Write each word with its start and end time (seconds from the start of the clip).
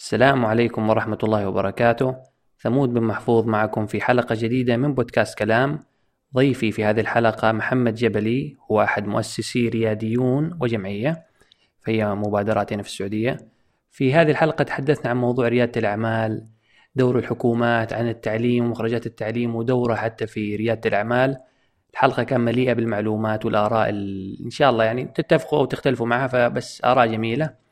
السلام 0.00 0.46
عليكم 0.46 0.90
ورحمة 0.90 1.18
الله 1.22 1.48
وبركاته. 1.48 2.16
ثمود 2.58 2.94
بن 2.94 3.02
محفوظ 3.02 3.46
معكم 3.46 3.86
في 3.86 4.00
حلقة 4.00 4.34
جديدة 4.38 4.76
من 4.76 4.94
بودكاست 4.94 5.38
كلام. 5.38 5.78
ضيفي 6.34 6.72
في 6.72 6.84
هذه 6.84 7.00
الحلقة 7.00 7.52
محمد 7.52 7.94
جبلي 7.94 8.56
هو 8.70 8.82
أحد 8.82 9.06
مؤسسي 9.06 9.68
رياديون 9.68 10.58
وجمعية 10.60 11.26
فهي 11.80 12.14
مبادرات 12.14 12.72
هنا 12.72 12.82
في 12.82 12.88
السعودية. 12.88 13.36
في 13.90 14.14
هذه 14.14 14.30
الحلقة 14.30 14.64
تحدثنا 14.64 15.10
عن 15.10 15.16
موضوع 15.16 15.48
ريادة 15.48 15.80
الأعمال 15.80 16.44
دور 16.94 17.18
الحكومات 17.18 17.92
عن 17.92 18.08
التعليم 18.08 18.64
ومخرجات 18.64 19.06
التعليم 19.06 19.56
ودوره 19.56 19.94
حتى 19.94 20.26
في 20.26 20.56
ريادة 20.56 20.88
الأعمال. 20.88 21.36
الحلقة 21.92 22.22
كان 22.22 22.40
مليئة 22.40 22.72
بالمعلومات 22.72 23.46
والآراء 23.46 23.90
إن 24.44 24.50
شاء 24.50 24.70
الله 24.70 24.84
يعني 24.84 25.04
تتفقوا 25.04 25.58
أو 25.58 25.64
تختلفوا 25.64 26.06
معها 26.06 26.26
فبس 26.26 26.84
آراء 26.84 27.06
جميلة. 27.06 27.69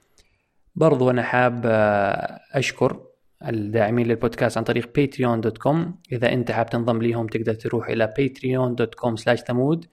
برضو 0.79 1.11
أنا 1.11 1.23
حاب 1.23 1.63
آه، 1.67 2.41
أشكر 2.53 3.01
الداعمين 3.49 4.07
للبودكاست 4.07 4.59
عن 4.59 4.65
طريق 4.65 4.87
patreon.com 4.99 5.77
إذا 6.13 6.33
أنت 6.33 6.51
حاب 6.51 6.71
تنضم 6.71 7.03
ليهم 7.03 7.27
تقدر 7.27 7.55
تروح 7.55 7.89
إلى 7.89 8.15
patreon.com 8.21 9.17
slash 9.23 9.45
ثمود. 9.47 9.87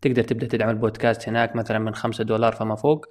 تقدر 0.00 0.22
تبدأ 0.22 0.46
تدعم 0.46 0.70
البودكاست 0.70 1.28
هناك 1.28 1.56
مثلا 1.56 1.78
من 1.78 1.94
خمسة 1.94 2.24
دولار 2.24 2.52
فما 2.52 2.74
فوق. 2.74 3.06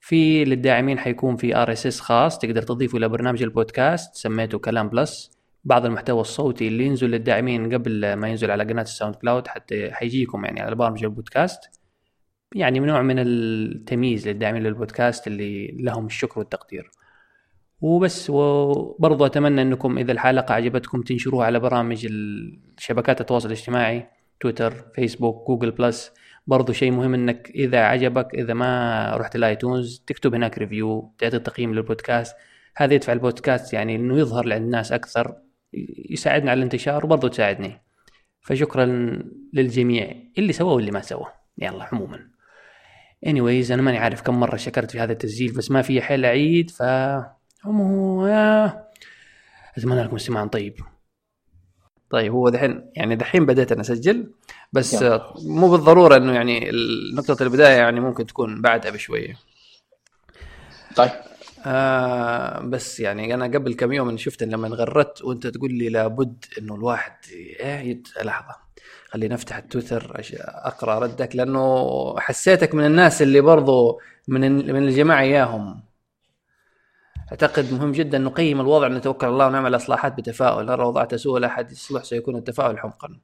في 0.00 0.44
للداعمين 0.44 0.98
حيكون 0.98 1.36
في 1.36 1.56
RSS 1.56 2.00
خاص 2.00 2.38
تقدر 2.38 2.62
تضيفه 2.62 2.98
إلى 2.98 3.08
برنامج 3.08 3.42
البودكاست 3.42 4.14
سميته 4.14 4.58
كلام 4.58 4.88
Plus. 4.88 5.30
بعض 5.64 5.86
المحتوى 5.86 6.20
الصوتي 6.20 6.68
اللي 6.68 6.86
ينزل 6.86 7.10
للداعمين 7.10 7.74
قبل 7.74 8.12
ما 8.12 8.28
ينزل 8.28 8.50
على 8.50 8.64
قناة 8.64 8.82
ال 8.82 9.14
SoundCloud 9.14 9.46
حتى 9.46 9.90
حيجيكم 9.92 10.44
يعني 10.44 10.60
على 10.60 10.74
برامج 10.74 11.04
البودكاست. 11.04 11.81
يعني 12.54 12.78
نوع 12.78 13.02
من 13.02 13.18
التمييز 13.18 14.28
للداعمين 14.28 14.62
للبودكاست 14.62 15.26
اللي 15.26 15.66
لهم 15.66 16.06
الشكر 16.06 16.38
والتقدير. 16.38 16.90
وبس 17.80 18.30
وبرضو 18.30 19.26
أتمنى 19.26 19.62
أنكم 19.62 19.98
إذا 19.98 20.12
الحلقة 20.12 20.54
عجبتكم 20.54 21.02
تنشروها 21.02 21.46
على 21.46 21.60
برامج 21.60 22.08
شبكات 22.78 23.20
التواصل 23.20 23.46
الاجتماعي 23.46 24.06
تويتر 24.40 24.74
فيسبوك 24.94 25.48
جوجل 25.48 25.70
بلس. 25.70 26.12
برضو 26.46 26.72
شيء 26.72 26.90
مهم 26.90 27.14
إنك 27.14 27.50
إذا 27.54 27.78
عجبك 27.78 28.34
إذا 28.34 28.54
ما 28.54 29.16
رحت 29.16 29.36
الايتونز 29.36 30.04
تكتب 30.06 30.34
هناك 30.34 30.58
review 30.58 31.14
تعطي 31.18 31.38
تقييم 31.38 31.74
للبودكاست. 31.74 32.36
هذا 32.76 32.94
يدفع 32.94 33.12
البودكاست 33.12 33.72
يعني 33.72 33.96
إنه 33.96 34.18
يظهر 34.18 34.46
لعند 34.46 34.64
الناس 34.64 34.92
أكثر 34.92 35.36
يساعدنا 36.10 36.50
على 36.50 36.58
الانتشار 36.58 37.06
وبرضو 37.06 37.28
تساعدني. 37.28 37.82
فشكرا 38.40 38.86
للجميع 39.52 40.14
اللي 40.38 40.52
سوى 40.52 40.74
واللي 40.74 40.90
ما 40.90 41.00
سوى 41.00 41.26
يلا 41.58 41.84
عموما. 41.92 42.31
Anyways 43.26 43.70
أنا 43.70 43.82
ماني 43.82 43.98
عارف 43.98 44.22
كم 44.22 44.40
مرة 44.40 44.56
شكرت 44.56 44.90
في 44.90 45.00
هذا 45.00 45.12
التسجيل 45.12 45.52
بس 45.52 45.70
ما 45.70 45.82
في 45.82 46.02
حيل 46.02 46.24
اعيد 46.24 46.70
ف 46.70 46.82
أتمنى 49.78 50.02
لكم 50.02 50.16
استماع 50.16 50.46
طيب. 50.46 50.74
طيب 52.10 52.32
هو 52.32 52.48
دحين 52.48 52.90
يعني 52.96 53.16
دحين 53.16 53.46
بديت 53.46 53.72
أنا 53.72 53.80
أسجل 53.80 54.32
بس 54.72 54.92
يلا. 54.92 55.34
مو 55.44 55.70
بالضرورة 55.70 56.16
إنه 56.16 56.32
يعني 56.32 56.70
نقطه 57.14 57.42
البداية 57.42 57.76
يعني 57.76 58.00
ممكن 58.00 58.26
تكون 58.26 58.62
بعدها 58.62 58.90
بشويه 58.90 59.38
طيب. 60.96 61.10
آه 61.66 62.60
بس 62.60 63.00
يعني 63.00 63.34
أنا 63.34 63.44
قبل 63.44 63.74
كم 63.74 63.92
يوم 63.92 64.16
شفت 64.16 64.42
لما 64.42 64.68
غردت 64.68 65.22
وأنت 65.22 65.46
تقول 65.46 65.72
لي 65.72 65.88
لابد 65.88 66.44
إنه 66.58 66.74
الواحد 66.74 67.12
إيه 67.30 68.02
لحظة. 68.22 68.61
خليني 69.12 69.34
أفتح 69.34 69.56
التويتر 69.56 70.20
أقرأ 70.40 70.98
ردك 70.98 71.36
لأنه 71.36 72.14
حسيتك 72.18 72.74
من 72.74 72.86
الناس 72.86 73.22
اللي 73.22 73.40
برضو 73.40 74.00
من 74.28 74.56
من 74.74 74.82
الجماعة 74.82 75.20
إياهم. 75.20 75.82
أعتقد 77.30 77.72
مهم 77.72 77.92
جدا 77.92 78.18
نقيم 78.18 78.60
الوضع 78.60 78.88
نتوكل 78.88 79.26
على 79.26 79.32
الله 79.32 79.46
ونعمل 79.46 79.76
اصلاحات 79.76 80.14
بتفاؤل. 80.14 80.70
هل 80.70 80.80
وضعت 80.80 81.14
سوء 81.14 81.38
لا 81.38 81.46
احد 81.46 81.72
يصلح 81.72 82.04
سيكون 82.04 82.36
التفاؤل 82.36 82.78
حمقا. 82.78 83.20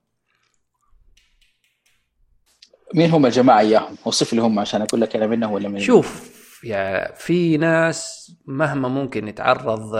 مين 2.95 3.11
هم 3.11 3.27
الجماعة 3.27 3.61
إياهم؟ 3.61 3.97
أوصف 4.07 4.33
لي 4.33 4.41
هم 4.41 4.59
عشان 4.59 4.83
أقول 4.83 5.01
لك 5.01 5.17
أنا 5.17 5.27
منهم 5.27 5.53
ولا 5.53 5.69
من 5.69 5.81
شوف 5.81 6.38
يعني 6.65 7.15
في 7.17 7.57
ناس 7.57 8.33
مهما 8.47 8.89
ممكن 8.89 9.29
يتعرض 9.29 9.95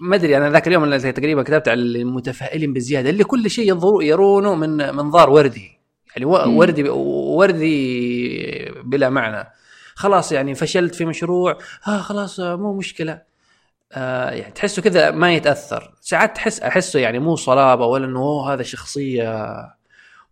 ما 0.00 0.16
أدري 0.16 0.36
أنا 0.36 0.50
ذاك 0.50 0.68
اليوم 0.68 0.84
اللي 0.84 1.12
تقريبا 1.12 1.42
كتبت 1.42 1.68
على 1.68 1.80
المتفائلين 1.80 2.72
بزياده 2.72 3.10
اللي 3.10 3.24
كل 3.24 3.50
شيء 3.50 4.02
يرونه 4.02 4.54
من 4.54 4.94
منظار 4.94 5.30
وردي. 5.30 5.80
يعني 6.16 6.24
وردي 6.24 6.88
وردي 6.88 8.72
بلا 8.84 9.08
معنى. 9.08 9.48
خلاص 9.94 10.32
يعني 10.32 10.54
فشلت 10.54 10.94
في 10.94 11.04
مشروع 11.04 11.58
ها 11.82 11.98
آه 11.98 12.00
خلاص 12.00 12.40
مو 12.40 12.72
مشكلة. 12.72 13.22
آه 13.92 14.30
يعني 14.30 14.52
تحسه 14.52 14.82
كذا 14.82 15.10
ما 15.10 15.34
يتأثر. 15.34 15.94
ساعات 16.00 16.36
تحس 16.36 16.60
أحسه 16.60 17.00
يعني 17.00 17.18
مو 17.18 17.36
صلابة 17.36 17.86
ولا 17.86 18.06
إنه 18.06 18.46
هذا 18.46 18.62
شخصية 18.62 19.46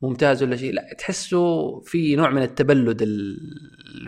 ممتاز 0.03 0.43
ولا 0.43 0.57
شيء؟ 0.57 0.73
لا 0.73 0.95
تحسه 0.99 1.81
في 1.81 2.17
نوع 2.17 2.31
من 2.31 2.43
التبلد 2.43 3.03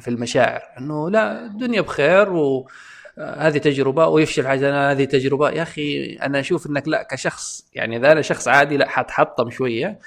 في 0.00 0.08
المشاعر 0.08 0.62
إنه 0.78 1.10
لا 1.10 1.46
الدنيا 1.46 1.80
بخير 1.80 2.32
و 2.32 2.68
هذه 3.18 3.58
تجربة 3.58 4.06
ويفشل 4.06 4.46
حاجة 4.46 4.90
هذه 4.90 5.04
تجربة. 5.04 5.50
يا 5.50 5.62
أخي 5.62 6.14
أنا 6.14 6.40
أشوف 6.40 6.66
إنك 6.66 6.88
لا 6.88 7.02
كشخص 7.10 7.66
يعني 7.74 7.96
إذا 7.96 8.12
أنا 8.12 8.22
شخص 8.22 8.48
عادي 8.48 8.76
لا 8.76 8.88
حتحطم 8.88 9.50
شوية 9.50 9.98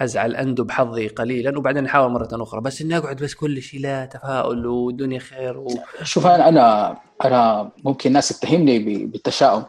أزعل 0.00 0.36
أندب 0.36 0.70
حظي 0.70 1.08
قليلا 1.08 1.58
وبعدين 1.58 1.86
أحاول 1.86 2.10
مرة 2.12 2.28
أخرى 2.32 2.60
بس 2.60 2.82
إني 2.82 2.98
أقعد 2.98 3.16
بس 3.16 3.34
كل 3.34 3.62
شيء 3.62 3.80
لا 3.80 4.06
تفاؤل 4.06 4.66
والدنيا 4.66 5.18
خير 5.18 5.58
و... 5.58 5.68
شوف 6.02 6.26
أنا 6.26 6.48
أنا 6.48 6.96
أنا 7.24 7.70
ممكن 7.84 8.08
الناس 8.08 8.28
تتهمني 8.28 8.78
بالتشاؤم. 9.06 9.64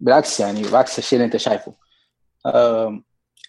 بالعكس 0.00 0.40
يعني 0.40 0.62
بعكس 0.72 0.98
الشيء 0.98 1.16
اللي 1.18 1.26
أنت 1.26 1.36
شايفه. 1.36 1.72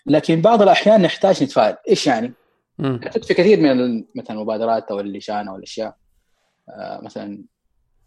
لكن 0.08 0.42
بعض 0.42 0.62
الأحيان 0.62 1.02
نحتاج 1.02 1.44
نتفائل. 1.44 1.76
إيش 1.90 2.08
يعني؟ 2.08 2.34
في 3.24 3.34
كثير 3.34 3.60
من 3.60 4.04
مثلا 4.16 4.38
المبادرات 4.38 4.92
أو 4.92 5.00
اللجان 5.00 5.48
أو 5.48 5.56
الأشياء. 5.56 5.96
آه، 6.70 7.02
مثلا 7.04 7.44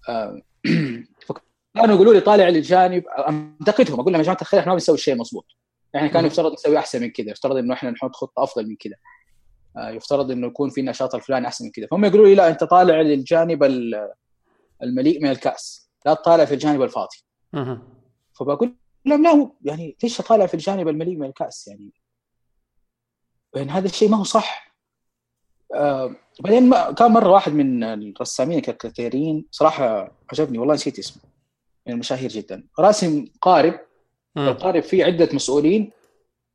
آه، 0.09 0.41
كانوا 1.75 1.94
يقولوا 1.94 2.15
لي 2.15 2.21
طالع 2.21 2.49
للجانب 2.49 3.05
انتقدهم 3.28 4.00
أقول 4.00 4.12
لهم 4.12 4.21
يا 4.21 4.25
جماعة 4.25 4.41
الخير 4.41 4.61
إحنا 4.61 4.71
ما 4.71 4.75
بنسوي 4.75 4.94
الشيء 4.94 5.15
مضبوط. 5.15 5.47
يعني 5.94 6.09
كان 6.09 6.27
يفترض 6.27 6.53
نسوي 6.53 6.78
أحسن 6.78 7.00
من 7.00 7.11
كذا 7.11 7.31
يفترض 7.31 7.56
إنه 7.56 7.75
إحنا 7.75 7.91
نحط 7.91 8.17
خطة 8.17 8.43
أفضل 8.43 8.69
من 8.69 8.77
كذا. 8.77 8.94
آه، 9.77 9.91
يفترض 9.91 10.31
إنه 10.31 10.47
يكون 10.47 10.71
في 10.71 10.81
النشاط 10.81 11.15
الفلاني 11.15 11.47
أحسن 11.47 11.65
من 11.65 11.71
كذا. 11.71 11.87
فهم 11.87 12.05
يقولوا 12.05 12.27
لي 12.27 12.34
لا 12.34 12.49
أنت 12.49 12.65
طالع 12.65 13.00
للجانب 13.00 13.65
المليء 14.82 15.22
من 15.22 15.31
الكأس. 15.31 15.91
لا 16.06 16.15
تطالع 16.15 16.44
في 16.44 16.55
الجانب 16.55 16.82
الفاضي. 16.82 17.17
فبقول 18.32 18.75
لهم 19.05 19.22
لا 19.22 19.50
يعني 19.62 19.97
ليش 20.03 20.21
اطالع 20.21 20.47
في 20.47 20.55
الجانب 20.55 20.88
المليء 20.88 21.16
من 21.16 21.27
الكأس؟ 21.27 21.69
يعني 21.69 21.91
يعني 23.55 23.71
هذا 23.71 23.87
الشيء 23.87 24.09
ما 24.09 24.16
هو 24.16 24.25
صح. 24.25 24.75
آه 25.75 26.16
بعدين 26.41 26.75
كان 26.93 27.11
مرة 27.11 27.28
واحد 27.31 27.53
من 27.53 27.84
الرسامين 27.84 28.59
الكاريكاتيريين 28.59 29.47
صراحة 29.50 30.12
عجبني 30.33 30.59
والله 30.59 30.75
نسيت 30.75 30.99
اسمه 30.99 31.22
من 31.87 31.93
المشاهير 31.93 32.31
جدا. 32.31 32.66
راسم 32.78 33.25
قارب 33.41 33.81
القارب 34.37 34.83
فيه 34.83 35.05
عدة 35.05 35.28
مسؤولين 35.32 35.93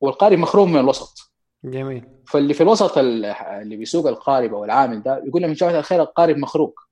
والقارب 0.00 0.38
مخروم 0.38 0.72
من 0.72 0.80
الوسط. 0.80 1.32
جميل. 1.64 2.08
فاللي 2.28 2.54
في 2.54 2.62
الوسط 2.62 2.98
اللي 2.98 3.76
بيسوق 3.76 4.06
القارب 4.06 4.54
أو 4.54 4.64
العامل 4.64 5.02
ده 5.02 5.22
يقول 5.26 5.42
له 5.42 5.48
من 5.48 5.54
جهه 5.54 5.78
الخير 5.78 6.02
القارب 6.02 6.36
مخروق. 6.36 6.85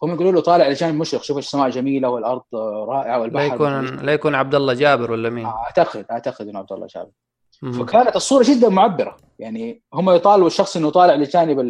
فهم 0.00 0.14
يقولوا 0.14 0.32
له 0.32 0.40
طالع 0.40 0.68
لجانب 0.68 0.94
مشرق 0.94 1.22
شوف 1.22 1.38
السماء 1.38 1.70
جميلة 1.70 2.08
والأرض 2.08 2.42
رائعة 2.88 3.20
والبحر 3.20 3.46
لا 3.46 3.54
يكون 3.54 3.96
لا 4.06 4.12
يكون 4.12 4.34
عبد 4.34 4.54
الله 4.54 4.74
جابر 4.74 5.12
ولا 5.12 5.30
مين؟ 5.30 5.46
اعتقد 5.46 6.06
أعتقد 6.10 6.48
إنه 6.48 6.58
عبد 6.58 6.72
الله 6.72 6.86
جابر. 6.86 7.10
فكانت 7.78 8.16
الصورة 8.16 8.44
جدا 8.48 8.68
معبرة. 8.68 9.16
يعني 9.38 9.82
هم 9.94 10.10
يطالبوا 10.10 10.46
الشخص 10.46 10.76
إنه 10.76 10.90
طالع 10.90 11.14
لجانب 11.14 11.60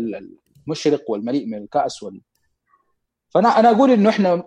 المشرق 0.67 1.11
والمليء 1.11 1.47
من 1.47 1.59
الكأس 1.59 2.03
وال... 2.03 2.21
فانا 3.31 3.49
أنا 3.49 3.71
أقول 3.71 3.91
إنه 3.91 4.11
إحنا 4.11 4.45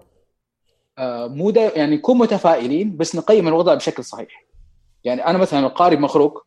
آه، 0.98 1.28
مو 1.28 1.50
يعني 1.50 1.96
نكون 1.96 2.18
متفائلين 2.18 2.98
بس 2.98 3.16
نقيم 3.16 3.48
الوضع 3.48 3.74
بشكل 3.74 4.04
صحيح. 4.04 4.46
يعني 5.04 5.26
أنا 5.26 5.38
مثلا 5.38 5.60
القارب 5.60 6.00
مخروق 6.00 6.46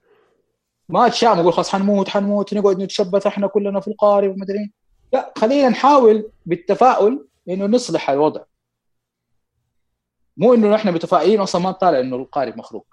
ما 0.89 1.07
أتشائم 1.07 1.39
أقول 1.39 1.53
خلاص 1.53 1.71
حنموت 1.71 2.09
حنموت 2.09 2.55
نقعد 2.55 2.83
نتشبث 2.83 3.27
إحنا 3.27 3.47
كلنا 3.47 3.81
في 3.81 3.89
القارب 3.89 4.31
وما 4.31 4.45
أدري. 4.45 4.73
لا 5.15 5.33
خلينا 5.39 5.69
نحاول 5.69 6.31
بالتفاؤل 6.47 7.27
إنه 7.49 7.67
نصلح 7.67 8.11
الوضع. 8.11 8.41
مو 10.37 10.55
إنه 10.55 10.75
إحنا 10.75 10.91
متفائلين 10.91 11.41
أصلا 11.41 11.63
ما 11.63 11.73
طالع 11.73 12.01
إنه 12.01 12.17
القارب 12.17 12.57
مخروق. 12.59 12.87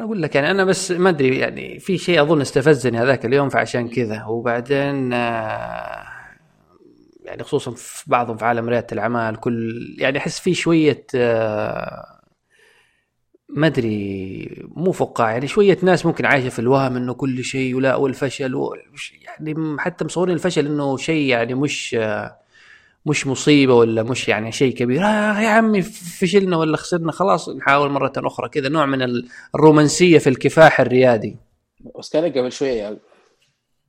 أقول 0.00 0.22
لك 0.22 0.34
يعني 0.34 0.50
أنا 0.50 0.64
بس 0.64 0.90
ما 0.90 1.08
أدري 1.08 1.38
يعني 1.38 1.78
في 1.78 1.98
شيء 1.98 2.22
أظن 2.22 2.40
استفزني 2.40 2.98
هذاك 2.98 3.26
اليوم 3.26 3.48
فعشان 3.48 3.88
كذا. 3.88 4.24
وبعدين 4.24 5.12
آه، 5.12 6.06
يعني 7.24 7.42
خصوصا 7.42 7.70
في 7.70 8.10
بعضهم 8.10 8.36
في 8.36 8.44
عالم 8.44 8.68
ريادة 8.68 8.86
الأعمال 8.92 9.36
كل 9.36 9.86
يعني 9.98 10.18
أحس 10.18 10.40
في 10.40 10.54
شوية 10.54 11.06
آه، 11.14 12.11
ما 13.48 13.66
أدري 13.66 14.48
مو 14.76 14.92
فقاعة 14.92 15.30
يعني 15.30 15.46
شوية 15.48 15.78
ناس 15.82 16.06
ممكن 16.06 16.24
عايشة 16.26 16.48
في 16.48 16.58
الوهم 16.58 16.96
إنه 16.96 17.14
كل 17.14 17.44
شيء 17.44 17.74
ولا 17.74 17.96
والفشل 17.96 18.78
يعني 19.22 19.76
حتى 19.78 20.04
مصورين 20.04 20.34
الفشل 20.34 20.66
إنه 20.66 20.96
شيء 20.96 21.28
يعني 21.28 21.54
مش 21.54 21.96
مش 23.06 23.26
مصيبة 23.26 23.74
ولا 23.74 24.02
مش 24.02 24.28
يعني 24.28 24.52
شيء 24.52 24.74
كبير. 24.74 25.04
آه 25.04 25.40
يا 25.40 25.48
عمي 25.48 25.82
فشلنا 25.82 26.56
ولا 26.56 26.76
خسرنا 26.76 27.12
خلاص 27.12 27.48
نحاول 27.48 27.90
مرة 27.90 28.12
أخرى 28.16 28.48
كذا 28.48 28.68
نوع 28.68 28.86
من 28.86 29.22
الرومانسية 29.54 30.18
في 30.18 30.28
الكفاح 30.28 30.80
الريادي. 30.80 31.36
بس 31.98 32.12
كان 32.12 32.32
قبل 32.32 32.52
شوية 32.52 32.98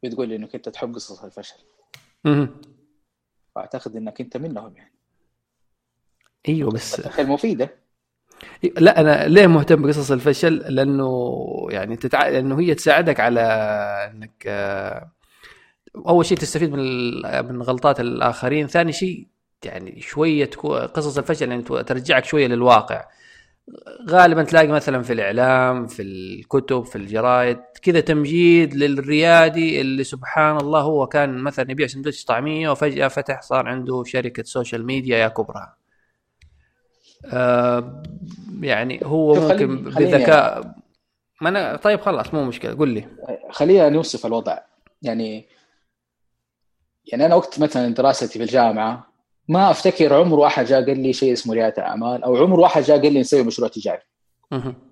بتقول 0.03 0.29
لي 0.29 0.35
إنك 0.35 0.55
أنت 0.55 0.69
تحب 0.69 0.95
قصص 0.95 1.23
الفشل. 1.23 1.55
فأعتقد 3.55 3.95
إنك 3.95 4.21
أنت 4.21 4.37
منهم 4.37 4.75
يعني. 4.75 4.93
أيوه 6.49 6.71
بس 6.71 6.99
المفيده 6.99 7.82
لا 8.77 8.99
أنا 8.99 9.27
ليه 9.27 9.47
مهتم 9.47 9.81
بقصص 9.81 10.11
الفشل؟ 10.11 10.55
لأنه 10.55 11.47
يعني 11.69 11.95
تتع... 11.95 12.27
لأنه 12.29 12.59
هي 12.59 12.75
تساعدك 12.75 13.19
على 13.19 13.41
إنك 14.13 14.43
آه، 14.47 15.11
أول 16.07 16.25
شيء 16.25 16.37
تستفيد 16.37 16.71
من 16.71 16.79
من 17.47 17.61
غلطات 17.61 17.99
الآخرين 17.99 18.67
ثاني 18.67 18.91
شيء 18.91 19.27
يعني 19.65 20.01
شوية 20.01 20.49
قصص 20.93 21.17
الفشل 21.17 21.49
يعني 21.49 21.63
ترجعك 21.63 22.25
شوية 22.25 22.47
للواقع. 22.47 23.05
غالبا 24.09 24.43
تلاقي 24.43 24.67
مثلا 24.67 25.01
في 25.03 25.13
الإعلام 25.13 25.87
في 25.87 26.01
الكتب 26.01 26.85
في 26.85 26.95
الجرايد 26.95 27.57
كذا 27.81 27.99
تمجيد 27.99 28.73
للريادي 28.75 29.81
اللي 29.81 30.03
سبحان 30.03 30.57
الله 30.57 30.81
هو 30.81 31.07
كان 31.07 31.37
مثلا 31.37 31.71
يبيع 31.71 31.87
سندوتش 31.87 32.25
طعمية 32.25 32.69
وفجأة 32.69 33.07
فتح 33.07 33.41
صار 33.41 33.67
عنده 33.67 34.03
شركة 34.05 34.43
social 34.43 34.85
media 34.85 35.17
يا 35.17 35.27
كبرى. 35.27 35.73
آه 37.25 38.03
يعني 38.61 38.99
هو 39.03 39.33
ممكن 39.33 39.83
بذكاء. 39.83 40.75
ما 41.41 41.49
أنا 41.49 41.75
طيب 41.75 42.01
خلاص 42.01 42.33
مو 42.33 42.43
مشكلة 42.43 42.73
قل 42.73 42.89
لي. 42.89 43.07
خلينا 43.51 43.89
نوصف 43.89 44.25
الوضع. 44.25 44.57
يعني 45.01 45.49
يعني 47.05 47.25
أنا 47.25 47.35
وقت 47.35 47.59
مثلا 47.59 47.93
دراستي 47.93 48.27
في 48.27 48.43
الجامعة 48.43 49.13
ما 49.47 49.71
أفتكر 49.71 50.13
عمر 50.13 50.39
واحد 50.39 50.65
جاء 50.65 50.85
قال 50.85 50.99
لي 50.99 51.13
شيء 51.13 51.33
اسمه 51.33 51.53
ريادة 51.53 51.81
أعمال 51.81 52.23
أو 52.23 52.37
عمر 52.37 52.59
واحد 52.59 52.83
جاء 52.83 53.01
قال 53.01 53.13
لي 53.13 53.19
نسوي 53.19 53.43
مشروع 53.43 53.69
تجاري. 53.69 54.01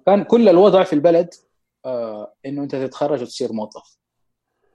كان 0.06 0.24
كل 0.24 0.50
الوضع 0.50 0.84
في 0.84 0.94
البلد 0.94 1.34
آه 1.86 2.34
إنه 2.46 2.64
أنت 2.64 2.76
تتخرج 2.76 3.22
وتصير 3.22 3.54
موظف. 3.54 3.98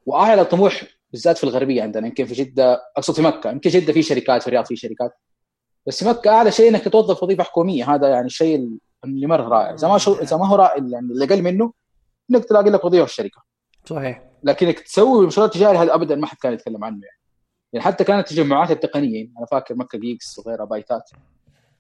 وأعلى 0.07 0.45
طموح 0.45 0.83
بالذات 1.11 1.39
في 1.39 1.45
الغربية 1.45 1.83
عندنا 1.83 2.07
يمكن 2.07 2.25
في 2.25 2.35
جدة 2.35 2.83
أقصد 2.97 3.15
في 3.15 3.23
مكة 3.23 3.51
يمكن 3.51 3.71
جدة 3.71 3.93
في 3.93 4.03
شركات 4.03 4.43
في 4.43 4.49
الرياض 4.49 4.65
في 4.65 4.77
شركات. 4.77 5.13
بس 5.87 6.05
في 6.05 6.11
مكه 6.11 6.31
أعلى 6.31 6.51
شيء 6.51 6.69
إنك 6.69 6.85
تتوظف 6.85 7.23
وظيفة 7.23 7.45
حكومية. 7.45 7.95
هذا 7.95 8.09
يعني 8.09 8.27
الشيء 8.27 8.79
اللي 9.05 9.27
مرة 9.27 9.49
رائع. 9.49 9.75
إذا 9.75 9.89
ما 9.89 9.99
شو 9.99 10.15
إذا 10.15 10.37
ما 10.37 10.47
هو 10.47 10.57
رائع 10.57 10.77
يعني 10.77 11.13
اللي 11.13 11.25
أقل 11.25 11.43
منه 11.43 11.73
إنك 12.31 12.45
تلاقي 12.45 12.71
لك 12.71 12.85
وظيفة 12.85 13.05
في 13.05 13.11
الشركة. 13.11 13.43
صحيح. 13.85 14.23
لكنك 14.43 14.81
تسوي 14.81 15.27
مشروع 15.27 15.47
تجاري 15.47 15.79
هذا 15.79 15.95
ابدا 15.95 16.17
ما 16.17 16.27
حد 16.27 16.37
كان 16.37 16.53
يتكلم 16.53 16.85
عنه 16.85 17.01
يعني. 17.05 17.21
يعني 17.73 17.85
حتى 17.85 18.05
كانت 18.05 18.31
التجمعات 18.31 18.71
التقنية 18.71 19.29
أنا 19.39 19.47
فاكر 19.47 19.75
مكة 19.75 19.99
Geeks 19.99 20.39
وغيرها 20.39 20.65
بايتات 20.65 21.11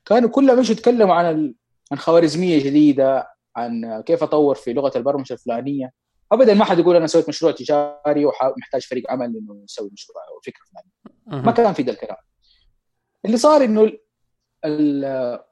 كانوا 0.04 0.28
كلها 0.28 0.54
مشوا 0.54 0.74
يتكلموا 0.74 1.14
عن 1.14 1.30
ال... 1.30 1.54
عن 1.92 1.98
خوارزمية 1.98 2.64
جديدة 2.64 3.28
عن 3.56 4.02
كيف 4.06 4.22
أطور 4.22 4.54
في 4.54 4.72
لغة 4.72 4.92
البرمجة 4.96 5.32
الفلانية. 5.32 5.92
ابدا 6.32 6.54
ما 6.54 6.64
حد 6.64 6.78
يقول 6.78 6.96
أنا 6.96 7.06
سويت 7.06 7.28
مشروع 7.28 7.52
تجاري 7.52 8.24
ومحتاج 8.24 8.82
فريق 8.82 9.10
عمل 9.10 9.26
إنه 9.26 9.62
يسوي 9.64 9.90
مشروع 9.92 10.18
أو 10.28 10.40
فكرة 10.40 10.62
فلانية. 10.70 11.44
ما 11.44 11.52
كان 11.52 11.72
في 11.72 11.82
ذا 11.82 11.92
الكلام. 11.92 12.16
اللي 13.26 13.36
صار 13.36 13.64
إنه 13.64 13.92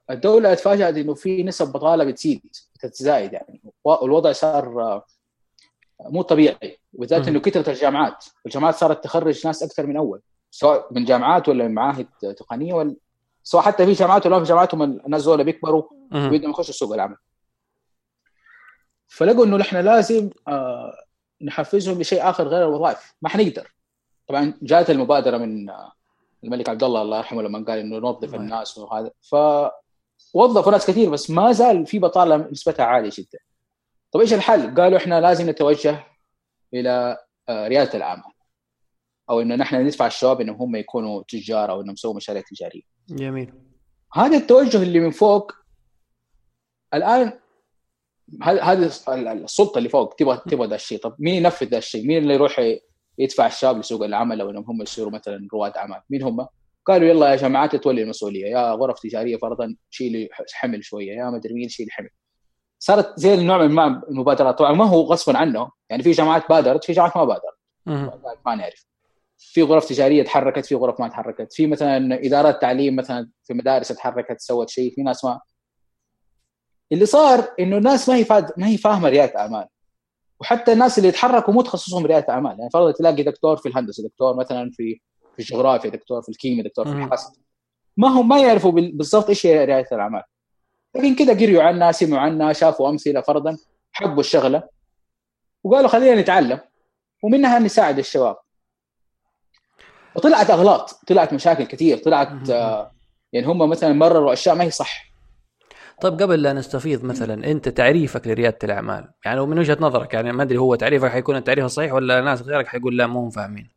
الدولة 0.09 0.53
تفاجأت 0.53 0.97
إنه 0.97 1.13
في 1.13 1.43
نسب 1.43 1.71
بطالة 1.71 2.03
بتزيد 2.03 2.55
بتتزايد 2.75 3.33
يعني. 3.33 3.61
والوضع 3.83 4.31
صار 4.31 5.01
مو 6.01 6.21
طبيعي. 6.21 6.79
وبالذات 6.93 7.27
إنه 7.27 7.39
كثرت 7.39 7.69
الجامعات. 7.69 8.25
والجامعات 8.45 8.75
صارت 8.75 9.03
تخرج 9.03 9.47
ناس 9.47 9.63
أكثر 9.63 9.85
من 9.85 9.97
أول. 9.97 10.21
سواء 10.51 10.87
من 10.91 11.05
جامعات 11.05 11.49
ولا 11.49 11.67
من 11.67 11.73
معاهد 11.73 12.07
تقنية 12.37 12.73
ولا 12.73 12.95
سواء 13.43 13.63
حتى 13.63 13.85
في 13.85 13.91
جامعات 13.91 14.25
ولا 14.25 14.39
في 14.39 14.45
جامعاتهم 14.45 14.83
الناس 14.83 15.21
زول 15.21 15.43
بيكبروا 15.43 15.83
وبيبدوا 16.13 16.49
يخشوا 16.49 16.73
سوق 16.73 16.93
العمل. 16.93 17.17
فلقوا 19.07 19.45
إنه 19.45 19.57
نحن 19.57 19.77
لازم 19.77 20.29
آه 20.47 21.05
نحفزهم 21.41 22.01
لشيء 22.01 22.29
آخر 22.29 22.47
غير 22.47 22.67
الوظائف. 22.67 23.15
ما 23.21 23.29
حنقدر. 23.29 23.73
طبعا 24.27 24.53
جاءت 24.61 24.89
المبادرة 24.89 25.37
من 25.37 25.69
آه 25.69 25.91
الملك 26.45 26.69
عبد 26.69 26.83
الله 26.83 27.01
الله 27.01 27.17
يرحمه 27.17 27.41
لما 27.41 27.65
قال 27.67 27.79
إنه 27.79 27.97
نوظف 27.97 28.35
الناس 28.35 28.77
وهذا 28.77 29.11
فوظفوا 30.33 30.71
ناس 30.71 30.87
كثير 30.87 31.09
بس 31.09 31.29
ما 31.29 31.51
زال 31.51 31.85
في 31.85 31.99
بطالة 31.99 32.37
نسبتها 32.37 32.85
عالية 32.85 33.11
جدا 33.13 33.39
طيب 34.11 34.21
إيش 34.21 34.33
الحل؟ 34.33 34.75
قالوا 34.75 34.97
إحنا 34.97 35.21
لازم 35.21 35.49
نتوجه 35.49 36.03
إلى 36.73 37.17
آه، 37.49 37.67
ريادة 37.67 37.93
الأعمال 37.93 38.31
أو 39.29 39.41
إنه 39.41 39.55
نحن 39.55 39.75
ندفع 39.75 40.07
الشباب 40.07 40.41
إنهم 40.41 40.55
هم 40.55 40.75
يكونوا 40.75 41.23
تجار 41.27 41.71
أو 41.71 41.81
إنهم 41.81 41.93
يسووا 41.93 42.13
مشاريع 42.13 42.41
تجارية. 42.41 42.81
جميل. 43.09 43.53
هذا 44.13 44.37
التوجه 44.37 44.83
اللي 44.83 44.99
من 44.99 45.11
فوق 45.11 45.51
الآن 46.93 47.39
هذه 48.41 48.91
السلطة 49.17 49.77
اللي 49.77 49.89
فوق 49.89 50.15
تبغى 50.15 50.37
تبغى 50.37 50.67
ذا 50.67 50.75
الشيء، 50.75 50.99
طب 50.99 51.15
مين 51.19 51.35
ينفذ 51.35 51.67
ذا 51.67 51.77
الشيء؟ 51.77 52.07
مين 52.07 52.17
اللي 52.17 52.33
يروح 52.33 52.59
يدفع 53.17 53.47
الشباب 53.47 53.77
لسوق 53.77 54.03
العمل 54.03 54.41
أو 54.41 54.49
إنهم 54.49 54.65
هم 54.67 54.81
يصيروا 54.81 55.11
مثلا 55.11 55.47
رواد 55.53 55.77
أعمال؟ 55.77 56.01
مين 56.09 56.23
هم؟ 56.23 56.47
قالوا 56.85 57.07
يلا 57.07 57.29
يا 57.29 57.35
جماعات 57.35 57.75
تولي 57.75 58.03
المسؤولية، 58.03 58.45
يا 58.45 58.71
غرف 58.71 58.99
تجارية 58.99 59.37
فرضا 59.37 59.75
شيلي 59.89 60.29
حمل 60.53 60.83
شوية، 60.83 61.11
يا 61.11 61.29
مدري 61.29 61.53
مين 61.53 61.69
شيل 61.69 61.87
حمل. 61.91 62.09
صارت 62.79 63.19
زي 63.19 63.33
النوع 63.33 63.67
من 63.67 63.79
المبادرات. 64.09 64.57
طبعا 64.59 64.71
ما 64.71 64.85
هو 64.85 65.01
غصبا 65.01 65.37
عنه. 65.37 65.71
يعني 65.89 66.03
في 66.03 66.11
جامعات 66.11 66.49
بادرت 66.49 66.83
في 66.83 66.93
جامعات 66.93 67.17
ما 67.17 67.23
بادرت. 67.23 67.57
ما 68.45 68.55
نعرف. 68.55 68.85
في 69.37 69.63
غرف 69.63 69.89
تجارية 69.89 70.23
تحركت 70.23 70.65
في 70.65 70.75
غرف 70.75 70.99
ما 70.99 71.07
تحركت. 71.07 71.53
في 71.53 71.67
مثلا 71.67 72.25
إدارات 72.25 72.61
تعليم 72.61 72.95
مثلا 72.95 73.29
في 73.43 73.53
مدارس 73.53 73.87
تحركت 73.87 74.39
سوت 74.39 74.69
شيء 74.69 74.95
في 74.95 75.03
ناس 75.03 75.25
ما 75.25 75.39
اللي 76.91 77.05
صار 77.05 77.53
إنه 77.59 77.77
الناس 77.77 78.09
ما 78.09 78.15
هي 78.15 78.25
فاد 78.25 78.51
ما 78.57 78.67
هي 78.67 78.77
فاهمة 78.77 79.09
ريادة 79.09 79.39
أعمال. 79.39 79.65
وحتى 80.39 80.73
الناس 80.73 80.97
اللي 80.97 81.09
يتحركوا 81.09 81.53
مو 81.53 81.61
تخصصهم 81.61 82.05
رياده 82.05 82.33
اعمال. 82.33 82.59
يعني 82.59 82.69
فرضا 82.73 82.91
تلاقي 82.91 83.23
دكتور 83.23 83.57
في 83.57 83.69
الهندسة 83.69 84.03
دكتور 84.03 84.35
مثلا 84.35 84.71
في 84.73 85.01
في 85.35 85.39
الجغرافيا 85.39 85.89
دكتور 85.89 86.21
في 86.21 86.29
الكيمياء 86.29 86.67
دكتور 86.67 86.85
في 86.85 86.91
الحاسب. 86.91 87.33
ما 87.97 88.07
هم 88.07 88.27
ما 88.27 88.41
يعرفوا 88.41 88.71
بالضبط 88.71 89.29
إيش 89.29 89.45
هي 89.45 89.65
رياده 89.65 89.87
الأعمال. 89.91 90.23
لكن 90.95 91.15
كذا 91.15 91.33
قريوا 91.33 91.63
عنها 91.63 91.91
سمعوا 91.91 92.21
عنها 92.21 92.53
شافوا 92.53 92.89
أمثلة 92.89 93.21
فرضا 93.21 93.57
حبوا 93.91 94.19
الشغلة 94.19 94.63
وقالوا 95.63 95.89
خلينا 95.89 96.21
نتعلم 96.21 96.59
ومنها 97.23 97.59
نساعد 97.59 97.99
الشباب. 97.99 98.35
وطلعت 100.15 100.49
أغلاط 100.49 100.89
طلعت 101.07 101.33
مشاكل 101.33 101.63
كثير 101.63 101.97
طلعت 101.97 102.49
آه 102.49 102.91
يعني 103.33 103.47
هم 103.47 103.69
مثلا 103.69 103.93
مرروا 103.93 104.33
أشياء 104.33 104.55
ما 104.55 104.63
هي 104.63 104.71
صح. 104.71 105.14
طيب 106.01 106.21
قبل 106.21 106.41
لا 106.41 106.53
نستفيض 106.53 107.03
مثلا 107.03 107.51
أنت 107.51 107.69
تعريفك 107.69 108.27
لريادة 108.27 108.57
الأعمال 108.63 109.09
يعني 109.25 109.39
ومن 109.39 109.59
وجهة 109.59 109.77
نظرك 109.79 110.13
يعني 110.13 110.31
ما 110.31 110.43
أدري 110.43 110.57
هو 110.57 110.75
تعريفك 110.75 111.09
حيكون 111.09 111.35
التعريف 111.35 111.65
الصحيح 111.65 111.93
ولا 111.93 112.21
ناس 112.21 112.41
غيرك 112.41 112.67
حيقول 112.67 112.97
لا 112.97 113.07
مو 113.07 113.29
فاهمين. 113.29 113.69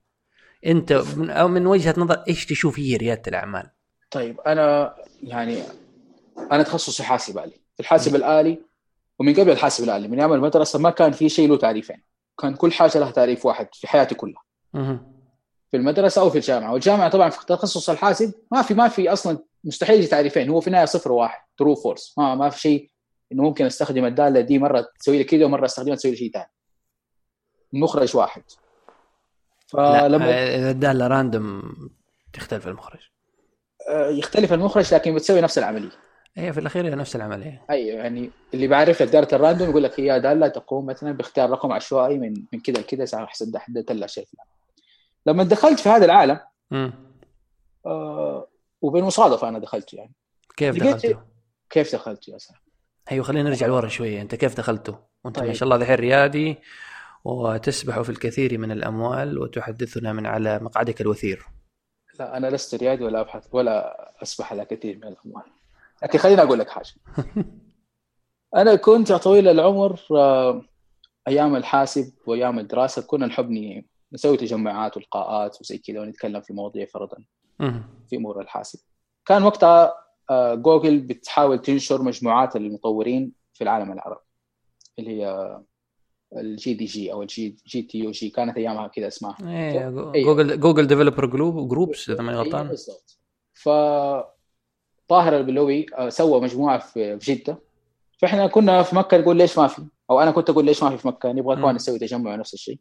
أنت 0.67 0.93
من 1.17 1.31
أو 1.31 1.49
من 1.49 1.67
وجهة 1.67 1.95
نظر 1.99 2.25
إيش 2.29 2.47
تشوف 2.47 2.79
هي 2.79 2.97
ريادة 2.97 3.23
الأعمال؟ 3.27 3.71
طيب 4.11 4.41
أنا 4.41 4.95
يعني 5.23 5.63
أنا 6.53 6.63
تخصصي 6.63 7.03
حاسب 7.03 7.39
آلي. 7.39 7.61
الحاسب 7.81 8.17
الآلي 8.17 8.59
ومن 9.19 9.35
قبل 9.35 9.51
الحاسب 9.51 9.85
الآلي 9.85 10.09
من 10.09 10.19
أيام 10.19 10.33
المدرسة 10.33 10.79
ما 10.79 10.91
كان 10.91 11.13
في 11.13 11.29
شيء 11.29 11.49
له 11.49 11.57
تعريفين. 11.57 12.03
كان 12.39 12.55
كل 12.55 12.73
حاجة 12.73 12.99
لها 12.99 13.11
تعريف 13.11 13.47
واحد 13.47 13.69
في 13.73 13.89
حياتي 13.89 14.15
كلها. 14.15 14.43
في 15.71 15.77
المدرسة 15.77 16.21
أو 16.21 16.31
في 16.31 16.39
الجامعة 16.39 16.73
والجامعة 16.73 17.09
طبعا 17.09 17.31
في 17.31 17.47
تخصص 17.47 17.91
الحاسب 17.91 18.33
ما 18.53 18.63
في 18.63 18.75
ما 18.75 18.89
في 18.89 19.13
أصلا 19.13 19.39
مستحيل 19.65 19.99
يجي 19.99 20.07
تعريفين. 20.07 20.51
هو 20.51 20.61
في 20.61 20.67
النهاية 20.67 20.85
صفر 20.85 21.13
وواحد 21.13 21.41
true 21.57 21.75
false 21.75 22.15
ما 22.19 22.35
ما 22.35 22.51
في 22.51 22.61
شيء 22.61 22.91
إنه 23.33 23.43
ممكن 23.43 23.65
أستخدم 23.65 24.05
الدالة 24.05 24.41
دي 24.41 24.59
مرة 24.59 24.89
تسوي 25.01 25.19
لي 25.19 25.25
كذا 25.25 25.45
ومرة 25.45 25.65
أستخدمها 25.65 25.97
تسوي 25.97 26.11
لي 26.11 26.17
شيء 26.17 26.33
ثاني. 26.33 26.51
المخرج 27.75 28.17
واحد. 28.17 28.43
فلما 29.67 30.55
إذا 30.57 30.71
الدالة 30.71 31.07
random 31.07 31.63
تختلف 32.33 32.69
المخرج. 32.69 33.01
آه، 33.89 34.09
يختلف 34.09 34.53
المخرج 34.53 34.95
لكن 34.95 35.15
بتسوي 35.15 35.41
نفس 35.41 35.59
العملية. 35.59 35.91
هي 36.37 36.53
في 36.53 36.61
الأخير 36.61 36.87
هي 36.87 36.91
نفس 36.91 37.17
العملية. 37.17 37.65
أيوه 37.71 37.99
يعني 37.99 38.31
اللي 38.55 38.67
بعرف 38.67 39.03
لك 39.03 39.09
دائره 39.09 39.35
ال 39.35 39.40
random 39.40 39.71
يقول 39.71 39.83
لك 39.83 40.01
هي 40.01 40.21
دالة 40.21 40.49
تقوم 40.49 40.87
مثلا 40.87 41.13
باختيار 41.13 41.51
رقم 41.51 41.73
عشوائي 41.73 42.19
من 42.19 42.35
من 42.53 42.61
كذا 42.61 42.81
لكذا 42.81 43.27
حسب 43.27 43.57
حددت 43.57 43.93
لها 43.93 44.07
شيء 44.07 44.25
فلان. 44.25 44.47
لما 45.27 45.45
دخلت 45.45 45.81
في 45.81 45.89
هذا 45.89 46.05
العالم 46.05 46.41
آه 47.87 48.48
وبالمصادفة 48.83 49.49
أنا 49.49 49.59
دخلت 49.59 49.95
يعني. 49.95 50.15
كيف 50.57 50.77
دخلته؟ 50.77 51.21
كيف 51.71 51.95
دخلت 51.95 52.29
يا 52.29 52.39
سلام؟ 52.39 52.61
أيوه 53.13 53.25
خلينا 53.25 53.49
نرجع 53.49 53.67
لورا 53.67 53.89
شوية. 53.89 54.23
أنت 54.23 54.35
كيف 54.35 54.57
دخلته؟ 54.57 54.99
وأنت 55.25 55.39
طيب. 55.39 55.49
ما 55.49 55.55
شاء 55.55 55.65
الله 55.65 55.77
ذحين 55.77 55.95
ريادي 55.95 56.57
وتسبح 57.25 58.01
في 58.01 58.11
الكثير 58.11 58.59
من 58.59 58.73
الأموال 58.73 59.39
وتحدثنا 59.39 60.13
من 60.13 60.27
على 60.27 60.59
مقعدك 60.59 61.01
الوثير. 61.01 61.47
لا 62.21 62.37
أنا 62.37 62.47
لست 62.47 62.75
ريادي 62.75 63.05
ولا 63.05 63.21
أبحث 63.21 63.47
ولا 63.53 64.13
أسبح 64.23 64.53
على 64.53 64.65
كثير 64.65 64.97
من 64.97 65.05
الأموال. 65.05 65.45
لكن 66.03 66.19
خليني 66.19 66.43
أقول 66.43 66.59
لك 66.59 66.69
حاجة. 66.69 66.95
أنا 68.57 68.75
كنت 68.75 69.11
يا 69.11 69.17
طويل 69.17 69.49
العمر 69.49 70.01
آه، 70.11 70.63
أيام 71.29 71.57
الحاسب 71.57 72.13
وأيام 72.27 72.59
الدراسة 72.59 73.03
كنا 73.03 73.27
نحب 73.27 73.51
نسوي 74.13 74.37
تجمعات 74.37 74.97
ولقاءات 74.97 75.61
وزي 75.61 75.79
كذا 75.79 76.01
ونتكلم 76.01 76.41
في 76.41 76.53
مواضيع 76.53 76.87
فرضا. 76.87 77.25
في 78.09 78.17
أمور 78.17 78.41
الحاسب. 78.41 78.79
كان 79.27 79.43
وقتها 79.43 79.95
آه، 80.31 80.55
جوجل 80.55 81.01
بتحاول 81.01 81.59
تنشر 81.59 82.03
مجموعات 82.03 82.57
المطورين 82.57 83.33
في 83.53 83.65
العالم 83.65 83.93
العربي 83.93 84.21
اللي 84.99 85.23
هي 85.23 85.59
ال 86.37 86.75
GDG 86.75 87.13
أو 87.13 87.23
الجي 87.23 87.57
جي 87.67 87.83
تي 87.83 87.99
يو 87.99 88.11
جي 88.11 88.31
كانت 88.31 88.57
أيامها 88.57 88.87
كذا 88.87 89.07
اسمها. 89.07 89.37
إيه 89.43 90.25
Google 90.25 90.61
Google 90.61 90.87
Developer 90.87 91.27
Group 91.27 91.69
Groups 91.69 92.11
إذا 92.11 92.23
ماني 92.23 92.39
غلطان. 92.39 92.69
بالضبط. 92.69 93.19
ف 93.55 93.69
طاهر 95.09 95.37
البلوي 95.37 95.87
آه، 95.95 96.09
سوى 96.09 96.41
مجموعة 96.41 96.79
في 96.79 97.19
جدة. 97.23 97.59
فإحنا 98.19 98.47
كنا 98.47 98.83
في 98.83 98.97
مكة 98.97 99.19
نقول 99.19 99.37
ليش 99.37 99.59
ما 99.59 99.67
في؟ 99.67 99.83
أو 100.11 100.21
أنا 100.21 100.31
كنت 100.31 100.51
أقول 100.51 100.65
ليش 100.65 100.83
ما 100.83 100.91
في 100.91 100.99
في 100.99 101.09
مكة؟ 101.09 101.33
نبغى 101.33 101.57
كمان 101.57 101.75
نسوي 101.75 101.99
تجمع 101.99 102.35
نفس 102.35 102.55
الشيء. 102.55 102.79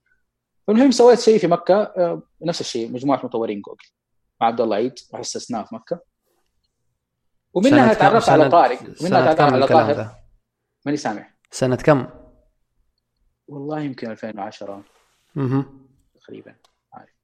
فالمهم 0.67 0.91
سويت 0.91 1.19
شيء 1.19 1.38
في 1.38 1.48
مكة 1.48 1.75
آه، 1.75 2.22
نفس 2.41 2.62
الشيء 2.62 2.91
مجموعة 2.91 3.22
مطورين 3.24 3.62
جوجل. 3.62 3.89
مع 4.41 4.48
عبد 4.48 4.62
الله 4.62 4.75
عيد 4.75 5.00
واسسناه 5.13 5.63
في 5.63 5.75
مكة. 5.75 6.00
ومنها 7.53 7.94
تعرفت 7.94 8.29
على 8.29 8.50
طارق. 8.50 8.79
ومنها 9.01 9.34
تعرفت 9.34 9.53
على 9.53 9.67
طاهر. 9.67 10.15
ماني 10.86 10.98
سامع. 10.98 11.29
سنة 11.51 11.75
كم؟ 11.75 12.08
والله 13.48 13.79
يمكن 13.79 14.12
2010 14.12 14.84
أها 15.38 15.65
تقريبا. 16.22 16.56
عارف. 16.94 17.15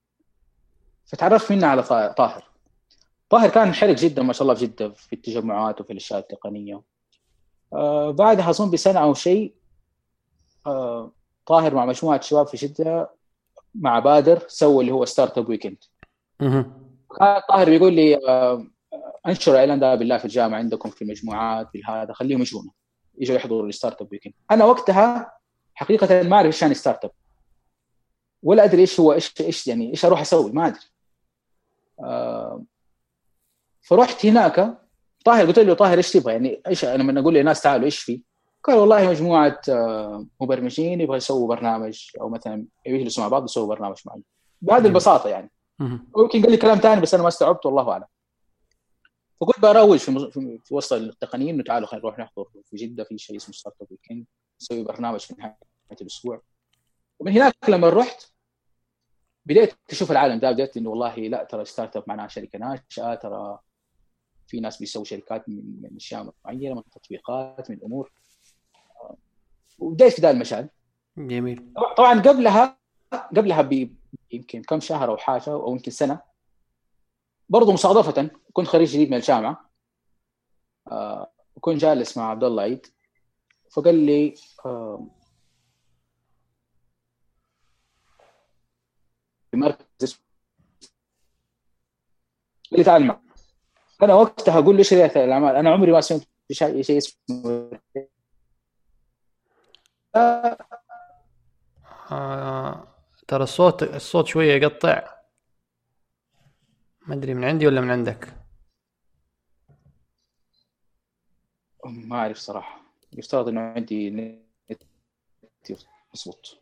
فتعرفت 1.06 1.52
منها 1.52 1.70
على 1.70 1.84
طاهر. 1.84 2.50
طاهر 3.30 3.50
كان 3.50 3.74
حرك 3.74 3.96
جدا 3.96 4.24
ما 4.24 4.34
شاء 4.34 4.42
الله 4.42 4.54
في 4.54 4.66
جدة 4.66 4.90
في 4.90 5.14
التجمعات 5.14 5.82
وفي 5.82 5.92
الاشياء 5.92 6.20
التقنية. 6.20 6.82
آه 7.74 8.12
بعدها 8.12 8.50
اظن 8.50 8.72
بسنة 8.72 9.00
أو 9.00 9.14
شيء 9.14 9.56
آه 10.68 11.12
طاهر 11.46 11.76
مع 11.76 11.86
مجموعة 11.86 12.22
شباب 12.22 12.48
في 12.48 12.58
جدة 12.58 13.10
مع 13.76 14.00
بادر 14.00 14.44
سووا 14.48 14.82
اللي 14.82 14.92
هو 14.92 15.06
Startup 15.06 15.50
Weekend 15.50 15.84
طاهر 17.50 17.70
بيقول 17.70 17.94
لي 17.94 18.28
آه 18.28 18.68
انشروا 19.28 19.56
الاعلان 19.56 19.80
ده 19.80 19.96
بالله 19.96 20.18
في 20.18 20.26
الجامعة 20.26 20.58
عندكم 20.58 20.90
في 20.90 21.06
مجموعات 21.06 21.70
في 21.72 21.82
هذا 21.88 22.14
خليهم 22.14 22.42
يجونا 22.42 22.72
يجوا 23.18 23.36
يحضروا 23.36 23.68
ال 23.68 24.02
Startup 24.02 24.12
Weekend 24.12 24.34
أنا 24.52 24.66
وقتها 24.66 25.32
حقيقة 25.74 26.24
ما 26.24 26.36
أعرف 26.36 26.48
إيش 26.48 26.62
يعني 26.62 26.74
startup. 26.74 27.12
ولا 28.44 28.64
أدري 28.64 28.82
إيش 28.82 29.00
هو 29.00 29.14
إيش 29.14 29.34
إيش 29.42 29.68
يعني 29.68 29.90
إيش 29.90 30.06
أروح 30.06 30.22
أسوي 30.22 30.52
ما 30.52 30.68
أدري. 30.68 30.80
آه 32.00 32.64
فرحت 33.82 34.26
هناك 34.26 34.78
طاهر 35.26 35.46
قلت 35.46 35.60
له 35.60 35.74
طاهر 35.74 35.98
إيش 35.98 36.12
تبغى؟ 36.12 36.34
يعني 36.34 36.62
إيش 36.68 36.86
أنا 36.86 37.04
لما 37.04 37.20
أقول 37.20 37.34
للناس 37.34 37.62
تعالوا 37.62 37.86
إيش 37.86 38.00
في؟ 38.00 38.22
قال 38.64 38.78
والله 38.78 39.10
مجموعة 39.10 39.62
آه 39.70 40.26
مبرمجين 40.42 41.02
يبغى 41.02 41.18
يسووا 41.18 41.48
برنامج 41.48 42.10
أو 42.22 42.30
مثلا 42.30 42.66
يجلسوا 42.86 43.24
مع 43.24 43.30
بعض 43.30 43.44
يسووا 43.44 43.68
برنامج 43.68 43.98
معين 44.06 44.24
بهذه 44.62 44.86
البساطة 44.88 45.30
يعني. 45.30 45.52
ويمكن 45.80 46.42
قال 46.42 46.52
لي 46.52 46.58
كلام 46.58 46.78
ثاني 46.78 47.02
بس 47.02 47.14
أنا 47.14 47.24
ما 47.24 47.30
استوعبت 47.30 47.66
والله 47.66 47.92
أعلم. 47.92 48.06
فكنت 49.42 49.60
بروج 49.60 49.98
في, 49.98 50.60
في 50.66 50.74
وسط 50.74 50.94
التقنيين 50.94 51.54
إنه 51.56 51.64
تعالوا 51.64 51.88
خلينا 51.88 52.06
نروح 52.06 52.20
نحضر 52.20 52.46
في 52.66 52.76
جدة 52.76 53.04
في 53.04 53.18
شيء 53.18 53.36
اسمه 53.36 53.54
Startup 53.54 53.88
Weekend 53.92 54.26
نسوي 54.62 54.84
برنامج 54.84 55.20
في 55.20 55.36
نهاية 55.40 55.58
الأسبوع. 56.02 56.42
ومن 57.20 57.32
هناك 57.32 57.56
لما 57.70 57.90
رحت 57.90 58.34
بديت 59.46 59.74
أشوف 59.92 60.12
العالم 60.12 60.40
ده 60.40 60.52
بديت 60.52 60.78
إنه 60.78 60.90
والله 60.90 61.16
لا 61.16 61.44
ترى 61.44 61.66
startup 61.66 62.04
معناها 62.08 62.28
شركة 62.28 62.60
ناشئة 62.60 63.16
ترى 63.16 63.60
في 64.48 64.60
ناس 64.60 64.80
بيسووا 64.80 65.06
شركات 65.06 65.50
من 65.50 65.82
من 65.82 65.96
أشياء 65.96 66.34
معينة 66.46 66.76
من 66.76 66.84
تطبيقات 66.92 67.72
من 67.72 67.80
أمور. 67.84 68.12
وبديت 69.80 70.14
في 70.14 70.22
ذا 70.22 70.32
المجال. 70.32 70.70
جميل. 71.18 71.74
طبعا 71.98 72.22
قبلها 72.22 72.78
قبلها 73.14 73.62
يمكن 74.32 74.62
كم 74.62 74.80
شهر 74.80 75.10
أو 75.10 75.18
حاجة 75.18 75.50
أو 75.50 75.72
يمكن 75.72 75.92
سنة. 75.92 76.22
برضه 77.50 77.74
مصادفة 77.74 78.32
كنت 78.54 78.68
خريج 78.68 78.94
جديد 78.94 79.10
من 79.10 79.18
الجامعة. 79.18 79.70
آه 80.88 81.32
وكنت 81.56 81.78
جالس 81.78 82.18
مع 82.18 82.30
عبد 82.30 82.44
الله 82.44 82.64
عيد. 82.64 82.88
فقال 83.72 83.96
لي 83.96 84.36
آه 84.66 85.08
مركز 89.54 90.22
قال 92.72 92.80
لي 92.80 92.84
تعال 92.84 93.06
معي. 93.06 93.20
أنا 94.04 94.14
وقتها 94.14 94.60
أقول 94.60 94.76
له 94.76 94.80
إيش 94.80 94.94
رياده 94.94 95.24
الأعمال؟ 95.24 95.56
أنا 95.56 95.70
عمري 95.74 95.92
ما 95.92 96.02
سمعت 96.02 96.22
شيء 96.52 96.82
شيء 96.82 96.98
اسمه 96.98 97.80
آه 102.12 102.93
ترى 103.28 103.44
الصوت 103.44 103.84
الصوت 103.84 104.28
شوية 104.28 104.54
يقطع. 104.54 105.14
ما 107.08 107.16
أدري 107.16 107.34
من 107.34 107.44
عندي 107.44 107.68
ولا 107.68 107.82
من 107.82 107.92
عندك. 107.92 108.34
ما 111.86 112.16
أعرف 112.16 112.38
صراحة. 112.38 112.82
يفترض 113.14 113.48
إنه 113.48 113.62
عندي 113.62 114.10
نت 114.10 114.44
مضبوط. 116.16 116.60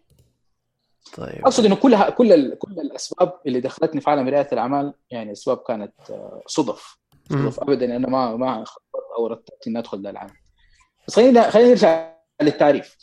طيب. 1.13 1.41
أقصد 1.41 1.65
إنه 1.65 1.75
كلها 1.75 2.09
كل 2.09 2.33
ال... 2.33 2.59
كل 2.59 2.79
الأسباب 2.79 3.41
اللي 3.47 3.59
دخلتني 3.61 4.01
في 4.01 4.09
عالم 4.09 4.27
رياده 4.29 4.49
الأعمال 4.53 4.93
يعني 5.09 5.31
أسباب 5.31 5.57
كانت 5.57 6.11
آه، 6.11 6.43
صدف. 6.47 6.97
صدف 7.29 7.59
ابدا 7.59 7.95
أنا 7.95 8.07
ما 8.07 8.35
ما 8.35 8.65
أو 9.17 9.27
رتبت 9.27 9.67
إني 9.67 9.79
أدخل 9.79 10.07
العالم 10.07 10.35
بس 11.07 11.15
خلينا 11.15 11.49
خلينا 11.49 11.69
نرجع 11.69 12.17
للتعريف. 12.41 12.97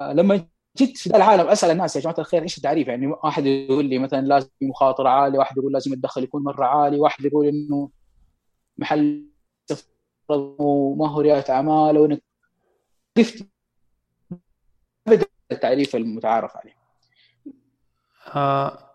آه، 0.00 0.12
لما 0.12 0.46
جيت 0.76 0.98
في 0.98 1.08
ذا 1.10 1.16
العالم 1.16 1.48
أسأل 1.48 1.70
الناس 1.70 1.96
يا 1.96 2.00
جماعة 2.00 2.16
الخير 2.18 2.42
إيش 2.42 2.56
التعريف؟ 2.56 2.88
يعني 2.88 3.06
واحد 3.06 3.46
يقول 3.46 3.84
لي 3.84 3.98
مثلا 3.98 4.20
لازم 4.20 4.48
مخاطره 4.62 5.08
عالية 5.08 5.38
واحد 5.38 5.56
يقول 5.56 5.72
لازم 5.72 5.92
الدخل 5.92 6.22
يكون 6.24 6.42
مرة 6.44 6.64
عالي 6.64 6.98
واحد 7.00 7.24
يقول 7.24 7.46
إنه 7.46 7.90
محل 8.78 9.26
وما 10.28 11.08
هو 11.10 11.20
ريادة 11.20 11.54
اعمال 11.54 11.98
وانك 11.98 12.22
عرفت 13.18 13.48
التعريف 15.52 15.96
المتعارف 15.96 16.56
عليه. 16.56 16.76
آه 18.34 18.90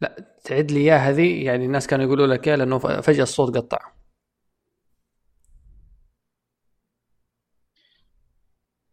لا 0.00 0.34
تعد 0.44 0.70
لي 0.70 0.80
إياها 0.80 1.10
هذه. 1.10 1.44
يعني 1.44 1.64
الناس 1.66 1.86
كانوا 1.86 2.04
يقولوا 2.04 2.26
لك 2.26 2.48
إيه 2.48 2.54
لأنه 2.54 2.78
فجأة 2.78 3.22
الصوت 3.22 3.56
قطع. 3.56 3.92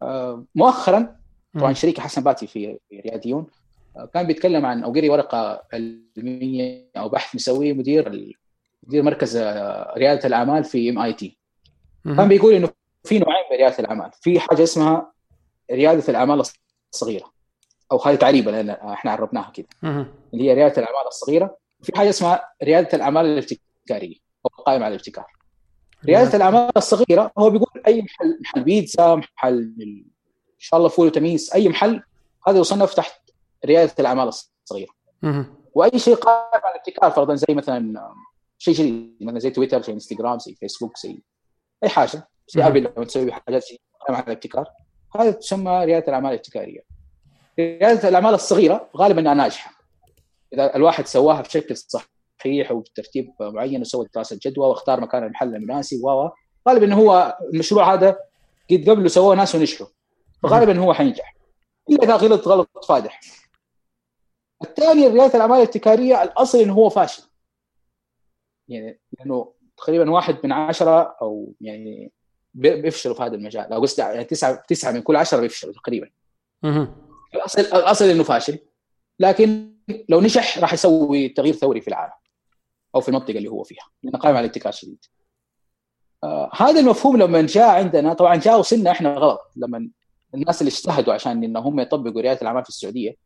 آه 0.02 0.44
مؤخرا 0.54 1.15
طبعا 1.60 1.72
شريكي 1.72 2.00
حسن 2.00 2.22
باتي 2.22 2.46
في 2.46 2.78
رياديون 2.92 3.46
آه، 3.96 4.04
كان 4.14 4.26
بيتكلم 4.26 4.66
عن 4.66 4.82
أو 4.84 4.92
قري 4.92 5.08
ورقة 5.10 5.62
علمية 5.72 6.90
أو 6.96 7.08
بحث 7.08 7.34
مسويه 7.34 7.72
مدير 7.72 8.34
مدير 8.82 9.02
مركز 9.02 9.36
آه، 9.36 9.94
ريادة 9.96 10.26
الأعمال 10.26 10.64
في 10.64 10.90
MIT 10.90 11.38
كان 12.16 12.28
بيقول 12.28 12.54
إنه 12.54 12.68
في 13.04 13.18
نوعين 13.18 13.44
من 13.50 13.56
ريادة 13.56 13.78
الأعمال. 13.78 14.10
في 14.20 14.40
حاجة 14.40 14.62
اسمها 14.62 15.12
ريادة 15.72 16.04
الأعمال 16.08 16.42
الصغيرة 16.92 17.32
أو 17.92 17.98
هذه 17.98 18.14
تعريبا 18.14 18.72
إحنا 18.92 19.10
عربناها 19.10 19.50
كده. 19.54 19.66
اللي 20.34 20.44
هي 20.44 20.54
ريادة 20.54 20.82
الأعمال 20.82 21.06
الصغيرة. 21.06 21.56
في 21.82 21.92
حاجة 21.96 22.08
اسمها 22.10 22.50
ريادة 22.62 22.88
الأعمال 22.94 23.26
الابتكارية 23.26 24.16
أو 24.46 24.50
القائمه 24.58 24.84
على 24.84 24.94
الابتكار. 24.94 25.26
ريادة 26.06 26.36
الأعمال 26.36 26.70
الصغيرة 26.76 27.32
هو 27.38 27.50
بيقول 27.50 27.82
أي 27.86 28.02
محل 28.02 28.38
محل 28.40 28.64
بيتزا 28.64 29.14
محل 29.14 30.04
إن 30.56 30.60
شاء 30.60 30.78
الله 30.78 30.88
فول 30.88 31.06
وتميس 31.06 31.52
أي 31.52 31.68
محل 31.68 32.02
هذا 32.48 32.58
يصنف 32.58 32.94
تحت 32.94 33.20
ريادة 33.64 33.94
الأعمال 33.98 34.28
الصغيرة. 34.28 34.90
وأي 35.74 35.98
شيء 35.98 36.14
قائم 36.14 36.60
على 36.64 36.74
الابتكار 36.74 37.10
فرضا 37.10 37.34
زي 37.34 37.54
مثلا 37.54 38.12
شيء 38.58 38.74
جديد 38.74 39.16
مثلا 39.20 39.38
زي 39.38 39.50
تويتر 39.50 39.82
زي 39.82 39.92
إنستغرام 39.92 40.38
زي 40.38 40.54
فيسبوك 40.54 40.98
زي 40.98 41.22
أي 41.84 41.88
حاجة. 41.88 42.28
زي 42.48 42.66
أبل 42.66 42.80
لما 42.80 43.04
تسوي 43.04 43.32
حاجات 43.32 43.64
قائمة 44.00 44.18
على 44.18 44.26
الابتكار 44.26 44.66
هذا 45.16 45.30
تسمى 45.30 45.84
ريادة 45.84 46.08
الأعمال 46.08 46.30
الابتكارية. 46.30 46.80
ريادة 47.58 48.08
الأعمال 48.08 48.34
الصغيرة 48.34 48.90
غالبا 48.96 49.20
أنها 49.20 49.34
ناجحة. 49.34 49.72
إذا 50.52 50.76
الواحد 50.76 51.06
سواها 51.06 51.40
بشكل 51.40 51.76
صحيح 51.76 52.72
وبترتيب 52.72 53.32
معين 53.40 53.80
وسوى 53.80 54.06
دراسة 54.14 54.38
جدوى 54.42 54.68
واختار 54.68 55.00
مكان 55.00 55.24
المحل 55.24 55.54
المناسب 55.54 56.04
و 56.04 56.28
غالبا 56.68 56.94
هو 56.94 57.38
المشروع 57.52 57.94
هذا 57.94 58.16
قد 58.70 58.90
قبله 58.90 59.08
سووه 59.08 59.34
ناس 59.34 59.54
ونجحوا. 59.54 59.86
فغالبا 60.48 60.78
هو 60.78 60.94
حينجح. 60.94 61.36
إلا 61.90 62.04
إذا 62.04 62.16
غلط 62.16 62.48
غلط 62.48 62.84
فادح. 62.88 63.20
الثاني 64.62 65.06
رياده 65.06 65.34
الأعمال 65.34 65.56
الابتكارية 65.56 66.22
الأصل 66.22 66.58
إنه 66.58 66.72
هو 66.72 66.88
فاشل. 66.88 67.22
يعني 68.68 69.00
لأنه 69.18 69.52
تقريبا 69.76 70.10
واحد 70.10 70.38
من 70.44 70.52
عشرة 70.52 71.16
أو 71.22 71.52
يعني 71.60 72.12
بيفشلوا 72.54 73.14
في 73.14 73.22
هذا 73.22 73.34
المجال. 73.34 73.72
أو 73.72 73.82
قصدي 73.82 74.02
يعني 74.02 74.24
تسعة 74.24 74.64
تسعة 74.68 74.92
من 74.92 75.02
كل 75.02 75.16
عشرة 75.16 75.40
بيفشلوا 75.40 75.72
تقريبا. 75.74 76.10
الأصل 77.34 77.60
الأصل 77.60 78.04
إنه 78.04 78.22
فاشل. 78.22 78.58
لكن 79.20 79.76
لو 80.08 80.20
نجح 80.20 80.58
راح 80.58 80.72
يسوي 80.72 81.28
تغيير 81.28 81.54
ثوري 81.54 81.80
في 81.80 81.88
العالم 81.88 82.12
أو 82.94 83.00
في 83.00 83.08
المنطقة 83.08 83.38
اللي 83.38 83.48
هو 83.48 83.62
فيها. 83.62 83.90
لأنه 84.02 84.18
قائم 84.18 84.36
على 84.36 84.44
الابتكار 84.44 84.72
شديد. 84.72 85.04
آه 86.24 86.50
هذا 86.54 86.80
المفهوم 86.80 87.16
لما 87.16 87.42
جاء 87.42 87.68
عندنا 87.68 88.14
طبعا 88.14 88.36
جاء 88.36 88.58
وصلنا 88.58 88.90
إحنا 88.90 89.14
غلط. 89.14 89.52
لما 89.56 89.90
الناس 90.34 90.60
اللي 90.60 90.70
اجتهدوا 90.70 91.14
عشان 91.14 91.44
ان 91.44 91.56
هم 91.56 91.80
يطبقوا 91.80 92.20
رياده 92.20 92.40
الأعمال 92.40 92.62
في 92.62 92.68
السعودية 92.68 93.16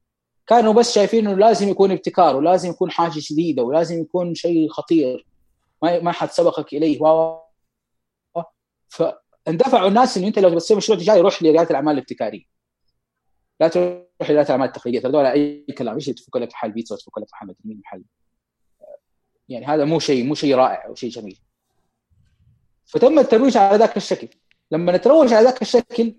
كانوا 0.46 0.72
بس 0.72 0.92
شايفين 0.92 1.26
إنه 1.26 1.38
لازم 1.38 1.68
يكون 1.68 1.90
ابتكار 1.90 2.36
ولازم 2.36 2.70
يكون 2.70 2.90
حاجة 2.90 3.20
جديده 3.30 3.62
ولازم 3.62 4.00
يكون 4.00 4.34
شيء 4.34 4.68
خطير. 4.68 5.26
ما 5.82 6.00
ما 6.00 6.12
حد 6.12 6.30
سبقك 6.30 6.74
إليه. 6.74 7.02
و 7.02 7.40
فاندفعوا 8.88 9.88
الناس 9.88 10.16
إنه 10.16 10.26
أنت 10.26 10.38
لو 10.38 10.50
بتسوي 10.50 10.76
مشروع 10.76 10.98
تجاري 10.98 11.20
روح 11.20 11.42
لرياده 11.42 11.70
الأعمال 11.70 11.94
الابتكارية. 11.94 12.44
لا 13.60 13.68
تروح 13.68 14.06
لرياده 14.22 14.42
الأعمال 14.42 14.66
التقليدية. 14.68 15.08
هذول 15.08 15.24
أي 15.24 15.66
كلام. 15.78 15.94
إيش 15.94 16.06
تفك 16.06 16.36
لك 16.36 16.52
محل 16.52 16.72
بيتزا 16.72 16.94
وتفك 16.94 17.18
لك 17.18 17.26
محل 17.32 17.54
مدري 17.64 17.80
محل 17.84 18.04
يعني 19.48 19.66
هذا 19.66 19.84
مو 19.84 19.98
شيء 19.98 20.24
مو 20.26 20.34
شيء 20.34 20.54
رائع 20.54 20.86
أو 20.86 20.94
شيء 20.94 21.10
جميل. 21.10 21.38
فتم 22.86 23.18
الترويج 23.18 23.56
على 23.56 23.78
ذاك 23.78 23.96
الشكل. 23.96 24.28
لما 24.70 24.96
نتروج 24.96 25.32
على 25.32 25.44
ذاك 25.44 25.62
الشكل 25.62 26.14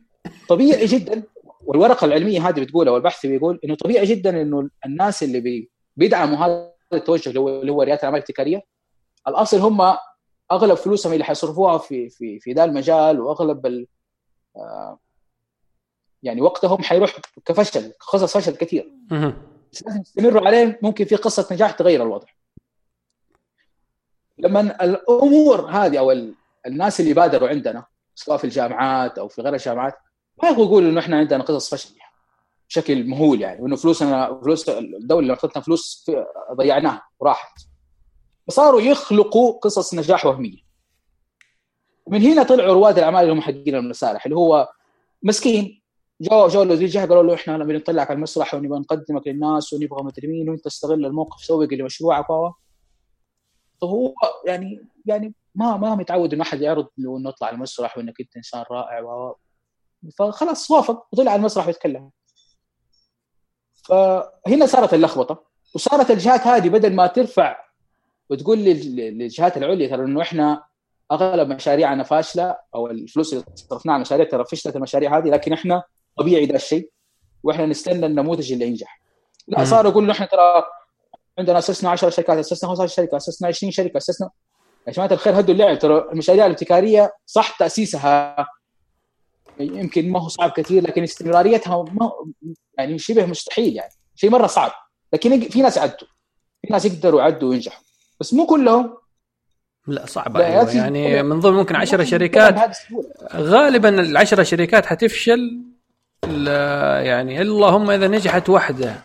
طبيعي 0.52 0.86
جدا 0.86 1.24
والورقة 1.62 2.06
العلمية 2.06 2.50
هذه 2.50 2.62
بتقول 2.62 2.88
أو 2.88 2.98
البحث 2.98 3.26
بيقول 3.26 3.60
إنه 3.66 3.76
طبيعي 3.76 4.06
جدا 4.06 4.42
إنه 4.42 4.70
الناس 4.86 5.24
اللي 5.24 5.40
بي 5.40 5.70
بيدعموا 5.96 6.38
هذا 6.38 6.74
التوجه 6.94 7.30
اللي 7.30 7.72
هو 7.72 7.82
رياده 7.82 8.00
الاعمال 8.00 8.18
الابتكاريه 8.18 8.64
الأصل 9.28 9.58
هم 9.58 9.98
أغلب 10.52 10.74
فلوسهم 10.74 11.14
اللي 11.14 11.24
حيصرفوها 11.24 11.78
في 11.78 12.10
في 12.10 12.40
في 12.40 12.54
ذا 12.54 12.64
المجال 12.64 13.20
وأغلب 13.20 13.66
ال 13.66 13.88
آه 14.56 15.00
يعني 16.24 16.42
وقتهم 16.42 16.84
حيروح 16.84 17.20
كفشل 17.46 17.94
قصص 18.00 18.38
فشل 18.38 18.56
كثير. 18.56 18.94
بس 19.72 19.84
لازم 19.84 20.02
يستمروا 20.02 20.48
عليه 20.48 20.80
ممكن 20.82 21.06
في 21.06 21.16
قصة 21.16 21.48
نجاح 21.52 21.72
تغير 21.72 22.04
الوضع. 22.04 22.28
لما 24.38 24.84
الأمور 24.84 25.70
هذه 25.70 26.00
أو 26.00 26.12
الناس 26.66 27.00
اللي 27.00 27.14
بادروا 27.14 27.50
عندنا 27.50 27.86
سواء 28.16 28.38
في 28.38 28.44
الجامعات 28.44 29.18
أو 29.18 29.28
في 29.28 29.42
غير 29.42 29.54
الجامعات 29.54 29.94
ما 30.44 30.50
يقولوا 30.50 30.90
إنه 30.90 31.00
إحنا 31.00 31.18
عندنا 31.18 31.44
قصص 31.44 31.76
فشل 31.76 31.98
يعني 31.98 32.12
بشكل 32.70 33.08
مهول 33.08 33.42
يعني 33.42 33.62
وإنه 33.62 33.76
فلوسنا 33.76 34.42
فلوس 34.44 34.70
الدولة 34.70 35.20
اللي 35.20 35.34
اعطتنا 35.34 35.62
فلوس 35.64 36.12
ضيعناها 36.54 37.08
وراحت. 37.20 37.60
فصاروا 38.48 38.82
يخلقوا 38.82 39.60
قصص 39.60 39.94
نجاح 39.94 40.26
وهمية. 40.26 40.58
من 42.08 42.22
هنا 42.22 42.44
طلعوا 42.44 42.74
رواد 42.74 42.98
الأعمال 42.98 43.22
اللي 43.22 43.34
هم 43.34 43.42
حقين 43.42 43.76
المسارح 43.76 44.26
اللي 44.26 44.38
هو 44.38 44.70
مسكين. 45.24 45.82
جو 46.22 46.48
جو 46.48 46.62
الوزير 46.62 46.88
جه 46.88 47.00
قالوا 47.00 47.24
له 47.24 47.34
إحنا 47.34 47.58
نبي 47.58 47.74
نطلعك 47.74 48.10
على 48.10 48.18
المسرح 48.18 48.54
ونبغى 48.54 48.80
نقدمك 48.80 49.28
للناس 49.28 49.74
ونبغى 49.74 50.04
مدري 50.04 50.28
مين 50.28 50.50
وأنت 50.50 50.66
استغل 50.66 51.06
الموقف 51.06 51.42
سوق 51.42 51.74
لمشروعك 51.74 52.26
فهو 53.82 54.14
يعني 54.46 54.88
يعني 55.06 55.34
ما 55.56 55.78
ما 55.78 55.96
متعود 55.96 56.34
إنه 56.34 56.44
أحد 56.44 56.62
يعرض 56.62 56.88
له 56.98 57.18
إنه 57.18 57.30
اطلع 57.30 57.50
المسرح 57.50 57.98
وإنك 57.98 58.22
أنت 58.22 58.36
إنسان 58.38 58.64
رائع 58.72 59.02
و 59.02 59.36
فخلاص 60.20 60.72
وافق 60.72 61.08
وطلع 61.12 61.32
على 61.32 61.40
المسرح 61.40 61.68
ويتكلم 61.68 62.10
فهنا 63.88 64.66
صارت 64.66 64.94
اللخبطة 64.94 65.44
وصارت 65.76 66.12
الجهات 66.12 66.48
هذه 66.48 66.70
بدل 66.70 66.96
ما 66.96 67.08
ترفع 67.08 67.58
وتقول 68.30 68.58
للجهات 68.60 69.58
العليا 69.58 69.88
ترى 69.88 70.06
إنه 70.06 70.22
إحنا 70.22 70.64
أغلب 71.12 71.48
مشاريعنا 71.50 72.04
فاشلة 72.04 72.58
أو 72.76 72.88
الفلوس 72.88 73.34
اللي 73.34 73.44
صرفناها 73.56 73.94
على 73.94 74.02
المشاريع 74.02 74.26
ترى 74.30 74.46
فشلت 74.46 74.76
المشاريع 74.76 75.18
هذه 75.18 75.30
لكن 75.30 75.54
إحنا 75.54 75.84
طبيعي 76.18 76.46
ده 76.46 76.56
الشيء 76.56 76.90
وإحنا 77.44 77.66
نستنى 77.66 78.06
النموذج 78.06 78.52
اللي 78.54 78.66
ينجح. 78.68 79.02
لا 79.48 79.64
صاروا 79.66 79.92
يقولوا 79.92 80.12
إحنا 80.12 80.26
ترى 80.26 80.64
عندنا 81.40 81.60
أسسنا 81.60 81.90
10 81.90 82.10
شركات 82.10 82.38
أسسنا 82.38 82.70
15 82.70 82.96
شركة 82.96 83.18
أسسنا 83.18 83.48
20 83.48 83.72
شركة 83.72 83.98
اسسنا 83.98 84.30
يا 84.88 84.92
جماعة 84.94 85.14
الخير 85.14 85.40
هدوا 85.40 85.54
اللعب 85.54 85.80
ترى 85.80 86.10
المشاريع 86.12 86.46
الابتكارية 86.46 87.14
صح 87.26 87.58
تأسيسها 87.58 88.36
يمكن 89.62 90.10
ما 90.10 90.20
هو 90.20 90.28
صعب 90.28 90.52
كثير 90.52 90.84
لكن 90.84 91.04
استمراريتها 91.04 91.84
ما 91.84 92.12
يعني 92.78 93.00
شبه 93.00 93.26
مستحيل 93.26 93.76
يعني. 93.76 93.92
شيء 94.16 94.30
مرة 94.30 94.48
صعب. 94.48 94.72
لكن 95.14 95.42
في 95.42 95.62
ناس 95.62 95.78
عدوا. 95.78 96.08
في 96.62 96.68
ناس 96.74 96.86
يقدروا 96.86 97.22
يعدوا 97.22 97.50
وينجحوا. 97.50 97.84
بس 98.20 98.34
مو 98.34 98.46
كلهم. 98.46 98.98
لا 99.88 100.06
صعب 100.06 100.38
أيوة. 100.38 100.76
يعني 100.76 101.24
من 101.24 101.40
ضمن 101.40 101.58
ممكن 101.58 101.76
10 101.76 102.04
شركات 102.04 102.78
غالبا 103.36 103.90
العشرة 103.90 104.44
شركات 104.44 104.86
حتفشل 104.86 105.62
يعني 107.04 107.42
اللهم 107.42 107.92
إذا 107.92 108.08
نجحت 108.08 108.50
واحدة 108.50 108.96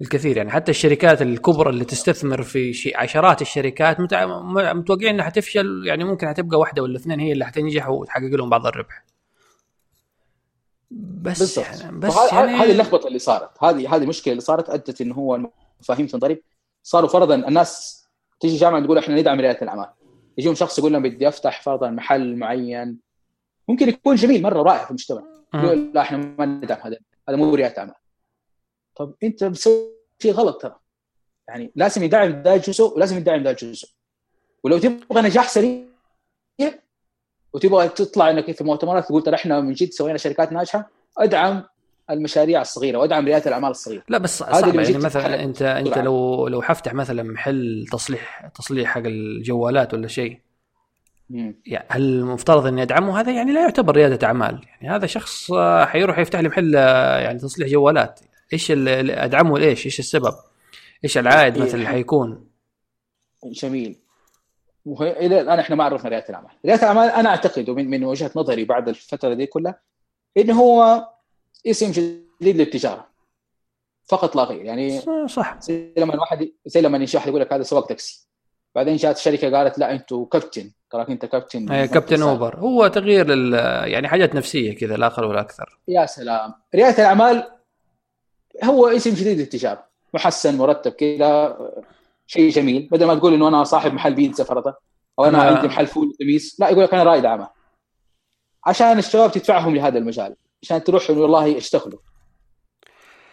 الكثير. 0.00 0.36
يعني 0.36 0.50
حتى 0.50 0.70
الشركات 0.70 1.22
الكبرى 1.22 1.70
اللي 1.70 1.84
تستثمر 1.84 2.42
في 2.42 2.72
شيء 2.72 2.96
عشرات 2.96 3.42
الشركات 3.42 4.00
متوقعين 4.00 5.14
إنها 5.14 5.24
حتفشل. 5.24 5.82
يعني 5.86 6.04
ممكن 6.04 6.28
حتبقى 6.28 6.58
واحدة 6.58 6.82
ولا 6.82 6.96
اثنين 6.96 7.20
هي 7.20 7.32
اللي 7.32 7.46
حتنجح 7.46 7.88
وتحقق 7.88 8.22
لهم 8.22 8.50
بعض 8.50 8.66
الربح. 8.66 9.04
بس 11.22 11.38
بالضبط. 11.38 11.80
يعني 11.80 11.98
بس 11.98 12.32
يعني 12.32 12.52
هذه 12.52 12.70
اللخبطة 12.70 13.06
اللي 13.06 13.18
صارت. 13.18 13.64
هذه 13.64 13.94
هذه 13.94 14.02
المشكلة 14.02 14.32
اللي 14.32 14.40
صارت 14.40 14.70
أدت 14.70 15.00
انه 15.00 15.14
هو 15.14 15.34
المفاهيم 15.34 16.06
تنضرب. 16.06 16.38
صاروا 16.82 17.08
فرضا 17.08 17.34
الناس 17.34 18.02
تيجي 18.40 18.56
جامعة 18.56 18.84
تقول 18.84 18.98
إحنا 18.98 19.20
ندعم 19.20 19.40
ريادة 19.40 19.62
الأعمال. 19.62 19.88
يجيهم 20.38 20.54
شخص 20.54 20.78
يقول 20.78 20.92
لهم 20.92 21.02
بدي 21.02 21.28
أفتح 21.28 21.62
فرضا 21.62 21.90
محل 21.90 22.36
معين. 22.36 22.98
ممكن 23.68 23.88
يكون 23.88 24.14
جميل 24.14 24.42
مرة 24.42 24.62
رائع 24.62 24.84
في 24.84 24.90
المجتمع. 24.90 25.22
يقول 25.54 25.92
لا 25.94 26.00
إحنا 26.00 26.18
ما 26.38 26.46
ندعم 26.46 26.80
هذا. 26.80 26.98
هذا 27.28 27.36
مو 27.36 27.54
ريادة 27.54 27.78
اعمال 27.78 27.94
طب 28.96 29.14
أنت 29.22 29.44
بتسوي 29.44 29.92
شيء 30.18 30.32
غلط 30.32 30.62
ترى. 30.62 30.76
يعني 31.48 31.72
لازم 31.76 32.02
يدعم 32.02 32.42
ذا 32.42 32.54
الجزء 32.54 32.84
ولازم 32.84 33.16
يدعم 33.16 33.42
ذا 33.42 33.50
الجزء. 33.50 33.88
ولو 34.64 34.78
تبغى 34.78 35.22
نجاح 35.22 35.48
سريع 35.48 35.84
وتبغى 37.52 37.88
تطلع 37.88 38.30
إنك 38.30 38.52
في 38.52 38.64
مؤتمرات 38.64 39.04
تقول 39.04 39.22
ترى 39.22 39.34
إحنا 39.34 39.60
من 39.60 39.72
جد 39.72 39.90
سوينا 39.90 40.18
شركات 40.18 40.52
ناجحة 40.52 40.90
أدعم 41.18 41.62
المشاريع 42.10 42.60
الصغيرة 42.60 42.98
وأدعم 42.98 43.24
ريادة 43.26 43.48
الأعمال 43.48 43.70
الصغيرة. 43.70 44.02
لا 44.08 44.18
بس 44.18 44.38
صعب 44.38 44.74
يعني 44.74 44.98
مثلا 44.98 45.44
انت 45.44 45.62
أنت 45.62 45.98
لو 45.98 46.48
لو 46.48 46.62
حفتح 46.62 46.94
مثلا 46.94 47.22
محل 47.22 47.86
تصليح 47.92 48.50
تصليح 48.54 48.90
حق 48.90 49.02
الجوالات 49.06 49.94
ولا 49.94 50.08
شيء 50.08 50.38
يعني 51.66 51.86
هل 51.88 52.02
المفترض 52.02 52.66
إني 52.66 52.82
أدعمه؟ 52.82 53.20
هذا 53.20 53.32
يعني 53.32 53.52
لا 53.52 53.60
يعتبر 53.60 53.96
ريادة 53.96 54.26
أعمال. 54.26 54.60
يعني 54.66 54.96
هذا 54.96 55.06
شخص 55.06 55.52
حيروح 55.84 56.18
يفتح 56.18 56.40
لي 56.40 56.48
محل 56.48 56.74
يعني 57.24 57.38
تصليح 57.38 57.68
جوالات. 57.68 58.20
إيش 58.52 58.70
أدعمه 58.70 59.58
ليش؟ 59.58 59.86
إيش 59.86 59.98
السبب؟ 59.98 60.34
إيش 61.04 61.18
العائد 61.18 61.58
مثلا 61.58 61.74
اللي 61.74 61.86
حيكون؟ 61.86 62.44
جميل. 63.44 64.01
إلى 64.86 65.40
الآن 65.40 65.58
إحنا 65.58 65.76
ما 65.76 65.84
عرفنا 65.84 66.10
رياده 66.10 66.28
الأعمال، 66.28 66.50
رياده 66.66 66.82
الأعمال 66.82 67.08
أنا 67.08 67.28
أعتقد 67.28 67.68
ومن 67.68 67.90
من 67.90 68.04
وجهة 68.04 68.30
نظري 68.36 68.64
بعد 68.64 68.88
الفترة 68.88 69.34
دي 69.34 69.46
كلها 69.46 69.80
إنه 70.36 70.60
هو 70.60 71.08
اسم 71.66 71.90
جديد 71.90 72.56
للتجارة. 72.56 73.06
فقط 74.08 74.36
لا 74.36 74.42
غير. 74.42 74.64
يعني 74.64 75.00
صح. 75.28 75.60
زي 75.60 75.92
لما 75.96 76.14
الواحد 76.14 76.48
زي 76.66 76.80
لما 76.80 76.98
ينشح 76.98 77.26
يقول 77.26 77.40
لك 77.40 77.52
هذا 77.52 77.62
سواق 77.62 77.86
تاكسي. 77.86 78.28
بعدين 78.74 78.96
جات 78.96 79.16
الشركة 79.16 79.56
قالت 79.56 79.78
لا 79.78 79.92
أنتم 79.92 80.24
كابتن 80.24 80.70
تراك 80.90 81.10
أنت 81.10 81.26
كابتن 81.26 81.72
اي 81.72 81.88
كابتن 81.88 82.22
Uber 82.22 82.56
هو 82.56 82.86
تغيير 82.86 83.54
يعني 83.86 84.08
حاجات 84.08 84.34
نفسية 84.34 84.76
كذا 84.76 84.96
لا 84.96 85.06
أقل 85.06 85.24
ولا 85.24 85.40
أكثر. 85.40 85.78
يا 85.88 86.06
سلام. 86.06 86.54
رياده 86.74 86.98
الأعمال 86.98 87.50
هو 88.64 88.88
اسم 88.88 89.10
جديد 89.10 89.38
للتجارة. 89.38 89.86
محسن 90.14 90.58
مرتب 90.58 90.92
كذا. 90.92 91.58
شيء 92.26 92.50
جميل. 92.50 92.88
بدل 92.92 93.06
ما 93.06 93.14
تقول 93.14 93.34
إنه 93.34 93.48
أنا 93.48 93.64
صاحب 93.64 93.94
محل 93.94 94.14
بيتزا 94.14 94.44
فرضا 94.44 94.74
أو 95.18 95.24
أنا 95.24 95.42
عندي 95.42 95.66
محل 95.66 95.86
فول 95.86 96.08
وتميس 96.08 96.60
لا 96.60 96.68
يقول 96.68 96.84
لك 96.84 96.94
أنا 96.94 97.02
رائد 97.02 97.24
أعمال. 97.24 97.48
عشان 98.66 98.98
الشباب 98.98 99.32
تدفعهم 99.32 99.74
لهذا 99.76 99.98
المجال 99.98 100.36
عشان 100.62 100.84
تروح 100.84 101.10
والله 101.10 101.56
اشتغلوا. 101.56 101.98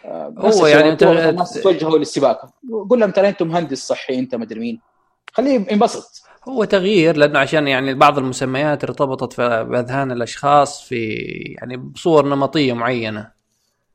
آه، 0.06 0.34
هو 0.38 0.67
يعني 0.67 0.89
أنت 0.89 1.04
الناس 1.04 1.54
توجهوا 1.54 1.97
للسباكه 1.97 2.54
قول 2.89 2.99
لهم 2.99 3.12
ترى 3.12 3.30
انت 3.30 3.43
مهندس 3.43 3.88
صحي 3.88 4.19
أنت 4.19 4.36
مدري 4.36 4.60
مين. 4.60 4.82
خليه 5.34 5.71
ينبسط. 5.71 6.23
هو 6.47 6.63
تغيير 6.63 7.17
لأنه 7.17 7.39
عشان 7.39 7.67
يعني 7.67 7.93
بعض 7.93 8.17
المسميات 8.17 8.84
ارتبطت 8.84 9.34
في 9.34 9.63
باذهان 9.63 10.12
الأشخاص 10.12 10.84
في 10.84 11.06
يعني 11.62 11.78
بصور 11.78 12.25
نمطية 12.25 12.73
معينة. 12.73 13.32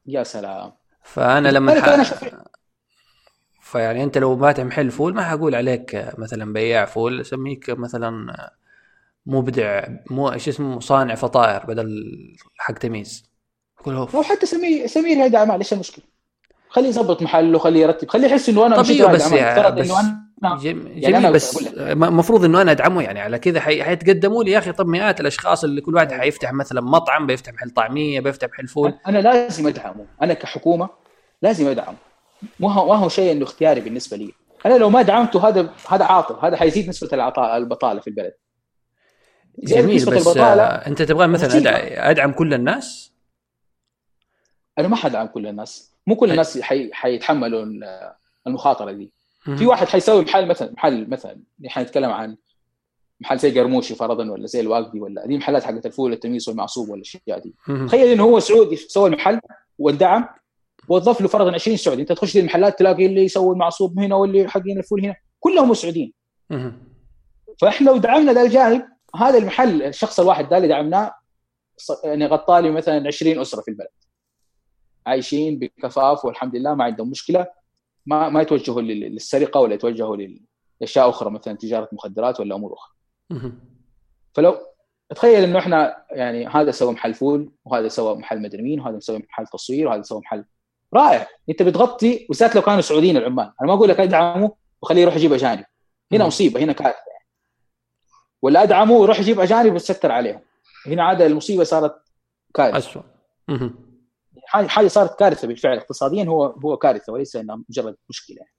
يا 0.06 0.22
سلام. 0.22 0.72
فأنا 1.02 1.48
لما 1.48 1.80
ح... 1.80 2.14
فيعني 3.64 4.04
أنت 4.04 4.18
لو 4.18 4.38
فاتح 4.38 4.64
محل 4.64 4.90
فول 4.90 5.14
ما 5.14 5.22
حقول 5.24 5.54
عليك 5.54 6.12
مثلا 6.18 6.52
بياع 6.52 6.84
فول 6.84 7.20
اسميك 7.20 7.70
مثلا 7.70 8.36
مبدع 9.26 9.86
مو 10.10 10.32
إيش 10.32 10.48
اسمه 10.48 10.80
صانع 10.80 11.14
فطائر 11.14 11.66
بدل 11.66 12.16
حق 12.58 12.74
تمييز. 12.74 13.30
أو 13.86 14.22
حتى 14.22 14.46
سميه 14.46 14.86
سميه 14.86 15.14
رياده 15.14 15.38
اعمال 15.38 15.58
إيش 15.58 15.72
المشكلة؟ 15.72 16.04
خليه 16.68 16.88
يظبط 16.88 17.22
محله 17.22 17.58
خليه 17.58 17.82
يرتب 17.82 18.08
خليه 18.08 18.28
يحس 18.28 18.48
إنه 18.48 18.66
أنا 18.66 18.82
طبيعي 18.82 19.12
بس 19.12 19.32
يعني 19.32 19.80
بس 19.80 19.90
أنا 20.44 20.56
جميل 20.56 21.04
يعني 21.04 21.16
أنا 21.16 21.30
بس 21.30 21.68
المفروض 21.78 22.44
إنه 22.44 22.62
أنا 22.62 22.70
أدعمه 22.70 23.02
يعني 23.02 23.20
على 23.20 23.38
كذا 23.38 23.60
حيتقدموا 23.60 24.44
لي. 24.44 24.50
يا 24.50 24.58
أخي 24.58 24.72
طب 24.72 24.86
مئات 24.86 25.20
الأشخاص 25.20 25.64
اللي 25.64 25.80
كل 25.80 25.94
واحد 25.94 26.12
حيفتح 26.12 26.52
مثلا 26.52 26.80
مطعم 26.80 27.26
بيفتح 27.26 27.52
محل 27.52 27.70
طعمية 27.70 28.20
بيفتح 28.20 28.48
محل 28.48 28.68
فول. 28.68 28.94
أنا 29.06 29.18
لازم 29.18 29.66
أدعمه. 29.66 30.06
أنا 30.22 30.34
كحكومة 30.34 30.88
لازم 31.42 31.68
أدعمه. 31.68 31.96
ما 32.60 32.72
هو 32.72 32.88
ما 32.88 32.94
هو 32.94 33.08
شيء 33.08 33.32
إنه 33.32 33.44
اختياري 33.44 33.80
بالنسبة 33.80 34.16
لي. 34.16 34.32
أنا 34.66 34.74
لو 34.74 34.90
ما 34.90 35.02
دعمته 35.02 35.48
هذا 35.48 35.70
هذا 35.88 36.04
عاطل. 36.04 36.46
هذا 36.46 36.56
حيزيد 36.56 36.88
نسبة 36.88 37.26
البطالة 37.56 38.00
في 38.00 38.08
البلد. 38.08 38.34
جميل 39.58 39.96
بس 39.96 40.08
البطالة 40.08 40.62
أنت 40.62 41.02
تبغى 41.02 41.26
مثلا 41.26 42.10
أدعم 42.10 42.32
كل 42.32 42.54
الناس؟ 42.54 43.12
أنا 44.78 44.88
ما 44.88 44.96
حدعم 44.96 45.26
كل 45.26 45.46
الناس. 45.46 45.92
مو 46.06 46.16
كل 46.16 46.30
الناس 46.30 46.60
حي... 46.60 46.90
حيتحملوا 46.92 47.66
المخاطرة 48.46 48.92
دي. 48.92 49.12
في 49.56 49.66
واحد 49.66 49.86
حيسوي 49.86 50.22
محل 50.22 50.46
مثلا 50.46 50.72
محل 50.72 51.10
مثلا 51.10 51.40
حنتكلم 51.66 52.10
عن 52.10 52.36
محل 53.20 53.38
زي 53.38 53.60
قرموشي 53.60 53.94
فرضا 53.94 54.30
ولا 54.30 54.46
زي 54.46 54.60
الواقدي 54.60 55.00
ولا 55.00 55.26
دي 55.26 55.36
محلات 55.38 55.64
حقت 55.64 55.86
الفول 55.86 56.10
والتميس 56.10 56.48
والمعصوب 56.48 56.88
ولا 56.88 56.96
الاشياء 56.96 57.38
دي 57.38 57.54
تخيل 57.86 58.12
إنه 58.12 58.24
هو 58.24 58.40
سعودي 58.40 58.76
سوى 58.76 59.08
المحل 59.08 59.40
وادعم 59.78 60.28
وظف 60.88 61.20
له 61.20 61.28
فرضا 61.28 61.54
20 61.54 61.76
سعودي. 61.76 62.02
أنت 62.02 62.12
تخش 62.12 62.36
المحلات 62.36 62.78
تلاقي 62.78 63.06
اللي 63.06 63.24
يسوي 63.24 63.52
المعصوب 63.52 63.98
هنا 63.98 64.14
واللي 64.14 64.48
حقين 64.48 64.78
الفول 64.78 65.04
هنا. 65.04 65.16
كلهم 65.40 65.74
سعوديين 65.74 66.12
فإحنا 67.60 67.90
لو 67.90 67.96
دعمنا 67.96 68.32
ذا 68.32 68.42
الجانب 68.42 68.84
هذا 69.16 69.38
المحل 69.38 69.82
الشخص 69.82 70.20
الواحد 70.20 70.48
ده 70.48 70.56
اللي 70.56 70.68
دعمناه 70.68 71.14
يعني 72.04 72.26
غطى 72.26 72.62
لي 72.62 72.70
مثلا 72.70 73.06
20 73.06 73.40
أسرة 73.40 73.60
في 73.60 73.68
البلد. 73.68 73.88
عايشين 75.06 75.58
بكفاف 75.58 76.24
والحمد 76.24 76.56
لله 76.56 76.74
ما 76.74 76.84
عندهم 76.84 77.10
مشكلة. 77.10 77.46
ما 78.06 78.28
ما 78.28 78.42
يتوجهوا 78.42 78.80
للسرقة 78.80 79.60
ولا 79.60 79.74
يتوجهوا 79.74 80.16
لأشياء 80.80 81.08
أخرى 81.08 81.30
مثلا 81.30 81.56
تجارة 81.56 81.88
مخدرات 81.92 82.40
ولا 82.40 82.54
أمور 82.54 82.74
أخرى. 82.74 82.94
فلو 84.32 84.56
تخيل 85.14 85.44
إنه 85.44 85.58
إحنا 85.58 86.04
يعني 86.10 86.46
هذا 86.46 86.70
سوى 86.70 86.92
محل 86.92 87.14
فول 87.14 87.52
وهذا 87.64 87.88
سوى 87.88 88.16
محل 88.16 88.42
مدري 88.42 88.62
مين 88.62 88.80
وهذا 88.80 88.98
سوى 88.98 89.18
محل 89.18 89.46
تصوير 89.46 89.88
وهذا 89.88 90.02
سوى 90.02 90.18
محل 90.18 90.44
رائع. 90.96 91.26
انت 91.50 91.62
بتغطي 91.62 92.26
بالذات 92.28 92.54
لو 92.54 92.62
كانوا 92.62 92.80
سعوديين 92.80 93.16
العمال. 93.16 93.52
أنا 93.60 93.68
ما 93.68 93.74
أقول 93.74 93.88
لك 93.88 94.00
أدعمه 94.00 94.52
وخليه 94.82 95.02
يروح 95.02 95.16
يجيب 95.16 95.32
أجانب. 95.32 95.64
هنا 96.12 96.26
مصيبة 96.26 96.60
هنا 96.60 96.72
كارثة. 96.72 96.98
يعني. 97.06 97.26
ولا 98.42 98.62
ادعمه 98.62 98.94
ويروح 98.94 99.20
يجيب 99.20 99.40
أجانب 99.40 99.74
وتستر 99.74 100.12
عليهم. 100.12 100.40
هنا 100.86 101.04
عاد 101.04 101.22
المصيبة 101.22 101.64
صارت 101.64 102.02
كارثة. 102.54 102.78
اسوء 102.78 103.02
حاجة 104.46 104.88
صارت 104.88 105.18
كارثة 105.18 105.48
بالفعل. 105.48 105.78
اقتصاديا 105.78 106.24
هو 106.24 106.44
هو 106.44 106.76
كارثة 106.76 107.12
وليس 107.12 107.36
إنها 107.36 107.62
مجرد 107.68 107.96
مشكلة. 108.08 108.36
يعني. 108.36 108.54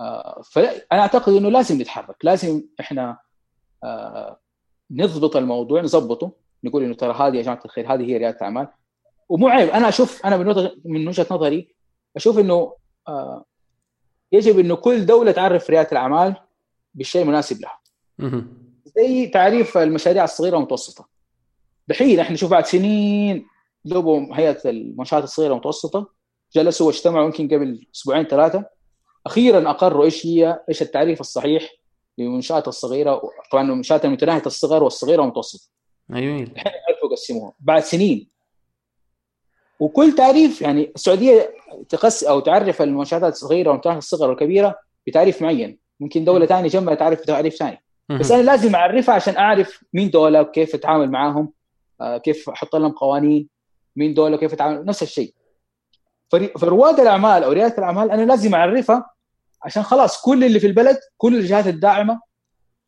آه 0.00 0.42
فأنا 0.52 1.02
أعتقد 1.02 1.32
إنه 1.32 1.48
لازم 1.48 1.80
نتحرك. 1.80 2.16
لازم 2.24 2.62
إحنا 2.80 3.18
آه 3.84 4.40
نضبط 4.90 5.36
الموضوع 5.36 5.80
نظبطه 5.80 6.32
نقول 6.64 6.84
إنه 6.84 6.94
ترى 6.94 7.14
هذه 7.14 7.36
يا 7.36 7.42
جماعة 7.42 7.60
الخير 7.64 7.94
هذه 7.94 8.02
هي 8.02 8.16
ريادة 8.16 8.36
الأعمال. 8.36 8.68
ومو 9.28 9.48
عيب. 9.48 9.68
أنا 9.68 9.88
أشوف 9.88 10.26
أنا 10.26 10.36
من 10.36 10.70
من 10.84 11.08
وجهة 11.08 11.26
نظري 11.30 11.74
أشوف 12.16 12.38
إنه 12.38 12.74
آه 13.08 13.44
يجب 14.32 14.58
إنه 14.58 14.74
كل 14.74 15.06
دولة 15.06 15.32
تعرف 15.32 15.70
ريادة 15.70 15.88
الأعمال 15.92 16.36
بالشيء 16.94 17.22
المناسب 17.22 17.60
لها. 17.60 17.78
زي 18.84 19.26
تعريف 19.26 19.78
المشاريع 19.78 20.24
الصغيرة 20.24 20.56
والمتوسطة. 20.56 21.08
دحين 21.88 22.20
إحنا 22.20 22.34
نشوف 22.34 22.50
بعد 22.50 22.66
سنين 22.66 23.46
دوبهم 23.84 24.32
هيئة 24.32 24.70
المنشآت 24.70 25.24
الصغيرة 25.24 25.50
والمتوسطة 25.50 26.10
جلسوا 26.54 26.86
واجتمعوا 26.86 27.24
يمكن 27.24 27.48
قبل 27.48 27.86
أسبوعين 27.94 28.24
ثلاثة. 28.24 28.64
أخيرا 29.26 29.70
أقروا 29.70 30.04
إيش 30.04 30.26
هي 30.26 30.60
إيش 30.68 30.82
التعريف 30.82 31.20
الصحيح 31.20 31.74
للمنشآت 32.18 32.68
الصغيرة 32.68 33.22
طبعا 33.52 33.62
المنشآت 33.62 34.04
المتناهية 34.04 34.42
الصغر 34.46 34.82
والصغيرة 34.84 35.20
والمتوسطة. 35.20 35.68
أيوه. 36.14 36.42
الحين 36.42 36.72
عرفوا 36.88 37.08
يقسموها. 37.10 37.52
بعد 37.60 37.82
سنين 37.82 38.37
وكل 39.80 40.14
تعريف 40.14 40.62
يعني 40.62 40.92
السعودية 40.94 41.54
تقس 41.88 42.24
أو 42.24 42.40
تعرف 42.40 42.82
المنشآت 42.82 43.22
الصغيرة 43.22 43.68
والمتناهيه 43.68 43.98
الصغر 43.98 44.30
والكبيرة 44.30 44.78
بتعريف 45.06 45.42
معين. 45.42 45.78
ممكن 46.00 46.24
دولة 46.24 46.46
ثانية 46.46 46.68
جنبها 46.68 46.94
تعرف 46.94 47.20
بتعريف 47.22 47.54
ثاني. 47.54 47.82
بس 48.08 48.30
أنا 48.30 48.42
لازم 48.42 48.74
أعرفها 48.74 49.14
عشان 49.14 49.36
أعرف 49.36 49.84
مين 49.92 50.10
دولة 50.10 50.40
وكيف 50.40 50.74
أتعامل 50.74 51.10
معاهم 51.10 51.52
آه 52.00 52.18
كيف 52.18 52.50
أحط 52.50 52.76
لهم 52.76 52.92
قوانين 52.92 53.48
مين 53.96 54.14
دولة 54.14 54.34
وكيف 54.34 54.52
أتعامل 54.52 54.84
نفس 54.84 55.02
الشيء. 55.02 55.34
فرواد 56.58 57.00
الأعمال 57.00 57.44
أو 57.44 57.52
ريادة 57.52 57.78
الأعمال 57.78 58.10
أنا 58.10 58.22
لازم 58.22 58.54
أعرفها 58.54 59.10
عشان 59.62 59.82
خلاص 59.82 60.22
كل 60.22 60.44
اللي 60.44 60.60
في 60.60 60.66
البلد 60.66 60.98
كل 61.16 61.36
الجهات 61.36 61.66
الداعمة 61.66 62.20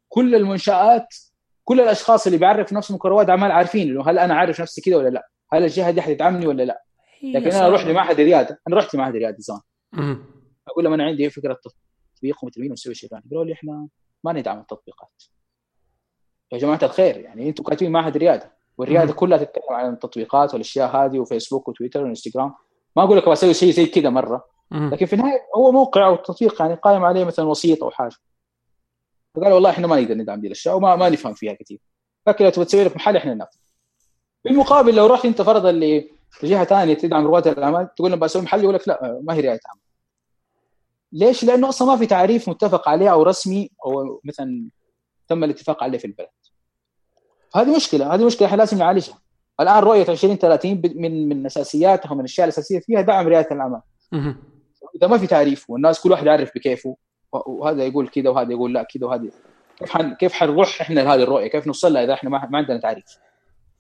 كل 0.09 0.35
المنشآت 0.35 1.07
كل 1.65 1.81
الأشخاص 1.81 2.27
اللي 2.27 2.39
بيعرف 2.39 2.73
نفسهم 2.73 2.99
كرواد 2.99 3.31
أعمال 3.31 3.53
عارفين 3.53 3.89
إنه 3.91 4.11
هل 4.11 4.19
أنا 4.19 4.35
عارف 4.35 4.61
نفسي 4.61 4.81
كذا 4.81 4.97
ولا 4.97 5.09
لا؟ 5.09 5.29
هل 5.53 5.65
الجهة 5.65 5.91
دي 5.91 6.03
حتدعمني 6.03 6.47
ولا 6.47 6.63
لا؟ 6.63 6.85
لكن 7.23 7.51
أنا 7.51 7.67
أروح 7.67 7.87
لمعهد 7.87 8.21
رياده 8.21 8.61
أنا 8.69 8.77
رحت 8.77 8.95
لمعهد 8.95 9.17
رياده 9.17 9.37
زمان. 9.39 9.61
أقول 10.69 10.85
لهم 10.85 10.93
أنا 10.93 11.05
عندي 11.05 11.31
فكرة 11.31 11.61
تطبيق 12.15 12.45
ومترمين 12.45 12.71
ونسوي 12.71 12.95
شيء 12.95 13.11
ثاني. 13.11 13.23
قالوا 13.31 13.45
لي 13.45 13.53
إحنا 13.53 13.89
ما 14.25 14.33
ندعم 14.33 14.59
التطبيقات. 14.59 15.23
يا 16.53 16.59
جماعة 16.59 16.81
الخير 16.83 17.17
يعني 17.17 17.49
أنتم 17.49 17.65
كاتبين 17.65 17.93
معهد 17.93 18.17
رياده 18.17 18.53
والرياده 18.79 19.13
كلها 19.13 19.39
تتكلم 19.39 19.63
عن 19.71 19.93
التطبيقات 19.93 20.53
والأشياء 20.53 20.97
هذه 20.97 21.19
وفيسبوك 21.19 21.69
وتويتر 21.69 22.03
وإنستغرام. 22.03 22.55
ما 22.97 23.03
أقول 23.03 23.19
لك 23.19 23.29
بسوي 23.29 23.55
شيء 23.55 23.73
زي 23.73 23.87
كذا 23.87 24.11
مرة 24.11 24.45
لكن 24.73 25.07
في 25.07 25.13
النهاية 25.13 25.41
هو 25.57 25.73
موقع 25.73 26.07
أو 26.07 26.17
تطبيق 26.17 26.63
يعني 26.63 26.75
قائم 26.75 27.05
عليه 27.05 27.25
مثلا 27.25 27.45
وسيط 27.45 27.85
أو 27.85 27.91
حاجة. 27.91 28.17
فقالوا 29.35 29.55
والله 29.55 29.71
إحنا 29.71 29.87
ما 29.87 30.01
نقدر 30.01 30.15
ندعم 30.15 30.41
دي 30.41 30.47
الأشياء 30.47 30.77
وما 30.77 30.97
ما 30.97 31.09
نفهم 31.09 31.35
فيها 31.35 31.53
كثير. 31.53 31.81
لكن 32.27 32.45
لو 32.45 32.51
تبغى 32.51 32.65
تسوي 32.65 32.85
لك 32.85 32.97
محل 32.97 33.17
إحنا 33.17 33.35
ننفذ 33.35 33.59
بالمقابل 34.45 34.95
لو 34.95 35.07
رحت 35.07 35.25
انت 35.25 35.43
فرضا 35.43 35.73
لجهة 36.43 36.65
ثانية 36.65 36.95
تدعم 36.95 37.27
رواد 37.27 37.49
الأعمال 37.49 37.95
تقول 37.95 38.11
لهم 38.11 38.21
بسوي 38.21 38.43
محل 38.43 38.63
يقول 38.63 38.75
لك 38.75 38.89
لا 38.89 39.21
ما 39.23 39.35
هي 39.35 39.41
رعاية 39.41 39.61
اعمال 39.69 39.83
ليش؟ 41.13 41.45
لأنه 41.45 41.69
أصلا 41.69 41.89
ما 41.89 41.97
في 41.97 42.07
تعريف 42.07 42.49
متفق 42.49 42.89
عليه 42.89 43.13
أو 43.13 43.23
رسمي 43.23 43.71
أو 43.87 44.21
مثلا 44.25 44.69
تم 45.29 45.45
الاتفاق 45.45 45.83
عليه 45.83 45.99
في 45.99 46.05
البلد. 46.05 46.29
هذه 47.57 47.77
مشكلة 47.77 48.15
هذه 48.15 48.25
مشكلة 48.25 48.49
إحنا 48.49 48.57
لازم 48.57 48.79
نعالجها. 48.79 49.19
الآن 49.61 49.79
رؤية 49.79 50.09
2030 50.09 50.83
من 50.85 51.29
من 51.29 51.47
أساسياتها 51.47 52.15
من 52.15 52.21
الأشياء 52.21 52.45
الأساسية 52.45 52.81
فيها 52.81 53.01
دعم 53.01 53.29
رياده 53.29 53.49
الأعمال. 53.53 53.81
إذا 54.97 55.07
ما 55.07 55.19
في 55.19 55.27
تعريف 55.27 55.71
والناس 55.71 56.01
كل 56.01 56.11
واحد 56.11 56.27
يعرف 56.27 56.51
بكيفه 56.55 56.97
وهذا 57.33 57.85
يقول 57.85 58.09
كذا 58.09 58.31
وهذا 58.31 58.53
يقول 58.53 58.75
لا 58.75 58.83
كذا 58.83 59.07
وهذا 59.07 59.31
كيف 59.79 59.91
حن 59.91 60.15
كيف 60.15 60.33
حنروح 60.33 60.81
إحنا 60.81 61.01
لهذه 61.01 61.23
الرؤية؟ 61.23 61.47
كيف 61.47 61.67
نوصل 61.67 61.93
لها 61.93 62.05
إذا 62.05 62.13
إحنا 62.13 62.31
ما 62.31 62.59
عندنا 62.59 62.81
تعريف؟ 62.81 63.05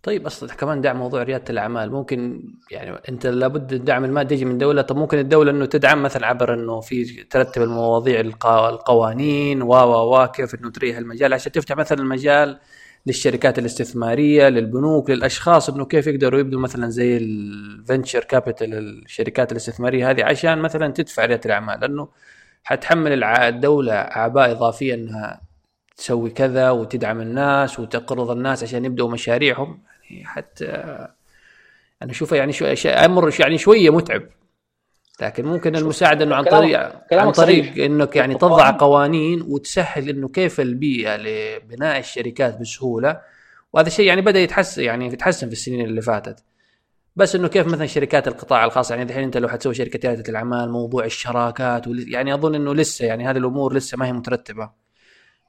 طيب 0.03 0.27
أصلا 0.27 0.49
كمان 0.49 0.81
دعم 0.81 0.97
موضوع 0.97 1.23
ريادة 1.23 1.45
الأعمال. 1.51 1.93
ممكن 1.93 2.43
يعني 2.71 2.99
أنت 3.09 3.27
لابد 3.27 3.73
الدعم 3.73 4.05
المادي 4.05 4.35
يجي 4.35 4.45
من 4.45 4.59
دولة. 4.59 4.83
طب 4.83 4.97
ممكن 4.97 5.19
الدولة 5.19 5.51
إنه 5.51 5.67
تدعم 5.67 6.03
مثلا 6.03 6.27
عبر 6.27 6.55
إنه 6.55 6.81
في 6.81 7.05
ترتب 7.25 7.63
المواضيع 7.63 8.21
القوانين 8.21 9.63
و 9.63 9.69
و 9.69 10.23
و 10.23 10.27
كيف 10.27 10.55
إنه 10.55 10.71
تريح 10.71 10.97
المجال. 10.99 11.33
عشان 11.35 11.53
تفتح 11.53 11.77
مثلا 11.77 11.99
المجال 11.99 12.59
للشركات 13.07 13.59
الاستثمارية 13.59 14.49
للبنوك 14.49 15.11
للأشخاص 15.11 15.71
إنه 15.71 15.85
كيف 15.85 16.07
يقدروا 16.07 16.41
يبدوا 16.41 16.61
مثلا 16.61 16.91
زي 16.91 17.17
الفنتشر 17.17 18.25
كابيتال 18.25 18.75
الشركات 19.05 19.53
الاستثمارية 19.53 20.11
هذه 20.11 20.25
عشان 20.25 20.59
مثلا 20.59 20.93
تدفع 20.93 21.25
ريادة 21.25 21.43
الأعمال. 21.47 21.81
لأنه 21.81 22.09
حتحمل 22.65 23.25
الدولة 23.25 23.93
أعباء 23.95 24.51
إضافية 24.51 24.95
إنها 24.95 25.41
تسوي 25.97 26.31
كذا 26.31 26.71
وتدعم 26.71 27.21
الناس 27.21 27.81
وتقرض 27.81 28.31
الناس 28.31 28.63
عشان 28.63 28.85
يبدأوا 28.85 29.11
مشاريعهم. 29.11 29.90
يعني 30.11 30.25
حتى 30.25 30.67
أنا 32.03 32.11
أشوفه 32.11 32.37
يعني 32.37 32.53
شو 32.53 32.67
أمر 32.87 33.41
يعني 33.41 33.59
شوية 33.59 33.91
متعب. 33.91 34.23
لكن 35.21 35.45
ممكن 35.45 35.77
المساعدة 35.77 36.25
إنه 36.25 36.35
عن 36.35 36.45
طريق 36.45 36.93
عن 37.13 37.31
طريق 37.31 37.85
إنك 37.85 38.17
يعني 38.17 38.35
تضع 38.35 38.71
قوانين 38.71 39.43
وتسهل 39.43 40.09
إنه 40.09 40.29
كيف 40.29 40.61
البيئة 40.61 41.17
لبناء 41.17 41.99
الشركات 41.99 42.61
بسهولة. 42.61 43.21
وهذا 43.73 43.87
الشيء 43.87 44.07
يعني 44.07 44.21
بدأ 44.21 44.39
يتحسن 44.39 44.83
يعني 44.83 45.07
يتحسن 45.07 45.47
في 45.47 45.53
السنين 45.53 45.85
اللي 45.85 46.03
فاتت. 46.03 46.45
بس 47.17 47.35
إنه 47.35 47.49
كيف 47.49 47.67
مثلا 47.67 47.87
شركات 47.87 48.29
القطاع 48.29 48.65
الخاص 48.65 48.91
يعني 48.91 49.03
الحين 49.03 49.23
أنت 49.23 49.37
لو 49.37 49.49
حتسوي 49.49 49.75
شركة 49.75 50.09
رياده 50.09 50.25
الأعمال 50.29 50.71
موضوع 50.71 51.05
الشراكات 51.05 51.85
يعني 51.87 52.35
أظن 52.35 52.55
إنه 52.55 52.75
لسه 52.75 53.07
يعني 53.07 53.27
هذه 53.27 53.37
الأمور 53.37 53.75
لسه 53.75 53.99
ما 53.99 54.07
هي 54.07 54.13
مترتبة. 54.13 54.71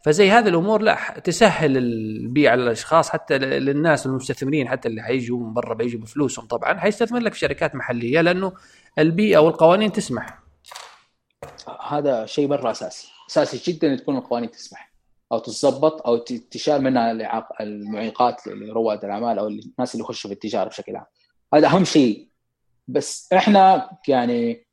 فزي 0.03 0.31
هذه 0.31 0.47
الأمور 0.47 0.81
لا 0.81 1.19
تسهل 1.23 1.77
البيع 1.77 2.51
على 2.51 2.63
الاشخاص 2.63 3.09
حتى 3.09 3.37
للناس 3.37 4.05
المستثمرين 4.05 4.69
حتى 4.69 4.87
اللي 4.87 5.01
حيجوا 5.01 5.39
من 5.39 5.53
برا 5.53 5.73
بيجوا 5.73 6.01
بفلوسهم 6.01 6.45
طبعا. 6.45 6.79
حيستثمر 6.79 7.19
لك 7.19 7.33
في 7.33 7.39
شركات 7.39 7.75
محلية 7.75 8.21
لأنه 8.21 8.53
البيئه 8.99 9.37
والقوانين 9.37 9.91
تسمح. 9.91 10.39
هذا 11.87 12.25
شيء 12.25 12.47
مرة 12.47 12.71
أساسي. 12.71 13.07
أساسي 13.29 13.71
جدا 13.71 13.95
تكون 13.95 14.17
القوانين 14.17 14.51
تسمح. 14.51 14.91
أو 15.31 15.39
تتظبط 15.39 16.07
أو 16.07 16.17
تشال 16.51 16.83
منها 16.83 17.11
المعيقات 17.61 18.47
لرواد 18.47 19.05
الأعمال 19.05 19.39
أو 19.39 19.47
الناس 19.47 19.95
اللي 19.95 20.03
يخشوا 20.03 20.29
في 20.29 20.33
التجارة 20.33 20.69
بشكل 20.69 20.95
عام. 20.95 21.05
هذا 21.53 21.67
أهم 21.67 21.85
شيء. 21.85 22.27
بس 22.87 23.33
إحنا 23.33 23.89
يعني 24.07 24.67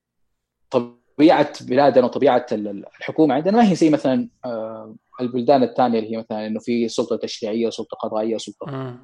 طبيعة 0.70 1.52
بلادنا 1.60 2.04
وطبيعة 2.04 2.46
الحكومة 2.52 3.34
عندنا 3.34 3.56
ما 3.56 3.70
هي 3.70 3.74
زي 3.74 3.90
مثلا 3.90 4.28
آه، 4.44 4.94
البلدان 5.20 5.62
الثانية 5.62 5.98
اللي 5.98 6.12
هي 6.12 6.16
مثلا 6.16 6.46
إنه 6.46 6.60
في 6.60 6.88
سلطة 6.88 7.16
تشريعية 7.16 7.66
وسلطه 7.66 7.96
قضائية 7.96 8.34
وسلطه 8.34 8.66
م. 8.66 8.98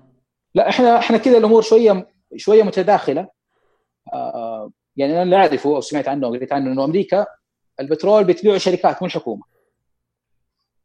لا 0.54 0.68
إحنا 0.68 0.98
إحنا 0.98 1.18
كذا 1.18 1.38
الأمور 1.38 1.62
شوية 1.62 2.08
شوية 2.36 2.62
متداخلة. 2.62 3.28
آه 4.12 4.70
يعني 4.96 5.12
أنا 5.12 5.22
اللي 5.22 5.36
أعرفه 5.36 5.76
أو 5.76 5.80
سمعت 5.80 6.08
عنه 6.08 6.28
وقريت 6.28 6.52
عنه 6.52 6.72
إنه 6.72 6.84
أمريكا 6.84 7.26
البترول 7.80 8.24
بتبيعه 8.24 8.58
شركات 8.58 9.02
مو 9.02 9.06
الحكومة. 9.06 9.42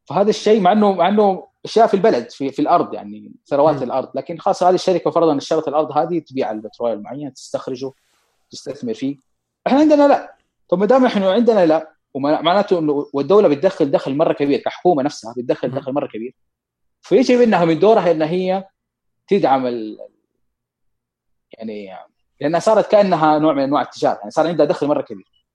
فهذا 0.06 0.30
الشيء 0.30 0.62
مع 0.62 0.72
إنه 0.72 0.94
مع 0.94 1.08
إنه 1.08 1.48
أشياء 1.66 1.88
في 1.88 1.94
البلد 1.94 2.30
في, 2.30 2.50
في 2.52 2.62
الأرض 2.62 2.94
يعني 2.94 3.32
ثروات 3.46 3.84
الأرض. 3.84 4.10
لكن 4.16 4.38
خاصة 4.38 4.70
هذه 4.70 4.76
الشركة 4.76 5.12
فرضا 5.12 5.38
اشترت 5.38 5.68
الأرض 5.68 5.98
هذه 5.98 6.20
تبيع 6.20 6.52
البترول 6.52 6.94
المعين 6.94 7.34
تستخرجه 7.34 7.92
تستثمر 8.52 8.94
فيه. 8.94 9.18
إحنا 9.68 9.80
عندنا 9.80 10.08
لا. 10.08 10.36
طب 10.70 10.80
ما 10.80 10.86
دام 10.86 11.06
إحنا 11.06 11.32
عندنا 11.32 11.66
لا 11.66 11.99
ومعناته 12.14 12.80
إنه 12.80 13.10
والدولة 13.14 13.48
بتدخل 13.48 13.92
دخل 13.92 14.18
مرة 14.18 14.34
كبير 14.34 14.60
كحكومة 14.60 15.04
نفسها 15.04 15.34
بتدخل 15.38 15.72
دخل 15.72 15.94
مرة 15.94 16.08
كبير. 16.08 16.36
فيجب 17.02 17.42
إنها 17.42 17.66
من 17.66 17.80
دورها 17.80 18.12
إن 18.12 18.22
هي 18.22 18.68
تدعم 19.28 19.68
ال... 19.68 20.00
يعني 21.58 21.98
لأنها 22.42 22.60
صارت 22.60 22.92
كأنها 22.92 23.40
نوع 23.40 23.54
من 23.54 23.64
أنواع 23.64 23.82
التجارة 23.82 24.18
يعني 24.18 24.32
صار 24.32 24.48
عندها 24.48 24.66
دخل 24.66 24.88
مرة 24.88 25.02
كبير. 25.02 25.46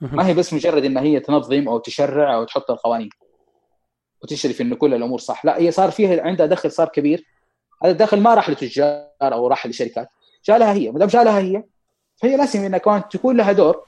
ما 0.00 0.26
هي 0.26 0.34
بس 0.34 0.52
مجرد 0.52 0.84
إن 0.84 0.98
هي 0.98 1.20
تنظم 1.20 1.68
أو 1.68 1.78
تشرع 1.78 2.34
أو 2.34 2.44
تحط 2.44 2.70
القوانين 2.70 3.10
وتشرف 4.22 4.60
انه 4.60 4.76
كل 4.76 4.94
الأمور 4.94 5.18
صح. 5.18 5.44
لا 5.44 5.58
هي 5.58 5.70
صار 5.70 5.90
فيها 5.90 6.22
عندها 6.22 6.46
دخل 6.46 6.72
صار 6.72 6.88
كبير. 6.88 7.26
هذا 7.84 7.92
الدخل 7.92 8.20
ما 8.20 8.34
راح 8.34 8.50
لتجار 8.50 9.08
أو 9.22 9.46
راح 9.46 9.66
لشركات 9.66 10.08
جاء 10.44 10.58
لها 10.58 10.72
هي. 10.72 10.90
ما 10.90 10.98
دام 10.98 11.08
جاء 11.08 11.24
لها 11.24 11.38
هي 11.38 11.64
فهي 12.16 12.36
لازم 12.36 12.60
إنها 12.60 12.78
كمان 12.78 13.08
تكون 13.08 13.36
لها 13.36 13.52
دور 13.52 13.86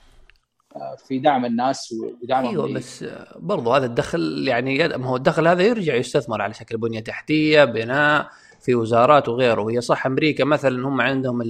في 1.07 1.19
دعم 1.19 1.45
الناس 1.45 1.95
ودعم 2.23 2.47
أيوه 2.47 2.75
بس 2.75 3.05
برضو 3.37 3.73
هذا 3.73 3.87
الدخل 3.87 4.49
يعني 4.49 4.89
ما 4.89 5.07
هو 5.07 5.17
الدخل 5.17 5.49
هذا 5.49 5.63
يرجع 5.63 5.95
يستثمر 5.95 6.43
على 6.43 6.55
شكل 6.55 6.77
بنية 6.77 7.01
تحتية 7.01 7.65
بناء 7.65 8.29
في 8.61 8.75
وزارات 8.75 9.29
وغيره. 9.29 9.71
هي 9.71 9.81
صح 9.81 10.07
أمريكا 10.07 10.45
مثلا 10.45 10.89
هم 10.89 11.01
عندهم 11.01 11.43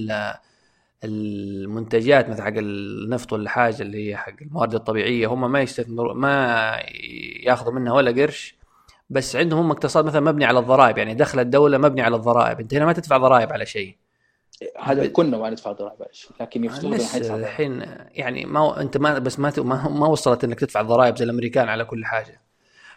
المنتجات 1.05 2.29
مثل 2.29 2.43
حق 2.43 2.53
النفط 2.57 3.33
ولا 3.33 3.51
حاجة 3.51 3.83
اللي 3.83 4.11
هي 4.11 4.17
حق 4.17 4.33
الموارد 4.43 4.75
الطبيعية 4.75 5.27
هم 5.27 5.53
ما 5.53 5.61
يستثمروا 5.61 6.15
ما 6.15 6.77
ياخذوا 7.43 7.73
منها 7.73 7.93
ولا 7.93 8.23
قرش. 8.23 8.59
بس 9.11 9.37
عندهم 9.37 9.59
هم 9.59 9.71
اقتصاد 9.71 10.05
مثلا 10.05 10.21
مبني 10.21 10.45
على 10.45 10.59
الضرائب 10.59 10.99
يعني 10.99 11.15
دخل 11.15 11.41
الدولة 11.41 11.79
مبني 11.79 12.03
على 12.03 12.17
الضرائب. 12.17 12.61
أنت 12.61 12.75
هنا 12.75 12.87
ما 12.87 12.93
تدفع 12.93 13.17
ضرائب 13.17 13.53
على 13.53 13.67
شيء. 13.67 13.97
هذا 14.79 15.07
كنا 15.07 15.39
ما 15.39 15.51
ندفع 15.51 15.73
ضرائب 15.73 15.99
لكن 16.41 16.65
يفترضون 16.65 16.95
الحين 17.41 17.83
يعني 18.11 18.45
ما 18.45 18.81
أنت 18.81 18.97
ما 18.97 19.19
بس 19.19 19.39
ما 19.39 19.53
ما 19.89 20.07
وصلت 20.07 20.45
إنك 20.45 20.61
تدفع 20.61 20.83
ضرائب 20.83 21.17
زي 21.17 21.25
الأمريكان 21.25 21.69
على 21.69 21.85
كل 21.85 22.05
حاجة. 22.05 22.43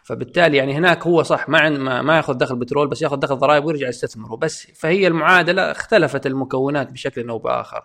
فبالتالي 0.04 0.58
يعني 0.58 0.74
هناك 0.74 1.08
هو 1.08 1.24
صح 1.24 1.50
ما 1.50 1.70
ما, 1.70 2.02
ما 2.02 2.18
ياخذ 2.18 2.34
دخل 2.34 2.56
بترول 2.56 2.88
بس 2.88 3.02
ياخذ 3.02 3.18
دخل 3.18 3.36
ضرائب 3.36 3.66
ويرجع 3.66 3.88
يستثمره. 3.88 4.36
بس 4.36 4.68
فهي 4.76 5.08
المعادلة 5.08 5.72
اختلفت 5.72 6.26
المكونات 6.26 6.92
بشكل 6.92 7.30
أو 7.30 7.38
بآخر. 7.38 7.84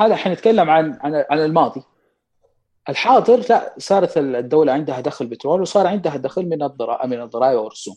هذا 0.00 0.16
حنتكلم 0.16 0.70
عن 0.70 0.98
عن 1.00 1.24
عن 1.30 1.38
الماضي. 1.38 1.82
الحاضر 2.88 3.44
لا 3.50 3.74
صارت 3.78 4.18
الدولة 4.18 4.72
عندها 4.72 5.00
دخل 5.00 5.26
بترول 5.26 5.60
وصار 5.60 5.86
عندها 5.86 6.16
دخل 6.16 6.46
من 6.46 6.62
الضرائب 6.62 7.10
من 7.10 7.22
الضرائب 7.22 7.58
والرسوم. 7.58 7.96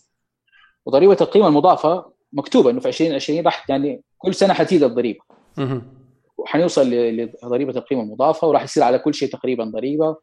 وضريبة 0.86 1.18
القيمة 1.22 1.48
المضافة 1.48 2.12
مكتوبة 2.34 2.70
إنه 2.70 2.80
في 2.80 2.88
2020 2.88 3.46
راح 3.46 3.70
يعني 3.70 4.04
كل 4.18 4.36
سنة 4.36 4.54
حتزيد 4.54 4.84
الضريبة. 4.84 5.20
وحنوصل 6.38 6.90
لضريبة 6.90 7.78
القيمة 7.78 8.02
المضافة 8.02 8.48
وراح 8.48 8.64
يصير 8.64 8.84
على 8.84 9.00
كل 9.00 9.14
شيء 9.14 9.30
تقريبا 9.32 9.64
ضريبة. 9.64 10.18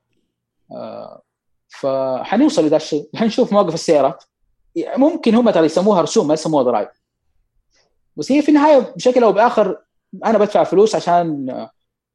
آه 0.73 1.23
فحنوصل 1.69 2.65
لذا 2.65 2.77
الشيء. 2.77 3.09
حنشوف 3.15 3.53
مواقف 3.53 3.75
السيارات. 3.75 4.25
ممكن 4.97 5.35
هم 5.35 5.51
ترى 5.51 5.67
يسموها 5.67 6.03
رسوم 6.03 6.29
ما 6.29 6.35
يسموها 6.35 6.63
ضرائب. 6.63 6.89
بس 8.17 8.33
هي 8.33 8.43
في 8.43 8.49
النهاية 8.49 8.79
بشكل 8.97 9.23
أو 9.23 9.33
بآخر 9.33 9.79
أنا 10.25 10.39
بدفع 10.39 10.65
فلوس 10.65 10.95
عشان 10.95 11.49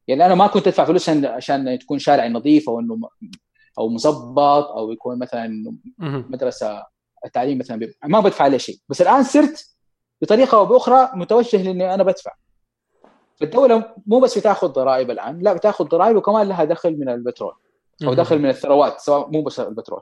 يعني 0.07 0.25
أنا 0.25 0.35
ما 0.35 0.47
كنت 0.47 0.67
أدفع 0.67 0.85
فلوس 0.85 1.09
عشان 1.09 1.79
تكون 1.79 1.99
شارع 1.99 2.27
نظيف 2.27 2.69
أو 2.69 2.79
إنه 2.79 3.09
أو 3.77 3.89
مظبط 3.89 4.65
أو 4.65 4.91
يكون 4.91 5.19
مثلا 5.19 5.73
مدرسة 5.99 6.83
التعليم 7.25 7.57
مثلا 7.57 7.93
ما 8.05 8.19
بدفع 8.19 8.45
عليه 8.45 8.57
شيء. 8.57 8.77
بس 8.89 9.01
الآن 9.01 9.23
صرت 9.23 9.68
بطريقة 10.21 10.57
أو 10.57 10.65
بأخرى 10.65 11.09
متوجه 11.13 11.61
لأني 11.63 11.93
أنا 11.93 12.03
بدفع. 12.03 12.31
فالدوله 13.35 13.85
مو 14.07 14.19
بس 14.19 14.37
بتاخذ 14.37 14.67
ضرائب 14.67 15.11
الآن 15.11 15.39
لا 15.39 15.53
بتاخذ 15.53 15.85
ضرائب 15.85 16.15
وكمان 16.15 16.47
لها 16.47 16.63
دخل 16.63 16.99
من 16.99 17.09
البترول 17.09 17.53
أو 18.03 18.13
دخل 18.13 18.39
من 18.39 18.49
الثروات 18.49 18.99
سواء 18.99 19.29
مو 19.31 19.41
بس 19.41 19.59
البترول. 19.59 20.01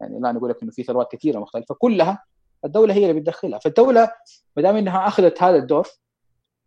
يعني 0.00 0.18
الان 0.18 0.36
أقول 0.36 0.50
لك 0.50 0.62
إنه 0.62 0.70
في 0.70 0.82
ثروات 0.82 1.12
كثيرة 1.12 1.38
مختلفة 1.38 1.74
كلها 1.74 2.24
الدولة 2.64 2.94
هي 2.94 3.10
اللي 3.10 3.20
بتدخلها. 3.20 3.58
فالدولة 3.58 4.10
ما 4.56 4.62
دام 4.62 4.76
إنها 4.76 5.08
أخذت 5.08 5.42
هذا 5.42 5.56
الدور 5.56 5.88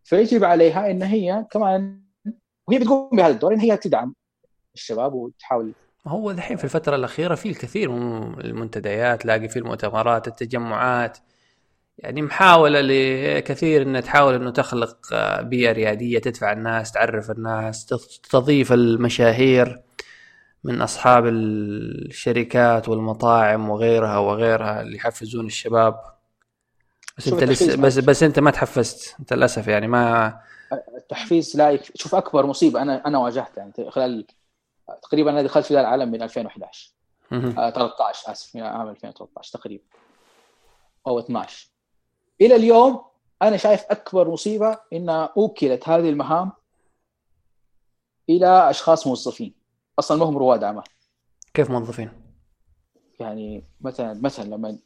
فيجب 0.04 0.44
عليها 0.44 0.92
إن 0.92 1.04
هي 1.04 1.46
كمان 1.52 2.02
وهي 2.68 2.80
بتقوم 2.80 3.10
بهذا 3.14 3.34
الدور 3.34 3.54
إن 3.54 3.60
هي 3.60 3.78
تدعم 3.78 4.16
الشباب 4.76 5.14
وتحاول. 5.14 5.72
هو 6.08 6.32
الحين 6.32 6.58
في 6.58 6.64
الفترة 6.64 6.96
الأخيرة 6.96 7.36
في 7.36 7.50
الكثير 7.50 7.92
من 7.92 8.40
المنتديات 8.40 9.26
لاقي 9.26 9.50
في 9.50 9.60
المؤتمرات 9.60 10.28
التجمعات 10.28 11.18
يعني 12.00 12.22
محاولة 12.22 12.82
لكثير 12.82 13.82
إنها 13.82 14.02
تحاول 14.02 14.34
إنه 14.34 14.52
تخلق 14.52 14.98
بيئة 15.42 15.72
ريادية 15.72 16.20
تدفع 16.20 16.52
الناس 16.52 16.92
تعرف 16.92 17.32
الناس 17.32 17.86
تضيف 18.32 18.74
المشاهير 18.74 19.82
من 20.64 20.82
أصحاب 20.82 21.28
الشركات 21.28 22.90
والمطاعم 22.90 23.70
وغيرها 23.70 24.18
وغيرها 24.18 24.82
اللي 24.82 24.98
يحفزون 24.98 25.46
الشباب. 25.46 26.00
بس 27.18 27.28
أنت 27.28 27.44
لسه 27.44 27.78
بس 27.78 27.98
بس 27.98 28.24
أنت 28.24 28.40
ما 28.40 28.52
تحفزت 28.52 29.16
أنت 29.20 29.34
للأسف 29.34 29.68
يعني 29.68 29.88
ما 29.88 30.40
التحفيز 30.98 31.58
لا 31.58 31.80
شوف 31.96 32.16
أكبر 32.16 32.46
مصيبة 32.46 32.82
أنا 32.82 33.08
أنا 33.08 33.18
واجهتها 33.18 33.58
يعني 33.58 33.92
خلال 33.92 34.28
تقريبا 35.04 35.32
أنا 35.32 35.42
دخلت 35.42 35.66
في 35.66 35.72
العالم 35.80 36.12
من 36.12 36.22
2011 36.22 36.94
آه 37.32 37.70
13 37.70 38.32
آسف 38.32 38.56
من 38.56 38.62
عام 38.62 38.90
2013 38.90 39.60
تقريبا. 39.60 39.84
أو 41.08 41.20
12 41.20 41.69
إلى 42.42 42.56
اليوم 42.56 43.02
أنا 43.42 43.58
شايف 43.58 43.86
أكبر 43.90 44.30
مصيبة 44.30 44.78
إنها 44.94 45.34
أوكلت 45.38 45.90
هذه 45.90 46.10
المهام 46.10 46.52
إلى 48.30 48.70
أشخاص 48.70 49.08
موظفين. 49.08 49.54
أصلا 50.00 50.18
ما 50.18 50.26
هم 50.26 50.38
رواد 50.38 50.64
أعمال. 50.64 50.84
كيف 51.54 51.72
موظفين؟ 51.72 52.12
يعني 53.20 53.64
مثلا 53.82 54.20
مثلا 54.22 54.56
لما 54.56 54.78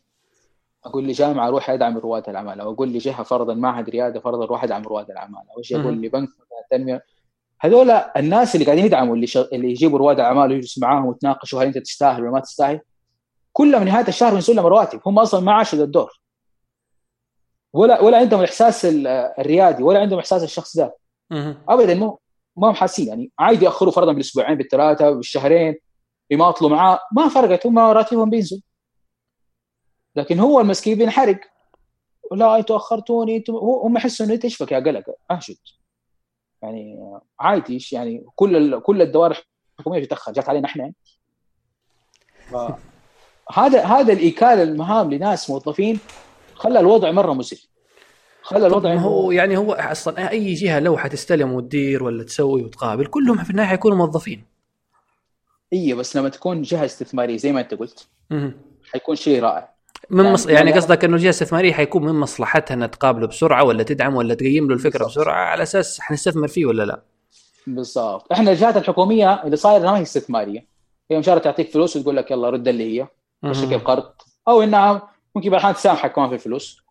أقول 0.85 1.03
لي 1.03 1.11
جامعه 1.11 1.47
أروح 1.47 1.69
أدعم 1.69 1.97
رواد 1.97 2.29
الأعمال 2.29 2.61
أو 2.61 2.73
أقول 2.73 2.89
لي 2.89 2.97
جهه 2.97 3.23
فرضا 3.23 3.53
معهد 3.53 3.89
ريادة 3.89 4.19
فرضا 4.19 4.43
أروح 4.43 4.63
أدعم 4.63 4.83
رواد 4.83 5.11
الأعمال 5.11 5.41
أو 5.51 5.57
إيش 5.57 5.73
أقول 5.73 5.97
لي 5.97 6.09
بنك 6.09 6.29
تنمية. 6.71 7.03
هذول 7.59 7.91
الناس 7.91 8.55
اللي 8.55 8.65
قاعدين 8.65 8.85
يدعموا 8.85 9.15
اللي 9.15 9.27
شغ... 9.27 9.45
اللي 9.53 9.71
يجيبوا 9.71 9.99
رواد 9.99 10.19
اعمال 10.19 10.51
ويجلسوا 10.51 10.81
معاهم 10.83 11.05
ويتناقشوا 11.05 11.61
هل 11.61 11.67
أنت 11.67 11.77
تستاهل 11.77 12.21
ولا 12.21 12.31
ما 12.31 12.39
تستاهل 12.39 12.79
كلهم 13.53 13.83
نهاية 13.83 14.07
الشهر 14.07 14.31
بينزلوا 14.31 14.55
لهم 14.55 14.65
رواتب. 14.65 15.01
هم 15.05 15.19
أصلا 15.19 15.39
ما 15.39 15.53
عاشوا 15.53 15.83
الدور. 15.83 16.22
ولا 17.73 18.01
ولا 18.01 18.17
عندهم 18.17 18.39
الإحساس 18.39 18.85
الريادي 19.39 19.83
ولا 19.83 19.99
عندهم 19.99 20.19
إحساس 20.19 20.43
الشخص 20.43 20.77
ده 20.77 20.97
ابدا 21.69 21.95
مو 21.95 22.19
ما 22.57 22.69
هم 22.69 22.73
حاسين 22.73 23.07
يعني 23.07 23.31
عادي 23.39 23.65
يأخروا 23.65 23.91
فرضا 23.91 24.11
بالأسبوعين 24.13 24.57
بالثلاثة 24.57 25.11
بالشهرين 25.11 25.75
يماطلوا 26.29 26.69
معاه. 26.69 26.99
ما 27.11 27.27
فرقت 27.27 27.65
هم 27.65 27.79
راتبهم 27.79 28.29
بينزل. 28.29 28.61
لكن 30.15 30.39
هو 30.39 30.59
المسكين 30.59 30.97
بينحرق. 30.97 31.39
لا 32.31 32.55
أنتوا 32.57 32.75
أخرتوني 32.75 33.37
أنتوا 33.37 33.87
هم 33.87 33.97
يحسوا 33.97 34.25
إنه 34.25 34.35
أنت 34.35 34.43
إيش 34.43 34.61
يا 34.61 34.79
قلق؟ 34.79 35.03
اهجد 35.31 35.57
يعني 36.63 36.99
عادي 37.39 37.87
يعني؟ 37.91 38.25
كل 38.35 38.79
كل 38.79 39.01
الدوائر 39.01 39.45
الحكومية 39.79 40.05
تتاخر 40.05 40.31
جات 40.31 40.49
علينا 40.49 40.67
إحنا. 40.67 40.93
هذا 43.53 43.83
هذا 43.83 44.13
الإيكال 44.13 44.59
المهام 44.59 45.13
لناس 45.13 45.49
موظفين. 45.49 45.99
خلى 46.63 46.79
الوضع 46.79 47.11
مرة 47.11 47.33
مزعج 47.33 47.59
خلى 48.41 48.67
الوضع 48.67 48.93
هو 48.93 49.31
يعني 49.31 49.57
هو 49.57 49.73
أصلا 49.73 50.29
أي 50.31 50.53
جهة 50.53 50.79
لو 50.79 50.97
حتستلم 50.97 51.53
وتدير 51.53 52.03
ولا 52.03 52.23
تسوي 52.23 52.63
وتقابل 52.63 53.05
كلهم 53.05 53.37
في 53.37 53.49
النهايه 53.49 53.67
حيكونوا 53.67 53.97
موظفين. 53.97 54.45
اي 55.73 55.93
بس 55.93 56.15
لما 56.15 56.29
تكون 56.29 56.61
جهة 56.61 56.85
استثمارية 56.85 57.37
زي 57.37 57.51
ما 57.51 57.61
أنت 57.61 57.73
قلت 57.73 58.07
حيكون 58.91 59.15
شيء 59.15 59.41
رائع. 59.41 59.73
من 60.09 60.19
يعني, 60.19 60.33
مص... 60.33 60.47
يعني 60.47 60.71
قصدك 60.71 61.05
إنه 61.05 61.15
الجهه 61.15 61.25
الاستثماريه 61.25 61.73
حيكون 61.73 62.05
من 62.05 62.13
مصلحتها 62.13 62.75
إنها 62.75 62.87
تقابله 62.87 63.27
بسرعة 63.27 63.63
ولا 63.63 63.83
تدعم 63.83 64.15
ولا 64.15 64.33
تقيم 64.33 64.67
له 64.67 64.73
الفكرة 64.73 65.03
بالزبط. 65.03 65.21
بسرعة 65.21 65.45
على 65.45 65.63
أساس 65.63 65.99
حنستثمر 65.99 66.47
فيه 66.47 66.65
ولا 66.65 66.83
لا؟ 66.83 67.03
بالضبط. 67.67 68.31
إحنا 68.31 68.51
الجهات 68.51 68.77
الحكومية 68.77 69.43
اللي 69.43 69.55
صايره 69.55 69.91
ما 69.91 69.97
هي 69.97 70.01
استثمارية 70.01 70.67
هي 71.11 71.19
مشارة 71.19 71.39
تعطيك 71.39 71.69
فلوس 71.69 71.95
وتقول 71.95 72.17
لك 72.17 72.31
يلا 72.31 72.49
رد 72.49 72.67
اللي 72.67 73.01
هي 73.01 73.07
بشكل 73.43 73.79
قرض 73.79 74.11
أو 74.47 74.63
إنها 74.63 75.12
ممكن 75.35 75.49
بعض 75.49 75.59
الاحيان 75.59 75.75
تسامحك 75.75 76.11
كمان 76.13 76.29
في 76.29 76.35
الفلوس. 76.35 76.83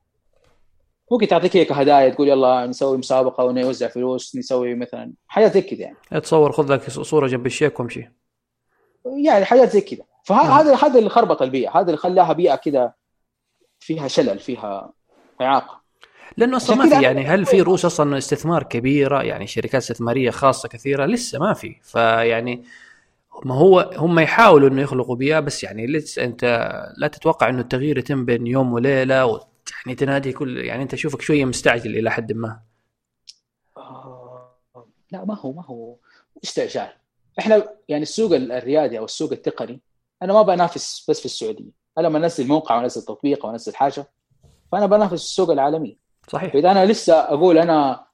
ممكن 1.10 1.28
تعطيك 1.28 1.56
هيك 1.56 1.72
هدايا 1.72 2.08
تقول 2.08 2.28
يلا 2.28 2.66
نسوي 2.66 2.98
مسابقة 2.98 3.44
ونوزع 3.44 3.88
فلوس 3.88 4.36
نسوي 4.36 4.74
مثلا 4.74 5.12
حاجات 5.26 5.52
زي 5.52 5.62
كذا 5.62 5.80
يعني. 5.80 5.96
تصور 6.22 6.52
خذ 6.52 6.72
لك 6.72 6.90
صورة 6.90 7.26
جنب 7.26 7.46
الشيك 7.46 7.80
وامشي. 7.80 8.10
يعني 9.24 9.44
حاجات 9.44 9.70
زي 9.70 9.80
كذا. 9.80 10.04
فهذا 10.24 10.76
هذا 10.76 10.98
اللي 10.98 11.10
خربط 11.10 11.42
البيئة. 11.42 11.70
هذا 11.70 11.86
اللي 11.86 11.96
خلاها 11.96 12.32
بيئة 12.32 12.54
كذا 12.54 12.92
فيها 13.80 14.08
شلل 14.08 14.38
فيها 14.38 14.92
إعاقة. 15.40 15.82
لأنه 16.36 16.56
أصلا 16.56 16.76
ما 16.76 16.88
في 16.88 17.02
يعني 17.02 17.26
هل 17.26 17.46
في 17.46 17.60
رؤوس 17.60 17.84
أصلا 17.84 18.18
استثمار 18.18 18.62
كبيرة؟ 18.62 19.22
يعني 19.22 19.46
شركات 19.46 19.74
استثمارية 19.74 20.30
خاصة 20.30 20.68
كثيرة 20.68 21.06
لسه 21.06 21.38
ما 21.38 21.52
في. 21.52 21.76
فيعني 21.82 22.64
ما 23.44 23.54
هو 23.54 23.90
هم 23.96 24.18
يحاولوا 24.18 24.68
إنه 24.68 24.82
يخلقوا 24.82 25.16
بيئة 25.16 25.40
بس 25.40 25.64
يعني 25.64 25.86
لسه 25.86 26.24
أنت 26.24 26.44
لا 26.96 27.08
تتوقع 27.08 27.48
إنه 27.48 27.60
التغيير 27.60 27.98
يتم 27.98 28.24
بين 28.24 28.46
يوم 28.46 28.72
وليلة 28.72 29.40
يعني 29.84 29.94
تنادي 29.94 30.32
كل 30.32 30.58
يعني 30.58 30.82
أنت 30.82 30.94
اشوفك 30.94 31.20
شوية 31.20 31.44
مستعجل 31.44 31.98
إلى 31.98 32.10
حد 32.10 32.32
ما. 32.32 32.60
آه 33.76 34.58
لا 35.12 35.24
ما 35.24 35.34
هو 35.34 35.52
ما 35.52 35.64
هو 35.64 35.96
استعجال. 36.44 36.88
إحنا 37.38 37.68
يعني 37.88 38.02
السوق 38.02 38.34
الريادي 38.34 38.98
أو 38.98 39.04
السوق 39.04 39.32
التقني 39.32 39.80
أنا 40.22 40.32
ما 40.32 40.42
بنافس 40.42 41.06
بس 41.10 41.18
في 41.18 41.24
السعودية. 41.24 41.70
أنا 41.98 42.06
لما 42.06 42.18
أنزل 42.18 42.46
موقع 42.46 42.76
وأنزل 42.76 43.02
تطبيق 43.02 43.46
وأنزل 43.46 43.74
حاجة 43.74 44.06
فأنا 44.72 44.86
بنافس 44.86 45.12
السوق 45.12 45.50
العالمي 45.50 45.98
صحيح. 46.28 46.52
فاذا 46.52 46.70
أنا 46.70 46.86
لسه 46.86 47.14
أقول 47.14 47.58
أنا 47.58 48.06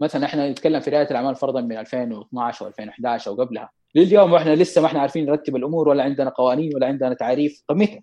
مثلا 0.00 0.26
إحنا 0.26 0.50
نتكلم 0.50 0.80
في 0.80 0.90
رياده 0.90 1.10
الأعمال 1.10 1.36
فرضا 1.36 1.60
من 1.60 1.78
2012 1.78 2.70
و2011 2.70 3.28
أو 3.28 3.34
قبلها 3.34 3.70
لليوم 3.98 4.32
وإحنا 4.32 4.54
لسه 4.54 4.80
ما 4.80 4.86
إحنا 4.86 5.00
عارفين 5.00 5.26
نرتب 5.26 5.56
الأمور 5.56 5.88
ولا 5.88 6.04
عندنا 6.04 6.30
قوانين 6.30 6.74
ولا 6.76 6.86
عندنا 6.86 7.14
تعريف. 7.14 7.62
طب 7.68 7.76
متى؟ 7.76 8.02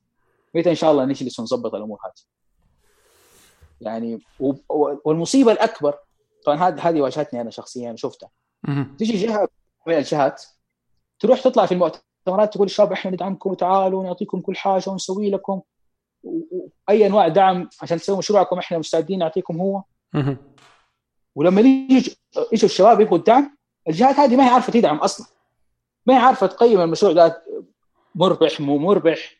متى 0.55 0.69
إن 0.69 0.75
شاء 0.75 0.91
الله 0.91 1.05
نجلس 1.05 1.39
ونظبط 1.39 1.75
الأمور 1.75 1.99
هذه؟ 2.05 2.23
يعني 3.81 4.19
والمصيبة 5.05 5.51
الأكبر 5.51 5.97
طبعا 6.45 6.57
هذه 6.57 6.89
هذه 6.89 7.01
واجهتني 7.01 7.41
أنا 7.41 7.49
شخصيا 7.49 7.95
شفتها. 7.95 8.29
تجي 8.99 9.17
جهة 9.17 9.47
من 9.87 9.93
الجهات 9.93 10.43
تروح 11.19 11.41
تطلع 11.41 11.65
في 11.65 11.71
المؤتمرات 11.71 12.53
تقول 12.53 12.65
الشباب 12.65 12.91
إحنا 12.91 13.11
ندعمكم 13.11 13.49
وتعالوا 13.49 13.99
ونعطيكم 13.99 14.41
كل 14.41 14.55
حاجة 14.55 14.89
ونسوي 14.89 15.29
لكم. 15.29 15.61
واي 16.23 17.05
أنواع 17.05 17.27
دعم 17.27 17.69
عشان 17.81 17.97
تسوي 17.97 18.17
مشروعكم 18.17 18.57
إحنا 18.57 18.77
مستعدين 18.77 19.19
نعطيكم 19.19 19.57
هو. 19.61 19.83
ولما 21.35 21.61
يجوا 21.61 22.15
الشباب 22.53 23.01
يبغوا 23.01 23.17
الدعم 23.17 23.57
الجهات 23.87 24.15
هذه 24.15 24.35
ما 24.35 24.45
هي 24.45 24.49
عارفة 24.49 24.73
تدعم 24.73 24.97
أصلا. 24.97 25.34
ما 26.05 26.13
هي 26.13 26.17
عارفة 26.17 26.47
تقيم 26.47 26.81
المشروع 26.81 27.11
ده 27.11 27.43
مربح 28.15 28.61
مو 28.61 28.77
مربح؟ 28.77 29.35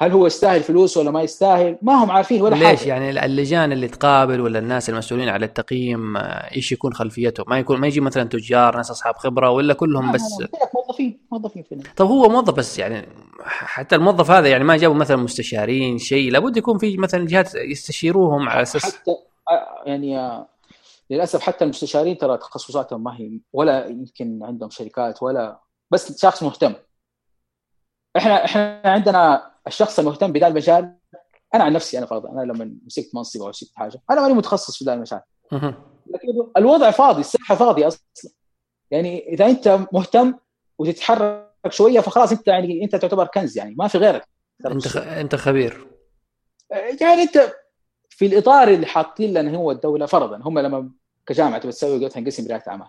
هل 0.00 0.12
هو 0.12 0.26
يستاهل 0.26 0.62
فلوس 0.62 0.96
ولا 0.96 1.10
ما 1.10 1.22
يستاهل؟ 1.22 1.78
ما 1.82 2.04
هم 2.04 2.10
عارفين 2.10 2.42
ولا 2.42 2.54
ليش؟ 2.54 2.80
حاجة. 2.80 2.88
يعني 2.88 3.24
اللجان 3.24 3.72
اللي 3.72 3.88
تقابل 3.88 4.40
ولا 4.40 4.58
الناس 4.58 4.90
المسؤولين 4.90 5.28
على 5.28 5.46
التقييم 5.46 6.16
آه، 6.16 6.20
إيش 6.56 6.72
يكون 6.72 6.94
خلفيته؟ 6.94 7.44
ما 7.46 7.58
يكون 7.58 7.80
ما 7.80 7.86
يجي 7.86 8.00
مثلا 8.00 8.28
تجار 8.28 8.76
ناس 8.76 8.90
أصحاب 8.90 9.16
خبرة 9.16 9.50
ولا 9.50 9.74
كلهم 9.74 10.12
بس؟ 10.12 10.22
موظفين 10.74 11.20
موظفين 11.32 11.62
فينا. 11.62 11.82
طب 11.96 12.06
هو 12.06 12.28
موظف 12.28 12.54
بس 12.54 12.78
يعني 12.78 13.08
حتى 13.44 13.96
الموظف 13.96 14.30
هذا 14.30 14.48
يعني 14.48 14.64
ما 14.64 14.76
جابوا 14.76 14.96
مثلا 14.96 15.16
مستشارين 15.16 15.98
شيء 15.98 16.32
لابد 16.32 16.56
يكون 16.56 16.78
في 16.78 16.96
مثلا 16.96 17.26
جهات 17.26 17.54
يستشيروهم 17.54 18.48
على 18.48 18.62
أساس 18.62 18.84
حتى 18.84 19.10
آه، 19.50 19.82
يعني 19.86 20.18
آه، 20.18 20.48
للأسف 21.10 21.40
حتى 21.40 21.64
المستشارين 21.64 22.18
ترى 22.18 22.36
تخصصاتهم 22.36 23.04
ما 23.04 23.16
هي 23.16 23.40
ولا 23.52 23.86
يمكن 23.86 24.40
عندهم 24.42 24.70
شركات 24.70 25.22
ولا 25.22 25.67
بس 25.90 26.20
شخص 26.22 26.42
مهتم. 26.42 26.74
إحنا 28.16 28.44
إحنا 28.44 28.82
عندنا 28.84 29.50
الشخص 29.66 29.98
المهتم 29.98 30.32
بذا 30.32 30.46
المجال 30.46 30.94
أنا 31.54 31.64
عن 31.64 31.72
نفسي 31.72 31.98
أنا 31.98 32.06
فرضا 32.06 32.30
أنا 32.30 32.52
لما 32.52 32.76
مسكت 32.86 33.14
منصب 33.14 33.42
أو 33.42 33.48
مسكت 33.48 33.70
حاجة 33.74 34.02
أنا 34.10 34.20
ماني 34.20 34.34
متخصص 34.34 34.78
في 34.78 34.84
ذا 34.84 34.94
المجال. 34.94 35.20
لكن 36.06 36.50
الوضع 36.56 36.90
فاضي 36.90 37.20
الساحة 37.20 37.54
فاضية 37.54 37.86
أصلا. 37.86 38.00
يعني 38.90 39.28
إذا 39.28 39.46
أنت 39.46 39.78
مهتم 39.92 40.34
وتتحرك 40.78 41.48
شوية 41.68 42.00
فخلاص 42.00 42.32
أنت 42.32 42.48
يعني 42.48 42.84
أنت 42.84 42.96
تعتبر 42.96 43.26
كنز 43.26 43.58
يعني 43.58 43.74
ما 43.78 43.88
في 43.88 43.98
غيرك. 43.98 44.28
أنت 44.66 44.88
خ... 44.88 44.96
أنت 44.96 45.34
خبير. 45.34 45.86
يعني 47.00 47.22
أنت 47.22 47.52
في 48.10 48.26
الإطار 48.26 48.68
اللي 48.68 48.86
حاطين 48.86 49.34
لنا 49.34 49.56
هو 49.56 49.70
الدولة 49.70 50.06
فرضا 50.06 50.36
هم 50.36 50.58
لما 50.58 50.90
كجامعة 51.26 51.58
تبي 51.58 51.72
تسوي 51.72 52.06
مثلا 52.06 52.26
قسم 52.26 52.48
رعايه 52.48 52.64
أعمال. 52.68 52.88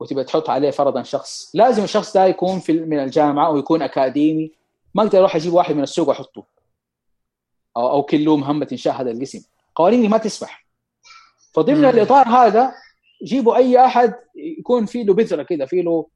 وتبي 0.00 0.24
تحط 0.24 0.50
عليه 0.50 0.70
فرضا 0.70 1.02
شخص. 1.02 1.50
لازم 1.54 1.84
الشخص 1.84 2.14
ده 2.14 2.26
يكون 2.26 2.58
في 2.58 2.72
من 2.72 2.98
الجامعة 2.98 3.50
ويكون 3.50 3.82
أكاديمي. 3.82 4.52
ما 4.94 5.02
أقدر 5.02 5.18
أروح 5.18 5.36
أجيب 5.36 5.52
واحد 5.52 5.74
من 5.74 5.82
السوق 5.82 6.08
وأحطه. 6.08 6.44
أو 7.76 7.90
أو 7.90 8.02
كله 8.02 8.36
مهمة 8.36 8.68
انشاء 8.72 8.94
هذا 8.94 9.10
القسم. 9.10 9.42
قوانيني 9.74 10.08
ما 10.08 10.18
تسمح. 10.18 10.66
فضمن 11.52 11.84
الإطار 11.84 12.28
هذا 12.28 12.72
جيبوا 13.24 13.56
أي 13.56 13.84
أحد 13.84 14.14
يكون 14.58 14.86
في 14.86 15.04
له 15.04 15.14
بذرة 15.14 15.42
كذا 15.42 15.66
في 15.66 15.82
له 15.82 16.06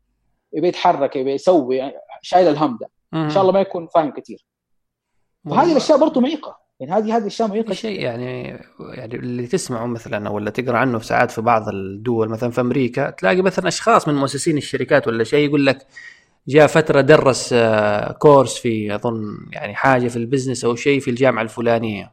يبي 0.52 0.68
يتحرك 0.68 1.16
يبي 1.16 1.32
يسوي 1.32 1.92
شايل 2.22 2.48
الهم 2.48 2.78
ده. 2.80 2.90
إن 3.14 3.30
شاء 3.30 3.42
الله 3.42 3.52
ما 3.52 3.60
يكون 3.60 3.86
فاهم 3.86 4.10
كثير. 4.10 4.44
وهذه 5.44 5.72
الأشياء 5.72 5.98
برضه 5.98 6.20
معيقة. 6.20 6.63
يعني 6.80 6.92
هذه 6.92 7.16
هذه 7.16 7.26
أشياء 7.26 7.48
معيقه 7.48 7.74
شيء 7.74 8.00
يعني 8.00 8.58
يعني 8.80 9.16
اللي 9.16 9.46
تسمعه 9.46 9.86
مثلا 9.86 10.28
ولا 10.28 10.50
تقرأ 10.50 10.78
عنه 10.78 10.98
ساعات 10.98 11.30
في 11.30 11.40
بعض 11.40 11.68
الدول 11.68 12.28
مثلا 12.28 12.50
في 12.50 12.60
أمريكا 12.60 13.10
تلاقي 13.10 13.42
مثلا 13.42 13.68
أشخاص 13.68 14.08
من 14.08 14.14
مؤسسين 14.14 14.56
الشركات 14.56 15.08
ولا 15.08 15.24
شيء 15.24 15.48
يقول 15.48 15.66
لك 15.66 15.86
جاء 16.48 16.66
فترة 16.66 17.00
درس 17.00 17.50
آه، 17.52 18.12
كورس 18.12 18.58
في 18.58 18.94
أظن 18.94 19.38
يعني 19.52 19.74
حاجة 19.74 20.08
في 20.08 20.16
ال 20.16 20.21
business 20.21 20.64
أو 20.64 20.74
شيء 20.76 21.00
في 21.00 21.10
الجامعة 21.10 21.42
الفلانية 21.42 22.12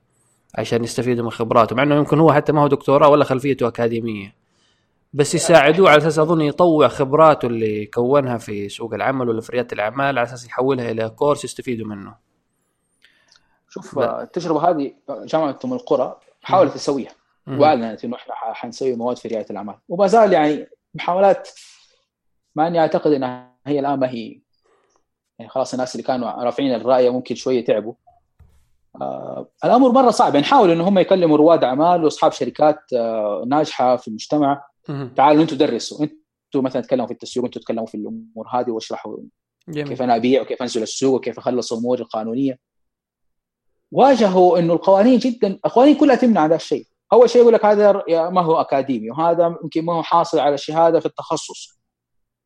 عشان 0.56 0.84
يستفيدوا 0.84 1.24
من 1.24 1.32
خبراته 1.32 1.76
مع 1.76 1.84
إنه 1.84 1.95
يمكن 1.95 2.19
هو 2.19 2.34
حتى 2.34 2.52
ما 2.52 2.62
هو 2.62 2.67
دكتوراه 2.67 3.10
ولا 3.10 3.24
خلفيته 3.24 3.67
أكاديمية 3.67 4.36
بس 5.13 5.36
يساعدوه 5.36 5.89
على 5.89 5.97
أساس 5.97 6.19
أظن 6.19 6.41
يطوع 6.41 6.88
خبراته 6.88 7.45
اللي 7.45 7.86
كونها 7.86 8.38
في 8.38 8.69
سوق 8.69 8.93
العمل 8.93 9.30
ولا 9.30 9.41
في 9.41 9.52
ريادة 9.52 9.67
الأعمال 9.74 10.06
على 10.06 10.24
أساس 10.24 10.45
يحولها 10.45 10.91
إلى 10.91 11.10
كورس 11.10 11.45
يستفيدوا 11.45 11.88
منه. 11.88 12.31
شوف 13.74 14.00
التجربة 14.00 14.70
هذه 14.70 14.94
جامعه 15.10 15.60
ام 15.66 15.74
القرى 15.74 16.20
حاولت 16.42 16.74
تسويها 16.74 17.12
وأعلنت 17.48 18.06
إنه 18.06 18.16
إحنا 18.16 18.34
حنسوي 18.36 18.96
مواد 18.96 19.18
في 19.18 19.28
رياده 19.28 19.48
الأعمال. 19.50 19.76
وما 19.90 20.08
زال 20.08 20.34
يعني 20.34 20.68
محاولات 20.94 21.50
مع 22.56 22.68
إني 22.68 22.80
أعتقد 22.80 23.12
إنها 23.12 23.56
هي 23.68 23.80
الآن 23.80 24.00
ما 24.00 24.10
هي 24.10 24.42
يعني 25.40 25.52
خلاص 25.52 25.74
الناس 25.74 25.96
اللي 25.96 26.04
كانوا 26.04 26.30
رافعين 26.30 26.76
الرايه 26.76 27.10
ممكن 27.10 27.36
شوية 27.36 27.66
تعبوا. 27.66 27.94
آه 29.02 29.48
الأمر 29.66 29.92
مرة 29.92 30.12
صعب. 30.12 30.36
يعني 30.36 30.48
حاولوا 30.48 30.74
ان 30.74 30.82
هم 30.82 31.00
يكلموا 31.00 31.38
رواد 31.38 31.64
أعمال 31.64 32.04
وأصحاب 32.04 32.32
شركات 32.32 32.80
آه 32.94 33.44
ناجحة 33.48 33.96
في 33.96 34.08
المجتمع. 34.08 34.66
تعالوا 35.16 35.42
أنتم 35.42 35.58
درسوا. 35.58 36.06
أنتم 36.06 36.64
مثلا 36.64 36.82
تكلموا 36.82 37.08
في 37.08 37.14
التسويق 37.14 37.46
أنتم 37.46 37.62
تكلموا 37.62 37.86
في 37.86 37.96
الأمور 37.96 38.48
هذه 38.52 38.70
واشرحوا 38.70 39.18
جميل. 39.68 39.88
كيف 39.88 40.02
أنا 40.02 40.16
أبيع 40.16 40.42
وكيف 40.42 40.62
أنزل 40.62 40.84
السوق 40.84 41.16
وكيف 41.16 41.38
أخلص 41.38 41.74
الأمور 41.74 42.00
القانونية. 42.00 42.71
واجهوا 43.92 44.60
إنه 44.60 44.74
القوانين 44.74 45.20
جدا 45.20 45.60
القوانين 45.66 45.96
كلها 45.96 46.16
تمنع 46.16 46.46
هذا 46.46 46.56
الشيء. 46.56 46.88
أول 47.14 47.30
شيء 47.30 47.42
يقول 47.42 47.54
لك 47.54 47.66
هذا 47.66 48.04
ما 48.30 48.42
هو 48.42 48.62
أكاديمي 48.62 49.12
وهذا 49.12 49.58
يمكن 49.64 49.86
ما 49.86 49.94
هو 49.94 50.04
حاصل 50.04 50.40
على 50.40 50.58
شهادة 50.58 51.00
في 51.00 51.06
التخصص. 51.06 51.80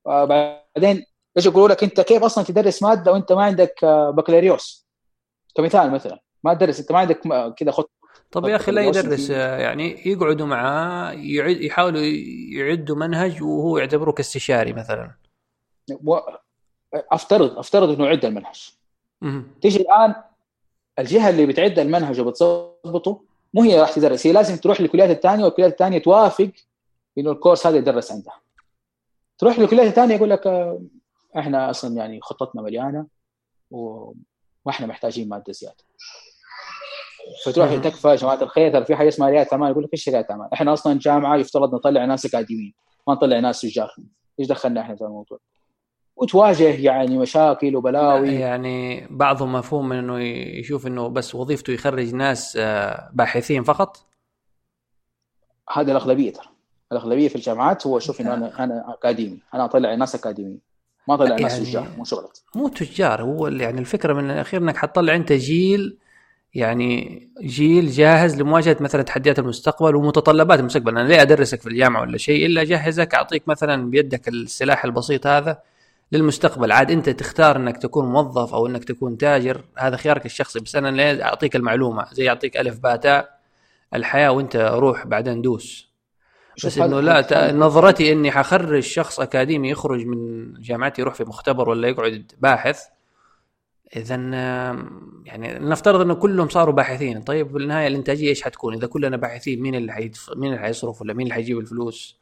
بعدين 0.06 1.06
إيش 1.38 1.46
يقولوا 1.46 1.68
لك 1.68 1.84
أنت 1.84 2.02
كيف 2.02 2.24
أصلا 2.24 2.44
تدرس 2.44 2.84
مادة 2.84 3.12
وأنت 3.12 3.32
ما 3.32 3.44
عندك 3.44 3.84
آه، 3.84 4.10
بكالوريوس؟ 4.10 4.88
كمثال 5.56 5.92
مثلا 5.92 6.20
ما 6.44 6.54
تدرس 6.54 6.80
أنت 6.80 6.92
ما 6.92 7.00
عندك 7.00 7.20
كذا 7.58 7.72
خط 7.72 7.92
طب 8.32 8.48
يا 8.48 8.56
أخي 8.56 8.72
لا 8.72 8.82
يدرس 8.82 9.32
آه، 9.32 9.58
يعني 9.58 10.10
يقعدوا 10.10 10.48
معاه 10.48 11.12
يعد 11.12 11.62
يحاولوا 11.62 12.02
يعدوا 12.52 12.96
منهج 12.96 13.44
وهو 13.44 13.78
يعتبره 13.78 14.12
كاستشاري 14.12 14.74
مثلا. 14.74 15.12
افترض 16.94 17.58
أفترض 17.58 17.90
إنه 17.90 18.06
يعد 18.06 18.26
المنهج. 18.26 18.70
تيجي 19.62 19.82
الآن 19.82 20.16
الجهة 21.00 21.30
اللي 21.30 21.46
بتعد 21.46 21.80
المنهج 21.80 22.20
وبتظبطه 22.20 23.22
مو 23.54 23.62
هي 23.62 23.82
راح 23.82 23.92
تدرس 23.94 24.28
هي 24.28 24.34
لازم 24.34 24.58
تروح 24.58 24.82
للكليات 24.82 25.10
الثانية 25.10 25.44
والكليات 25.46 25.72
الثانية 25.72 25.98
توافق 25.98 26.52
إنه 27.18 27.32
الكورس 27.32 27.68
هذا 27.68 27.78
يدرس 27.78 28.12
عندها 28.12 28.42
تروح 29.38 29.60
لكليه 29.60 29.90
ثانية 29.90 30.16
يقول 30.16 30.30
لك 30.30 30.48
آه، 30.48 30.82
إحنا 31.38 31.70
أصلا 31.70 31.96
يعني 31.96 32.20
خطتنا 32.22 32.62
مليانة 32.62 33.08
وإحنا 33.72 34.88
محتاجين 34.88 35.30
مادة 35.30 35.54
زيادة 35.54 35.84
فتروح 37.46 37.76
تكفى 37.76 38.08
يا 38.08 38.16
جماعة 38.16 38.42
الخير 38.42 38.74
ترى 38.74 38.86
في 38.86 38.96
حاجة 38.96 39.08
اسمها 39.08 39.30
رياده 39.30 39.50
اعمال 39.54 39.72
يقول 39.72 39.84
لك 39.84 39.90
إيش 39.94 40.10
رياده 40.10 40.28
اعمال؟ 40.32 40.50
إحنا 40.54 40.74
أصلا 40.74 41.00
جامعة 41.00 41.38
يفترض 41.38 41.76
نطلع 41.76 42.06
ناس 42.06 42.26
أكاديميين 42.26 42.74
ما 43.08 43.14
نطلع 43.14 43.40
ناس 43.40 43.62
تجار 43.62 43.96
إيش 44.40 44.48
دخلنا 44.48 44.82
إحنا 44.82 44.96
في 44.96 45.02
الموضوع؟ 45.02 45.40
وتواجه 46.15 46.75
يعني 46.75 47.17
مشاكل 47.17 47.75
وبلاوي. 47.75 48.34
يعني 48.36 49.08
بعضهم 49.10 49.54
مفهوم 49.54 49.89
من 49.89 49.97
إنه 49.97 50.19
يشوف 50.60 50.88
إنه 50.88 51.08
بس 51.08 51.36
وظيفته 51.36 51.73
يخرج 51.73 52.13
ناس 52.13 52.58
آه، 52.62 53.10
باحثين 53.13 53.63
فقط؟ 53.63 54.06
هذا 55.73 55.91
الأغلبية 55.91 56.34
ترى. 56.34 56.45
الأغلبية 56.91 57.28
في 57.28 57.36
الجامعات 57.36 57.88
هو 57.88 57.99
شوف 57.99 58.21
إنه 58.21 58.34
أنا 58.34 58.63
أنا 58.63 58.93
أكاديمي. 58.93 59.39
أنا 59.54 59.65
أطلع 59.65 59.95
ناس 59.95 60.16
اكاديميين 60.16 60.59
ما 61.07 61.16
أطلع 61.16 61.36
ناس 61.36 61.53
يعني 61.53 61.66
تجار 61.66 61.88
مو 61.97 62.03
شغلت 62.03 62.43
مو 62.55 62.68
تجار. 62.68 63.22
هو 63.22 63.47
يعني 63.47 63.80
الفكرة 63.80 64.13
من 64.13 64.32
الأخير 64.32 64.61
إنك 64.61 64.78
حتطلع 64.78 65.16
أنت 65.16 65.32
جيل 65.34 65.97
يعني 66.53 67.22
جيل 67.41 67.88
جاهز 67.91 68.41
لمواجهة 68.41 68.78
مثلا 68.80 69.01
تحديات 69.01 69.39
المستقبل 69.39 69.95
ومتطلبات 69.95 70.59
المستقبل. 70.59 70.97
أنا 70.97 71.07
ليه 71.07 71.22
أدرسك 71.22 71.61
في 71.61 71.70
الجامعة 71.70 72.01
ولا 72.01 72.18
شيء 72.18 72.45
إلا 72.45 72.61
اجهزك 72.61 73.13
أعطيك 73.13 73.47
مثلا 73.47 73.89
بيدك 73.89 74.28
السلاح 74.28 74.86
البسيط 74.86 75.28
هذا 75.28 75.61
للمستقبل. 76.12 76.72
عاد 76.72 76.91
انت 76.91 77.10
تختار 77.10 77.56
انك 77.56 77.78
تكون 77.78 78.06
موظف 78.06 78.53
أو 78.53 78.68
انك 78.68 78.84
تكون 78.84 79.18
تاجر 79.18 79.64
هذا 79.78 79.97
خيارك 79.97 80.26
الشخصي. 80.26 80.60
بس 80.60 80.76
أنا 80.76 80.91
ليه 80.91 81.24
اعطيك 81.24 81.56
المعلومة؟ 81.56 82.06
زي 82.12 82.30
اعطيك 82.30 82.58
ألف 82.58 82.80
باء 82.80 83.39
الحياة 83.93 84.32
وانت 84.32 84.56
روح 84.56 85.08
بعدين 85.08 85.41
دوس. 85.41 85.95
بس 86.66 86.78
إنه 86.78 86.99
لا 86.99 87.51
نظرتي 87.51 88.12
إني 88.12 88.32
حخرج 88.32 88.80
شخص 88.80 89.20
أكاديمي 89.20 89.70
يخرج 89.70 90.06
من 90.06 90.53
جامعتي 90.53 91.01
يروح 91.01 91.14
في 91.14 91.24
مختبر 91.24 91.70
ولا 91.70 91.88
يقعد 91.88 92.32
باحث. 92.39 92.84
اذا 93.95 94.16
يعني 95.26 95.60
نفترض 95.60 96.01
إنه 96.01 96.14
كلهم 96.14 96.49
صاروا 96.49 96.74
باحثين. 96.74 97.22
طيب 97.22 97.51
بالنهاية 97.51 97.88
الإنتاجية 97.88 98.30
إيش 98.30 98.41
حتكون؟ 98.41 98.74
إذا 98.74 98.88
كلنا 98.88 99.18
باحثين 99.18 99.62
مين 99.62 99.76
اللي 99.76 99.91
حيدف... 99.91 100.30
مين 100.36 100.51
اللي 100.51 100.62
حيصرف 100.62 101.01
ولا 101.01 101.14
مين 101.14 101.24
اللي 101.24 101.34
حيجيب 101.34 101.60
الفلوس؟ 101.60 102.18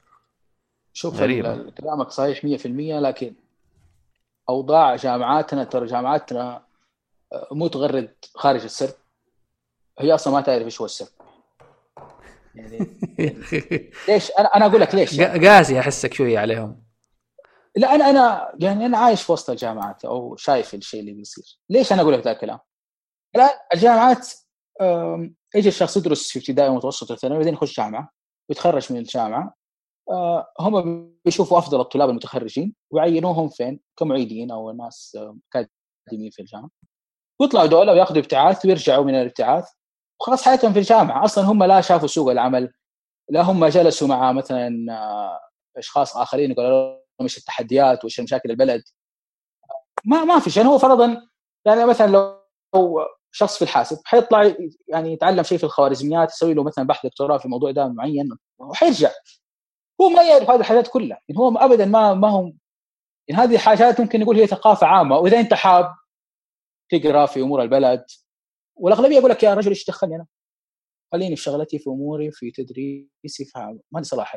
شوف 0.93 1.15
غريبة. 1.15 1.69
كلامك 1.69 2.09
صحيح 2.09 2.45
100% 2.45 2.45
لكن 2.67 3.33
اوضاع 4.49 4.95
جامعاتنا 4.95 5.63
ترى 5.63 5.85
جامعاتنا 5.85 6.65
آه، 7.33 7.47
مو 7.51 7.67
تغرد 7.67 8.15
خارج 8.35 8.63
السرب. 8.63 8.93
هي 9.99 10.13
أصلا 10.13 10.33
ما 10.33 10.41
تعرف 10.41 10.65
إيش 10.65 10.81
هو 10.81 10.85
السرب. 10.85 11.07
يعني 12.55 12.77
ليش؟ 14.07 14.31
أنا 14.31 14.47
أنا 14.55 14.65
أقول 14.65 14.81
لك 14.81 14.95
ليش. 14.95 15.13
يعني. 15.13 15.47
قاسي 15.47 15.79
أحسك 15.79 16.13
شوية 16.13 16.39
عليهم. 16.39 16.83
لا 17.75 17.95
أنا 17.95 18.09
أنا 18.09 18.51
يعني 18.59 18.85
أنا 18.85 18.97
عايش 18.97 19.23
في 19.23 19.31
وسط 19.31 19.49
الجامعات 19.49 20.05
أو 20.05 20.35
شايف 20.35 20.73
الشيء 20.73 20.99
اللي 20.99 21.13
بيصير. 21.13 21.59
ليش 21.69 21.93
أنا 21.93 22.01
أقول 22.01 22.13
لك 22.13 22.19
ذا 22.19 22.31
الكلام؟ 22.31 22.59
الان 23.35 23.49
الجامعات 23.73 24.27
يجي 25.55 25.69
الشخص 25.69 25.97
يدرس 25.97 26.29
في 26.29 26.39
ابتدائي 26.39 26.69
ومتوسط 26.69 27.11
وثانوي 27.11 27.37
بعدين 27.37 27.53
يخش 27.53 27.77
جامعة 27.77 28.09
ويتخرج 28.49 28.93
من 28.93 28.99
الجامعة 28.99 29.55
هم 30.59 31.13
بيشوفوا 31.25 31.57
أفضل 31.57 31.81
الطلاب 31.81 32.09
المتخرجين 32.09 32.75
ويعينوهم 32.91 33.49
فين؟ 33.49 33.79
كمعيدين 33.97 34.51
أو 34.51 34.71
ناس 34.71 35.17
أكاديميين 35.49 36.31
في 36.31 36.41
الجامعة. 36.41 36.69
ويطلعوا 37.39 37.67
دولة 37.67 37.91
وياخذوا 37.93 38.19
ابتعاث 38.19 38.65
ويرجعوا 38.65 39.05
من 39.05 39.15
الابتعاث. 39.15 39.65
وخلاص 40.21 40.43
حياتهم 40.43 40.73
في 40.73 40.79
الجامعة. 40.79 41.25
أصلا 41.25 41.43
هم 41.43 41.63
لا 41.63 41.81
شافوا 41.81 42.07
سوق 42.07 42.31
العمل. 42.31 42.73
لا 43.29 43.41
هم 43.41 43.65
جلسوا 43.65 44.07
مع 44.07 44.31
مثلا 44.31 44.85
آه، 44.89 45.39
أشخاص 45.77 46.17
آخرين 46.17 46.51
يقولوا 46.51 46.69
لهم 46.69 46.99
إيش 47.21 47.37
التحديات 47.37 48.03
وإيش 48.03 48.19
مشاكل 48.19 48.51
البلد. 48.51 48.83
ما 50.05 50.23
ما 50.23 50.39
في 50.39 50.49
شيء. 50.49 50.63
يعني 50.63 50.73
هو 50.75 50.77
فرضا 50.77 51.27
يعني 51.65 51.85
مثلا 51.85 52.07
لو 52.07 53.05
شخص 53.31 53.57
في 53.57 53.61
الحاسب 53.61 53.97
حيطلع 54.05 54.53
يعني 54.87 55.13
يتعلم 55.13 55.43
شيء 55.43 55.57
في 55.57 55.63
الخوارزميات 55.63 56.31
يسوي 56.31 56.53
له 56.53 56.63
مثلا 56.63 56.87
بحث 56.87 57.05
دكتوراه 57.05 57.37
في 57.37 57.47
موضوع 57.47 57.71
ده 57.71 57.87
معين 57.87 58.29
وحيرجع. 58.59 59.09
هو 60.01 60.09
ما 60.09 60.23
يعرف 60.23 60.49
هذه 60.49 60.59
الحاجات 60.59 60.87
كلها. 60.87 61.21
يعني 61.29 61.39
هو 61.39 61.57
ابدا 61.57 61.85
ما 61.85 62.13
ما 62.13 62.29
هو 62.29 62.51
يعني 63.27 63.41
هذه 63.41 63.57
حاجات 63.57 64.01
ممكن 64.01 64.19
نقول 64.19 64.39
هي 64.39 64.47
ثقافة 64.47 64.87
عامة. 64.87 65.17
وإذا 65.17 65.39
أنت 65.39 65.53
حاب 65.53 65.95
تقرأ 66.91 67.25
في 67.25 67.41
أمور 67.41 67.61
البلد 67.61 68.05
والأغلبية 68.75 69.17
يقول 69.17 69.31
لك 69.31 69.43
يا 69.43 69.53
رجل 69.53 69.69
إيش 69.69 69.87
دخلني 69.87 70.15
أنا؟ 70.15 70.27
خليني 71.13 71.35
في 71.35 71.41
شغلتي 71.41 71.79
في 71.79 71.89
أموري 71.89 72.31
في 72.31 72.51
تدريسي 72.51 73.45
في 73.45 73.79
ما 73.91 73.99
لي 73.99 74.03
صلاح 74.03 74.35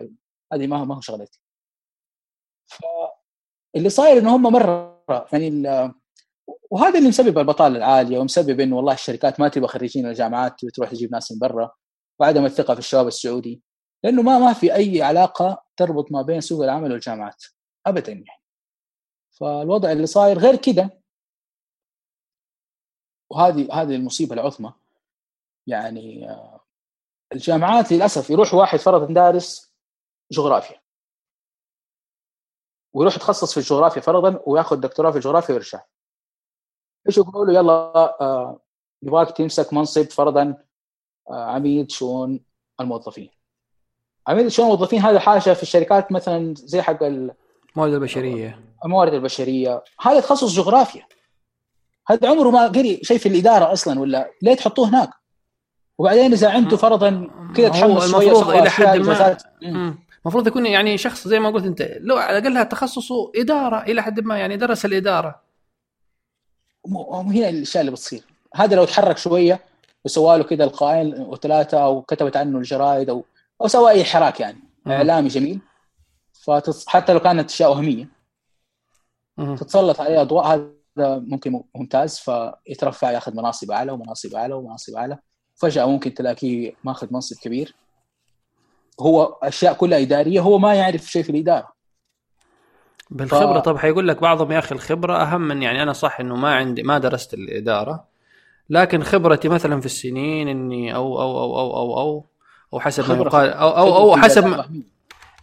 هذه 0.53 0.67
ما 0.67 0.85
ما 0.85 0.97
هو 0.97 1.01
شغلتي. 1.01 1.41
فاللي 2.67 3.91
صاير 3.91 4.19
إنه 4.19 4.37
هم 4.37 4.43
مرة 4.43 4.97
يعني 5.33 5.63
وهذا 6.71 6.99
اللي 6.99 7.09
مسبب 7.09 7.39
البطالة 7.39 7.77
العالية 7.77 8.19
ومسبب 8.19 8.61
إنه 8.61 8.77
والله 8.77 8.93
الشركات 8.93 9.41
ما 9.41 9.49
تبغى 9.49 9.69
خريجين 9.69 10.07
الجامعات 10.07 10.65
وتروح 10.65 10.91
تجيب 10.91 11.13
ناس 11.13 11.33
من 11.33 11.39
برا. 11.39 11.71
وعدم 12.21 12.45
الثقة 12.45 12.75
في 12.75 12.81
الشباب 12.81 13.07
السعودي. 13.07 13.63
لأنه 14.07 14.23
ما 14.23 14.39
ما 14.39 14.53
في 14.53 14.75
أي 14.75 15.03
علاقة 15.03 15.65
تربط 15.77 16.13
ما 16.13 16.23
بين 16.23 16.41
سوق 16.41 16.65
العمل 16.65 16.93
والجامعات. 16.93 17.45
ابدا 17.87 18.13
يعني. 18.13 18.43
فالوضع 19.31 19.93
اللي 19.93 20.07
صاير 20.07 20.39
غير 20.39 20.57
كده. 20.57 21.03
وهذه 23.31 23.83
هذه 23.83 23.95
المصيبة 23.95 24.35
العظمى. 24.35 24.73
يعني 25.67 26.31
آه، 26.31 26.61
الجامعات 27.33 27.93
للأسف 27.93 28.31
يروح 28.31 28.55
واحد 28.55 28.79
فرضا 28.79 29.15
دارس 29.15 29.75
جغرافيا. 30.33 30.81
ويروح 32.95 33.17
يتخصص 33.17 33.53
في 33.55 33.61
الجغرافيا 33.61 34.03
فرضا 34.03 34.43
وياخذ 34.47 34.81
دكتوراه 34.81 35.11
في 35.11 35.17
الجغرافيا 35.17 35.55
ويرجع. 35.55 35.85
إيش 37.07 37.19
يقولوا 37.19 37.55
يلا 37.55 37.73
آه 38.21 38.61
نبغاك 39.03 39.37
تمسك 39.37 39.73
منصب 39.73 40.11
فرضا 40.11 40.65
آه 41.31 41.45
عميد 41.45 41.91
شؤون 41.91 42.45
الموظفين. 42.81 43.36
عميد 44.29 44.49
شؤون 44.49 44.69
الموظفين 44.69 45.01
هذا 45.01 45.19
حاجة 45.19 45.53
في 45.53 45.63
الشركات 45.63 46.13
مثلا 46.13 46.55
زي 46.57 46.83
حق 46.83 47.03
الموارد 47.03 47.93
البشرية. 47.95 48.59
الموارد 48.85 49.15
البشرية. 49.15 49.85
هذا 50.01 50.21
تخصص 50.21 50.55
جغرافيا. 50.55 51.07
هذا 52.09 52.29
عمره 52.29 52.51
ما 52.51 52.67
قري 52.67 53.01
شيء 53.03 53.19
في 53.19 53.29
الإدارة 53.29 53.73
أصلا 53.73 54.01
ولا 54.01 54.31
ليه 54.43 54.55
تحطوه 54.55 54.89
هناك؟ 54.89 55.11
وبعدين 55.99 56.33
إذا 56.33 56.51
عنده 56.51 56.77
فرضا 56.77 57.31
كذا 57.57 57.69
تحمس 57.69 58.11
شوية 58.11 58.27
المفروض 58.27 58.57
إلى 58.57 58.71
حد 58.71 58.99
ما. 58.99 59.37
المفروض 60.23 60.47
يكون 60.47 60.67
يعني 60.67 60.99
شخص 60.99 61.29
زي 61.29 61.41
ما 61.41 61.51
قلت 61.51 61.65
أنت 61.65 61.89
لو 62.01 62.17
على 62.17 62.39
الأقل 62.39 62.69
تخصصه 62.69 63.33
إدارة 63.37 63.83
إلى 63.83 64.03
حد 64.03 64.21
ما 64.21 64.39
يعني 64.39 64.57
درس 64.57 64.85
الإدارة. 64.85 65.41
هنا 67.13 67.49
الأشياء 67.49 67.81
اللي 67.81 67.93
بتصير. 67.93 68.23
هذا 68.55 68.77
لو 68.77 68.85
تحرك 68.85 69.19
شوية 69.19 69.61
وسوى 70.05 70.39
له 70.39 70.45
كذا 70.45 70.65
القائل 70.65 71.21
وثلاثه 71.21 71.85
أو 71.85 72.03
كتبت 72.03 72.37
عنه 72.37 72.59
الجرايد 72.59 73.11
أو 73.11 73.25
أو 73.63 73.67
سوى 73.69 73.91
أي 73.91 74.05
حراك 74.05 74.41
يعني. 74.41 74.59
إعلامي 74.87 75.29
جميل. 75.29 75.61
فتص... 76.33 76.89
حتى 76.89 77.13
لو 77.13 77.21
كانت 77.21 77.51
أشياء 77.51 77.71
وهمية. 77.71 78.09
تتسلط 79.39 80.01
عليه 80.01 80.21
أضواء 80.21 80.47
هذا 80.47 81.19
ممكن 81.19 81.63
ممتاز. 81.75 82.19
فيترفع 82.19 83.11
ياخذ 83.11 83.37
مناصب 83.37 83.71
أعلى 83.71 83.93
ومناصب 83.93 84.35
أعلى 84.35 84.55
ومناصب 84.55 84.95
أعلى. 84.95 85.19
فجأة 85.55 85.87
ممكن 85.87 86.15
تلاقيه 86.15 86.73
ماخذ 86.85 87.07
منصب 87.11 87.37
كبير. 87.37 87.75
هو 89.01 89.25
أشياء 89.43 89.75
كلها 89.75 89.99
إدارية. 89.99 90.41
هو 90.41 90.59
ما 90.59 90.75
يعرف 90.75 91.03
شيء 91.03 91.23
في 91.23 91.31
الإدارة. 91.31 91.77
بالخبرة 93.11 93.61
ف... 93.61 93.65
طب 93.65 93.77
حيقول 93.77 94.09
لك 94.09 94.21
بعضهم 94.21 94.53
يا 94.53 94.59
أخي 94.59 94.75
الخبرة 94.75 95.23
أهم 95.23 95.41
من 95.41 95.63
يعني 95.63 95.83
أنا 95.83 95.93
صح 95.93 96.21
إنه 96.21 96.37
ما 96.37 96.55
عندي 96.55 96.83
ما 96.83 96.99
درست 96.99 97.35
الإدارة. 97.35 98.05
لكن 98.71 99.03
خبرتي 99.03 99.49
مثلا 99.49 99.81
في 99.81 99.87
السنين 99.87 100.49
إني 100.49 100.95
أو 100.95 101.23
أو 101.23 101.39
أو 101.39 101.77
أو 101.77 101.99
أو 101.99 102.25
أو, 102.73 102.79
أو 102.79 102.81
حسب 102.81 103.09
ما 103.09 103.17
يقال 103.17 103.51
أو 103.51 103.69
أو, 103.69 103.97
أو 103.97 104.17
حسب 104.17 104.47
ما 104.47 104.71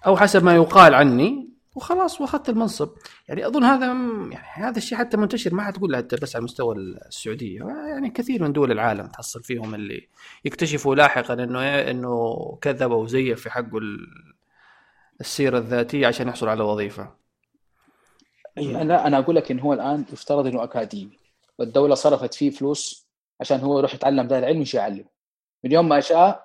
أو 0.06 0.18
حسب 0.18 0.44
ما 0.44 0.56
يقال 0.56 0.94
عني 0.94 1.50
وخلاص 1.76 2.22
وأخذت 2.22 2.50
المنصب. 2.50 2.90
يعني 3.28 3.48
أظن 3.48 3.64
هذا 3.64 3.86
يعني 4.32 4.48
هذا 4.54 4.78
الشيء 4.78 4.98
حتى 4.98 5.18
منتشر 5.18 5.54
ما 5.54 5.64
حتقول 5.64 5.96
حتى 5.96 6.16
بس 6.16 6.36
على 6.36 6.46
مستوى 6.46 6.76
السعودية. 6.76 7.64
يعني 7.64 8.10
كثير 8.10 8.44
من 8.44 8.54
دول 8.54 8.72
العالم 8.72 9.08
تحصل 9.08 9.44
فيهم 9.44 9.76
اللي 9.76 10.08
يكتشفوا 10.46 10.96
لاحقا 10.96 11.34
إنه 11.34 11.62
إيه 11.62 11.92
إنه 11.92 12.58
كذب 12.62 12.92
أو 12.92 13.08
زيف 13.08 13.42
في 13.42 13.50
حقه 13.50 13.80
السيرة 15.22 15.58
الذاتية 15.58 16.08
عشان 16.08 16.28
يحصل 16.28 16.48
على 16.48 16.64
وظيفة. 16.64 17.12
لا 18.58 19.08
أنا 19.08 19.20
أقول 19.20 19.36
لك 19.36 19.52
انه 19.52 19.64
هو 19.64 19.74
الآن 19.74 20.06
يفترض 20.14 20.48
إنه 20.48 20.64
أكاديمي. 20.64 21.18
والدولة 21.60 21.96
صرفت 21.96 22.34
فيه 22.34 22.50
فلوس 22.50 23.08
عشان 23.42 23.60
هو 23.60 23.80
يروح 23.80 23.94
يتعلم 23.94 24.28
ذا 24.28 24.40
العلم 24.40 24.62
مش 24.62 24.74
يعلم 24.74 25.06
من 25.64 25.72
يوم 25.72 25.90
ما 25.90 26.00
شاء 26.00 26.43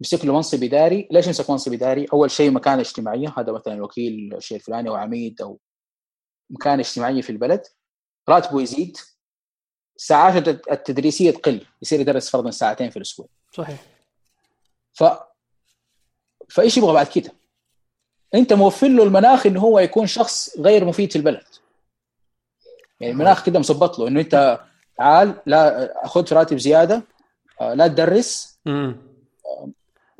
مسك 0.00 0.24
له 0.24 0.34
منصب 0.34 0.64
اداري 0.64 1.08
ليش 1.10 1.26
يمسك 1.26 1.50
منصب 1.50 1.72
اداري؟ 1.72 2.06
أول 2.12 2.30
شيء 2.30 2.50
مكانه 2.50 2.80
اجتماعيه 2.80 3.34
هذا 3.38 3.52
مثلا 3.52 3.84
وكيل 3.84 4.34
الشيء 4.34 4.56
الفلاني 4.56 4.88
أو 4.88 4.94
عميد 4.94 5.42
أو 5.42 5.58
مكانه 6.50 6.80
اجتماعيه 6.80 7.22
في 7.22 7.30
البلد. 7.30 7.62
راتبه 8.28 8.62
يزيد. 8.62 8.96
ساعاته 9.96 10.50
التدريسية 10.72 11.30
تقل. 11.30 11.66
يصير 11.82 12.00
يدرس 12.00 12.30
فرضا 12.30 12.50
ساعتين 12.50 12.90
في 12.90 12.96
الأسبوع. 12.96 13.26
صحيح. 13.52 13.84
ف 14.92 15.04
فإيش 16.48 16.76
يبغى 16.76 16.92
بعد 16.92 17.06
كده؟ 17.06 17.32
أنت 18.34 18.52
موفر 18.52 18.88
له 18.88 19.02
المناخ 19.02 19.46
إنه 19.46 19.60
هو 19.60 19.78
يكون 19.78 20.06
شخص 20.06 20.58
غير 20.58 20.84
مفيد 20.84 21.10
في 21.12 21.16
البلد. 21.16 21.46
يعني 23.00 23.12
المناخ 23.12 23.46
كده 23.46 23.58
مظبط 23.58 23.98
له. 23.98 24.08
إنه 24.08 24.20
أنت 24.20 24.60
تعال 24.98 25.42
لا 25.46 25.92
خذ 26.06 26.34
راتب 26.34 26.56
زيادة. 26.56 27.02
آه، 27.60 27.74
لا 27.74 27.88
تدرس. 27.88 28.58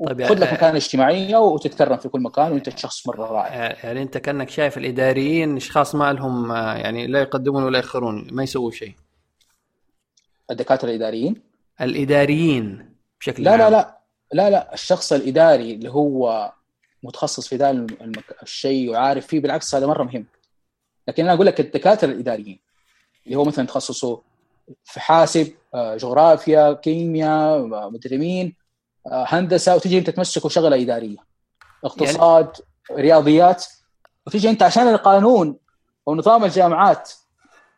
طيب 0.05 0.25
خذ 0.25 0.35
لك 0.35 0.53
مكانة 0.53 0.77
اجتماعية 0.77 1.37
وتتكرم 1.37 1.97
في 1.97 2.09
كل 2.09 2.21
مكان 2.21 2.53
وانت 2.53 2.79
شخص 2.79 3.07
مرة 3.07 3.27
رائع. 3.27 3.77
يعني 3.85 4.03
انت 4.03 4.19
كأنك 4.19 4.51
شايف 4.51 4.79
الإداريين 4.79 5.57
أشخاص 5.57 5.95
ما 5.95 6.13
لهم 6.13 6.53
آه، 6.53 6.75
يعني 6.75 7.07
لا 7.07 7.21
يقدمون 7.21 7.63
ولا 7.63 7.79
يأخرون 7.79 8.29
ما 8.33 8.43
يسووا 8.43 8.71
شيء. 8.71 8.95
الدكاترة 10.51 10.89
الإداريين؟ 10.89 11.43
الإداريين 11.81 12.95
بشكل 13.21 13.43
لا 13.43 13.51
عام. 13.51 13.61
لا 13.61 13.71
لا 13.71 13.97
لا 14.33 14.51
لا 14.51 14.75
الشخص 14.75 15.13
الإداري 15.13 15.75
اللي 15.75 15.91
هو 15.91 16.53
متخصص 17.03 17.49
في 17.49 17.57
ذا 17.57 17.71
المك... 17.71 18.43
الشيء 18.43 18.91
وعارف 18.91 19.27
فيه 19.27 19.41
بالعكس 19.41 19.75
هذا 19.75 19.87
مرة 19.87 20.05
مهم. 20.05 20.27
لكن 21.09 21.25
أنا 21.25 21.33
أقول 21.33 21.47
لك 21.47 21.61
الدكاترة 21.61 22.13
الإداريين 22.13 22.59
اللي 23.27 23.37
هو 23.37 23.45
مثلا 23.45 23.67
تخصصه 23.67 24.23
في 24.85 25.01
حاسب 25.01 25.53
آه، 25.75 25.97
جغرافيا 25.97 26.73
كيمياء 26.73 27.67
مدري 27.91 28.19
مين 28.19 28.47
آه، 28.47 28.66
هندسة 29.13 29.77
وتجي 29.77 29.99
أنت 29.99 30.11
تمسكه 30.11 30.49
شغله 30.49 30.83
إدارية. 30.83 31.17
اقتصاد 31.85 32.53
يعني... 32.91 33.03
رياضيات. 33.03 33.65
وتجي 34.27 34.51
أنت 34.51 34.63
عشان 34.63 34.89
القانون 34.89 35.57
ونظام 36.07 36.45
الجامعات 36.45 37.13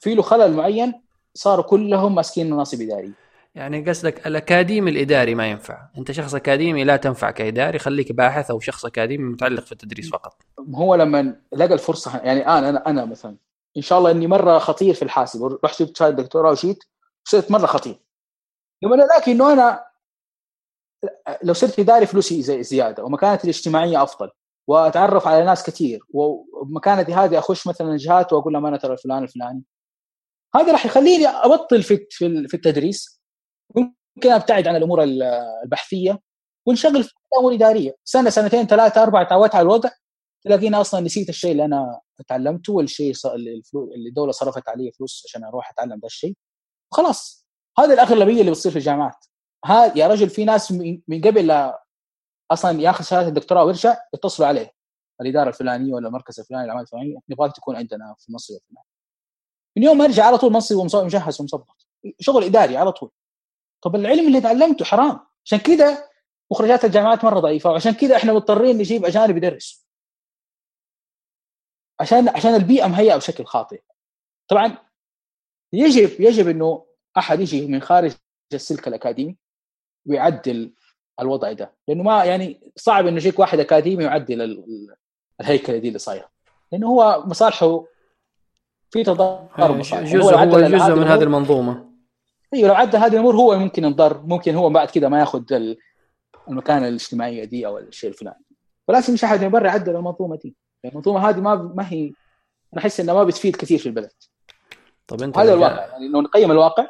في 0.00 0.14
له 0.14 0.22
خلل 0.22 0.52
معين 0.52 1.02
صاروا 1.34 1.64
كلهم 1.64 2.14
ماسكين 2.14 2.50
مناصب 2.50 2.80
إدارية. 2.80 3.12
يعني 3.54 3.88
قصدك 3.88 4.26
الأكاديمي 4.26 4.90
الإداري 4.90 5.34
ما 5.34 5.50
ينفع. 5.50 5.88
أنت 5.98 6.12
شخص 6.12 6.34
أكاديمي 6.34 6.84
لا 6.84 6.96
تنفع 6.96 7.30
كإداري 7.30 7.78
خليك 7.78 8.12
باحث 8.12 8.50
أو 8.50 8.60
شخص 8.60 8.84
أكاديمي 8.84 9.24
متعلق 9.24 9.64
في 9.64 9.72
التدريس 9.72 10.10
فقط. 10.10 10.42
هو 10.74 10.94
لما 10.94 11.36
لقى 11.52 11.74
الفرصة 11.74 12.16
يعني 12.16 12.48
أنا 12.48 12.68
أنا 12.68 12.86
أنا 12.86 13.04
مثلا 13.04 13.36
إن 13.76 13.82
شاء 13.82 13.98
الله 13.98 14.10
إني 14.10 14.26
مرة 14.26 14.58
خطير 14.58 14.94
في 14.94 15.02
الحاسب 15.02 15.58
رحت 15.64 15.82
جبت 15.82 15.96
شهادة 15.96 16.22
دكتوراه 16.22 16.50
وجيت 16.50 16.84
صرت 17.24 17.50
مرة 17.50 17.66
خطير. 17.66 17.98
لما 18.82 18.94
الاقي 18.94 19.32
إنه 19.32 19.52
أنا 19.52 19.87
لو 21.42 21.52
صرت 21.54 21.78
اداري 21.78 22.06
فلوسي 22.06 22.42
زي 22.42 22.62
زيادة 22.62 23.04
ومكانتي 23.04 23.44
الاجتماعية 23.44 24.02
أفضل 24.02 24.30
وأتعرف 24.68 25.26
على 25.26 25.44
ناس 25.44 25.62
كثير 25.62 26.00
ومكانتي 26.10 27.14
هذه 27.14 27.38
أخش 27.38 27.66
مثلا 27.66 27.96
جهات 27.96 28.32
وأقول 28.32 28.52
لهم 28.52 28.66
أنا 28.66 28.76
ترى 28.76 28.92
الفلان 28.92 29.22
الفلاني. 29.22 29.62
هذا 30.54 30.72
راح 30.72 30.86
يخليني 30.86 31.26
أبطل 31.26 31.82
في 31.82 32.06
في 32.48 32.54
التدريس 32.54 33.22
ممكن 33.76 34.30
أبتعد 34.32 34.68
عن 34.68 34.76
الأمور 34.76 35.02
البحثية 35.02 36.20
ونشغل 36.66 37.04
في 37.04 37.12
الأمور 37.32 37.52
الاداريه 37.52 37.96
سنة 38.04 38.30
سنتين 38.30 38.66
ثلاثة 38.66 39.02
أربعة 39.02 39.28
تعودت 39.28 39.54
على 39.54 39.62
الوضع 39.62 39.90
تلاقيني 40.44 40.76
أصلا 40.76 41.00
نسيت 41.00 41.28
الشيء 41.28 41.52
اللي 41.52 41.64
أنا 41.64 42.00
تعلمته 42.28 42.72
والشيء 42.72 43.14
اللي 43.34 44.08
الدولة 44.08 44.32
صرفت 44.32 44.68
عليه 44.68 44.90
فلوس 44.90 45.22
عشان 45.28 45.44
أروح 45.44 45.70
أتعلم 45.70 45.98
ذا 45.98 46.06
الشيء. 46.06 46.34
وخلاص 46.92 47.46
هذه 47.78 47.92
الأغلبية 47.92 48.40
اللي 48.40 48.50
بتصير 48.50 48.72
في 48.72 48.78
الجامعات. 48.78 49.24
ها 49.64 49.98
يا 49.98 50.06
رجل 50.06 50.30
في 50.30 50.44
ناس 50.44 50.72
من 51.08 51.20
قبل 51.24 51.46
لا 51.46 51.84
أصلا 52.50 52.80
ياخذ 52.80 53.04
شهادة 53.04 53.28
الدكتوراه 53.28 53.64
ويرجع 53.64 53.96
يتصلوا 54.14 54.48
عليه. 54.48 54.72
الإدارة 55.20 55.48
الفلانية 55.48 55.94
ولا 55.94 56.08
المركز 56.08 56.40
الفلاني 56.40 56.64
الاعمال 56.64 56.82
الفلانية. 56.82 57.18
نبغاك 57.28 57.56
تكون 57.56 57.76
عندنا 57.76 58.14
في 58.18 58.28
المنصب 58.28 58.54
الفلاني. 58.54 58.86
من 59.76 59.82
يوم 59.82 59.98
ما 59.98 60.04
يرجع 60.04 60.24
على 60.24 60.38
طول 60.38 60.52
منصب 60.52 60.76
ومجهز 60.76 61.40
ومظبط. 61.40 61.86
شغل 62.20 62.44
إداري 62.44 62.76
على 62.76 62.92
طول. 62.92 63.10
طب 63.82 63.96
العلم 63.96 64.26
اللي 64.26 64.40
تعلمته 64.40 64.84
حرام. 64.84 65.20
عشان 65.44 65.58
كذا 65.58 66.08
مخرجات 66.50 66.84
الجامعات 66.84 67.24
مرة 67.24 67.40
ضعيفة 67.40 67.70
وعشان 67.70 67.92
كذا 67.92 68.16
إحنا 68.16 68.32
مضطرين 68.32 68.78
نجيب 68.78 69.04
أجانب 69.04 69.36
يدرسوا. 69.36 69.84
عشان 72.00 72.28
عشان 72.28 72.54
البيئة 72.54 72.86
مهيئة 72.86 73.16
بشكل 73.16 73.44
خاطئ. 73.44 73.82
طبعا 74.48 74.78
يجب 75.72 76.20
يجب 76.20 76.48
إنه 76.48 76.86
أحد 77.18 77.40
يجي 77.40 77.66
من 77.66 77.80
خارج 77.80 78.14
السلك 78.54 78.88
الأكاديمي 78.88 79.36
ويعدل 80.08 80.72
الوضع 81.20 81.52
ده. 81.52 81.72
لأنه 81.88 82.02
ما 82.02 82.24
يعني 82.24 82.60
صعب 82.76 83.06
إنه 83.06 83.16
يجيك 83.16 83.38
واحد 83.38 83.60
أكاديمي 83.60 84.04
يعدل 84.04 84.64
الهيكلة 85.40 85.78
دي 85.78 85.88
اللي 85.88 85.98
صايرة. 85.98 86.28
لأنه 86.72 86.86
هو 86.86 87.22
مصالحه 87.26 87.84
في 88.90 89.02
تضارب 89.02 89.80
جزء 89.80 90.22
هو, 90.22 90.28
هو 90.30 90.60
جزء 90.60 90.94
من 90.94 91.04
هذه 91.04 91.22
المنظومة. 91.22 91.88
أيوه 92.54 92.68
لو 92.68 92.74
عدى 92.74 92.96
هذه 92.96 93.12
الأمور 93.12 93.36
هو 93.36 93.58
ممكن 93.58 93.84
ينضر. 93.84 94.22
ممكن 94.22 94.54
هو 94.54 94.70
بعد 94.70 94.90
كذا 94.90 95.08
ما 95.08 95.18
ياخذ 95.18 95.42
المكانة 96.48 96.88
الاجتماعية 96.88 97.44
دي 97.44 97.66
أو 97.66 97.78
الشيء 97.78 98.10
الفلاني. 98.10 98.44
ولازم 98.88 99.12
مش 99.12 99.24
أحد 99.24 99.44
من 99.44 99.50
برا 99.50 99.66
يعدل 99.66 99.96
المنظومة 99.96 100.36
دي. 100.36 100.56
المنظومة 100.84 101.28
هذه 101.28 101.40
ما 101.40 101.54
ما 101.54 101.92
هي 101.92 102.12
أنا 102.72 102.82
احس 102.82 103.00
إنها 103.00 103.14
ما 103.14 103.24
بتفيد 103.24 103.56
كثير 103.56 103.78
في 103.78 103.86
البلد. 103.86 104.12
طب 105.06 105.22
أنت 105.22 105.38
هذا 105.38 105.54
الواقع. 105.54 105.86
يعني 105.86 106.06
انه 106.06 106.20
نقيم 106.20 106.50
الواقع 106.50 106.86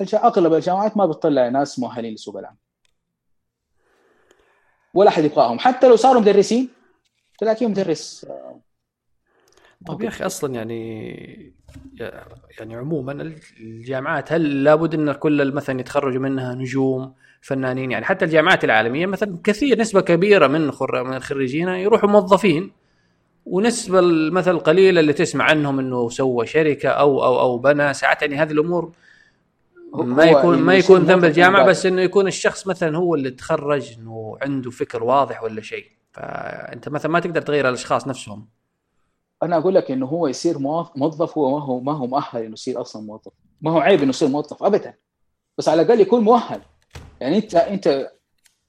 أغلب 0.00 0.54
الجامعات 0.54 0.96
ما 0.96 1.06
بتطلع 1.06 1.48
ناس 1.48 1.78
مؤهلين 1.78 2.14
لسوق 2.14 2.36
العمل. 2.36 2.56
ولا 4.94 5.08
أحد 5.08 5.24
يبغاهم. 5.24 5.58
حتى 5.58 5.88
لو 5.88 5.96
صاروا 5.96 6.20
مدرسين 6.20 6.68
تلاقيه 7.38 7.66
مدرس 7.66 8.26
طيب 9.86 10.02
يا 10.02 10.08
أخي 10.08 10.26
أصلا 10.26 10.54
يعني 10.54 11.52
يعني 12.58 12.76
عموما 12.76 13.34
الجامعات 13.60 14.32
هل 14.32 14.64
لابد 14.64 14.94
أن 14.94 15.12
كل 15.12 15.52
مثلا 15.52 15.80
يتخرجوا 15.80 16.20
منها 16.20 16.54
نجوم 16.54 17.14
فنانين؟ 17.40 17.90
يعني 17.90 18.04
حتى 18.04 18.24
الجامعات 18.24 18.64
العالمية 18.64 19.06
مثلا 19.06 19.38
كثير 19.44 19.78
نسبة 19.78 20.00
كبيرة 20.00 20.46
من 20.46 20.60
من 20.92 21.14
الخريجين 21.14 21.68
يروحوا 21.68 22.08
موظفين. 22.08 22.72
ونسبة 23.46 24.00
مثلا 24.30 24.54
القليلة 24.54 25.00
اللي 25.00 25.12
تسمع 25.12 25.44
عنهم 25.44 25.78
إنه 25.78 26.08
سوى 26.08 26.46
شركة 26.46 26.88
أو 26.88 27.24
أو 27.24 27.40
أو 27.40 27.58
بنى 27.58 27.94
ساعات 27.94 28.22
يعني 28.22 28.36
هذه 28.36 28.52
الأمور 28.52 28.92
ما 29.94 30.24
يكون 30.24 30.58
ما 30.58 30.74
يكون 30.74 31.00
ذنب 31.00 31.24
الجامعة 31.24 31.66
بس 31.66 31.86
إنه 31.86 32.02
يكون 32.02 32.26
الشخص 32.26 32.66
مثلا 32.66 32.98
هو 32.98 33.14
اللي 33.14 33.30
تخرج 33.30 33.92
إنه 33.98 34.38
عنده 34.42 34.70
فكر 34.70 35.04
واضح 35.04 35.42
ولا 35.42 35.60
شيء. 35.60 35.86
فأنت 36.12 36.88
مثلا 36.88 37.12
ما 37.12 37.20
تقدر 37.20 37.42
تغير 37.42 37.68
الأشخاص 37.68 38.08
نفسهم. 38.08 38.48
أنا 39.42 39.56
أقول 39.56 39.74
لك 39.74 39.90
إنه 39.90 40.06
هو 40.06 40.26
يصير 40.26 40.58
موظف 40.96 41.38
هو 41.38 41.58
ما 41.58 41.64
هو 41.64 41.80
ما 41.80 41.92
هو 41.92 42.06
مؤهل 42.06 42.42
إنه 42.42 42.52
يصير 42.52 42.80
أصلا 42.80 43.02
موظف. 43.02 43.32
ما 43.60 43.70
هو 43.70 43.78
عيب 43.78 44.00
إنه 44.00 44.08
يصير 44.08 44.28
موظف 44.28 44.62
ابدا. 44.62 44.94
بس 45.58 45.68
على 45.68 45.82
الأقل 45.82 46.00
يكون 46.00 46.20
مؤهل. 46.20 46.60
يعني 47.20 47.36
انت 47.36 47.54
أنت 47.54 48.10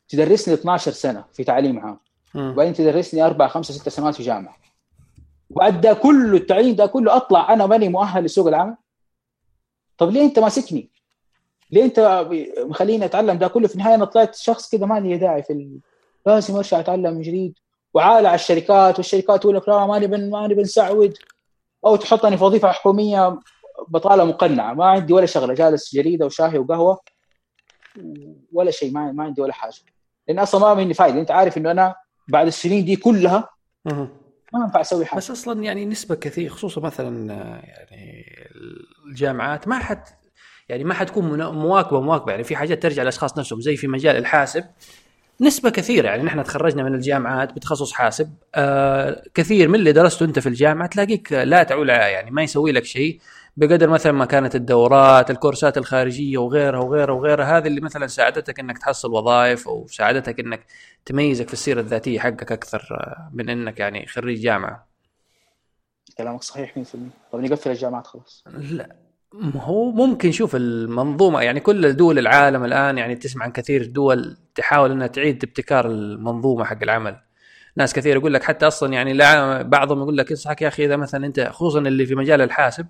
تدرسني 0.07 0.53
12 0.53 0.91
سنة 0.91 1.26
في 1.34 1.43
تعليم 1.43 1.80
عام. 1.80 1.99
وبعدين 2.36 2.74
تدرسني 2.74 3.26
أربع 3.26 3.47
خمسة 3.47 3.74
ست 3.74 3.89
سنوات 3.89 4.15
في 4.15 4.24
جامعة. 4.24 4.55
وبعد 5.49 5.82
ده 5.82 5.93
كله 5.93 6.38
التعليم 6.38 6.76
ده 6.76 6.86
كله 6.86 7.15
أطلع 7.15 7.53
أنا 7.53 7.65
ماني 7.65 7.89
مؤهل 7.89 8.24
لسوق 8.24 8.47
العمل؟ 8.47 8.76
طب 9.97 10.09
ليه 10.09 10.21
أنت 10.26 10.39
ماسكني؟ 10.39 10.93
ليه 11.74 11.84
انت 11.84 12.28
مخليني 12.59 13.05
اتعلم 13.05 13.38
ده 13.38 13.47
كله؟ 13.47 13.67
في 13.67 13.76
النهاية 13.76 13.95
أنا 13.95 14.05
طلعت 14.05 14.36
شخص 14.36 14.71
كذا 14.71 14.86
ما 14.86 14.99
لي 14.99 15.17
داعي 15.17 15.43
في 15.43 15.53
ال... 15.53 15.80
لازم 16.26 16.55
ارجع 16.55 16.80
أتعلم 16.80 17.13
من 17.13 17.21
جديد. 17.21 17.53
وعالة 17.93 18.30
على 18.30 18.36
الشركات 18.36 18.97
والشركات 18.97 19.41
تقول 19.41 19.55
لك 19.55 19.69
لا 19.69 19.86
ماني 19.86 20.07
بن 20.07 20.30
ماني 20.30 20.53
بنسعود 20.53 21.13
أو 21.86 21.95
تحطني 21.95 22.38
في 22.38 22.43
وظيفة 22.43 22.71
حكومية 22.71 23.39
بطالة 23.88 24.26
مقنعة. 24.26 24.74
ما 24.74 24.86
عندي 24.86 25.13
ولا 25.13 25.26
شغلة 25.26 25.53
جالس 25.53 25.95
جريدة 25.95 26.26
وشاهي 26.26 26.57
وقهوة. 26.57 26.99
ولا 28.53 28.71
شيء 28.71 28.91
ما, 28.91 29.11
ما 29.11 29.24
عندي 29.24 29.41
ولا 29.41 29.53
حاجة. 29.53 29.74
لأن 30.28 30.39
أصلا 30.39 30.61
ما 30.61 30.74
مني 30.74 30.93
فايدة. 30.93 31.19
أنت 31.19 31.32
عارف 31.32 31.57
إنه 31.57 31.71
أنا 31.71 31.95
بعد 32.28 32.47
السنين 32.47 32.86
دي 32.86 32.95
كلها 32.95 33.49
ما 33.86 34.09
ينفع 34.53 34.82
أسوي 34.82 35.05
حاجة. 35.05 35.17
بس 35.17 35.32
أصلا 35.32 35.63
يعني 35.63 35.86
نسبة 35.86 36.15
كثير 36.15 36.49
خصوصا 36.49 36.82
مثلا 36.82 37.34
يعني 37.63 38.26
الجامعات 39.09 39.67
ما 39.67 39.80
حد 39.80 40.03
يعني 40.74 40.84
ما 40.84 40.93
حتكون 40.93 41.43
مواكبة 41.53 42.01
مواكبة 42.01 42.32
يعني 42.32 42.43
في 42.43 42.55
حاجات 42.55 42.84
ترجع 42.84 43.01
للاشخاص 43.01 43.38
نفسهم 43.38 43.61
زي 43.61 43.76
في 43.76 43.88
مجال 43.88 44.15
الحاسب. 44.17 44.63
نسبة 45.41 45.69
كثيرة 45.69 46.07
يعني 46.07 46.24
نحن 46.24 46.43
تخرجنا 46.43 46.84
من 46.84 46.95
الجامعات 46.95 47.53
بتخصص 47.53 47.91
حاسب. 47.93 48.34
آه 48.55 49.24
كثير 49.34 49.67
من 49.67 49.76
اللي 49.76 49.91
درسته 49.91 50.24
أنت 50.26 50.39
في 50.39 50.49
الجامعة 50.49 50.88
تلاقيك 50.88 51.34
لا 51.34 51.63
تعول 51.63 51.89
يعني 51.89 52.32
ما 52.32 52.43
يسوي 52.43 52.71
لك 52.71 52.86
شيء. 52.86 53.19
بقدر 53.57 53.89
مثلا 53.89 54.11
ما 54.11 54.26
كانت 54.26 54.55
الدورات 54.55 55.32
الكورسات 55.32 55.78
الخارجية 55.78 56.38
وغيرها 56.38 56.80
وغيرها 56.80 57.13
وغيرها 57.13 57.57
هذه 57.57 57.67
اللي 57.67 57.82
مثلا 57.82 58.07
ساعدتك 58.07 58.59
إنك 58.59 58.78
تحصل 58.78 59.11
وظائف 59.13 59.67
أو 59.67 59.88
ساعدتك 59.88 60.39
إنك 60.39 60.65
تميزك 61.05 61.47
في 61.47 61.53
السيرة 61.53 61.80
الذاتية 61.82 62.19
حقك 62.19 62.51
أكثر 62.51 62.88
آه، 62.91 63.30
من 63.34 63.49
إنك 63.49 63.80
يعني 63.80 64.05
خريج 64.07 64.39
جامعة. 64.41 64.88
كلامك 66.17 66.43
صحيح 66.43 66.78
100% 66.78 66.82
طب 67.32 67.39
نقفل 67.39 67.71
الجامعات 67.71 68.07
خلاص. 68.07 68.43
لا. 68.47 69.03
هو 69.56 69.92
ممكن 69.92 70.32
شوف 70.32 70.56
المنظومة 70.56 71.42
يعني 71.42 71.60
كل 71.60 71.94
دول 71.94 72.20
العالم 72.20 72.64
الآن 72.64 72.98
يعني 72.98 73.16
تسمع 73.16 73.46
عن 73.46 73.52
كثير 73.52 73.86
دول 73.86 74.38
تحاول 74.56 74.92
إنها 74.92 75.08
تعيد 75.08 75.44
ابتكار 75.44 75.86
المنظومة 75.88 76.64
حق 76.64 76.84
العمل. 76.84 77.16
ناس 77.76 77.94
كثير 77.94 78.16
يقول 78.16 78.34
لك 78.34 78.44
حتى 78.44 78.68
أصلا 78.68 78.94
يعني 78.94 79.14
لا 79.14 79.62
بعضهم 79.62 80.02
يقول 80.02 80.18
لك 80.18 80.32
انصحك 80.32 80.62
يا 80.62 80.68
أخي 80.68 80.86
إذا 80.86 80.96
مثلا 80.96 81.26
أنت 81.26 81.40
خصوصا 81.40 81.80
اللي 81.80 82.06
في 82.06 82.16
مجال 82.16 82.42
الحاسب 82.42 82.88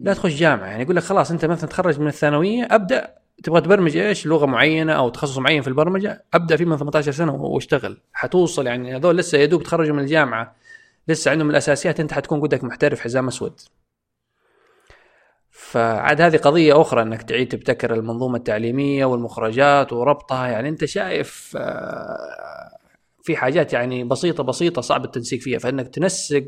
لا 0.00 0.14
تخش 0.14 0.34
جامعة 0.34 0.66
يعني 0.66 0.82
يقول 0.82 0.96
لك 0.96 1.02
خلاص 1.02 1.30
أنت 1.30 1.44
مثلا 1.44 1.70
تخرج 1.70 2.00
من 2.00 2.06
الثانوية 2.06 2.68
أبدأ 2.70 3.14
تبغى 3.44 3.60
تبرمج 3.60 3.96
إيش؟ 3.96 4.26
لغة 4.26 4.46
معينة 4.46 4.92
أو 4.92 5.08
تخصص 5.08 5.38
معين 5.38 5.62
في 5.62 5.68
البرمجة 5.68 6.24
أبدأ 6.34 6.56
فيه 6.56 6.64
من 6.64 6.76
18 6.76 7.12
سنة 7.12 7.34
واشتغل. 7.34 8.00
حتوصل 8.12 8.66
يعني 8.66 8.96
هذول 8.96 9.18
لسه 9.18 9.38
يا 9.38 9.46
دوب 9.46 9.62
تخرجوا 9.62 9.94
من 9.94 10.02
الجامعة 10.02 10.56
لسه 11.08 11.30
عندهم 11.30 11.50
الأساسيات 11.50 12.00
أنت 12.00 12.12
حتكون 12.12 12.40
قدك 12.40 12.64
محترف 12.64 13.00
حزام 13.00 13.28
أسود. 13.28 13.60
فعاد 15.58 16.20
هذه 16.20 16.36
قضية 16.36 16.80
أخرى 16.80 17.02
إنك 17.02 17.22
تعيد 17.22 17.48
تبتكر 17.48 17.94
المنظومة 17.94 18.36
التعليمية 18.36 19.04
والمخرجات 19.04 19.92
وربطها. 19.92 20.46
يعني 20.46 20.68
أنت 20.68 20.84
شايف 20.84 21.52
آه، 21.56 22.78
في 23.22 23.36
حاجات 23.36 23.72
يعني 23.72 24.04
بسيطة 24.04 24.42
بسيطة 24.42 24.82
صعب 24.82 25.04
التنسيق 25.04 25.40
فيها 25.40 25.58
فإنك 25.58 25.88
تنسق 25.88 26.44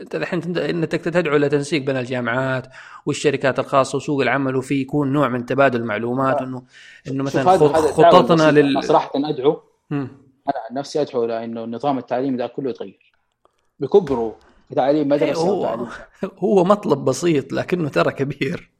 أنت 0.00 0.14
الحين 0.14 0.58
إنك 0.58 0.90
تدعو 0.92 1.36
إلى 1.36 1.48
تنسيق 1.48 1.82
بين 1.82 1.96
الجامعات 1.96 2.66
والشركات 3.06 3.58
الخاصة 3.58 3.96
وسوق 3.96 4.20
العمل 4.20 4.56
وفي 4.56 4.80
يكون 4.80 5.12
نوع 5.12 5.28
من 5.28 5.46
تبادل 5.46 5.80
المعلومات 5.80 6.42
إنه 6.42 6.62
إنه 7.08 7.24
مثلا 7.24 7.50
خططنا 7.92 8.50
لل 8.50 8.84
صراحة 8.84 9.12
أدعو 9.14 9.62
أنا 9.92 10.08
عن 10.70 10.76
نفسي 10.76 11.00
أدعو 11.00 11.24
إلى 11.24 11.44
إنه 11.44 11.64
النظام 11.64 11.98
التعليمي 11.98 12.36
ده 12.36 12.46
كله 12.46 12.70
يتغير. 12.70 13.12
بكبره. 13.80 14.36
تعليم 14.74 15.08
مدرسه 15.08 15.40
هو 15.40 15.60
وتعليم. 15.60 15.88
هو 16.44 16.64
مطلب 16.64 17.04
بسيط 17.04 17.52
لكنه 17.52 17.88
ترى 17.88 18.12
كبير. 18.12 18.72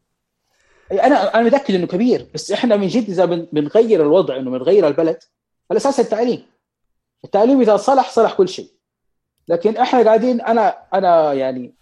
أنا 0.92 1.34
أنا 1.34 1.42
متأكد 1.42 1.74
إنه 1.74 1.86
كبير 1.86 2.26
بس 2.34 2.52
إحنا 2.52 2.76
من 2.76 2.86
جد 2.86 3.10
إذا 3.10 3.24
بنغير 3.24 4.02
الوضع 4.02 4.36
إنه 4.36 4.50
بنغير 4.50 4.88
البلد 4.88 5.18
الاساس 5.70 6.00
التعليم. 6.00 6.46
التعليم 7.24 7.60
إذا 7.60 7.76
صلح 7.76 8.10
صلح 8.10 8.32
كل 8.32 8.48
شيء. 8.48 8.70
لكن 9.48 9.76
إحنا 9.76 10.02
قاعدين 10.02 10.40
أنا 10.40 10.78
أنا 10.94 11.32
يعني 11.32 11.74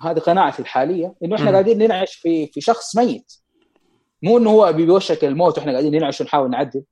هذه 0.00 0.18
قناعتي 0.18 0.62
الحالية 0.62 1.14
إنه 1.24 1.36
إحنا 1.36 1.50
م. 1.50 1.52
قاعدين 1.52 1.78
ننعش 1.78 2.14
في 2.14 2.46
في 2.46 2.60
شخص 2.60 2.96
ميت. 2.96 3.32
مو 4.22 4.38
إنه 4.38 4.50
هو 4.50 4.72
بيوشك 4.72 5.24
الموت 5.24 5.58
وإحنا 5.58 5.72
قاعدين 5.72 5.94
ننعش 5.94 6.20
ونحاول 6.20 6.50
نعدل. 6.50 6.84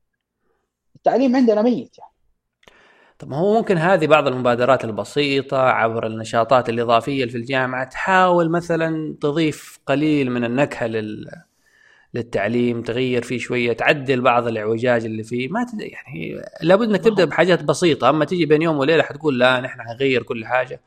التعليم 0.95 1.35
عندنا 1.35 1.61
ميت 1.61 1.97
يعني. 1.97 2.10
طب 3.21 3.33
هو 3.33 3.53
ممكن 3.53 3.77
هذه 3.77 4.07
بعض 4.07 4.27
المبادرات 4.27 4.85
البسيطة 4.85 5.57
عبر 5.57 6.07
النشاطات 6.07 6.69
الإضافية 6.69 7.25
في 7.25 7.37
الجامعة 7.37 7.83
تحاول 7.83 8.49
مثلا 8.49 9.15
تضيف 9.21 9.79
قليل 9.85 10.31
من 10.31 10.43
النكهة 10.43 10.87
لل 10.87 11.31
للتعليم 12.13 12.81
تغير 12.81 13.23
فيه 13.23 13.37
شوية 13.37 13.73
تعدل 13.73 14.21
بعض 14.21 14.47
الإعوجاج 14.47 15.05
اللي 15.05 15.23
فيه. 15.23 15.49
ما 15.49 15.63
تد... 15.63 15.81
يعني 15.81 16.41
لابد 16.61 16.89
إنك 16.89 17.03
تبدأ 17.03 17.25
بحاجات 17.25 17.63
بسيطة. 17.63 18.09
أما 18.09 18.25
تيجي 18.25 18.45
بين 18.45 18.61
يوم 18.61 18.77
وليلة 18.77 19.03
حتقول 19.03 19.39
لا 19.39 19.59
نحن 19.59 19.81
حنغير 19.81 20.23
كل 20.23 20.45
حاجة. 20.45 20.81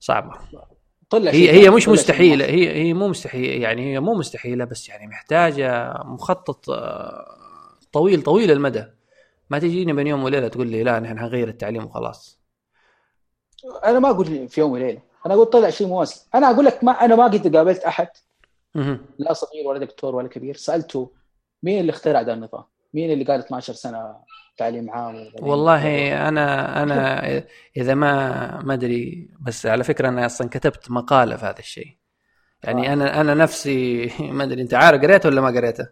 صعبة. 0.00 0.32
طلع 1.10 1.30
هي 1.30 1.50
هي 1.50 1.70
مش 1.70 1.88
مستحيلة. 1.88 2.44
هي 2.44 2.82
هي 2.82 2.94
مو 2.94 3.08
مستحيل 3.08 3.62
يعني 3.62 3.92
هي 3.92 4.00
مو 4.00 4.14
مستحيلة 4.14 4.64
بس 4.64 4.88
يعني 4.88 5.06
محتاجة 5.06 5.94
مخطط 6.04 6.70
آه، 6.70 7.26
طويل 7.92 8.22
طويل 8.22 8.50
المدى. 8.50 8.84
ما 9.50 9.58
تجيني 9.58 9.92
بين 9.92 10.06
يوم 10.06 10.24
وليلة 10.24 10.48
تقول 10.48 10.66
لي 10.66 10.82
لا 10.82 11.00
نحن 11.00 11.18
حنغير 11.18 11.48
التعليم 11.48 11.84
وخلاص 11.84 12.40
أنا 13.84 13.98
ما 13.98 14.10
أقول 14.10 14.48
في 14.48 14.60
يوم 14.60 14.72
وليلة 14.72 15.02
أنا 15.26 15.34
أقول 15.34 15.46
طلع 15.46 15.70
شيء 15.70 15.86
مواسي 15.86 16.26
أنا 16.34 16.50
أقول 16.50 16.64
لك 16.64 16.84
ما 16.84 16.92
أنا 16.92 17.16
ما 17.16 17.24
قد 17.24 17.56
قابلت 17.56 17.84
أحد 17.84 18.08
لا 19.18 19.32
صغير 19.32 19.66
ولا 19.66 19.78
دكتور 19.78 20.14
ولا 20.14 20.28
كبير 20.28 20.56
سألته 20.56 21.12
مين 21.62 21.80
اللي 21.80 21.90
اخترع 21.90 22.20
ذا 22.20 22.32
النظام؟ 22.32 22.64
مين 22.94 23.12
اللي 23.12 23.24
قال 23.24 23.40
12 23.40 23.72
سنة 23.72 24.16
تعليم 24.56 24.90
عام 24.90 25.32
والله 25.40 26.28
أنا 26.28 26.82
أنا 26.82 27.22
إذا 27.76 27.94
ما 27.94 28.62
ما 28.62 28.74
أدري 28.74 29.30
بس 29.40 29.66
على 29.66 29.84
فكرة 29.84 30.08
أنا 30.08 30.26
أصلا 30.26 30.48
كتبت 30.48 30.90
مقالة 30.90 31.36
في 31.36 31.44
هذا 31.44 31.58
الشيء 31.58 31.96
يعني 32.64 32.90
آه. 32.90 32.92
أنا 32.92 33.20
أنا 33.20 33.34
نفسي 33.34 34.06
ما 34.36 34.44
أدري 34.44 34.62
أنت 34.62 34.74
عارف 34.74 35.02
قريته 35.02 35.28
ولا 35.28 35.40
ما 35.40 35.48
قريته؟ 35.48 35.88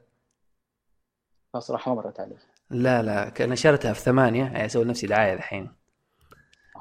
صراحة 1.59 1.95
ما 1.95 2.03
مرت 2.03 2.21
علي 2.21 2.37
لا 2.71 3.03
لا 3.03 3.47
نشرتها 3.47 3.93
في 3.93 4.01
ثمانية 4.01 4.43
يعني 4.45 4.67
أسوي 4.67 4.85
نفسي 4.85 5.07
دعاية 5.07 5.35
الحين. 5.35 5.71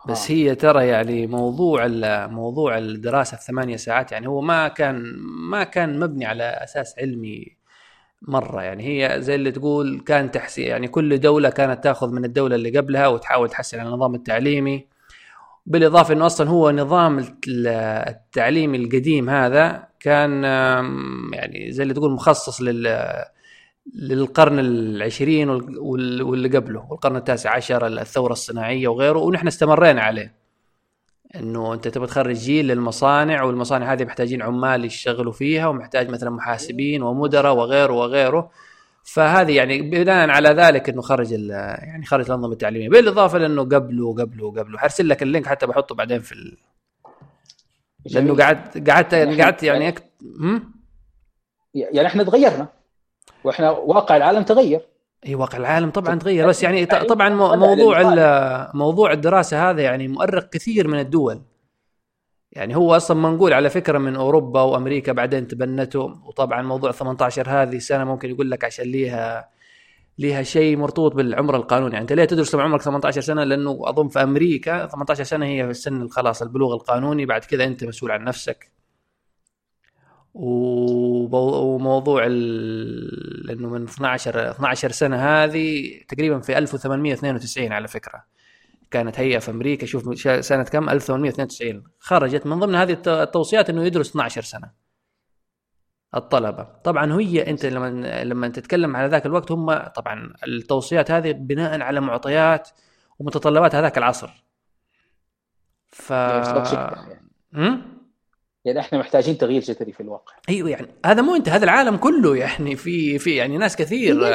بس 0.07 0.31
هي 0.31 0.55
ترى 0.55 0.87
يعني 0.87 1.27
موضوع 1.27 1.87
موضوع 2.27 2.77
الدراسة 2.77 3.37
في 3.37 3.43
ثمانية 3.43 3.75
ساعات 3.75 4.11
يعني 4.11 4.27
هو 4.27 4.41
ما 4.41 4.67
كان 4.67 5.03
ما 5.49 5.63
كان 5.63 5.99
مبني 5.99 6.25
على 6.25 6.43
أساس 6.43 6.95
علمي 6.99 7.57
مرة. 8.21 8.61
يعني 8.61 8.83
هي 8.87 9.21
زي 9.21 9.35
اللي 9.35 9.51
تقول 9.51 9.99
كان 10.05 10.31
تحسين 10.31 10.67
يعني 10.67 10.87
كل 10.87 11.19
دولة 11.19 11.49
كانت 11.49 11.83
تأخذ 11.83 12.11
من 12.11 12.25
الدولة 12.25 12.55
اللي 12.55 12.77
قبلها 12.77 13.07
وتحاول 13.07 13.49
تحسن 13.49 13.79
النظام 13.79 14.15
التعليمي. 14.15 14.87
بالإضافة 15.65 16.13
إنه 16.13 16.25
أصلا 16.25 16.49
هو 16.49 16.71
نظام 16.71 17.25
التعليم 17.47 18.75
القديم 18.75 19.29
هذا 19.29 19.87
كان 19.99 20.43
يعني 21.33 21.71
زي 21.71 21.83
اللي 21.83 21.93
تقول 21.93 22.11
مخصص 22.11 22.61
لل 22.61 22.87
للقرن 23.95 24.59
العشرين 24.59 25.49
واللي 25.49 26.57
قبله 26.57 26.87
والقرن 26.89 27.15
التاسع 27.15 27.55
عشر 27.55 27.87
الثورة 27.87 28.31
الصناعية 28.31 28.87
وغيره 28.87 29.19
ونحن 29.19 29.47
استمرينا 29.47 30.01
عليه. 30.01 30.37
إنه 31.35 31.73
أنت 31.73 31.87
تبغى 31.87 32.07
تخرج 32.07 32.35
جيل 32.35 32.67
للمصانع 32.67 33.43
والمصانع 33.43 33.93
هذه 33.93 34.03
محتاجين 34.05 34.41
عمال 34.41 34.85
يشتغلوا 34.85 35.31
فيها 35.33 35.67
ومحتاج 35.67 36.09
مثلا 36.09 36.29
محاسبين 36.29 37.03
ومدراء 37.03 37.55
وغيره 37.55 37.93
وغيره. 37.93 38.51
فهذه 39.03 39.55
يعني 39.55 39.81
بناء 39.81 40.29
على 40.29 40.49
ذلك 40.49 40.89
إنه 40.89 41.01
خرج 41.01 41.31
يعني 41.31 42.05
خرج 42.05 42.25
الأنظمة 42.25 42.51
التعليمية. 42.51 42.89
بالإضافة 42.89 43.37
لأنه 43.37 43.61
قبله 43.61 44.05
وقبله 44.05 44.45
وقبله 44.45 44.77
حرسل 44.77 45.09
لك 45.09 45.23
اللينك 45.23 45.45
حتى 45.45 45.67
بحطه 45.67 45.95
بعدين 45.95 46.19
في 46.19 46.31
ال... 46.31 46.57
لأنه 48.05 48.35
قعدت 48.35 48.89
قعدت 48.89 49.15
قعدت 49.15 49.63
يعني 49.63 49.87
أكت... 49.87 50.03
يعني 51.75 52.07
إحنا 52.07 52.23
تغيرنا. 52.23 52.76
وإحنا 53.43 53.69
واقع 53.71 54.17
العالم 54.17 54.43
تغير. 54.43 54.81
إي 55.27 55.35
واقع 55.35 55.57
العالم 55.57 55.89
طبعا 55.89 56.19
تغير. 56.19 56.47
بس 56.47 56.63
يعني 56.63 56.85
طبعا 56.85 57.29
موضوع 57.29 58.01
موضوع 58.73 59.11
الدراسة 59.11 59.69
هذا 59.69 59.81
يعني 59.81 60.07
مؤرق 60.07 60.49
كثير 60.49 60.87
من 60.87 60.99
الدول. 60.99 61.41
يعني 62.51 62.75
هو 62.75 62.95
أصلا 62.95 63.17
منقول 63.17 63.53
على 63.53 63.69
فكرة 63.69 63.97
من 63.97 64.15
أوروبا 64.15 64.61
وأمريكا 64.61 65.11
بعدين 65.11 65.47
تبنته. 65.47 65.99
وطبعا 65.99 66.61
موضوع 66.61 66.91
18 66.91 67.49
هذه 67.49 67.77
سنة 67.77 68.03
ممكن 68.03 68.29
يقول 68.29 68.51
لك 68.51 68.63
عشان 68.63 68.85
ليها 68.85 69.49
ليها 70.19 70.43
شيء 70.43 70.77
مرتبط 70.77 71.15
بالعمر 71.15 71.55
القانوني. 71.55 71.93
يعني 71.93 72.01
أنت 72.01 72.13
ليه 72.13 72.25
تدرس 72.25 72.55
لما 72.55 72.63
عمرك 72.63 72.81
18 72.81 73.21
سنة؟ 73.21 73.43
لأنه 73.43 73.79
أظن 73.83 74.07
في 74.07 74.23
أمريكا 74.23 74.87
18 74.87 75.23
سنة 75.23 75.45
هي 75.45 75.63
في 75.63 75.71
السن 75.71 76.07
خلاص 76.07 76.41
البلوغ 76.41 76.73
القانوني. 76.73 77.25
بعد 77.25 77.45
كذا 77.45 77.63
أنت 77.63 77.83
مسؤول 77.83 78.11
عن 78.11 78.23
نفسك. 78.23 78.76
وموضوع 80.39 82.25
إنه 82.25 83.69
من 83.69 83.83
12 83.83 84.51
12 84.51 84.91
سنة 84.91 85.17
هذه 85.17 85.99
تقريبا 86.07 86.39
في 86.39 86.57
1892 86.57 87.71
على 87.71 87.87
فكرة. 87.87 88.23
كانت 88.91 89.19
هيئة 89.19 89.39
في 89.39 89.51
أمريكا 89.51 89.85
شوف 89.85 90.19
سنة 90.45 90.63
كم؟ 90.63 90.89
1892 90.89 91.83
خرجت 91.99 92.45
من 92.45 92.59
ضمن 92.59 92.75
هذه 92.75 92.97
التوصيات 93.07 93.69
إنه 93.69 93.83
يدرس 93.83 94.09
12 94.09 94.41
سنة. 94.41 94.71
الطلبة. 96.15 96.63
طبعا 96.83 97.19
هي 97.19 97.49
أنت 97.49 97.65
لما 97.65 98.23
لما 98.23 98.47
تتكلم 98.47 98.95
على 98.95 99.07
ذاك 99.07 99.25
الوقت 99.25 99.51
هم 99.51 99.73
طبعا 99.77 100.33
التوصيات 100.47 101.11
هذه 101.11 101.31
بناء 101.31 101.81
على 101.81 102.01
معطيات 102.01 102.69
ومتطلبات 103.19 103.75
هذاك 103.75 103.97
العصر. 103.97 104.43
ف 105.87 106.09
يعني. 107.53 107.96
يعني 108.67 108.79
إحنا 108.79 108.99
محتاجين 108.99 109.37
تغيير 109.37 109.61
جذري 109.61 109.91
في 109.91 109.99
الواقع. 109.99 110.33
أيوه 110.49 110.69
يعني 110.69 110.87
هذا 111.05 111.21
مو 111.21 111.35
أنت 111.35 111.49
هذا 111.49 111.63
العالم 111.65 111.97
كله 111.97 112.35
يعني 112.35 112.75
في 112.75 113.19
في 113.19 113.35
يعني 113.35 113.57
ناس 113.57 113.75
كثير. 113.75 114.27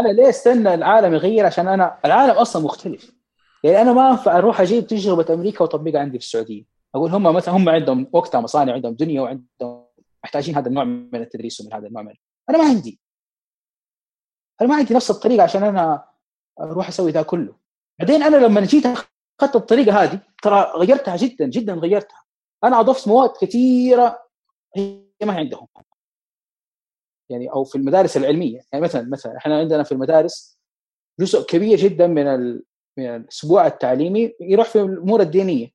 أنا 0.00 0.08
ليه 0.08 0.28
استنى 0.28 0.74
العالم 0.74 1.14
يغير؟ 1.14 1.46
عشان 1.46 1.68
أنا 1.68 1.98
العالم 2.04 2.30
أصلا 2.30 2.64
مختلف. 2.64 3.12
يعني 3.64 3.80
أنا 3.80 3.92
ما 3.92 4.10
أنفع 4.10 4.38
أروح 4.38 4.60
أجيب 4.60 4.86
تجربة 4.86 5.34
أمريكا 5.34 5.62
واطبقها 5.62 6.00
عندي 6.00 6.18
في 6.18 6.24
السعودية. 6.24 6.64
أقول 6.94 7.10
هم 7.10 7.22
مثلا 7.22 7.56
هم 7.56 7.68
عندهم 7.68 8.08
وقتها 8.12 8.40
مصانع 8.40 8.72
عندهم 8.72 8.94
دنيا 8.94 9.20
وعندهم 9.20 9.86
محتاجين 10.24 10.56
هذا 10.56 10.68
النوع 10.68 10.84
من 10.84 11.14
التدريس 11.14 11.60
ومن 11.60 11.72
هذا 11.72 11.86
النوع 11.86 12.02
من 12.02 12.14
أنا 12.50 12.58
ما 12.58 12.64
عندي. 12.64 13.00
أنا 14.60 14.68
ما 14.68 14.74
عندي 14.74 14.94
نفس 14.94 15.10
الطريقة 15.10 15.42
عشان 15.42 15.62
أنا 15.62 16.04
أروح 16.60 16.88
أسوي 16.88 17.10
ذا 17.10 17.22
كله. 17.22 17.56
بعدين 17.98 18.22
أنا 18.22 18.36
لما 18.36 18.60
جيت 18.60 18.86
أخذت 18.86 19.56
الطريقة 19.56 20.02
هذه 20.02 20.20
ترى 20.42 20.72
غيرتها 20.76 21.16
جدا 21.16 21.46
جدا 21.46 21.74
غيرتها. 21.74 22.25
أنا 22.66 22.80
اضفت 22.80 23.08
مواد 23.08 23.30
كثيره 23.40 24.26
هي 24.76 25.02
ما 25.22 25.34
هي 25.34 25.38
عندهم. 25.38 25.66
يعني 27.28 27.50
أو 27.50 27.64
في 27.64 27.76
المدارس 27.76 28.16
العلمية. 28.16 28.60
يعني 28.72 28.84
مثلا 28.84 29.08
مثلا 29.08 29.36
إحنا 29.36 29.58
عندنا 29.58 29.82
في 29.82 29.92
المدارس 29.92 30.58
جزء 31.20 31.42
كبير 31.42 31.78
جدا 31.78 32.06
من 32.06 32.52
من 32.98 33.16
الأسبوع 33.16 33.66
التعليمي 33.66 34.34
يروح 34.40 34.68
في 34.68 34.80
الأمور 34.80 35.20
الدينية. 35.20 35.68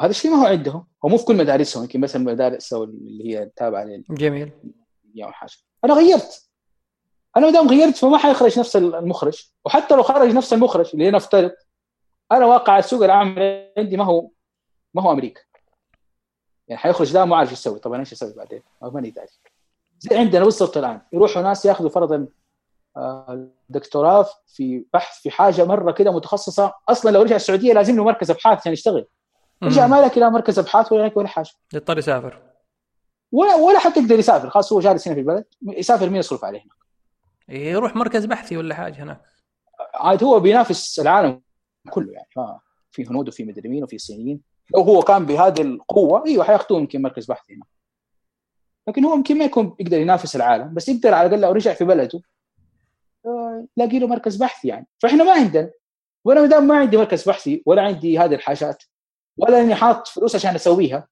هذا 0.00 0.10
الشيء 0.10 0.30
ما 0.30 0.42
هو 0.42 0.46
عندهم. 0.46 0.86
هو 1.04 1.08
مو 1.08 1.18
في 1.18 1.24
كل 1.24 1.36
مدارسهم. 1.36 1.82
يمكن 1.82 2.00
مثلا 2.00 2.22
المدارس 2.22 2.72
اللي 2.72 3.24
هي 3.28 3.42
التابعة 3.42 3.84
لل 3.84 4.04
جميل. 4.10 4.52
يعني 5.14 5.32
حاجة. 5.32 5.52
أنا 5.84 5.94
غيرت. 5.94 6.50
أنا 7.36 7.46
ما 7.46 7.52
دام 7.52 7.68
غيرت 7.68 7.96
فما 7.96 8.18
حيخرج 8.18 8.58
نفس 8.58 8.76
المخرج. 8.76 9.50
وحتى 9.64 9.96
لو 9.96 10.02
خرج 10.02 10.28
نفس 10.28 10.52
المخرج 10.52 10.90
اللي 10.94 11.10
نفترض 11.10 11.52
أنا 12.32 12.46
واقع 12.46 12.78
السوق 12.78 13.04
العام 13.04 13.36
عندي 13.78 13.96
ما 13.96 14.04
هو 14.04 14.30
ما 14.94 15.02
هو 15.02 15.12
أمريكا. 15.12 15.40
يعني 16.68 16.80
حيخرج 16.80 17.14
لا 17.14 17.24
ما 17.24 17.36
عارف 17.36 17.52
يسوي. 17.52 17.78
طبعا 17.78 18.00
إيش 18.00 18.12
يسوي 18.12 18.34
بعدين؟ 18.34 18.62
ماني 18.82 19.10
داري. 19.10 19.28
زي 19.98 20.18
عندنا 20.18 20.44
وصلت 20.44 20.76
الآن. 20.76 21.00
يروحوا 21.12 21.42
ناس 21.42 21.64
ياخذوا 21.64 21.90
فرضا 21.90 22.28
آه، 22.96 23.48
دكتوراه 23.68 24.26
في 24.46 24.84
بحث 24.92 25.22
في 25.22 25.30
حاجة 25.30 25.64
مرة 25.64 25.92
كده 25.92 26.12
متخصصة. 26.12 26.74
أصلا 26.88 27.10
لو 27.10 27.22
رجع 27.22 27.36
السعودية 27.36 27.72
لازم 27.72 27.96
له 27.96 28.04
مركز 28.04 28.30
أبحاث 28.30 28.58
عشان 28.58 28.72
يشتغل. 28.72 29.06
رجع 29.62 29.86
ما 29.86 30.00
لك 30.00 30.18
لا 30.18 30.28
مركز 30.28 30.58
أبحاث 30.58 30.92
ولا 30.92 31.06
لك 31.06 31.16
ولا 31.16 31.28
حاجة. 31.28 31.50
يضطر 31.74 31.98
يسافر. 31.98 32.42
ولا 33.32 33.54
ولا 33.54 33.78
حتى 33.78 34.00
يقدر 34.00 34.18
يسافر. 34.18 34.50
خلاص 34.50 34.72
هو 34.72 34.80
جالس 34.80 35.08
هنا 35.08 35.14
في 35.14 35.20
البلد. 35.20 35.44
يسافر 35.62 36.08
مين 36.08 36.16
يصرف 36.16 36.44
عليه. 36.44 36.60
هناك 36.60 36.76
يروح 37.48 37.96
مركز 37.96 38.24
بحثي 38.24 38.56
ولا 38.56 38.74
حاجة 38.74 39.02
هناك. 39.02 39.20
عاد 39.94 40.24
هو 40.24 40.40
بينافس 40.40 41.00
العالم 41.00 41.42
كله 41.90 42.12
يعني. 42.12 42.58
في 42.90 43.06
هنود 43.06 43.28
وفي 43.28 43.44
مدري 43.44 43.68
مين 43.68 43.84
وفي 43.84 43.98
صينيين. 43.98 44.49
لو 44.74 44.82
هو 44.82 45.02
كان 45.02 45.26
بهذه 45.26 45.62
القوة 45.62 46.26
أيوه 46.26 46.44
حياخذوه 46.44 46.80
يمكن 46.80 47.02
مركز 47.02 47.26
بحث 47.26 47.50
هنا. 47.50 47.64
لكن 48.88 49.04
هو 49.04 49.14
يمكن 49.14 49.38
ما 49.38 49.44
يكون 49.44 49.76
يقدر 49.80 50.00
ينافس 50.00 50.36
العالم 50.36 50.74
بس 50.74 50.88
يقدر 50.88 51.14
على 51.14 51.26
الأقل 51.26 51.40
لو 51.40 51.52
رجع 51.52 51.74
في 51.74 51.84
بلده 51.84 52.22
يلاقي 53.76 53.98
له 53.98 54.06
مركز 54.06 54.36
بحث 54.36 54.64
يعني. 54.64 54.86
فإحنا 54.98 55.24
ما 55.24 55.32
عندنا 55.32 55.70
وأنا 56.24 56.46
دام 56.46 56.64
ما 56.64 56.78
عندي 56.78 56.96
مركز 56.96 57.28
بحثي 57.28 57.62
ولا 57.66 57.82
عندي 57.82 58.18
هذه 58.18 58.34
الحاجات 58.34 58.84
ولا 59.36 59.60
إني 59.60 59.74
حاط 59.74 60.08
فلوس 60.08 60.34
عشان 60.34 60.54
أسويها 60.54 61.08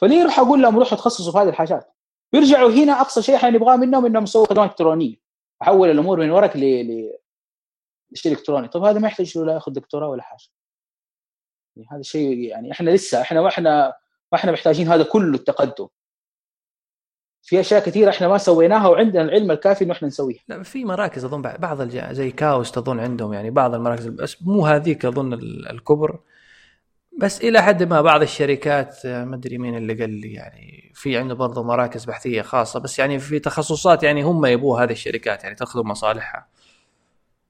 فليه 0.00 0.22
أروح 0.22 0.38
أقول 0.38 0.62
لهم 0.62 0.78
روحوا 0.78 0.98
تخصصوا 0.98 1.32
في 1.32 1.38
هذه 1.38 1.48
الحاجات؟ 1.48 1.94
بيرجعوا 2.32 2.70
هنا 2.70 3.00
أقصى 3.00 3.22
شيء 3.22 3.36
حنبغاه 3.36 3.76
منهم 3.76 4.06
إنهم 4.06 4.22
يسووا 4.22 4.46
خدمات 4.46 4.70
إلكترونية. 4.70 5.16
أحول 5.62 5.90
الأمور 5.90 6.20
من 6.20 6.30
ورق 6.30 6.56
ل 6.56 7.10
لشيء 8.12 8.32
إلكتروني. 8.32 8.68
طب 8.68 8.84
هذا 8.84 8.98
ما 8.98 9.08
يحتاج 9.08 9.38
له 9.38 9.44
لا 9.44 9.52
ياخذ 9.52 9.72
دكتوراه 9.72 10.08
ولا 10.08 10.22
حاجة. 10.22 10.44
يعني 11.76 11.88
هذا 11.90 12.00
الشيء 12.00 12.38
يعني 12.38 12.72
إحنا 12.72 12.90
لسه 12.90 13.20
إحنا 13.20 13.40
ما 13.40 13.48
إحنا 13.48 13.92
ما 14.32 14.38
إحنا 14.38 14.52
محتاجين 14.52 14.88
هذا 14.88 15.02
كله 15.02 15.34
التقدم. 15.34 15.88
في 17.42 17.60
أشياء 17.60 17.84
كثيرة 17.84 18.10
إحنا 18.10 18.28
ما 18.28 18.38
سويناها 18.38 18.88
وعندنا 18.88 19.22
العلم 19.22 19.50
الكافي 19.50 19.84
إنه 19.84 19.92
إحنا 19.92 20.08
نسويها. 20.08 20.40
لا 20.48 20.62
في 20.62 20.84
مراكز 20.84 21.24
أظن 21.24 21.42
بعض. 21.42 21.82
زي 22.12 22.30
كاوس 22.30 22.78
اظن 22.78 23.00
عندهم 23.00 23.32
يعني 23.32 23.50
بعض 23.50 23.74
المراكز 23.74 24.06
بس 24.06 24.42
مو 24.42 24.66
هذيك 24.66 25.04
أظن 25.04 25.32
الكبر. 25.70 26.20
بس 27.18 27.40
إلى 27.40 27.62
حد 27.62 27.82
ما 27.82 28.02
بعض 28.02 28.22
الشركات 28.22 29.06
آه، 29.06 29.24
ما 29.24 29.36
أدري 29.36 29.58
مين 29.58 29.76
اللي 29.76 29.94
قال 29.94 30.10
لي 30.10 30.32
يعني 30.32 30.92
في 30.94 31.16
عنده 31.18 31.34
برضه 31.34 31.62
مراكز 31.62 32.04
بحثية 32.04 32.42
خاصة 32.42 32.80
بس 32.80 32.98
يعني 32.98 33.18
في 33.18 33.38
تخصصات 33.38 34.02
يعني 34.02 34.22
هم 34.22 34.46
يبوها 34.46 34.84
هذه 34.84 34.92
الشركات 34.92 35.44
يعني 35.44 35.54
تأخذ 35.54 35.82
مصالحها. 35.84 36.48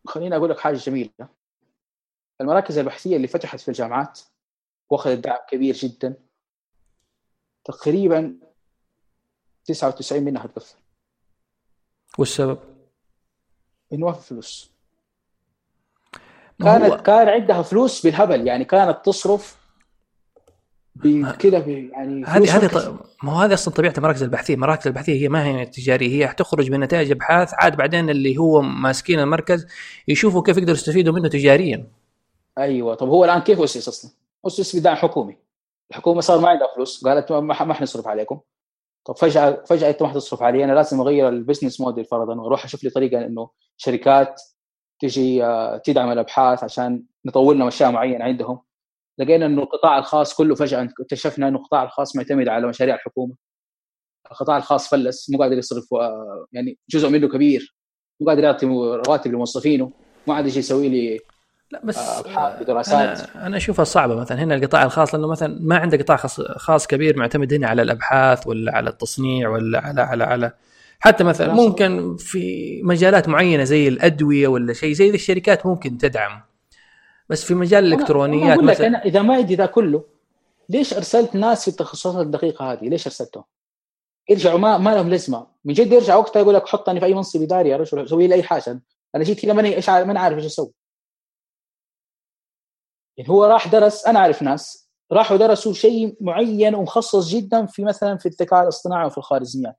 خليني 0.06 0.36
أقول 0.36 0.50
لك 0.50 0.58
حاجة 0.58 0.76
جميلة. 0.76 1.43
المراكز 2.40 2.78
البحثية 2.78 3.16
اللي 3.16 3.28
فتحت 3.28 3.60
في 3.60 3.68
الجامعات 3.68 4.20
واخذت 4.90 5.18
دعم 5.18 5.38
كبير 5.50 5.74
جدا. 5.74 6.14
تقريبا 7.64 8.36
99 9.64 10.22
منها 10.22 10.46
تقفل 10.46 10.76
والسبب؟ 12.18 12.58
إنه 13.92 14.06
ما 14.06 14.12
في 14.12 14.28
فلوس. 14.28 14.70
كانت 16.60 16.92
هو... 16.92 17.02
كان 17.02 17.28
عندها 17.28 17.62
فلوس 17.62 18.06
بالهبل 18.06 18.46
يعني 18.46 18.64
كانت 18.64 18.98
تصرف 19.04 19.56
بكذا 20.96 21.58
يعني 21.58 22.24
هذه 22.24 22.56
هذه 22.56 22.66
ط... 22.66 23.00
ما 23.22 23.32
هو 23.32 23.40
هذه 23.40 23.54
أصلا 23.54 23.74
طبيعة 23.74 23.94
المراكز 23.98 24.22
البحثية، 24.22 24.54
المراكز 24.54 24.86
البحثية 24.86 25.22
هي 25.22 25.28
ما 25.28 25.44
هي 25.44 25.66
تجارية، 25.66 26.08
هي 26.08 26.34
تخرج 26.34 26.70
بنتائج 26.70 27.10
أبحاث 27.10 27.54
عاد 27.54 27.76
بعدين 27.76 28.10
اللي 28.10 28.38
هو 28.38 28.62
ماسكين 28.62 29.20
المركز 29.20 29.66
يشوفوا 30.08 30.42
كيف 30.42 30.56
يقدروا 30.56 30.76
يستفيدوا 30.76 31.14
منه 31.14 31.28
تجاريا. 31.28 31.86
أيوه. 32.58 32.94
طب 32.94 33.08
هو 33.08 33.24
الآن 33.24 33.40
كيف 33.40 33.60
أسس 33.60 33.88
أصلا؟ 33.88 34.10
أسس 34.46 34.76
بدعم 34.76 34.96
حكومي. 34.96 35.36
الحكومة 35.90 36.20
صار 36.20 36.40
ما 36.40 36.48
عندها 36.48 36.68
فلوس، 36.74 37.04
قالت 37.04 37.32
ما, 37.32 37.74
حنصرف 37.74 38.08
عليكم. 38.08 38.40
طب 39.04 39.16
فجاه 39.16 39.64
فجأة 39.66 39.90
أنت 39.90 40.02
ما 40.02 40.08
حتصرف 40.08 40.42
علي. 40.42 40.64
أنا 40.64 40.72
لازم 40.72 41.00
أغير 41.00 41.28
ال 41.28 41.34
business 41.34 41.80
model 41.80 42.04
فرضا 42.04 42.34
وأروح 42.34 42.64
أشوف 42.64 42.84
لي 42.84 42.90
طريقة 42.90 43.26
إنه 43.26 43.50
شركات 43.76 44.42
تجي 45.00 45.44
آه، 45.44 45.76
تدعم 45.76 46.12
الأبحاث 46.12 46.64
عشان 46.64 47.04
نطور 47.24 47.54
لهم 47.54 47.66
أشياء 47.66 47.90
معينة 47.90 48.24
عندهم. 48.24 48.60
لقينا 49.18 49.46
إنه 49.46 49.62
القطاع 49.62 49.98
الخاص 49.98 50.34
كله 50.34 50.54
فجأة 50.54 50.88
اكتشفنا 51.00 51.48
إنه 51.48 51.58
القطاع 51.58 51.82
الخاص 51.82 52.16
معتمد 52.16 52.48
على 52.48 52.66
مشاريع 52.66 52.94
الحكومة. 52.94 53.34
القطاع 54.30 54.56
الخاص 54.56 54.88
فلس 54.88 55.30
مو 55.30 55.38
قادر 55.38 55.58
يصرف 55.58 55.94
آه، 55.94 56.46
يعني 56.52 56.78
جزء 56.90 57.08
منه 57.08 57.28
كبير. 57.28 57.76
مو 58.20 58.28
قادر 58.28 58.44
يعطي 58.44 58.66
رواتب 59.06 59.32
لموظفينه. 59.32 59.90
ما 60.26 60.34
عاد 60.34 60.46
يجي 60.46 60.58
يسوي 60.58 60.88
لي 60.88 61.20
لا 61.74 61.80
بس 61.84 61.98
آه 61.98 62.62
دراسات 62.62 63.20
أنا 63.20 63.46
أنا 63.46 63.56
أشوفها 63.56 63.84
صعبة 63.84 64.14
مثلا 64.14 64.42
هنا 64.42 64.54
القطاع 64.54 64.82
الخاص 64.82 65.14
لأنه 65.14 65.28
مثلا 65.28 65.58
ما 65.60 65.76
عنده 65.76 65.96
قطاع 65.96 66.16
خاص, 66.16 66.40
خاص 66.40 66.86
كبير 66.86 67.16
معتمد 67.16 67.54
هنا 67.54 67.68
على 67.68 67.82
الأبحاث 67.82 68.46
ولا 68.46 68.76
على 68.76 68.90
التصنيع 68.90 69.48
ولا 69.48 69.80
على 69.80 70.00
على 70.00 70.24
على 70.24 70.52
حتى 71.00 71.24
مثلا 71.24 71.54
ممكن 71.54 72.16
في 72.16 72.80
مجالات 72.82 73.28
معينة 73.28 73.64
زي 73.64 73.88
الأدوية 73.88 74.48
ولا 74.48 74.72
شيء 74.72 74.92
زي 74.92 75.10
ذي 75.10 75.14
الشركات 75.14 75.66
ممكن 75.66 75.98
تدعم 75.98 76.40
بس 77.28 77.44
في 77.44 77.54
مجال 77.54 77.84
الإلكترونيات 77.84 78.58
أنا 78.58 78.70
مثلا 78.70 78.86
أنا 78.86 79.04
إذا 79.04 79.22
ما 79.22 79.34
عندي 79.34 79.54
ذا 79.54 79.66
كله 79.66 80.04
ليش 80.68 80.94
أرسلت 80.94 81.34
ناس 81.34 81.62
في 81.62 81.68
التخصصات 81.68 82.26
الدقيقة 82.26 82.72
هذه؟ 82.72 82.88
ليش 82.88 83.06
أرسلتهم؟ 83.06 83.44
يرجعوا 84.30 84.58
ما 84.58 84.78
ما 84.78 84.90
لهم 84.94 85.08
لازمة، 85.08 85.46
من 85.64 85.74
جد 85.74 85.92
يرجع 85.92 86.16
وقتها 86.16 86.40
يقول 86.40 86.54
لك 86.54 86.66
حطني 86.66 87.00
في 87.00 87.06
أي 87.06 87.14
منصب 87.14 87.42
إداري 87.42 87.68
يا 87.68 87.76
رجل 87.76 88.08
سوي 88.08 88.26
لي 88.26 88.34
أي 88.34 88.42
حاجة، 88.42 88.80
أنا 89.14 89.24
جيت 89.24 89.44
هنا 89.44 89.54
ماني 89.54 89.76
إيش 89.76 89.90
ماني 89.90 90.18
عارف 90.18 90.36
إيش 90.36 90.46
أسوي. 90.46 90.72
يعني 93.16 93.30
هو 93.30 93.44
راح 93.44 93.68
درس 93.68 94.06
أنا 94.06 94.18
أعرف 94.18 94.42
ناس 94.42 94.90
راحوا 95.12 95.36
درسوا 95.36 95.72
شيء 95.72 96.16
معين 96.20 96.74
ومخصص 96.74 97.28
جدا 97.28 97.66
في 97.66 97.84
مثلا 97.84 98.18
في 98.18 98.26
الذكاء 98.26 98.62
الاصطناعي 98.62 99.06
وفي 99.06 99.18
الخوارزميات. 99.18 99.76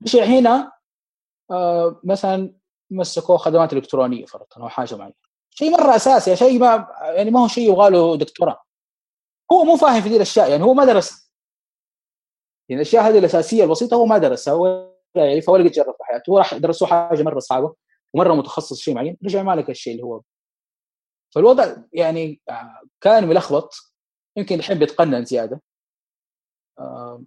مش 0.00 0.16
هنا 0.16 0.72
آه 1.50 2.00
مثلا 2.04 2.54
مسكوه 2.90 3.36
خدمات 3.36 3.72
إلكترونية 3.72 4.24
فرضا 4.24 4.46
أو 4.56 4.68
حاجة 4.68 4.94
معينة. 4.94 5.14
شيء 5.50 5.70
مرة 5.70 5.96
أساسي 5.96 6.36
شيء 6.36 6.58
ما 6.58 6.88
يعني 7.02 7.30
ما 7.30 7.40
هو 7.42 7.48
شيء 7.48 7.72
يبغى 7.72 7.90
له 7.90 8.16
دكتوراه. 8.16 8.62
هو 9.52 9.64
مو 9.64 9.76
فاهم 9.76 10.02
في 10.02 10.08
دي 10.08 10.16
الأشياء 10.16 10.50
يعني 10.50 10.62
هو 10.62 10.74
ما 10.74 10.84
درس. 10.84 11.32
يعني 12.68 12.82
الأشياء 12.82 13.08
هذه 13.08 13.18
الأساسية 13.18 13.64
البسيطة 13.64 13.94
هو 13.94 14.06
ما 14.06 14.18
درسها 14.18 14.54
ولا 14.54 14.94
يعرفها 15.14 15.52
ولا 15.52 15.64
قد 15.64 15.70
جرب 15.70 15.94
في 15.98 16.04
حياته. 16.04 16.30
هو 16.30 16.38
راح 16.38 16.54
درسوا 16.54 16.86
حاجة 16.86 17.22
مرة 17.22 17.38
صعبة 17.38 17.74
ومرة 18.14 18.34
متخصص 18.34 18.80
شيء 18.80 18.94
معين 18.94 19.16
رجع 19.24 19.42
ما 19.42 19.52
لك 19.56 19.70
الشيء 19.70 19.92
اللي 19.92 20.04
هو 20.04 20.20
فالوضع 21.34 21.76
يعني 21.92 22.40
آه، 22.50 22.80
كان 23.00 23.28
ملخبط. 23.28 23.74
يمكن 24.36 24.58
يحب 24.58 24.82
يتقنن 24.82 25.24
زيادة. 25.24 25.62
آه، 26.78 27.24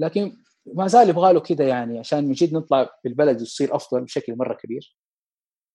لكن 0.00 0.36
ما 0.66 0.86
زال 0.86 1.08
يبغى 1.08 1.32
له 1.32 1.40
كذا 1.40 1.68
يعني 1.68 1.98
عشان 1.98 2.24
من 2.24 2.32
جد 2.32 2.54
نطلع 2.54 2.90
بالبلد 3.04 3.40
وتصير 3.40 3.76
أفضل 3.76 4.04
بشكل 4.04 4.36
مرة 4.36 4.54
كبير. 4.54 4.96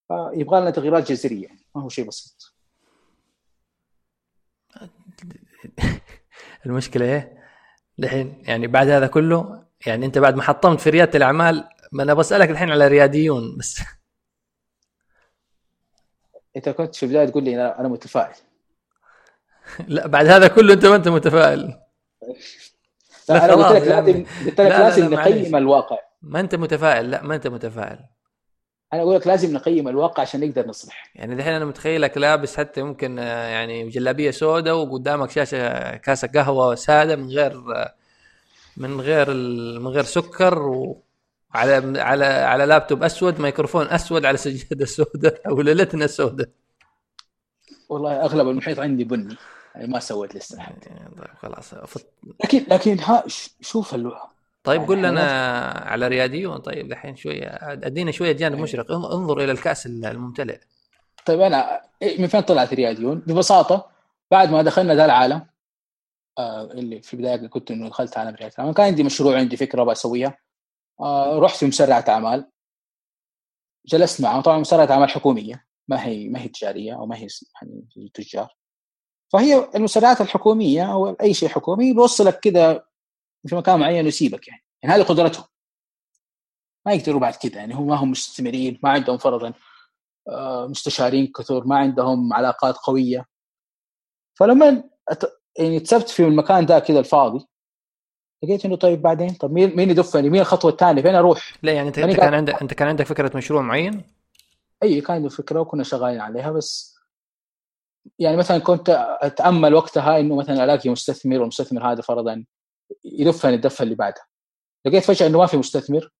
فيبغى 0.07 0.61
لنا 0.61 0.71
تغييرات 0.71 1.11
جذرية 1.11 1.45
يعني 1.47 1.65
ما 1.75 1.83
هو 1.83 1.89
شيء 1.89 2.07
بسيط. 2.07 2.55
المشكلة 6.65 7.05
إيه؟ 7.05 7.41
الحين 7.99 8.43
يعني 8.47 8.67
بعد 8.67 8.89
هذا 8.89 9.07
كله 9.07 9.65
يعني 9.85 10.05
أنت 10.05 10.17
بعد 10.17 10.35
ما 10.35 10.41
حطمت 10.41 10.79
في 10.79 10.89
ريادة 10.89 11.17
الأعمال 11.17 11.69
ما 11.91 12.03
أنا 12.03 12.13
بسألك 12.13 12.49
الحين 12.49 12.71
على 12.71 12.87
رياديون 12.87 13.57
بس. 13.57 13.81
إنت 16.55 16.69
كنت 16.69 16.95
في 16.95 17.03
البداية 17.03 17.25
تقول 17.25 17.43
لي 17.43 17.71
أنا 17.71 17.87
متفائل. 17.87 18.35
لا 19.87 20.07
بعد 20.07 20.27
هذا 20.27 20.47
كله 20.47 20.73
أنت 20.73 20.85
ما 20.85 20.95
أنت 20.95 21.07
متفائل. 21.07 21.59
لا 23.29 23.45
أنا 23.45 23.53
قلت 23.53 23.81
لك 23.81 23.87
لازم 23.87 24.25
قلت 24.45 24.61
لك 24.61 24.71
لازم 24.71 25.13
نقيم 25.13 25.55
الواقع. 25.55 25.97
ما 26.21 26.39
أنت 26.39 26.55
متفائل 26.55 27.11
لا 27.11 27.23
ما 27.23 27.35
أنت 27.35 27.47
متفائل. 27.47 27.99
أنا 28.93 29.01
أقول 29.01 29.15
لك 29.15 29.27
لازم 29.27 29.53
نقيم 29.53 29.87
الواقع 29.87 30.21
عشان 30.21 30.39
نقدر 30.39 30.67
نصلح. 30.67 31.11
يعني 31.15 31.35
دحين 31.35 31.53
أنا 31.53 31.65
متخيلك 31.65 32.17
لابس 32.17 32.57
حتى 32.57 32.81
ممكن 32.81 33.19
آه، 33.19 33.47
يعني 33.47 33.89
جلابية 33.89 34.31
سوداء 34.31 34.75
وقدامك 34.75 35.29
شاشة 35.29 35.95
كاسة 35.97 36.27
قهوة 36.27 36.75
سادة 36.75 37.15
من 37.15 37.29
غير 37.29 37.63
من 38.77 39.01
غير 39.01 39.33
من 39.79 39.87
غير 39.87 40.03
سكر 40.03 40.59
وعلى 40.59 41.10
على 41.53 42.01
على 42.41 42.65
لابتوب 42.65 43.03
أسود 43.03 43.39
ميكروفون 43.39 43.87
أسود 43.87 44.25
على 44.25 44.37
سجادة 44.37 44.85
سوداء 44.85 45.41
وليلتنا 45.53 46.07
سوداء. 46.07 46.49
والله 47.89 48.21
أغلب 48.21 48.47
المحيط 48.47 48.79
عندي 48.79 49.03
بني 49.03 49.35
يعني 49.75 49.87
ما 49.87 49.99
سويت 49.99 50.35
لسه 50.35 50.57
لحد 50.57 50.83
طيب 50.83 51.27
خلاص 51.41 51.75
فت... 51.75 52.05
لكن 52.43 52.65
لكن 52.67 52.99
ها 52.99 53.23
شوف 53.61 53.95
اللوحه 53.95 54.35
طيب 54.63 54.81
قول 54.81 54.97
لنا 54.97 55.21
على 55.69 56.07
رياديون 56.07 56.57
طيب 56.57 56.87
دحين 56.87 57.15
شوية 57.15 57.47
أدينا 57.61 58.11
شوية 58.11 58.31
جانب 58.31 58.59
مشرق. 58.59 58.91
انظر 58.91 59.43
إلى 59.43 59.51
الكأس 59.51 59.85
الممتلئ. 59.85 60.59
طيب 61.25 61.41
أنا 61.41 61.81
من 62.19 62.27
فين 62.27 62.41
طلعت 62.41 62.73
رياديون؟ 62.73 63.19
ببساطة 63.19 63.89
بعد 64.31 64.49
ما 64.51 64.61
دخلنا 64.61 64.95
ذا 64.95 65.05
العالم 65.05 65.45
آه 66.37 66.63
اللي 66.63 67.01
في 67.01 67.13
البداية 67.13 67.47
كنت 67.47 67.71
إنه 67.71 67.89
دخلت 67.89 68.17
عالم 68.17 68.35
رياديون 68.35 68.73
كان 68.73 68.85
عندي 68.85 69.03
مشروع 69.03 69.37
عندي 69.37 69.57
فكرة 69.57 69.83
آه 69.83 70.37
رحت 71.39 71.57
في 71.57 71.65
مسرعه 71.65 72.05
أعمال. 72.09 72.51
جلست 73.85 74.21
معهم. 74.21 74.41
طبعا 74.41 74.59
مسرعه 74.59 74.91
أعمال 74.91 75.09
حكومية 75.09 75.65
ما 75.87 76.05
هي 76.05 76.29
ما 76.29 76.41
هي 76.41 76.47
تجارية 76.47 76.93
أو 76.95 77.05
ما 77.05 77.17
هي 77.17 77.27
يعني 77.61 78.09
تجار. 78.13 78.55
فهي 79.33 79.69
المسرعات 79.75 80.21
الحكومية 80.21 80.93
أو 80.93 81.07
أي 81.09 81.33
شيء 81.33 81.49
حكومي 81.49 81.93
بيوصلك 81.93 82.39
كذا 82.39 82.85
في 83.47 83.55
مكان 83.55 83.79
معين 83.79 84.05
ويسيبك 84.05 84.47
يعني. 84.47 84.63
يعني 84.83 84.95
هذه 84.95 85.03
قدرتهم. 85.03 85.45
ما 86.85 86.93
يقدروا 86.93 87.19
بعد 87.19 87.35
كذا 87.35 87.55
يعني 87.55 87.73
هم 87.73 87.87
ما 87.87 87.95
هم 87.95 88.11
مستثمرين 88.11 88.79
ما 88.83 88.89
عندهم 88.89 89.17
فرضا 89.17 89.53
آه، 90.29 90.67
مستشارين 90.67 91.27
كثر 91.27 91.63
ما 91.67 91.77
عندهم 91.77 92.33
علاقات 92.33 92.77
قوية. 92.77 93.25
فلما 94.39 94.83
يعني 95.59 95.79
تسبت 95.79 96.09
في 96.09 96.23
المكان 96.23 96.65
ده 96.65 96.79
كذا 96.79 96.99
الفاضي 96.99 97.47
لقيت 98.43 98.65
إنه 98.65 98.75
طيب 98.75 99.01
بعدين؟ 99.01 99.29
طب 99.29 99.51
مين 99.51 99.75
مين 99.75 99.89
يدفني 99.89 100.29
مين 100.29 100.41
الخطوة 100.41 100.71
الثانية؟ 100.71 101.01
فين 101.01 101.15
أروح؟ 101.15 101.53
لا 101.63 101.71
يعني 101.71 101.87
انت, 101.87 101.97
يعني 101.97 102.15
كان 102.15 102.33
عندك 102.33 102.61
أنت 102.61 102.73
كان 102.73 102.87
عندك 102.87 103.05
فكرة 103.05 103.37
مشروع 103.37 103.61
معين؟ 103.61 104.03
أي 104.83 105.01
كان 105.01 105.15
عندي 105.15 105.29
فكرة 105.29 105.59
وكنا 105.59 105.83
شغالين 105.83 106.19
عليها 106.21 106.51
بس 106.51 106.91
يعني 108.19 108.37
مثلا 108.37 108.57
كنت 108.57 109.17
أتأمل 109.21 109.73
وقتها 109.73 110.19
إنه 110.19 110.35
مثلا 110.35 110.63
ألاقي 110.63 110.89
مستثمر 110.89 111.39
والمستثمر 111.39 111.91
هذا 111.91 112.01
فرضا 112.01 112.45
يدفني 113.03 113.55
الدفه 113.55 113.83
اللي 113.83 113.95
بعدها 113.95 114.25
لقيت 114.85 115.03
فجأة 115.03 115.27
إنه 115.27 115.37
ما 115.37 115.45
في 115.45 115.57
مستثمر 115.57 116.11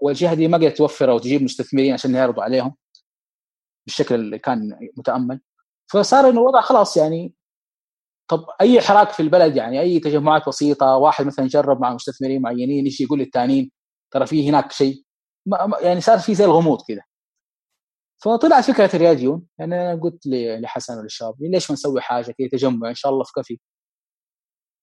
والجهة 0.00 0.34
دي 0.34 0.48
ما 0.48 0.58
قدرت 0.58 0.76
توفر 0.76 1.10
أو 1.10 1.18
تجيب 1.18 1.42
مستثمرين 1.42 1.92
عشان 1.92 2.14
يعرضوا 2.14 2.42
عليهم 2.42 2.76
بالشكل 3.86 4.14
اللي 4.14 4.38
كان 4.38 4.78
متأمل. 4.96 5.40
فصار 5.86 6.28
إنه 6.28 6.40
الوضع 6.40 6.60
خلاص 6.60 6.96
يعني 6.96 7.32
طب 8.28 8.46
أي 8.60 8.80
حراك 8.80 9.10
في 9.10 9.20
البلد 9.20 9.56
يعني 9.56 9.80
أي 9.80 10.00
تجمعات 10.00 10.48
بسيطة 10.48 10.96
واحد 10.96 11.26
مثلا 11.26 11.46
جرب 11.46 11.80
مع 11.80 11.94
مستثمرين 11.94 12.42
معينين 12.42 12.86
يجي 12.86 13.04
يقول 13.04 13.18
للثانيين 13.18 13.70
ترى 14.10 14.26
في 14.26 14.48
هناك 14.50 14.72
شيء. 14.72 15.04
يعني 15.82 16.00
صار 16.00 16.18
في 16.18 16.34
زي 16.34 16.44
الغموض 16.44 16.78
كذا 16.88 17.02
فطلعت 18.24 18.64
فكرة 18.64 18.96
الرياديون 18.96 19.46
يعني 19.58 19.74
أنا 19.74 20.00
قلت 20.02 20.26
لحسن 20.60 20.98
وللشباب 20.98 21.34
ليش 21.40 21.70
ما 21.70 21.74
نسوي 21.74 22.00
حاجة 22.00 22.34
كذا 22.38 22.48
تجمع 22.52 22.88
إن 22.88 22.94
شاء 22.94 23.12
الله 23.12 23.24
في 23.24 23.32
كفي 23.36 23.58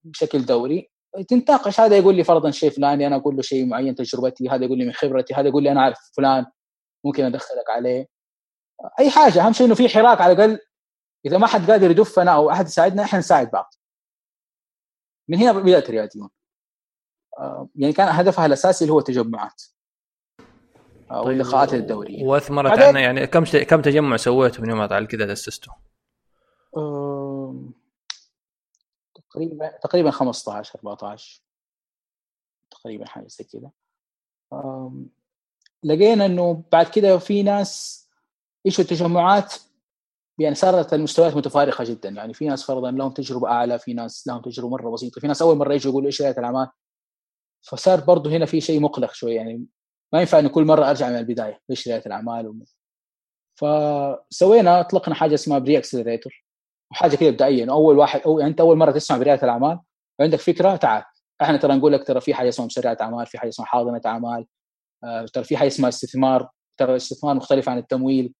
بشكل 0.03 0.45
دوري. 0.45 0.91
تنتاقش 1.29 1.79
هذا 1.79 1.97
يقول 1.97 2.15
لي 2.15 2.23
فرضا 2.23 2.51
شيء 2.51 2.69
فلاني 2.69 3.07
أنا 3.07 3.15
أقول 3.15 3.35
له 3.35 3.41
شيء 3.41 3.65
معين 3.65 3.95
تجربتي 3.95 4.49
هذا 4.49 4.65
يقول 4.65 4.77
لي 4.77 4.85
من 4.85 4.93
خبرتي 4.93 5.33
هذا 5.33 5.47
يقول 5.47 5.63
لي 5.63 5.71
أنا 5.71 5.79
أعرف 5.81 5.97
فلان 6.17 6.45
ممكن 7.05 7.25
أدخلك 7.25 7.69
عليه. 7.69 8.07
أي 8.99 9.09
حاجة 9.09 9.45
أهم 9.47 9.53
شيء 9.53 9.67
إنه 9.67 9.75
في 9.75 9.89
حراك 9.89 10.21
على 10.21 10.33
الأقل 10.33 10.59
إذا 11.25 11.37
ما 11.37 11.47
حد 11.47 11.71
قادر 11.71 11.91
يدفنا 11.91 12.31
أو 12.31 12.51
أحد 12.51 12.65
يساعدنا 12.65 13.03
إحنا 13.03 13.19
نساعد 13.19 13.51
بعض. 13.51 13.73
من 15.27 15.37
هنا 15.37 15.51
بدأت 15.51 15.89
الرياضيون. 15.89 16.29
آه، 17.39 17.69
يعني 17.75 17.93
كان 17.93 18.07
هدفها 18.07 18.45
الأساسي 18.45 18.83
اللي 18.83 18.93
هو 18.93 18.99
التجمعات 18.99 19.63
أو 21.11 21.23
طيب 21.23 21.33
اللقاءات 21.41 21.73
الدوريه 21.73 22.25
وأثمرت 22.25 22.79
عنا 22.79 22.99
يعني 22.99 23.27
كم 23.27 23.43
كم 23.43 23.81
تجمع 23.81 24.17
سويته 24.17 24.61
من 24.61 24.69
يوم 24.69 24.81
على 24.81 25.07
كذا 25.07 25.33
اسسته؟ 25.33 25.71
تقريبا 29.15 29.67
تقريبا 29.83 30.11
15 30.11 30.79
14 30.79 31.41
تقريبا 32.71 33.05
حاجة 33.05 33.27
زي 33.27 33.43
كذا. 33.43 33.69
لقينا 35.83 36.25
إنه 36.25 36.63
بعد 36.71 36.87
كده 36.89 37.17
في 37.17 37.43
ناس 37.43 38.01
إيشوا 38.65 38.83
التجمعات 38.83 39.53
يعني 40.41 40.55
صارت 40.55 40.93
المستويات 40.93 41.35
متفارقة 41.35 41.83
جدا. 41.83 42.09
يعني 42.09 42.33
في 42.33 42.47
ناس 42.47 42.63
فرضا 42.63 42.91
لهم 42.91 43.11
تجربة 43.11 43.47
أعلى 43.47 43.79
في 43.79 43.93
ناس 43.93 44.27
لهم 44.27 44.41
تجربة 44.41 44.69
مرة 44.69 44.89
بسيطة 44.89 45.21
في 45.21 45.27
ناس 45.27 45.41
أول 45.41 45.57
مرة 45.57 45.73
يجوا 45.73 45.91
يقولوا 45.91 46.07
إيش 46.07 46.21
رياده 46.21 46.39
الأعمال؟ 46.39 46.67
فصار 47.61 47.99
برضه 47.99 48.29
هنا 48.31 48.45
في 48.45 48.61
شيء 48.61 48.79
مقلق 48.81 49.13
شوي. 49.13 49.35
يعني 49.35 49.65
ما 50.13 50.19
ينفع 50.19 50.39
انه 50.39 50.49
كل 50.49 50.63
مرة 50.65 50.89
أرجع 50.89 51.09
من 51.09 51.17
البداية 51.17 51.61
إيش 51.69 51.87
رياده 51.87 52.05
الأعمال؟ 52.05 52.47
و... 52.47 52.55
فسوينا 53.55 54.79
أطلقنا 54.79 55.15
حاجة 55.15 55.33
اسمها 55.33 55.59
pre-accelerator 55.59 56.43
وحاجة 56.91 57.15
كده 57.15 57.29
إبداعية 57.29 57.71
أول 57.71 57.97
واحد 57.97 58.21
أو 58.21 58.39
يعني 58.39 58.51
أنت 58.51 58.61
أول 58.61 58.77
مرة 58.77 58.91
تسمع 58.91 59.17
برياده 59.17 59.43
الأعمال 59.43 59.79
وعندك 60.19 60.39
فكرة 60.39 60.75
تعال. 60.75 61.03
إحنا 61.41 61.57
ترى 61.57 61.75
نقول 61.75 61.93
لك 61.93 62.07
ترى 62.07 62.21
في 62.21 62.33
حاجة 62.33 62.49
اسمها 62.49 62.65
مسرعه 62.65 62.97
أعمال 63.01 63.25
في 63.27 63.37
حاجة 63.37 63.49
اسمها 63.49 63.67
حاضنة 63.67 64.01
أعمال 64.05 64.45
آه، 65.03 65.25
ترى 65.33 65.43
في 65.43 65.57
حاجة 65.57 65.67
اسمها 65.67 65.89
استثمار 65.89 66.49
ترى 66.77 66.91
الاستثمار 66.91 67.35
مختلف 67.35 67.69
عن 67.69 67.77
التمويل. 67.77 68.33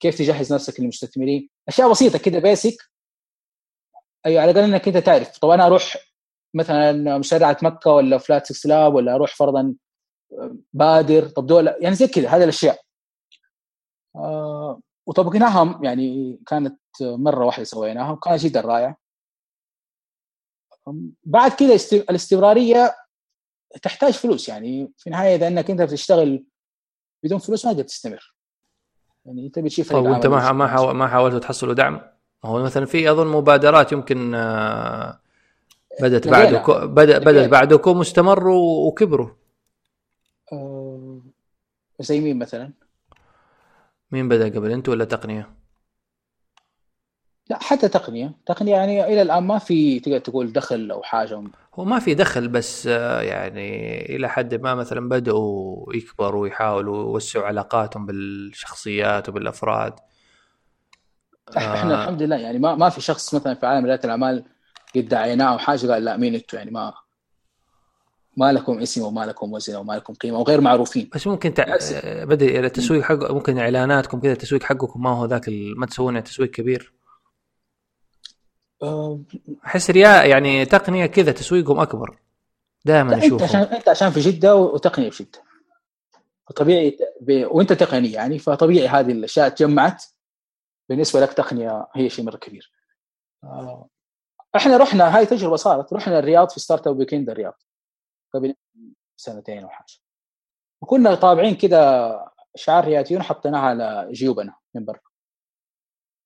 كيف 0.00 0.18
تجهز 0.18 0.52
نفسك 0.52 0.80
للمستثمرين؟ 0.80 1.50
أشياء 1.68 1.90
بسيطة 1.90 2.18
كده 2.18 2.38
بيسك 2.38 2.76
اي 4.26 4.38
على 4.38 4.50
الأقل 4.50 4.64
إنك 4.64 4.88
أنت 4.88 4.96
تعرف. 4.96 5.38
طب 5.38 5.50
أنا 5.50 5.66
أروح 5.66 5.96
مثلا 6.54 7.18
مسرعه 7.18 7.56
مكة 7.62 7.90
ولا 7.90 8.18
فلات 8.18 8.52
سلاب 8.52 8.94
ولا 8.94 9.14
أروح 9.14 9.36
فرضا 9.36 9.74
آه، 10.32 10.56
بادر؟ 10.72 11.28
طب 11.28 11.46
دول 11.46 11.66
يعني 11.80 11.94
زي 11.94 12.06
كذا 12.08 12.28
هذه 12.28 12.44
الأشياء. 12.44 12.80
وطبقناها 15.06 15.80
يعني 15.82 16.38
كانت 16.46 16.78
مرة 17.00 17.46
واحدة 17.46 17.64
سويناها 17.64 18.12
وكانت 18.12 18.40
جدا 18.40 18.60
رائعه 18.60 18.96
بعد 21.24 21.52
كده 21.52 21.74
الاستمرارية 22.10 22.96
تحتاج 23.82 24.12
فلوس 24.12 24.48
يعني 24.48 24.92
في 24.98 25.06
النهاية 25.06 25.34
إذا 25.34 25.48
إنك 25.48 25.70
أنت 25.70 25.82
بتشتغل 25.82 26.46
بدون 27.24 27.38
فلوس 27.38 27.66
ما 27.66 27.72
تقدر 27.72 27.84
تستمر. 27.84 28.34
يعني 29.28 29.46
إنت 29.46 29.58
بتشوف 29.58 29.92
طيب 29.92 30.04
وأنت 30.04 30.26
ما 30.26 30.52
ما 30.52 30.66
حاول 30.68 30.94
ما 30.94 31.08
حاولتوا 31.08 31.38
تحصلوا 31.38 31.74
دعم؟ 31.74 32.00
هو 32.44 32.62
مثلا 32.62 32.86
في 32.86 33.10
أظن 33.10 33.26
مبادرات 33.26 33.92
يمكن 33.92 34.34
آه، 34.34 35.20
بدأت 36.00 36.28
بعدكم 36.28 36.94
بدا 36.94 37.18
بدأت 37.18 37.50
بعدكم 37.50 37.98
واستمروا 37.98 38.86
وكبروا 38.88 39.30
أه 40.52 41.20
زي 42.00 42.20
مين 42.20 42.38
مثلا؟ 42.38 42.72
مين 44.10 44.28
بدأ 44.28 44.58
قبل 44.58 44.70
أنت 44.70 44.88
ولا 44.88 45.04
تقنية؟ 45.04 45.50
لا 47.50 47.58
حتى 47.62 47.88
تقنية 47.88 48.32
تقنية 48.46 48.72
يعني 48.72 49.04
إلى 49.04 49.22
الآن 49.22 49.42
ما 49.42 49.58
في 49.58 50.00
تقدر 50.00 50.18
تقول 50.18 50.52
دخل 50.52 50.90
أو 50.90 51.02
حاجة 51.02 51.42
هو 51.78 51.84
ما 51.84 51.98
في 51.98 52.14
دخل 52.14 52.48
بس 52.48 52.86
آه، 52.86 53.20
يعني 53.20 54.00
إلى 54.16 54.28
حد 54.28 54.54
ما 54.54 54.74
مثلا 54.74 55.08
بدأوا 55.08 55.96
يكبروا 55.96 56.42
ويحاولوا 56.42 57.02
يوسعوا 57.02 57.44
علاقاتهم 57.44 58.06
بالشخصيات 58.06 59.28
وبالأفراد. 59.28 59.94
إحنا 61.56 61.94
آه 61.94 62.02
الحمد 62.02 62.22
لله 62.22 62.36
يعني 62.36 62.58
ما 62.58 62.74
ما 62.74 62.88
في 62.88 63.00
شخص 63.00 63.34
مثلا 63.34 63.54
في 63.54 63.66
عالم 63.66 63.86
رياده 63.86 64.04
الأعمال 64.04 64.44
قد 64.96 65.08
دعيناه 65.08 65.52
أو 65.52 65.58
حاجة 65.58 65.92
قال 65.92 66.04
لا 66.04 66.16
مين 66.16 66.34
أنتم 66.34 66.58
يعني 66.58 66.70
ما 66.70 66.94
ما 68.36 68.52
لكم 68.52 68.78
اسم 68.78 69.02
وما 69.02 69.26
لكم 69.26 69.52
وزن 69.52 69.76
وما 69.76 69.92
لكم 69.92 70.14
قيمة 70.14 70.38
وغير 70.38 70.60
معروفين. 70.60 71.10
بس 71.14 71.26
ممكن 71.26 71.54
تع... 71.54 71.76
بدأ 72.04 72.60
التسويق 72.60 73.02
حق 73.02 73.32
ممكن 73.32 73.58
اعلاناتكم 73.58 74.20
كذا 74.20 74.32
التسويق 74.32 74.62
حقكم 74.62 75.02
ما 75.02 75.10
هو 75.10 75.24
ذاك 75.26 75.48
ما 75.76 75.86
تسوون 75.86 76.24
تسويق 76.24 76.50
كبير. 76.50 76.97
أحس 79.66 79.90
رياء 79.90 80.28
يعني 80.28 80.64
تقنية 80.64 81.06
كذا 81.06 81.32
تسويقهم 81.32 81.80
أكبر. 81.80 82.18
دائما 82.84 83.16
نشوفه 83.16 83.34
أنت 83.34 83.42
عشان 83.42 83.60
أنت 83.60 83.88
عشان 83.88 84.10
في 84.10 84.20
جدة 84.20 84.56
وتقنية 84.56 85.10
في 85.10 85.24
جدة. 85.24 85.42
فطبيعي 86.48 86.98
ب... 87.20 87.46
وأنت 87.50 87.72
تقني 87.72 88.12
يعني 88.12 88.38
فطبيعي 88.38 88.88
هذه 88.88 89.12
الأشياء 89.12 89.48
تجمعت. 89.48 90.04
بالنسبة 90.88 91.20
لك 91.20 91.32
تقنية 91.32 91.86
هي 91.94 92.10
شيء 92.10 92.24
مرة 92.24 92.36
كبير. 92.36 92.72
آه، 93.44 93.88
إحنا 94.56 94.76
رحنا 94.76 95.16
هاي 95.16 95.26
تجربة 95.26 95.56
صارت. 95.56 95.92
رحنا 95.92 96.18
الرياض 96.18 96.50
في 96.50 96.60
Startup 96.60 96.98
Weekend 96.98 97.30
الرياض. 97.30 97.62
قبل 98.34 98.54
سنتين 99.16 99.62
أو 99.62 99.68
حاجة. 99.68 99.94
وكنا 100.80 101.14
طابعين 101.14 101.54
كذا 101.54 102.32
شعار 102.54 102.84
رياديون 102.84 103.22
حطيناها 103.22 103.60
على 103.60 104.08
جيوبنا 104.12 104.54
من 104.74 104.84
برا. 104.84 105.00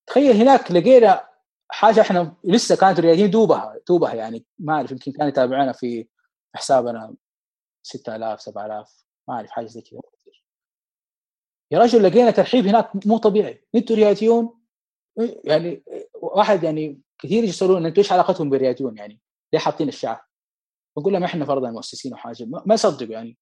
تخيل 0.07 0.37
هناك 0.37 0.73
لقينا 0.73 1.32
حاجة 1.73 2.01
إحنا 2.01 2.37
لسه 2.45 2.77
كانت 2.77 2.99
الرياضيين 2.99 3.31
دوبها 3.31 3.79
دوبها 3.89 4.15
يعني. 4.15 4.45
ما 4.59 4.75
أعرف 4.75 4.91
يمكن 4.91 5.13
كانوا 5.13 5.29
يتابعونا 5.29 5.73
في 5.73 6.09
حسابنا 6.55 7.15
6000 7.83 8.41
7000 8.41 9.05
ما 9.29 9.35
أعرف 9.35 9.51
حاجة 9.51 9.67
زي 9.67 9.81
كذا. 9.81 10.01
يا 11.71 11.79
رجل 11.79 12.03
لقينا 12.03 12.31
ترحيب 12.31 12.67
هناك 12.67 13.07
مو 13.07 13.19
طبيعي. 13.19 13.65
أنتوا 13.75 13.97
رياضيون؟ 13.97 14.61
يعني 15.45 15.83
واحد 16.15 16.63
يعني 16.63 17.01
كثير 17.19 17.45
يسألون 17.45 17.87
أنتوا 17.87 18.03
إيش 18.03 18.13
علاقتهم 18.13 18.51
بالرياضيون 18.51 18.97
يعني؟ 18.97 19.21
ليه 19.53 19.61
حاطين 19.61 19.89
الشعار؟ 19.89 20.21
نقول 20.99 21.13
لهم 21.13 21.25
إحنا 21.25 21.45
فرضا 21.45 21.71
مؤسسين 21.71 22.13
وحاجة. 22.13 22.45
ما 22.45 22.75
يصدقوا 22.75 23.13
يعني. 23.13 23.39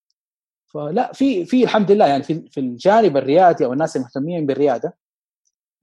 فلا 0.66 1.12
في 1.12 1.44
في 1.44 1.64
الحمد 1.64 1.90
لله 1.90 2.06
يعني 2.06 2.22
في 2.22 2.48
في 2.50 2.60
الجانب 2.60 3.16
الريادي 3.16 3.64
أو 3.64 3.72
الناس 3.72 3.96
المهتمين 3.96 4.46
بالريادة 4.46 4.96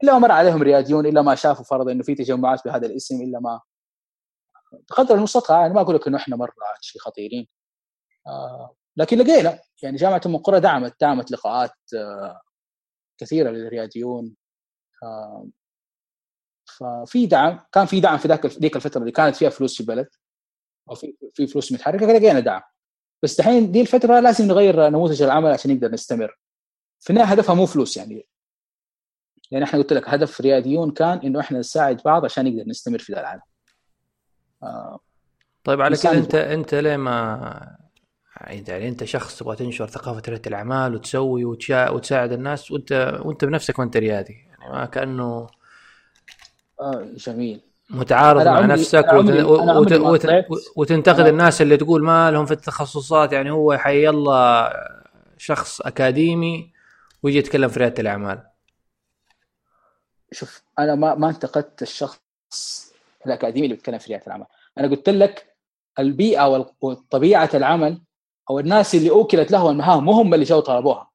إلا 0.04 0.20
مر 0.20 0.32
عليهم 0.32 0.64
رياديون 0.64 1.06
إلا 1.06 1.22
ما 1.22 1.36
شافوا 1.36 1.66
فرضا 1.66 1.92
إنه 1.92 2.04
في 2.04 2.16
تجمعات 2.16 2.66
بهذا 2.66 2.88
الاسم 2.88 3.22
إلا 3.22 3.40
ما. 3.40 3.62
بقدر 4.90 5.16
المستطاع 5.16 5.62
يعني 5.62 5.74
ما 5.74 5.82
أقول 5.82 5.96
لك 5.96 6.08
إنه 6.08 6.18
إحنا 6.18 6.36
مرة 6.36 6.54
شيء 6.82 7.02
خطيرين. 7.02 7.48
آه 8.28 8.76
لكن 8.98 9.18
لقينا 9.18 9.60
يعني 9.84 9.98
جامعة 9.98 10.22
أم 10.26 10.36
القرى 10.36 10.60
دعمت 10.60 10.96
دعمت 11.02 11.32
لقاءات 11.32 11.72
آه 11.96 12.42
كثيرة 13.18 13.50
للرياديون. 13.50 14.36
آه 15.04 15.48
ففي 16.78 17.26
دعم 17.26 17.60
كان 17.72 17.86
في 17.86 18.00
دعم 18.00 18.18
في 18.18 18.28
ذاك 18.28 18.46
ذيك 18.46 18.76
الفترة 18.76 19.02
اللي 19.02 19.12
كانت 19.12 19.36
فيها 19.36 19.50
فلوس 19.50 19.74
في 19.76 19.80
البلد 19.80 20.10
أو 20.90 20.96
في 20.96 21.18
في 21.34 21.48
فلوس 21.48 21.72
متحركة 21.72 22.06
لقينا 22.06 22.40
دعم. 22.40 22.62
بس 23.24 23.38
دحين 23.38 23.72
دي 23.72 23.82
الفترة 23.82 24.20
لازم 24.20 24.46
نغير 24.46 24.90
نموذج 24.90 25.22
العمل 25.22 25.52
عشان 25.52 25.74
نقدر 25.76 25.92
نستمر. 25.92 26.40
في 27.00 27.10
النهاية 27.10 27.28
هدفها 27.28 27.56
مو 27.56 27.66
فلوس 27.66 27.98
يعني. 27.98 28.28
يعني 29.52 29.66
إحنا 29.66 29.80
قلت 29.80 29.94
لك 29.94 30.10
هدف 30.10 30.42
رياديون 30.42 30.92
كان 30.92 31.18
إنه 31.18 31.40
إحنا 31.40 31.60
نساعد 31.60 32.02
بعض 32.06 32.26
عشان 32.26 32.46
نقدر 32.46 32.70
نستمر 32.70 33.00
في 33.00 33.14
ذا 33.14 33.20
العالم 33.20 33.42
آه 34.64 35.00
طيب 35.64 35.82
على 35.82 35.98
كذا 35.98 36.12
انت 36.12 36.36
أنت 36.36 36.76
ليه 36.76 36.98
ما 36.98 37.78
يعني 38.42 38.88
أنت 38.88 39.04
شخص 39.04 39.40
تبغى 39.40 39.56
تنشر 39.56 39.88
ثقافة 39.88 40.22
ريادة 40.28 40.48
الأعمال 40.48 40.96
وتسوي 40.96 41.46
وتساعد 41.46 42.32
الناس 42.32 42.72
وانت 42.72 43.20
وأنت 43.26 43.46
بنفسك 43.46 43.80
ما 43.80 43.86
أنت 43.86 43.98
ريادي 43.98 44.34
يعني 44.34 44.74
ما 44.74 44.86
كأنه 44.86 45.48
آه 46.82 47.08
جميل. 47.16 47.62
متعارض 47.90 48.46
مع 48.46 48.60
نفسك 48.60 49.14
وت... 49.14 49.30
وت... 49.30 49.94
وت... 49.94 50.26
وتنتقد 50.76 51.20
أنا... 51.20 51.30
الناس 51.30 51.62
اللي 51.62 51.78
تقول 51.78 52.04
ما 52.04 52.32
لهم 52.32 52.46
في 52.46 52.52
التخصصات 52.52 53.34
يعني 53.34 53.52
هو 53.52 53.78
حي 53.78 54.10
الله 54.10 54.74
شخص 55.38 55.82
أكاديمي 55.82 56.72
ويجي 57.24 57.38
يتكلم 57.38 57.70
في 57.70 57.80
ريادة 57.80 58.02
الأعمال. 58.02 58.44
شوف 60.32 60.64
أنا 60.80 60.96
ما 60.96 61.16
ما 61.16 61.30
انتقدت 61.30 61.82
الشخص 61.82 62.22
الأكاديمي 63.26 63.66
اللي 63.66 63.76
بيتكلم 63.76 63.98
في 63.98 64.08
ريادة 64.10 64.26
الأعمال. 64.26 64.48
أنا 64.78 64.88
قلت 64.88 65.10
لك 65.10 65.58
البيئة 66.00 66.68
وطبيعة 66.82 67.50
العمل 67.54 68.02
أو 68.50 68.60
الناس 68.60 68.96
اللي 68.96 69.10
أوكلت 69.10 69.52
له 69.52 69.70
المهام 69.70 70.06
مو 70.06 70.12
هم 70.12 70.34
اللي 70.34 70.46
جو 70.46 70.60
طلبوها. 70.60 71.12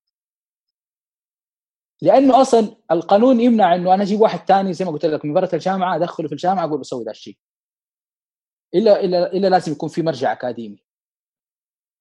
لأنه 2.02 2.40
أصلا 2.40 2.76
القانون 2.90 3.40
يمنع 3.40 3.74
إنه 3.74 3.94
أنا 3.94 4.02
أجيب 4.02 4.20
واحد 4.20 4.38
ثاني 4.38 4.72
زي 4.72 4.84
ما 4.84 4.90
قلت 4.90 5.06
لك 5.06 5.24
من 5.24 5.34
برا 5.34 5.48
الجامعة 5.54 5.96
أدخله 5.96 6.28
في 6.28 6.32
الجامعة 6.32 6.64
أقول 6.64 6.80
بسوي 6.80 7.04
ذا 7.04 7.10
الشيء. 7.10 7.38
إلا 8.74 9.00
إلا 9.00 9.32
إلا 9.32 9.46
لازم 9.48 9.72
يكون 9.72 9.88
في 9.88 10.02
مرجع 10.02 10.32
أكاديمي. 10.32 10.84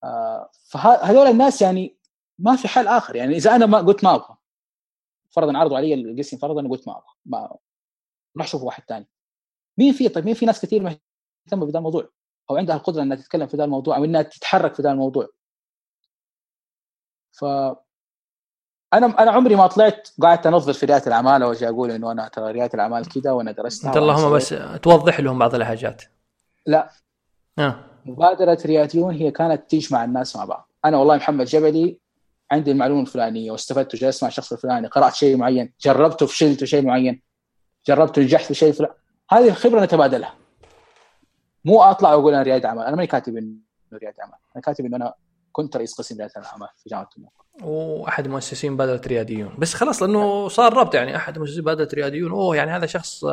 آه 0.04 0.52
فهذول 0.70 1.28
الناس 1.28 1.62
يعني 1.62 1.98
ما 2.40 2.56
في 2.56 2.68
حل 2.68 2.88
آخر. 2.88 3.16
يعني 3.16 3.36
إذا 3.36 3.56
أنا 3.56 3.66
ما 3.66 3.78
قلت 3.78 4.04
ما 4.04 4.16
أبغى. 4.16 4.38
فرضا 5.32 5.58
عرضوا 5.58 5.78
علي 5.78 5.94
القسم 5.94 6.38
فرضا 6.38 6.70
قلت 6.70 6.88
ما 6.88 6.94
أبغى 6.94 7.14
ما 7.26 7.58
راح 8.38 8.46
أشوف 8.46 8.64
واحد 8.64 8.84
ثاني 8.88 9.08
مين 9.78 9.94
في 9.94 10.10
طيب 10.10 10.26
مين 10.26 10.34
في 10.34 10.46
ناس 10.46 10.62
كثير 10.62 10.82
مهتمة 10.84 11.66
بهذا 11.66 11.78
الموضوع؟ 11.78 12.10
أو 12.50 12.58
عندها 12.58 12.76
القدرة 12.76 13.02
إنها 13.02 13.18
تتكلم 13.18 13.48
في 13.48 13.58
هذا 13.58 13.64
الموضوع 13.64 13.98
أو 13.98 14.06
إنها 14.06 14.22
تتحرك 14.22 14.74
في 14.74 14.82
هذا 14.82 14.92
الموضوع. 14.92 15.28
ف 17.32 17.46
أنا 18.94 19.06
أنا 19.20 19.32
عمري 19.32 19.56
ما 19.56 19.68
طلعت 19.68 20.10
قعدت 20.22 20.48
أنظر 20.48 20.74
في 20.74 20.86
ريادة 20.86 21.08
الأعمال 21.08 21.44
وأجي 21.44 21.70
أقول 21.70 21.92
إنه 21.92 22.12
أنا 22.12 22.28
ترى 22.28 22.52
ريادة 22.52 22.74
الأعمال 22.74 23.10
كذا 23.10 23.32
وأنا 23.32 23.52
درستها 23.52 23.88
أنت 23.88 23.98
اللهم 23.98 24.34
بس 24.34 24.56
توضح 24.82 25.20
لهم 25.20 25.40
بعض 25.40 25.56
الحاجات. 25.56 26.04
لا. 26.66 26.90
آه. 27.60 27.86
مبادرة 28.06 28.58
رياديون 28.66 29.16
هي 29.16 29.32
كانت 29.32 29.72
تجمع 29.72 30.04
الناس 30.04 30.36
مع 30.36 30.46
بعض. 30.46 30.70
أنا 30.86 30.98
والله 30.98 31.16
محمد 31.16 31.46
جبلي 31.46 32.01
عندي 32.52 32.72
المعلومة 32.72 33.02
الفلانية 33.02 33.52
واستفدت 33.52 33.94
وجلست 33.94 34.24
مع 34.24 34.28
الشخص 34.28 34.54
الفلاني 34.54 34.88
قرأت 34.88 35.14
شيء 35.14 35.38
معين 35.38 35.74
جربته 35.82 36.26
فشلت 36.26 36.64
شيء 36.64 36.86
معين 36.86 37.22
جربت 37.88 38.18
ونجحت 38.18 38.46
في 38.46 38.54
شيء 38.54 38.72
فلان. 38.72 38.92
هذه 39.32 39.48
الخبرة 39.48 39.84
نتبادلها 39.84 40.34
مو 41.66 41.82
أطلع 41.82 42.14
وأقول 42.14 42.34
أنا 42.34 42.44
رياده 42.44 42.70
أعمال 42.70 42.84
أنا 42.84 42.96
ماني 42.96 43.08
كاتب 43.08 43.38
إنه 43.38 43.56
رياده 43.94 44.24
أعمال. 44.24 44.38
أنا 44.56 44.62
كاتب 44.62 44.86
إنه 44.86 44.96
أنا 44.96 45.14
كنت 45.52 45.78
رئيس 45.78 45.94
قسم 45.94 46.18
رياده 46.18 46.34
الاعمال 46.38 46.68
في 46.84 46.90
جامعة 46.90 47.10
تموك 47.16 47.46
وأحد 47.62 48.28
مؤسسين 48.28 48.72
مبادره 48.72 49.02
رياديون 49.08 49.56
بس 49.60 49.74
خلاص 49.74 50.04
لأنه 50.04 50.48
صار 50.48 50.74
ربط 50.74 50.96
يعني 50.96 51.16
أحد 51.16 51.40
مؤسسين 51.40 51.62
مبادره 51.62 51.90
رياديون 51.94 52.32
أوه 52.32 52.56
يعني 52.56 52.72
هذا 52.72 52.86
شخص 52.86 53.26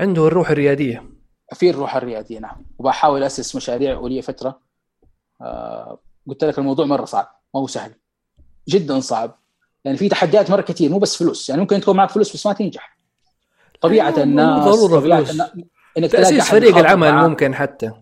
عنده 0.00 0.26
الروح 0.26 0.50
الرياديه 0.50 1.04
في 1.54 1.70
الروح 1.70 1.96
الرياديه 1.96 2.38
نعم. 2.38 2.66
وبحاول 2.78 3.22
أسس 3.22 3.56
مشاريع 3.56 3.98
ولي 3.98 4.22
فترة. 4.22 4.60
آه 5.40 6.00
قلت 6.28 6.44
لك 6.44 6.58
الموضوع 6.58 6.86
مرة 6.86 7.04
صعب 7.04 7.40
ما 7.54 7.60
هو 7.60 7.66
سهل. 7.66 7.94
جدا 8.70 9.00
صعب. 9.00 9.38
يعني 9.84 9.96
في 9.96 10.08
تحديات 10.08 10.50
مرة 10.50 10.62
كثير 10.62 10.90
مو 10.90 10.98
بس 10.98 11.16
فلوس. 11.16 11.48
يعني 11.48 11.60
ممكن 11.60 11.80
تكون 11.80 11.96
معك 11.96 12.10
فلوس 12.10 12.34
بس 12.34 12.46
ما 12.46 12.52
تنجح. 12.52 12.98
طبيعة 13.80 14.22
الناس 14.22 14.64
ضرورة 14.64 15.00
طبيعة 15.00 15.24
فلوس. 15.24 15.40
إنك 15.98 16.12
تأسيس 16.12 16.50
فريق 16.50 16.76
العمل 16.76 17.28
ممكن 17.28 17.54
حتى. 17.54 17.92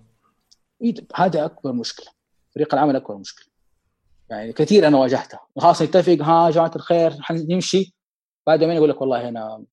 هذا 1.14 1.44
أكبر 1.44 1.72
مشكلة. 1.72 2.06
فريق 2.54 2.74
العمل 2.74 2.96
أكبر 2.96 3.16
مشكلة. 3.16 3.48
يعني 4.30 4.52
كثير 4.52 4.88
أنا 4.88 4.98
واجهتها 4.98 5.40
خلاص 5.58 5.82
نتفق 5.82 6.18
ها 6.20 6.50
جماعة 6.50 6.72
الخير 6.76 7.12
نمشي. 7.30 7.94
بعد 8.46 8.62
يومين 8.62 8.76
يقول 8.76 8.90
لك 8.90 9.00
والله 9.00 9.28
أنا 9.28 9.64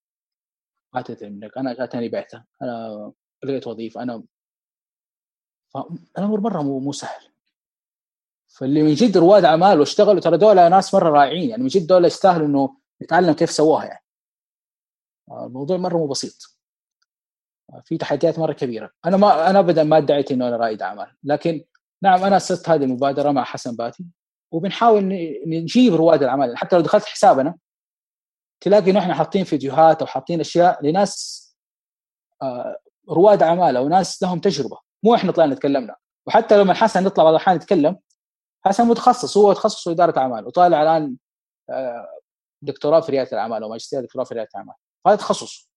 ما 0.93 1.01
تدري 1.01 1.29
منك 1.29 1.57
أنا 1.57 1.73
جاتني 1.73 2.09
بعثه 2.09 2.43
أنا 2.61 3.11
لقيت 3.43 3.67
وظيفه 3.67 4.03
أنا 4.03 4.23
الأمر 6.17 6.39
مرة 6.39 6.61
مو 6.61 6.79
مو 6.79 6.91
سهل. 6.91 7.21
فاللي 8.55 8.83
من 8.83 8.93
جد 8.93 9.17
رواد 9.17 9.45
اعمال 9.45 9.79
واشتغلوا 9.79 10.21
ترى 10.21 10.37
دول 10.37 10.55
ناس 10.55 10.93
مرة 10.93 11.09
رائعين 11.09 11.49
يعني 11.49 11.61
من 11.61 11.67
جد 11.67 11.87
دول 11.87 12.05
يستاهلوا 12.05 12.47
إنه 12.47 12.77
نتعلم 13.03 13.33
كيف 13.33 13.51
سووها 13.51 13.85
يعني. 13.85 14.03
الموضوع 15.31 15.77
مرة 15.77 15.97
مو 15.97 16.07
بسيط. 16.07 16.57
في 17.83 17.97
تحديات 17.97 18.39
مرة 18.39 18.53
كبيرة. 18.53 18.91
أنا 19.05 19.17
ما 19.17 19.49
أنا 19.49 19.59
ابدا 19.59 19.83
ما 19.83 19.97
ادعيت 19.97 20.31
إنه 20.31 20.47
أنا 20.47 20.57
رائد 20.57 20.81
أعمال 20.81 21.15
لكن 21.23 21.65
نعم 22.01 22.23
أنا 22.23 22.37
أسست 22.37 22.69
هذه 22.69 22.83
المبادرة 22.83 23.31
مع 23.31 23.43
حسن 23.43 23.75
باتي 23.75 24.05
وبنحاول 24.51 25.03
نجيب 25.47 25.95
رواد 25.95 26.23
الأعمال. 26.23 26.57
حتى 26.57 26.75
لو 26.75 26.81
دخلت 26.81 27.05
حسابنا 27.05 27.55
تلاقي 28.61 28.91
إنه 28.91 28.99
إحنا 28.99 29.13
حاطين 29.13 29.43
فيديوهات 29.43 30.01
أو 30.01 30.07
حاطين 30.07 30.39
أشياء 30.39 30.85
لناس 30.85 31.41
آه، 32.41 32.79
رواد 33.09 33.43
أعمال 33.43 33.77
أو 33.77 33.87
ناس 33.87 34.23
لهم 34.23 34.39
تجربة. 34.39 34.77
مو 35.03 35.15
إحنا 35.15 35.31
طلعنا 35.31 35.55
تكلمنا 35.55 35.95
وحتى 36.27 36.57
لما 36.57 36.73
حسن 36.73 37.03
نطلع 37.03 37.23
بعض 37.23 37.33
الأحيان 37.33 37.55
نتكلم 37.55 37.99
حسن 38.65 38.87
متخصص 38.87 39.37
هو 39.37 39.53
تخصصه 39.53 39.91
إدارة 39.91 40.19
أعمال 40.19 40.47
وطالع 40.47 40.83
الآن 40.83 41.15
آه، 41.69 42.07
دكتوراه 42.61 42.99
في 42.99 43.11
ريادة 43.11 43.31
الأعمال 43.31 43.63
أو 43.63 43.69
ماجستير 43.69 44.01
دكتوراه 44.01 44.25
في 44.25 44.33
ريادة 44.33 44.49
الأعمال. 44.53 44.75
هذا 45.07 45.15
تخصص 45.15 45.69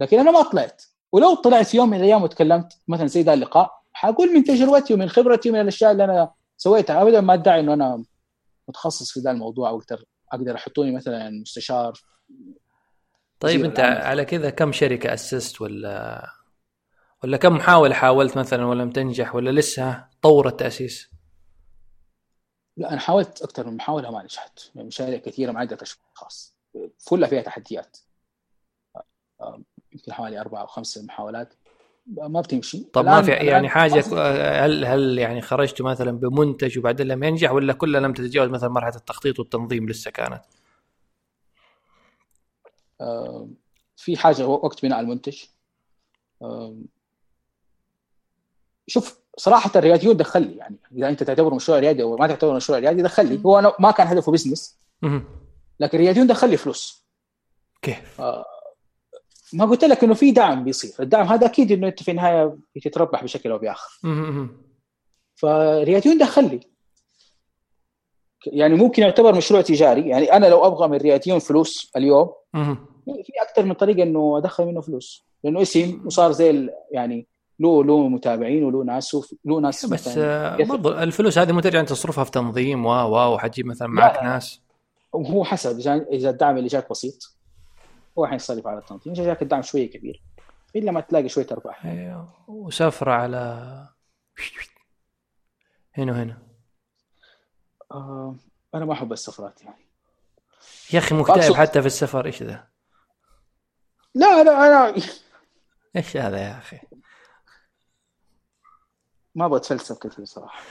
لكن 0.00 0.18
أنا 0.18 0.30
ما 0.30 0.42
طلعت. 0.42 0.82
ولو 1.12 1.34
طلعت 1.34 1.66
في 1.66 1.76
يوم 1.76 1.90
من 1.90 1.96
الأيام 1.96 2.22
وتكلمت 2.22 2.72
مثلا 2.88 3.06
زي 3.06 3.22
ذا 3.22 3.34
اللقاء 3.34 3.82
حقول 3.92 4.34
من 4.34 4.44
تجربتي 4.44 4.94
ومن 4.94 5.08
خبرتي 5.08 5.50
ومن 5.50 5.60
الأشياء 5.60 5.92
اللي 5.92 6.04
أنا 6.04 6.32
سويتها. 6.56 7.02
ابدا 7.02 7.20
ما 7.20 7.34
أدعي 7.34 7.60
إنه 7.60 7.74
أنا 7.74 8.04
متخصص 8.68 9.12
في 9.12 9.20
ذا 9.20 9.30
الموضوع 9.30 9.70
واقدر 9.70 10.04
أقدر 10.32 10.54
تحطوني 10.54 10.96
مثلا 10.96 11.30
مستشار. 11.30 12.00
طيب 13.40 13.64
أنت 13.64 13.80
على 13.80 14.24
كذا 14.24 14.50
كم 14.50 14.72
شركة 14.72 15.14
أسست 15.14 15.60
ولا 15.60 16.26
ولا 17.24 17.36
كم 17.36 17.54
محاولة 17.56 17.94
حاولت 17.94 18.36
مثلا 18.36 18.66
ولم 18.66 18.90
تنجح 18.90 19.34
ولا 19.34 19.50
لسه 19.50 20.04
طور 20.22 20.48
التاسيس؟ 20.48 21.17
لا 22.78 22.92
أنا 22.92 23.00
حاولت 23.00 23.42
أكثر 23.42 23.66
من 23.66 23.76
محاولة 23.76 24.10
ما 24.10 24.22
نجحت. 24.22 24.70
يعني 24.74 24.88
مشاريع 24.88 25.18
كثيرة 25.18 25.52
مع 25.52 25.60
عده 25.60 25.78
أشخاص. 25.82 26.54
كلها 27.04 27.28
فيها 27.28 27.42
تحديات. 27.42 27.96
يمكن 29.92 30.12
حوالي 30.12 30.40
أربع 30.40 30.60
أو 30.60 30.66
خمس 30.66 30.98
محاولات. 30.98 31.54
ما 32.06 32.40
بتمشي. 32.40 32.84
طب 32.92 33.04
ما 33.04 33.22
في 33.22 33.30
يعني 33.30 33.68
حاجة 33.68 34.04
هل 34.64 34.84
هل 34.84 35.18
يعني 35.18 35.42
خرجتوا 35.42 35.86
مثلا 35.86 36.10
بمنتج 36.10 36.78
وبعدين 36.78 37.06
لم 37.06 37.24
ينجح 37.24 37.52
ولا 37.52 37.72
كلها 37.72 38.00
لم 38.00 38.12
تتجاوز 38.12 38.50
مثلا 38.50 38.68
مرحلة 38.68 38.96
التخطيط 38.96 39.38
والتنظيم 39.38 39.88
لسه 39.88 40.10
كانت؟ 40.10 40.42
في 43.96 44.16
حاجة 44.16 44.46
وقت 44.46 44.82
بناء 44.82 45.00
المنتج. 45.00 45.44
شوف 48.86 49.20
صراحة 49.38 49.70
الرياديون 49.76 50.16
دخل 50.16 50.42
لي 50.42 50.56
يعني 50.56 50.76
إذا 50.92 51.08
أنت 51.08 51.22
تعتبره 51.22 51.54
مشروع 51.54 51.78
ريادي 51.78 52.02
أو 52.02 52.16
ما 52.16 52.26
تعتبره 52.26 52.52
مشروع 52.52 52.78
ريادي 52.78 53.02
دخل 53.02 53.26
لي. 53.28 53.40
هو 53.46 53.58
أنا 53.58 53.72
ما 53.78 53.90
كان 53.90 54.06
هدفه 54.06 54.32
business 54.32 54.78
لكن 55.80 55.98
الرياديون 55.98 56.26
دخل 56.26 56.50
لي 56.50 56.56
فلوس. 56.56 57.04
كيف؟ 57.82 58.20
آه 58.20 58.44
ما 59.52 59.64
قلت 59.64 59.84
لك 59.84 60.04
إنه 60.04 60.14
في 60.14 60.30
دعم 60.30 60.64
بيصير. 60.64 60.92
الدعم 61.00 61.26
هذا 61.26 61.46
أكيد 61.46 61.72
إنه 61.72 61.88
أنت 61.88 62.02
في 62.02 62.10
النهاية 62.10 62.58
بتتربح 62.76 63.24
بشكل 63.24 63.50
أو 63.50 63.58
بآخر. 63.58 64.00
فرياديون 65.34 66.18
دخل 66.18 66.50
لي. 66.50 66.60
يعني 68.46 68.74
ممكن 68.74 69.02
يعتبر 69.02 69.34
مشروع 69.34 69.60
تجاري. 69.60 70.08
يعني 70.08 70.32
أنا 70.32 70.46
لو 70.46 70.66
أبغى 70.66 70.88
من 70.88 70.96
رياديون 70.96 71.38
فلوس 71.38 71.92
اليوم 71.96 72.32
في 73.04 73.32
أكثر 73.42 73.64
من 73.64 73.72
طريقة 73.72 74.02
إنه 74.02 74.38
أدخل 74.38 74.64
منه 74.66 74.80
فلوس. 74.80 75.26
لأنه 75.44 75.62
اسم 75.62 76.02
وصار 76.06 76.32
زي 76.32 76.70
يعني 76.92 77.28
له 77.60 77.84
له 77.84 78.08
متابعين 78.08 78.64
وله 78.64 78.84
ناس 78.84 79.16
له 79.44 79.60
ناس 79.60 79.86
بس 79.86 80.18
برضو 80.68 80.92
الفلوس 80.92 81.38
هذه 81.38 81.52
مو 81.52 81.60
ترجع 81.60 81.82
تصرفها 81.82 82.24
في 82.24 82.30
تنظيم 82.30 82.86
و 82.86 82.90
و 82.90 83.34
وحتجيب 83.34 83.66
مثلا 83.66 83.88
معك 83.88 84.22
ناس. 84.22 84.62
هو 85.14 85.44
حسب 85.44 85.78
إذا 86.12 86.30
الدعم 86.30 86.56
اللي 86.56 86.68
جاك 86.68 86.90
بسيط 86.90 87.36
هو 88.18 88.26
حيصرف 88.26 88.66
على 88.66 88.78
التنظيم. 88.78 89.12
إذا 89.12 89.24
جاك 89.24 89.42
الدعم 89.42 89.62
شوية 89.62 89.90
كبير 89.90 90.22
إلا 90.76 90.92
ما 90.92 91.00
تلاقي 91.00 91.28
شوية 91.28 91.46
أرباح. 91.52 91.86
أيوه 91.86 92.44
وسفرة 92.48 93.12
على 93.12 93.88
هنا 95.94 96.12
وهنا. 96.12 96.38
آه 97.92 98.36
أنا 98.74 98.84
ما 98.84 98.92
أحب 98.92 99.12
السفرات 99.12 99.62
يعني. 99.62 99.86
يا 100.92 100.98
أخي 100.98 101.14
مكتئب 101.14 101.54
حتى 101.54 101.80
في 101.80 101.86
السفر 101.86 102.26
إيش 102.26 102.42
ذا؟ 102.42 102.68
لا 104.14 104.44
لا 104.44 104.66
أنا 104.66 105.02
إيش 105.96 106.16
هذا 106.16 106.38
يا 106.38 106.58
أخي؟ 106.58 106.78
ما 109.34 109.46
أبغى 109.46 109.56
أتفلسف 109.56 109.98
كثير 109.98 110.24
صراحة. 110.24 110.62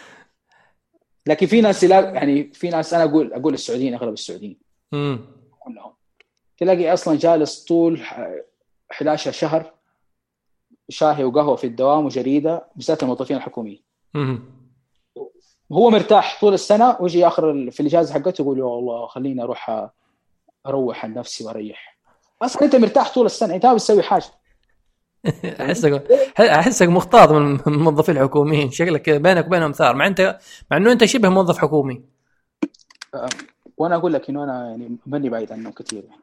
لكن 1.27 1.47
في 1.47 1.61
ناس 1.61 1.83
لا 1.83 1.99
يعني 1.99 2.53
في 2.53 2.69
ناس 2.69 2.93
أنا 2.93 3.03
أقول 3.03 3.33
أقول 3.33 3.53
السعوديين 3.53 3.93
أغلب 3.93 4.13
السعوديين. 4.13 4.59
امم 4.93 5.19
كلهم. 5.59 5.93
تلاقي 6.57 6.93
أصلا 6.93 7.17
جالس 7.17 7.63
طول 7.63 8.01
11 8.91 9.31
شهر 9.31 9.73
شاهي 10.89 11.23
وقهوة 11.23 11.55
في 11.55 11.67
الدوام 11.67 12.05
وجريدة 12.05 12.67
بالذات 12.75 13.03
الموظفين 13.03 13.37
الحكوميين. 13.37 13.83
هو 15.71 15.89
مرتاح 15.89 16.41
طول 16.41 16.53
السنة 16.53 16.97
ويجي 16.99 17.27
آخر 17.27 17.71
في 17.71 17.79
الإجازة 17.79 18.13
حقته 18.13 18.41
يقول 18.41 18.59
يا 18.59 18.63
الله 18.63 19.07
خليني 19.07 19.43
أروح 19.43 19.89
أروح 20.65 21.05
عن 21.05 21.13
نفسي 21.13 21.43
وأريح. 21.43 21.97
أصلا 22.41 22.61
أنت 22.63 22.75
مرتاح 22.75 23.13
طول 23.13 23.25
السنة 23.25 23.55
أنت 23.55 23.65
ما 23.65 23.73
بتسوي 23.73 24.03
حاجة. 24.03 24.25
احسك 25.61 26.11
أحسك 26.39 26.87
مختاط 26.87 27.31
من 27.31 27.59
الموظفين 27.67 28.17
الحكوميين. 28.17 28.71
شكلك 28.71 29.09
بينك 29.09 29.47
وبينهم 29.47 29.71
ثار. 29.71 29.95
مع 29.95 30.07
انت 30.07 30.39
مع 30.71 30.77
إنه 30.77 30.91
أنت 30.91 31.05
شبه 31.05 31.29
موظف 31.29 31.57
حكومي. 31.57 32.03
أه، 33.15 33.29
وأنا 33.77 33.95
أقول 33.95 34.13
لك 34.13 34.29
إنه 34.29 34.43
أنا 34.43 34.69
يعني 34.69 34.97
ماني 35.05 35.29
بعيد 35.29 35.51
عنهم 35.51 35.71
كثير 35.71 36.03
يعني. 36.03 36.21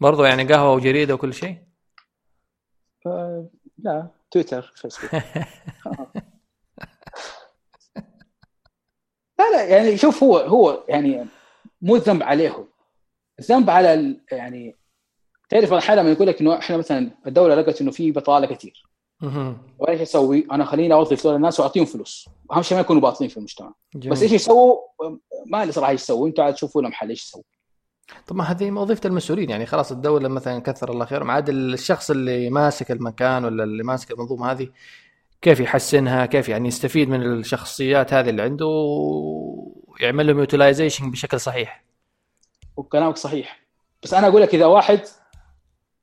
برضو 0.00 0.24
يعني 0.24 0.44
قهوة 0.44 0.72
وجريدة 0.74 1.14
وكل 1.14 1.34
شيء؟ 1.34 1.56
أه 3.06 3.46
لا 3.78 4.06
تويتر 4.30 4.72
فيسبوك. 4.76 5.10
لا 9.38 9.50
لا 9.52 9.64
يعني 9.64 9.96
شوف 9.96 10.22
هو 10.22 10.36
هو 10.38 10.84
يعني 10.88 11.26
مو 11.82 11.96
الذنب 11.96 12.22
عليهم. 12.22 12.68
الذنب 13.38 13.70
على 13.70 14.16
يعني 14.32 14.76
تعرف 15.50 15.72
الحين 15.72 15.96
لما 15.96 16.10
يقول 16.10 16.26
لك 16.26 16.40
إنه 16.40 16.58
إحنا 16.58 16.76
مثلا 16.76 17.10
الدولة 17.26 17.54
لقت 17.54 17.80
إنه 17.80 17.90
في 17.90 18.12
بطالة 18.12 18.46
كثير 18.46 18.90
وايش 19.78 20.00
أسوي؟ 20.00 20.46
أنا 20.52 20.64
خليني 20.64 20.94
أوظف 20.94 21.24
دول 21.24 21.34
الناس 21.34 21.60
وأعطيهم 21.60 21.84
فلوس. 21.84 22.28
اهم 22.52 22.62
شيء 22.62 22.76
ما 22.76 22.80
يكونوا 22.80 23.02
باطلين 23.02 23.30
في 23.30 23.36
المجتمع. 23.36 23.72
جميل. 23.94 24.10
بس 24.10 24.22
إيش 24.22 24.32
يسووا؟ 24.32 24.76
ما 25.46 25.64
لي 25.64 25.72
صراحة 25.72 25.90
إيش 25.90 26.02
يسووا. 26.02 26.28
أنتم 26.28 26.42
عاد 26.42 26.54
تشوفوا 26.54 26.82
لهم 26.82 26.92
حل 26.92 27.08
إيش 27.08 27.26
يسووا. 27.26 27.42
طب 28.26 28.36
ما 28.36 28.44
هذه 28.44 28.70
وظيفه 28.70 29.06
المسؤولين. 29.06 29.50
يعني 29.50 29.66
خلاص 29.66 29.92
الدولة 29.92 30.28
مثلا 30.28 30.58
كثر 30.58 30.90
الله 30.90 31.04
خير 31.04 31.24
ما 31.24 31.32
عاد 31.32 31.48
الشخص 31.48 32.10
اللي 32.10 32.50
ماسك 32.50 32.90
المكان 32.90 33.44
ولا 33.44 33.64
اللي 33.64 33.82
ماسك 33.82 34.10
المنظومة 34.10 34.52
هذه 34.52 34.68
كيف 35.42 35.60
يحسنها؟ 35.60 36.26
كيف 36.26 36.48
يعني 36.48 36.68
يستفيد 36.68 37.08
من 37.08 37.22
الشخصيات 37.22 38.12
هذه 38.14 38.30
اللي 38.30 38.42
عنده 38.42 38.66
ويعمل 38.66 40.26
لهم 40.26 40.38
يوتيلايزيشن 40.38 41.10
بشكل 41.10 41.40
صحيح؟ 41.40 41.84
وكلامك 42.76 43.16
صحيح. 43.16 43.60
بس 44.02 44.14
أنا 44.14 44.28
أقول 44.28 44.42
لك 44.42 44.54
إذا 44.54 44.66
واحد 44.66 45.00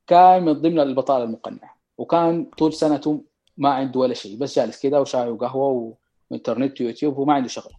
كان 0.07 0.45
من 0.45 0.53
ضمن 0.53 0.79
البطالة 0.79 1.23
المقنعة. 1.23 1.77
وكان 1.97 2.45
طول 2.57 2.73
سنته 2.73 3.23
ما 3.57 3.69
عنده 3.69 3.99
ولا 3.99 4.13
شيء 4.13 4.37
بس 4.37 4.55
جالس 4.59 4.81
كذا 4.81 4.99
وشاي 4.99 5.29
وقهوة 5.29 5.97
وإنترنت 6.31 6.81
ويوتيوب 6.81 7.17
وما 7.17 7.33
عنده 7.33 7.47
شغله 7.47 7.75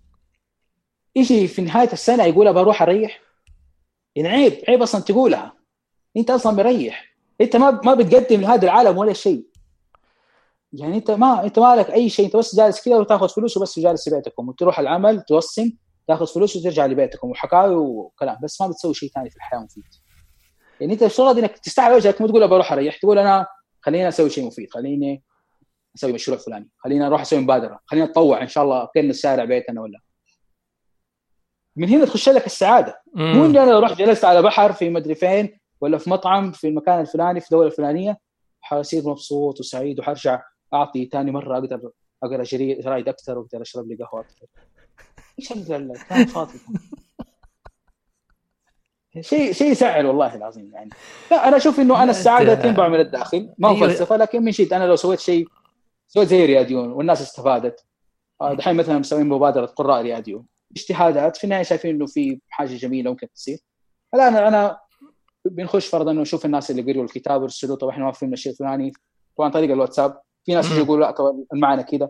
يجي 1.16 1.49
في 1.49 1.62
نهاية 1.62 1.93
السنة 1.93 2.24
يقول 2.24 2.55
بروح 2.55 2.83
أريح. 2.83 3.20
يعني 4.16 4.29
عيب 4.29 4.53
عيب 4.68 4.83
أصلا 4.83 5.01
تقولها. 5.01 5.53
أنت 6.16 6.31
أصلا 6.31 6.53
مريح. 6.53 7.16
أنت 7.41 7.57
ما 7.57 7.81
ما 7.85 7.95
بتقدم 7.95 8.41
لهذا 8.41 8.64
العالم 8.64 8.99
ولا 8.99 9.12
شيء. 9.12 9.47
يعني 10.72 10.97
أنت 10.97 11.11
ما 11.11 11.45
أنت 11.45 11.59
ما 11.59 11.76
لك 11.76 11.91
أي 11.91 12.09
شيء. 12.09 12.26
أنت 12.26 12.37
بس 12.37 12.57
جالس 12.57 12.85
كذا 12.85 12.97
وتاخذ 12.97 13.29
فلوس 13.29 13.57
وبس 13.57 13.79
وجالس 13.79 14.09
في 14.09 14.14
بيتكم. 14.16 14.49
وتروح 14.49 14.79
العمل 14.79 15.22
توصم 15.22 15.70
تاخذ 16.09 16.26
فلوس 16.26 16.57
وترجع 16.57 16.87
لبيتكم. 16.87 17.31
وحكاوي 17.31 17.76
وكلام. 17.76 18.37
بس 18.43 18.61
ما 18.61 18.66
بتسوي 18.66 18.95
شيء 18.95 19.11
ثاني 19.11 19.31
في 19.31 19.37
الحياة 19.37 19.61
مفيد 19.61 19.85
يعني 20.81 20.93
أنت 20.93 21.03
الشغل 21.03 21.39
إنك 21.39 21.59
تستحي 21.59 21.95
وجهك 21.95 22.20
ما 22.20 22.29
تقول 22.29 22.49
بروح 22.49 22.72
أريح 22.72 22.97
تقول 22.97 23.18
أنا 23.18 23.47
خليني 23.81 24.09
أسوي 24.09 24.31
شيء 24.31 24.47
مفيد 24.47 24.70
خليني 24.70 25.22
أسوي 25.97 26.12
مشروع 26.12 26.39
فلاني 26.39 26.68
خليني 26.79 27.07
أروح 27.07 27.20
أسوي 27.20 27.39
مبادرة 27.39 27.81
خليني 27.87 28.07
أتطوع 28.07 28.43
إن 28.43 28.49
شاء 28.49 28.64
الله 28.64 28.89
كان 28.95 29.11
الشارع 29.11 29.45
بيتنا 29.45 29.81
ولا. 29.81 30.01
من 31.76 31.89
هنا 31.89 32.05
تخش 32.05 32.29
لك 32.29 32.47
السعادة. 32.47 33.03
مو 33.14 33.47
إني 33.47 33.62
أنا 33.62 33.81
رحت 33.81 33.99
جلست 33.99 34.24
على 34.24 34.43
بحر 34.43 34.72
في 34.72 34.91
مدري 34.91 35.14
فين 35.14 35.59
ولا 35.81 35.99
في 35.99 36.11
مطعم 36.11 36.53
في 36.53 36.68
المكان 36.68 37.01
الفلاني 37.01 37.41
في 37.41 37.47
الدولة 37.47 37.66
الفلانيه 37.66 38.18
حاصير 38.61 39.09
مبسوط 39.09 39.61
وسعيد 39.61 40.01
وحرجع 40.01 40.43
أعطي 40.74 41.09
ثاني 41.12 41.31
مرة 41.31 41.59
أقدر 41.59 41.91
أقرأ 42.22 42.43
جرايد 42.53 43.09
أكثر 43.09 43.39
وأقدر 43.39 43.62
أشرب 43.62 43.89
لي 43.89 43.95
قهوة 43.95 44.20
أكثر. 44.20 44.47
إيش 45.39 45.53
الكلام 45.53 46.26
فاضي؟ 46.26 46.59
شيء 49.21 49.53
شيء 49.53 49.71
يسعد 49.70 50.07
والله 50.07 50.35
العظيم 50.35 50.71
يعني. 50.75 50.91
لا 51.31 51.49
أنا 51.49 51.57
أشوف 51.57 51.81
إنه 51.81 52.03
أنا 52.03 52.11
السعادة 52.11 52.55
تنبع 52.55 52.89
من 52.89 53.01
الداخل. 53.01 53.55
ما 53.59 53.69
هو 53.69 53.75
أيوة. 53.75 53.89
فلسفة 53.89 54.16
لكن 54.16 54.43
من 54.43 54.53
شيء 54.53 54.77
أنا 54.77 54.85
لو 54.85 54.97
سويت 54.97 55.21
شيء 55.21 55.49
سويت 56.09 56.29
زي 56.29 56.47
رياديون 56.47 56.93
والناس 56.93 57.23
استفادت. 57.23 57.85
آه، 58.41 58.55
دحين 58.55 58.77
مثلا 58.77 58.99
مسوين 58.99 59.29
مبادرة 59.29 59.66
قراء 59.66 60.03
رياديون. 60.03 60.47
اجتهادات 60.77 61.37
في 61.37 61.45
النهاية 61.45 61.62
شايفين 61.62 61.95
إنه 61.95 62.07
في 62.07 62.41
حاجة 62.49 62.75
جميلة 62.77 63.11
ممكن 63.11 63.29
تصير. 63.35 63.59
الآن 64.14 64.37
أنا 64.37 64.79
بنخش 65.45 65.87
فرضا 65.87 66.11
إنه 66.11 66.21
نشوف 66.21 66.45
الناس 66.45 66.71
اللي 66.71 66.93
قروا 66.93 67.05
الكتاب 67.05 67.41
ويرسلوا 67.41 67.77
طب 67.77 67.89
إحنا 67.89 68.05
ما 68.05 68.12
فهمنا 68.12 68.35
الشيء 68.35 68.53
الفلاني 68.53 68.93
طبعا 69.37 69.51
طريق 69.51 69.71
الواتساب. 69.71 70.21
في 70.45 70.55
ناس 70.55 70.73
يقولوا 70.73 71.07
لا 71.07 71.45
المعنى 71.53 71.83
كذا 71.83 72.09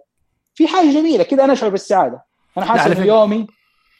في 0.54 0.68
حاجة 0.68 0.90
جميلة 0.90 1.24
كذا 1.24 1.44
أنا 1.44 1.52
أشعر 1.52 1.70
بالسعادة. 1.70 2.24
أنا 2.58 2.66
حاسس 2.66 2.96
إنه 2.96 3.06
يومي 3.06 3.46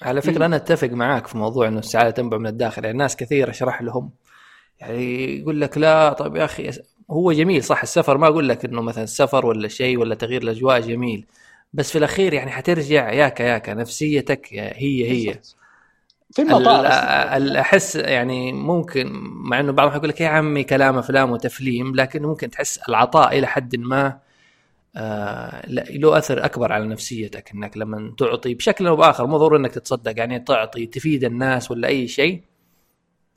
على 0.02 0.22
فكرة 0.22 0.46
أنا 0.46 0.56
أتفق 0.56 0.88
معاك 0.88 1.26
في 1.26 1.38
موضوع 1.38 1.68
إنه 1.68 1.78
السعادة 1.78 2.10
تنبع 2.10 2.38
من 2.38 2.46
الداخل. 2.46 2.84
يعني 2.84 2.98
ناس 2.98 3.16
كثير 3.16 3.50
اشرح 3.50 3.82
لهم 3.82 4.10
يعني 4.80 5.38
يقول 5.40 5.60
لك 5.60 5.78
لا 5.78 6.12
طيب 6.12 6.36
يا 6.36 6.44
أخي 6.44 6.70
هو 7.10 7.32
جميل 7.32 7.64
صح 7.64 7.82
السفر 7.82 8.18
ما 8.18 8.26
أقول 8.26 8.48
لك 8.48 8.64
إنه 8.64 8.82
مثلا 8.82 9.04
السفر 9.04 9.46
ولا 9.46 9.68
شيء 9.68 9.98
ولا 9.98 10.14
تغيير 10.14 10.42
الأجواء 10.42 10.80
جميل 10.80 11.26
بس 11.72 11.90
في 11.90 11.98
الأخير 11.98 12.32
يعني 12.32 12.50
حترجع 12.50 13.12
ياك 13.12 13.40
ياك 13.40 13.68
نفسيتك 13.68 14.48
هي 14.52 15.10
هي. 15.10 15.38
في 16.32 16.42
المطار 16.42 16.86
احس 17.60 17.96
يعني 17.96 18.52
ممكن 18.52 19.08
مع 19.22 19.60
إنه 19.60 19.72
بعضهم 19.72 19.96
يقول 19.96 20.08
لك 20.08 20.20
يا 20.20 20.28
عمي 20.28 20.64
كلام 20.64 20.98
أفلام 20.98 21.30
وتفليم 21.30 21.96
لكن 21.96 22.22
ممكن 22.22 22.50
تحس 22.50 22.78
العطاء 22.88 23.38
إلى 23.38 23.46
حد 23.46 23.76
ما 23.76 24.18
له 25.90 26.18
أثر 26.18 26.44
أكبر 26.44 26.72
على 26.72 26.86
نفسيتك 26.86 27.52
إنك 27.52 27.76
لما 27.76 28.14
تعطي 28.18 28.54
بشكل 28.54 28.86
أو 28.86 28.96
بآخر 28.96 29.26
مو 29.26 29.36
ضروري 29.36 29.60
إنك 29.60 29.74
تتصدق 29.74 30.18
يعني 30.18 30.40
تعطي 30.40 30.86
تفيد 30.86 31.24
الناس 31.24 31.70
ولا 31.70 31.88
أي 31.88 32.08
شيء 32.08 32.42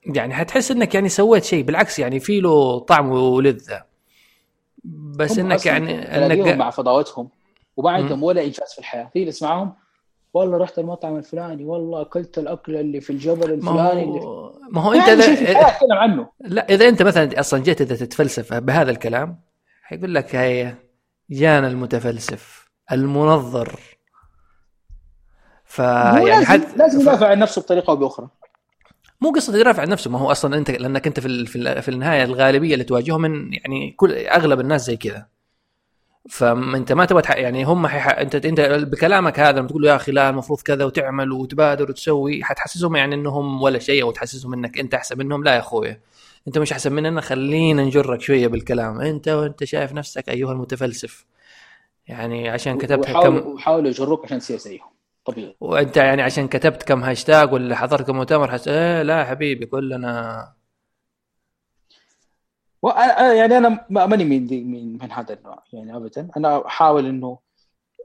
يعني 0.05 0.33
حتحس 0.33 0.71
إنك 0.71 0.95
يعني 0.95 1.09
سويت 1.09 1.43
شيء 1.43 1.63
بالعكس 1.63 1.99
يعني 1.99 2.19
في 2.19 2.39
له 2.39 2.79
طعم 2.79 3.11
ولذة. 3.11 3.83
بس 4.83 5.39
إنك 5.39 5.65
يعني 5.65 6.15
إنك 6.25 6.47
مع 6.47 6.69
فضاوتهم 6.69 7.29
وما 7.77 7.91
عندهم 7.91 8.23
ولا 8.23 8.43
إنجاز 8.43 8.73
في 8.73 8.79
الحياة. 8.79 9.09
في 9.13 9.19
اللي 9.19 9.29
اسمعهم 9.29 9.73
والله 10.33 10.57
رحت 10.57 10.79
المطعم 10.79 11.17
الفلاني 11.17 11.65
والله 11.65 12.01
أكلت 12.01 12.37
الأكل 12.37 12.75
اللي 12.75 13.01
في 13.01 13.09
الجبل 13.09 13.53
الفلاني 13.53 14.05
ما 14.05 14.21
هو, 14.21 14.53
ما 14.71 14.81
هو 14.81 14.93
أنت 14.93 15.07
إذا 15.07 15.77
عنه. 15.91 16.29
لا 16.39 16.69
إذا 16.69 16.89
أنت 16.89 17.01
مثلا 17.01 17.39
أصلا 17.39 17.63
جيت 17.63 17.81
إذا 17.81 17.95
تتفلسف 17.95 18.53
بهذا 18.53 18.91
الكلام 18.91 19.39
حيقول 19.83 20.15
لك 20.15 20.35
هي 20.35 20.75
جانا 21.31 21.67
المتفلسف 21.67 22.69
المنظر. 22.91 23.79
ف 25.65 25.79
يعني 25.79 26.45
حد 26.45 26.63
لازم 26.75 27.01
يدافع 27.01 27.27
عن 27.27 27.39
نفسه 27.39 27.61
بطريقة 27.61 27.91
أو 27.91 27.95
بأخرى. 27.95 28.27
مو 29.21 29.31
قصة 29.31 29.57
يدافع 29.57 29.81
عن 29.81 29.89
نفسه 29.89 30.11
ما 30.11 30.19
هو 30.19 30.31
أصلا 30.31 30.57
أنت 30.57 30.71
لأنك 30.71 31.07
أنت 31.07 31.19
في 31.19 31.45
في 31.81 31.89
النهاية 31.89 32.23
الغالبية 32.23 32.73
اللي 32.73 32.83
تواجههم 32.83 33.21
من 33.21 33.53
يعني 33.53 33.91
كل 33.91 34.11
أغلب 34.11 34.59
الناس 34.59 34.85
زي 34.85 34.97
كذا. 34.97 35.25
فانت 36.29 36.91
ما 36.91 37.05
تبغى 37.05 37.41
يعني 37.41 37.63
هم 37.63 37.87
حيح... 37.87 38.07
انت 38.07 38.35
أنت 38.35 38.61
بكلامك 38.61 39.39
هذا 39.39 39.59
لما 39.59 39.67
تقول 39.67 39.81
له 39.81 39.89
يا 39.89 39.95
أخي 39.95 40.11
لا 40.11 40.29
المفروض 40.29 40.61
كذا 40.61 40.85
وتعمل 40.85 41.31
وتبادر 41.31 41.89
وتسوي 41.89 42.43
حتحسسهم 42.43 42.95
يعني 42.95 43.15
إنهم 43.15 43.61
ولا 43.61 43.79
شيء 43.79 44.03
أو 44.03 44.11
تحسسهم 44.11 44.53
إنك 44.53 44.79
أنت 44.79 44.93
أحسن 44.93 45.17
منهم؟ 45.17 45.43
لا 45.43 45.53
يا 45.53 45.59
أخوي. 45.59 45.99
انت 46.47 46.57
مش 46.57 46.71
احسن 46.71 46.93
مننا 46.93 47.21
خلينا 47.21 47.83
نجرك 47.83 48.21
شوية 48.21 48.47
بالكلام. 48.47 49.01
انت 49.01 49.27
وانت 49.27 49.63
شايف 49.63 49.93
نفسك 49.93 50.29
أيها 50.29 50.51
المتفلسف. 50.51 51.25
يعني 52.07 52.49
عشان 52.49 52.77
كتبت 52.77 53.05
كم 53.05 53.37
وحاولوا 53.37 53.89
يجروك 53.89 54.25
عشان 54.25 54.39
تصير 54.39 54.57
زيهم. 54.57 54.91
طبيعي. 55.25 55.55
وانت 55.59 55.97
يعني 55.97 56.21
عشان 56.21 56.47
كتبت 56.47 56.83
كم 56.83 57.03
هاشتاج 57.03 57.53
ولا 57.53 57.75
حضرت 57.75 58.07
كم 58.07 58.15
مؤتمر 58.15 58.51
حس... 58.51 58.67
إيه 58.67 59.01
لا 59.01 59.25
حبيبي 59.25 59.65
كلنا 59.65 60.53
يعني 63.17 63.57
أنا 63.57 63.85
ماني 63.89 64.23
من 64.23 64.71
من 64.71 64.97
من 64.97 65.11
هذا 65.11 65.33
النوع 65.33 65.63
يعني 65.73 65.95
ابدا. 65.95 66.27
أنا 66.37 66.65
أحاول 66.65 67.05
إنه 67.05 67.39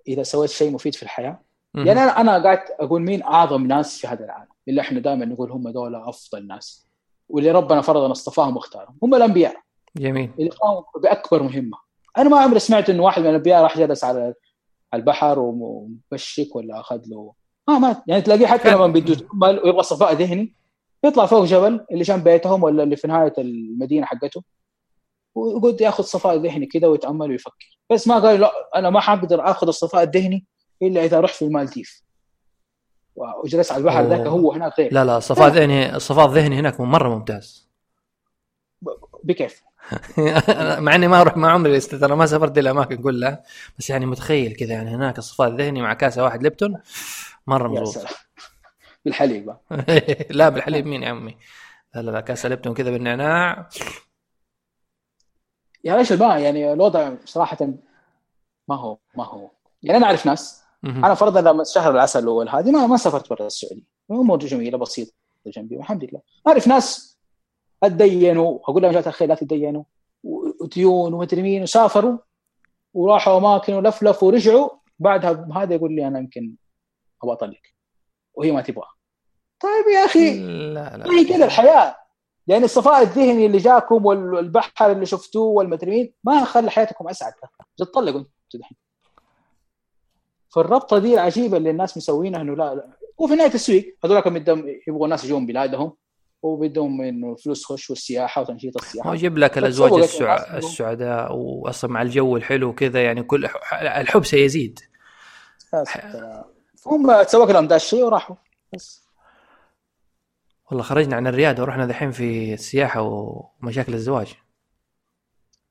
إذا 0.08 0.22
سويت 0.22 0.50
شيء 0.50 0.70
مفيد 0.70 0.94
في 0.94 1.02
الحياة. 1.02 1.40
يعني 1.74 1.92
أنا 1.92 2.20
أنا 2.20 2.42
قاعد 2.42 2.58
أقول 2.80 3.02
مين 3.02 3.22
أعظم 3.22 3.66
ناس 3.66 3.98
في 3.98 4.06
هذا 4.06 4.24
العالم؟ 4.24 4.48
اللي 4.68 4.80
إحنا 4.80 5.00
دائما 5.00 5.24
نقول 5.24 5.50
هم 5.50 5.68
دول 5.68 5.94
أفضل 5.94 6.46
ناس. 6.46 6.85
واللي 7.28 7.50
ربنا 7.50 7.80
فرض 7.80 8.02
أن 8.02 8.10
اصطفاهم 8.10 8.56
واختارهم. 8.56 8.96
هم 9.02 9.14
الأنبياء. 9.14 9.56
جميل. 9.96 10.30
اللي 10.38 10.50
قاموا 10.50 10.82
بأكبر 11.02 11.42
مهمة. 11.42 11.78
أنا 12.18 12.28
ما 12.28 12.40
عمري 12.40 12.58
سمعت 12.58 12.90
إنه 12.90 13.02
واحد 13.02 13.22
من 13.22 13.28
الأنبياء 13.28 13.62
راح 13.62 13.78
جلس 13.78 14.04
على 14.04 14.34
البحر 14.94 15.38
ومبشك 15.38 16.56
ولا 16.56 16.80
أخذ 16.80 17.00
له. 17.06 17.32
ما 17.68 17.78
ما 17.78 18.02
يعني 18.06 18.22
تلاقيه 18.22 18.46
حتى 18.46 18.70
لما 18.70 18.86
بده 18.86 19.12
يتامل 19.12 19.60
ويبغى 19.64 19.82
صفاء 19.82 20.12
ذهني 20.12 20.54
يطلع 21.04 21.26
فوق 21.26 21.44
جبل 21.44 21.86
اللي 21.92 22.02
جنب 22.02 22.24
بيتهم 22.24 22.62
ولا 22.62 22.82
اللي 22.82 22.96
في 22.96 23.08
نهاية 23.08 23.32
المدينة 23.38 24.06
حقته 24.06 24.42
ويقعد 25.34 25.80
ياخذ 25.80 26.04
صفاء 26.04 26.36
ذهني 26.36 26.66
كذا 26.66 26.86
ويتأمل 26.86 27.30
ويفكر. 27.30 27.78
بس 27.90 28.08
ما 28.08 28.18
قال 28.18 28.40
لا 28.40 28.52
أنا 28.76 28.90
ما 28.90 29.00
حقدر 29.00 29.50
آخذ 29.50 29.68
الصفاء 29.68 30.02
الذهني 30.02 30.46
إلا 30.82 31.04
إذا 31.04 31.20
رحت 31.20 31.34
في 31.34 31.44
المالديف. 31.44 32.02
وجلس 33.16 33.72
على 33.72 33.80
البحر 33.80 34.02
ذاك 34.02 34.26
هو 34.26 34.52
هناك 34.52 34.72
غير. 34.78 34.92
لا 34.94 35.04
لا 35.04 35.16
الصفاء 35.16 35.48
الذهني 35.48 35.96
الصفاء 35.96 36.26
الذهني 36.26 36.58
هناك 36.58 36.80
مرة 36.80 37.08
ممتاز. 37.08 37.68
بكيف؟ 39.24 39.62
مع 40.84 40.94
إني 40.94 41.08
ما 41.08 41.20
أروح 41.20 41.36
ما 41.36 41.50
عمري 41.50 41.80
أنا 41.92 42.14
ما 42.14 42.26
سافرت 42.26 42.58
الاماكن 42.58 42.96
كلها. 42.96 43.42
بس 43.78 43.90
يعني 43.90 44.06
متخيل 44.06 44.56
كذا 44.56 44.72
يعني 44.72 44.90
هناك 44.90 45.18
الصفاء 45.18 45.48
الذهني 45.48 45.82
مع 45.82 45.94
كاسة 45.94 46.24
واحد 46.24 46.42
ليبتون 46.42 46.80
مرة 47.46 47.68
مضبوط. 47.68 48.06
بالحليب. 49.04 49.56
لا 50.38 50.48
بالحليب 50.48 50.86
مين 50.86 51.02
يا 51.02 51.08
عمي؟ 51.08 51.36
لا 51.94 52.00
لا, 52.00 52.10
لا 52.10 52.20
كاسة 52.20 52.48
ليبتون 52.48 52.74
كذا 52.74 52.90
بالنعناع. 52.90 53.68
يا 55.84 55.96
رجل 55.96 56.18
ما 56.18 56.38
يعني 56.38 56.72
الوضع 56.72 57.14
صراحة 57.24 57.68
ما 58.68 58.76
هو 58.76 58.98
ما 59.16 59.24
هو. 59.24 59.50
يعني 59.82 59.98
أنا 59.98 60.06
أعرف 60.06 60.26
ناس 60.26 60.65
أنا 60.84 61.14
فرضا 61.14 61.40
لما 61.40 61.64
شهر 61.64 61.90
العسل 61.90 62.22
الأول 62.22 62.48
هذه 62.48 62.70
ما 62.70 62.86
ما 62.86 62.96
سافرت 62.96 63.30
برا 63.30 63.46
السعودية. 63.46 63.82
امور 64.10 64.38
جميلة 64.38 64.78
بسيطة 64.78 65.12
جنبي 65.46 65.76
والحمد 65.76 66.04
لله. 66.04 66.20
أعرف 66.48 66.66
ناس 66.66 67.18
أتدينوا 67.82 68.58
أقول 68.62 68.82
لهم 68.82 68.92
جزاك 68.92 69.06
الخير 69.06 69.28
لا 69.28 69.34
تدينوا 69.34 69.84
وديون 70.24 71.14
ومدري 71.14 71.42
مين 71.42 71.62
وسافروا 71.62 72.18
وراحوا 72.94 73.38
أماكن 73.38 73.74
ولفلفوا 73.74 74.28
ورجعوا. 74.28 74.68
بعدها 74.98 75.48
هذا 75.54 75.74
يقول 75.74 75.92
لي 75.92 76.06
أنا 76.06 76.18
يمكن 76.18 76.54
أبغى 77.22 77.34
أطلق. 77.34 77.60
وهي 78.34 78.52
ما 78.52 78.60
تبغى. 78.60 78.86
طيب 79.60 79.94
يا 79.94 80.04
أخي 80.04 80.38
لا 80.74 80.96
لا 80.96 81.10
هي 81.10 81.24
كذا 81.24 81.44
الحياة. 81.44 81.96
يعني 82.46 82.64
الصفاء 82.64 83.02
الذهني 83.02 83.46
اللي 83.46 83.58
جاكم 83.58 84.06
والبحر 84.06 84.92
اللي 84.92 85.06
شفتوه 85.06 85.46
والمدري 85.46 85.90
مين 85.90 86.14
ما 86.24 86.44
خلى 86.44 86.70
حياتكم 86.70 87.08
أسعد. 87.08 87.32
تطلقوا 87.76 88.24
دحين. 88.54 88.76
فالربطة 90.56 90.98
دي 90.98 91.14
العجيبة 91.14 91.56
اللي 91.56 91.70
الناس 91.70 91.96
مسوينها 91.96 92.40
إنه 92.40 92.56
لا, 92.56 92.74
لا. 92.74 92.88
وفي 93.18 93.34
نهاية 93.34 93.48
التسويق 93.48 93.96
هذول 94.04 94.20
بدهم 94.20 94.80
يبغوا 94.88 95.04
الناس 95.04 95.24
يجون 95.24 95.46
بلادهم 95.46 95.92
وبدهم 96.42 97.00
إنه 97.00 97.32
الفلوس 97.32 97.62
تخش 97.62 97.90
والسياحة 97.90 98.40
وتنشيط 98.40 98.76
السياحة. 98.76 99.10
هو 99.10 99.14
يجيب 99.14 99.38
لك 99.38 99.58
الأزواج 99.58 99.92
السع... 99.92 100.56
السعداء 100.56 101.32
واصلا 101.36 101.90
مع 101.90 102.02
الجو 102.02 102.36
الحلو 102.36 102.68
وكذا 102.68 103.04
يعني 103.04 103.22
كل 103.22 103.48
الحب 103.72 104.24
سيزيد. 104.24 104.80
هم 106.86 107.22
تسوق 107.22 107.50
لهم 107.50 107.66
ذا 107.66 107.76
الشيء 107.76 108.04
وراحوا. 108.04 108.36
بس. 108.74 109.06
والله 110.70 110.82
خرجنا 110.82 111.16
عن 111.16 111.26
الرياده 111.26 111.62
ورحنا 111.62 111.86
دحين 111.86 112.10
في 112.10 112.54
السياحة 112.54 113.00
ومشاكل 113.02 113.94
الزواج. 113.94 114.34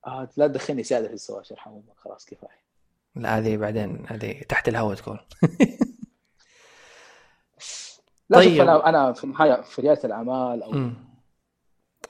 آه 0.08 0.30
لا 0.38 0.48
تدخلني 0.48 0.84
زياده 0.84 1.08
في 1.08 1.14
الزواج 1.14 1.52
يرحم 1.52 1.70
الله. 1.70 1.94
خلاص 1.98 2.26
كفاية. 2.26 2.65
لا 3.16 3.38
هذه 3.38 3.58
بعدين 3.58 4.06
هذه 4.08 4.42
تحت 4.50 4.70
الهواء 4.70 4.96
تكون. 4.96 5.20
لا 8.30 8.38
طيب. 8.38 8.62
أنا 8.62 8.90
أنا 8.90 9.14
في 9.14 9.24
النهاية 9.24 9.62
في 9.62 9.82
ريادة 9.82 10.02
الأعمال 10.04 10.64
أو 10.64 10.72
م. 10.72 10.94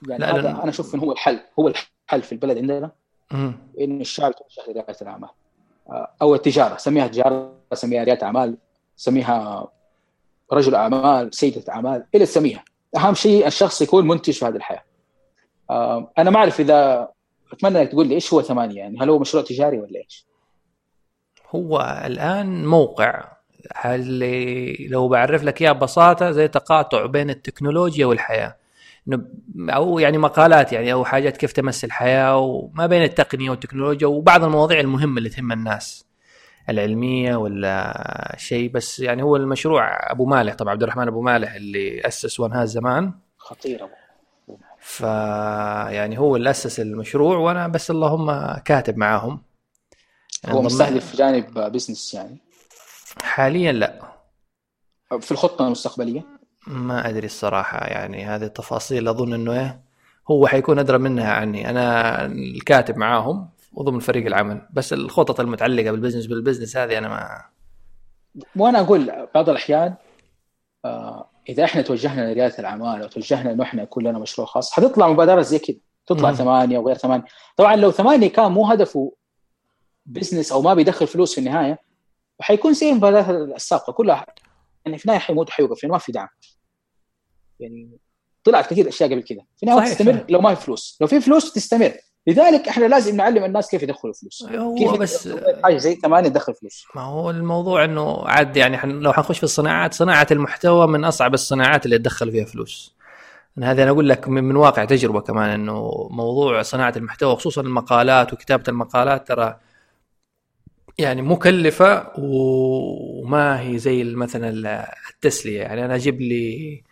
يعني 0.07 0.21
لا 0.21 0.35
هذا 0.35 0.49
أنا 0.49 0.69
أشوف 0.69 0.95
إنه 0.95 1.03
هو 1.03 1.11
الحل 1.11 1.39
هو 1.59 1.67
الحل 1.67 2.21
في 2.21 2.31
البلد 2.31 2.57
عندنا. 2.57 2.91
إن 3.79 4.01
الشعب 4.01 4.31
يتوجه 4.31 4.71
لرياده 4.71 4.97
الأعمال. 5.01 5.29
آه، 5.89 6.11
أو 6.21 6.35
التجارة 6.35 6.77
سميها 6.77 7.07
تجارة 7.07 7.53
سميها 7.73 8.03
ريادة 8.03 8.25
اعمال 8.25 8.57
سميها 8.95 9.67
رجل 10.53 10.75
أعمال 10.75 11.35
سيدة 11.35 11.73
أعمال 11.73 12.05
اللي 12.15 12.25
تسميها. 12.25 12.63
أهم 12.95 13.13
شيء 13.13 13.47
الشخص 13.47 13.81
يكون 13.81 14.07
منتج 14.07 14.33
في 14.33 14.45
هذه 14.45 14.55
الحياة. 14.55 14.83
آه، 15.69 16.11
أنا 16.17 16.29
ما 16.29 16.37
أعرف 16.37 16.59
إذا 16.59 17.09
أتمنى 17.53 17.81
إنك 17.81 17.91
تقول 17.91 18.07
لي 18.07 18.15
إيش 18.15 18.33
هو 18.33 18.41
ثمانية؟ 18.41 18.77
يعني 18.77 18.99
هل 18.99 19.09
هو 19.09 19.19
مشروع 19.19 19.43
تجاري 19.43 19.79
ولا 19.79 19.99
إيش؟ 19.99 20.25
هو 21.55 22.01
الآن 22.05 22.65
موقع. 22.65 23.23
اللي 23.85 24.75
لو 24.87 25.07
بعرف 25.07 25.43
لك 25.43 25.61
إياه 25.61 25.71
ببساطة 25.71 26.31
زي 26.31 26.47
تقاطع 26.47 27.05
بين 27.05 27.29
التكنولوجيا 27.29 28.05
والحياة. 28.05 28.55
أو 29.57 29.99
يعني 29.99 30.17
مقالات 30.17 30.73
يعني 30.73 30.93
أو 30.93 31.05
حاجات 31.05 31.37
كيف 31.37 31.51
تمس 31.51 31.83
الحياة 31.85 32.37
وما 32.37 32.87
بين 32.87 33.03
التقنية 33.03 33.49
والتكنولوجيا 33.49 34.07
وبعض 34.07 34.43
المواضيع 34.43 34.79
المهمة 34.79 35.17
اللي 35.17 35.29
تهم 35.29 35.51
الناس. 35.51 36.05
العلمية 36.69 37.35
ولا 37.35 38.35
شيء 38.37 38.71
بس 38.71 38.99
يعني 38.99 39.23
هو 39.23 39.35
المشروع 39.35 40.11
أبو 40.11 40.25
مالح 40.25 40.55
طبعا 40.55 40.71
عبد 40.71 40.83
الرحمن 40.83 41.07
أبو 41.07 41.21
مالح 41.21 41.53
اللي 41.53 42.01
أسس 42.07 42.39
ونهاز 42.39 42.71
زمان 42.71 43.13
خطير 43.37 43.83
أبو. 43.83 43.93
ف 44.79 45.01
يعني 45.91 46.19
هو 46.19 46.35
اللي 46.35 46.49
أسس 46.49 46.79
المشروع 46.79 47.37
وأنا 47.37 47.67
بس 47.67 47.91
اللهم 47.91 48.57
كاتب 48.65 48.97
معاهم. 48.97 49.41
هو 50.49 50.61
مستهدف 50.61 51.15
جانب 51.15 51.59
بزنس 51.59 52.13
يعني؟ 52.13 52.37
حاليا 53.21 53.71
لا. 53.71 54.01
في 55.19 55.31
الخطة 55.31 55.65
المستقبلية؟ 55.65 56.25
ما 56.67 57.09
أدري 57.09 57.25
الصراحة 57.25 57.87
يعني 57.87 58.25
هذه 58.25 58.43
التفاصيل 58.43 59.07
أظن 59.07 59.33
إنه 59.33 59.53
إيه 59.53 59.81
هو 60.31 60.47
حيكون 60.47 60.79
أدرى 60.79 60.97
منها 60.97 61.33
عني. 61.33 61.69
أنا 61.69 62.25
الكاتب 62.25 62.97
معاهم 62.97 63.49
وضمن 63.73 63.99
فريق 63.99 64.25
العمل 64.25 64.67
بس 64.73 64.93
الخطط 64.93 65.39
المتعلقة 65.39 65.91
بال 65.91 65.98
business 65.98 66.25
بال 66.25 66.36
business 66.36 66.77
هذه 66.77 66.97
أنا 66.97 67.07
ما 67.07 67.41
وأنا 68.55 68.79
أقول 68.79 69.27
بعض 69.35 69.49
الأحيان 69.49 69.95
آه 70.85 71.29
إذا 71.49 71.63
إحنا 71.63 71.81
توجهنا 71.81 72.31
لريادة 72.31 72.59
الأعمال 72.59 73.01
أو 73.01 73.07
توجهنا 73.07 73.51
إنه 73.51 73.63
إحنا 73.63 73.83
يكون 73.83 74.03
لنا 74.03 74.19
مشروع 74.19 74.47
خاص 74.47 74.71
حتطلع 74.71 75.07
مبادرات 75.09 75.45
زي 75.45 75.59
كذا. 75.59 75.77
تطلع. 76.07 76.33
ثمانية 76.33 76.77
وغير 76.77 76.95
ثمانية. 76.95 77.25
طبعا 77.57 77.75
لو 77.75 77.91
ثمانية 77.91 78.29
كان 78.29 78.51
مو 78.51 78.67
هدفه 78.67 79.13
business 80.05 80.51
أو 80.51 80.61
ما 80.61 80.73
بيدخل 80.73 81.07
فلوس 81.07 81.33
في 81.33 81.37
النهاية 81.37 81.79
وحيكون 82.39 82.73
زي 82.73 82.89
المبادرات 82.89 83.29
السابقة 83.29 83.93
كلها. 83.93 84.25
يعني 84.85 84.97
في 84.97 85.05
النهاية 85.05 85.19
حيموت 85.19 85.49
وحيوقف 85.49 85.83
يعني 85.83 85.93
ما 85.93 85.99
في 85.99 86.11
دعم. 86.11 86.27
يعني 87.59 87.89
طلعت 88.43 88.69
كثير 88.69 88.87
أشياء 88.87 89.09
قبل 89.09 89.23
كذا. 89.23 89.41
في 89.57 89.63
النهاية 89.63 89.93
تستمر 89.93 90.25
لو 90.29 90.41
ما 90.41 90.55
في 90.55 90.65
فلوس. 90.65 90.97
لو 91.01 91.07
في 91.07 91.21
فلوس 91.21 91.53
تستمر. 91.53 91.93
لذلك 92.27 92.67
إحنا 92.67 92.85
لازم 92.85 93.15
نعلم 93.15 93.43
الناس 93.43 93.69
كيف 93.69 93.83
يدخلوا 93.83 94.13
فلوس. 94.13 94.43
هو 94.43 94.75
كيف 94.75 94.91
بس 94.91 95.29
حاجة 95.63 95.77
زي 95.77 95.95
ثمانيه 95.95 96.29
تدخل 96.29 96.53
فلوس. 96.53 96.85
ما 96.95 97.01
هو 97.01 97.29
الموضوع 97.29 97.83
إنه 97.83 98.27
عاد 98.27 98.57
يعني 98.57 98.77
حن 98.77 98.89
لو 98.89 99.13
حنخش 99.13 99.37
في 99.37 99.43
الصناعات 99.43 99.93
صناعة 99.93 100.27
المحتوى 100.31 100.87
من 100.87 101.05
أصعب 101.05 101.33
الصناعات 101.33 101.85
اللي 101.85 101.97
تدخل 101.97 102.31
فيها 102.31 102.45
فلوس. 102.45 102.95
هذا 103.63 103.83
أنا 103.83 103.91
أقول 103.91 104.09
لك 104.09 104.27
من, 104.27 104.43
من 104.43 104.55
واقع 104.55 104.85
تجربة 104.85 105.21
كمان 105.21 105.49
إنه 105.49 106.07
موضوع 106.11 106.61
صناعة 106.61 106.93
المحتوى 106.97 107.35
خصوصا 107.35 107.61
المقالات 107.61 108.33
وكتابة 108.33 108.63
المقالات 108.67 109.27
ترى 109.27 109.59
يعني 110.97 111.21
مكلفة 111.21 112.11
وما 112.17 113.61
هي 113.61 113.77
زي 113.77 114.03
مثلا 114.03 114.49
التسلية. 115.09 115.61
يعني 115.61 115.85
أنا 115.85 115.95
أجيب 115.95 116.21
لي 116.21 116.83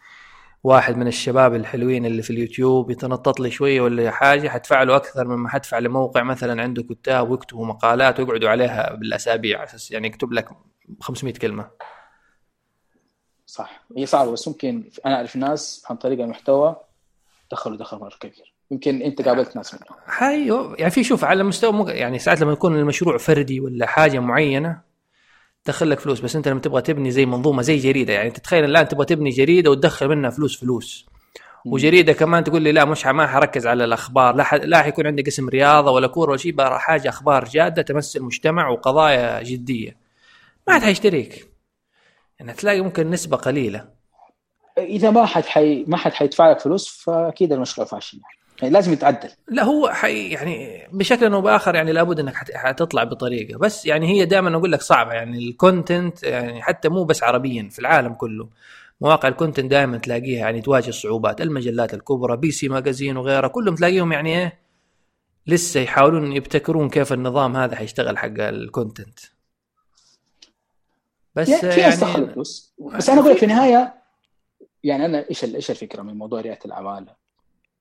واحد 0.63 0.97
من 0.97 1.07
الشباب 1.07 1.55
الحلوين 1.55 2.05
اللي 2.05 2.21
في 2.21 2.29
اليوتيوب 2.29 2.91
يتنطط 2.91 3.39
لي 3.39 3.51
شوية 3.51 3.81
ولا 3.81 4.11
حاجة 4.11 4.49
حدفع 4.49 4.83
له 4.83 4.95
أكثر 4.95 5.27
مما 5.27 5.49
حدفع 5.49 5.79
لموقع 5.79 6.23
مثلا 6.23 6.61
عنده 6.61 6.83
كتاب 6.83 7.29
ويكتبوا 7.29 7.65
مقالات 7.65 8.19
ويقعدوا 8.19 8.49
عليها 8.49 8.95
بالأسابيع. 8.95 9.57
على 9.57 9.67
أساس 9.67 9.91
يعني 9.91 10.07
يكتب 10.07 10.33
لك 10.33 10.49
500 11.01 11.33
كلمة. 11.33 11.69
صح. 13.45 13.83
هي 13.97 14.05
صعبة 14.05 14.31
بس 14.31 14.47
ممكن 14.47 14.89
أنا 15.05 15.15
أعرف 15.15 15.35
ناس 15.35 15.85
عن 15.89 15.95
طريق 15.95 16.19
المحتوى 16.19 16.75
دخلوا 17.51 17.77
دخل 17.77 17.97
مرة 17.97 18.15
كبير. 18.19 18.52
يمكن 18.73 19.01
أنت 19.01 19.21
قابلت 19.21 19.55
ناس 19.55 19.73
منهم. 19.73 19.99
هاي 20.17 20.73
يعني 20.79 20.91
في 20.91 21.03
شوف 21.03 21.23
على 21.23 21.43
مستوى 21.43 21.91
يعني 21.91 22.19
ساعات 22.19 22.41
لما 22.41 22.51
يكون 22.51 22.79
المشروع 22.79 23.17
فردي 23.17 23.59
ولا 23.59 23.85
حاجة 23.85 24.19
معينة 24.19 24.81
تدخل 25.63 25.89
لك 25.89 25.99
فلوس 25.99 26.19
بس 26.19 26.35
أنت 26.35 26.47
لما 26.47 26.59
تبغى 26.59 26.81
تبني 26.81 27.11
زي 27.11 27.25
منظومة 27.25 27.61
زي 27.61 27.77
جريدة 27.77 28.13
يعني 28.13 28.31
تتخيل 28.31 28.65
الآن 28.65 28.87
تبغى 28.87 29.05
تبني 29.05 29.29
جريدة 29.29 29.71
وتدخل 29.71 30.07
منها 30.07 30.29
فلوس 30.29 30.59
فلوس. 30.59 31.05
وجريدة 31.65 32.13
كمان 32.13 32.43
تقول 32.43 32.61
لي 32.61 32.71
لا 32.71 32.85
مش 32.85 33.05
ما 33.05 33.27
حركز 33.27 33.67
على 33.67 33.83
الأخبار 33.83 34.35
لا 34.35 34.43
لا 34.63 34.81
حيكون 34.81 35.07
عندي 35.07 35.21
قسم 35.21 35.49
رياضة 35.49 35.91
ولا 35.91 36.07
كورة 36.07 36.29
ولا 36.29 36.37
شيء 36.37 36.77
حاجة 36.77 37.09
أخبار 37.09 37.45
جادة 37.45 37.81
تمس 37.81 38.17
المجتمع 38.17 38.69
وقضايا 38.69 39.43
جدية. 39.43 39.97
ما 40.67 40.73
حد 40.73 40.81
حيشتريك. 40.81 41.47
يعني 42.39 42.53
تلاقي 42.53 42.81
ممكن 42.81 43.09
نسبة 43.09 43.37
قليلة. 43.37 43.89
إذا 44.77 45.11
ما 45.11 45.25
حد 45.25 45.45
حي 45.45 45.83
ما 45.87 45.97
حد 45.97 46.13
حيدفع 46.13 46.51
لك 46.51 46.59
فلوس 46.59 46.87
فأكيد 46.87 47.53
المشروع 47.53 47.87
فاشل. 47.87 48.17
يعني 48.17 48.42
لازم 48.69 48.93
يتعدل. 48.93 49.29
لا 49.47 49.63
هو 49.63 49.89
حي 49.89 50.29
يعني 50.29 50.87
بشكل 50.91 51.33
أو 51.33 51.41
بآخر 51.41 51.75
يعني 51.75 51.91
لابد 51.91 52.19
إنك 52.19 52.35
حتطلع 52.53 53.03
بطريقة. 53.03 53.57
بس 53.57 53.85
يعني 53.85 54.07
هي 54.07 54.25
دائما 54.25 54.55
أقول 54.55 54.71
لك 54.71 54.81
صعبة. 54.81 55.13
يعني 55.13 55.37
ال 55.37 55.48
content 55.48 56.23
يعني 56.23 56.61
حتى 56.61 56.89
مو 56.89 57.03
بس 57.03 57.23
عربيا 57.23 57.69
في 57.71 57.79
العالم 57.79 58.13
كله. 58.13 58.49
مواقع 59.01 59.29
ال 59.29 59.34
content 59.35 59.71
دائما 59.71 59.97
تلاقيها 59.97 60.39
يعني 60.39 60.61
تواجه 60.61 60.91
صعوبات 60.91 61.41
المجلات 61.41 61.93
الكبرى 61.93 62.37
PC 62.37 62.69
Magazine 62.69 63.17
وغيرها 63.17 63.47
كلهم 63.47 63.75
تلاقيهم 63.75 64.11
يعني 64.11 64.37
إيه 64.37 64.59
لسه 65.47 65.79
يحاولون 65.79 66.33
يبتكرون 66.33 66.89
كيف 66.89 67.13
النظام 67.13 67.55
هذا 67.55 67.75
حيشتغل 67.75 68.17
حق 68.17 68.39
ال 68.39 68.49
content 68.49 69.19
بس 71.35 71.49
يعني, 71.49 71.81
يعني 71.81 72.27
فلوس 72.27 72.73
بس 72.79 73.09
أنا 73.09 73.21
أقول 73.21 73.31
لك 73.31 73.37
في 73.37 73.43
النهاية 73.43 73.93
يعني 74.83 75.05
أنا 75.05 75.25
إيش 75.29 75.43
إيش 75.43 75.71
الفكرة 75.71 76.01
من 76.01 76.17
موضوع 76.17 76.41
ريادة 76.41 76.59
الاعمال 76.65 77.07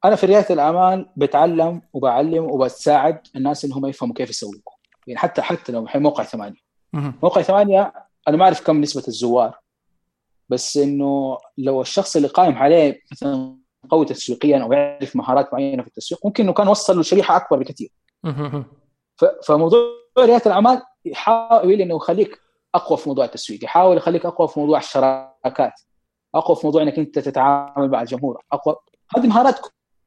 أنا 0.05 0.17
في 0.17 0.27
رياده 0.27 0.55
الاعمال 0.55 1.09
بتعلم 1.17 1.83
وبعلم 1.93 2.45
وبساعد 2.45 3.21
الناس 3.37 3.65
انهم 3.65 3.87
يفهموا 3.87 4.15
كيف 4.15 4.31
يسوقوا 4.31 4.73
يعني 5.07 5.19
حتى 5.19 5.43
حتى 5.43 5.73
لو 5.73 5.83
الحين 5.83 6.03
موقع 6.03 6.25
ثمانية. 6.25 6.61
موقع 6.93 7.43
ثمانية 7.43 7.93
أنا 8.29 8.37
ما 8.37 8.45
أعرف 8.45 8.67
كم 8.67 8.81
نسبة 8.81 9.03
الزوار. 9.09 9.59
بس 10.49 10.77
إنه 10.77 11.39
لو 11.59 11.81
الشخص 11.81 12.17
اللي 12.17 12.29
قائم 12.29 12.55
عليه 12.55 13.01
مثلا 13.13 13.57
قوي 13.91 14.05
تسويقيا 14.05 14.63
أو 14.63 14.73
يعرف 14.73 15.17
مهارات 15.17 15.53
معينة 15.53 15.83
في 15.83 15.89
التسويق 15.89 16.27
ممكن 16.27 16.45
إنه 16.45 16.53
كان 16.53 16.69
وصل 16.69 16.97
له 16.97 17.03
شريحة 17.03 17.37
أكبر 17.37 17.59
بكثير. 17.59 17.91
فموضوع 19.47 19.81
رياده 20.19 20.43
الاعمال 20.47 20.83
يحاول 21.05 21.81
إنه 21.81 21.97
يخليك 21.97 22.39
أقوى 22.75 22.99
في 22.99 23.09
موضوع 23.09 23.25
التسويق 23.25 23.65
يحاول 23.65 23.97
يخليك 23.97 24.27
أقوى 24.27 24.49
في 24.49 24.61
موضوع 24.61 24.79
الشراكات 24.79 25.81
أقوى 26.35 26.57
في 26.57 26.67
موضوع 26.67 26.83
إنك 26.83 26.99
أنت 26.99 27.19
تتعامل 27.19 27.91
مع 27.91 28.03
الجمهور 28.03 28.43
أقوى. 28.53 28.77
هذه 29.17 29.27
مهارات 29.27 29.59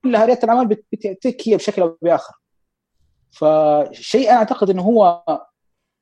كلها 0.05 0.25
رياده 0.25 0.39
الأعمال 0.43 0.67
بتعطيك 0.91 1.47
هي 1.47 1.55
بشكل 1.55 1.81
أو 1.81 1.97
بآخر. 2.01 2.33
فشيء 3.31 4.29
أنا 4.29 4.37
أعتقد 4.37 4.69
إنه 4.69 4.81
هو 4.81 5.23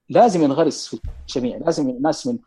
لازم 0.10 0.44
ينغرس 0.44 0.88
في 0.88 1.00
الجميع 1.28 1.58
لازم 1.58 1.90
الناس 1.90 2.28
من 2.28 2.38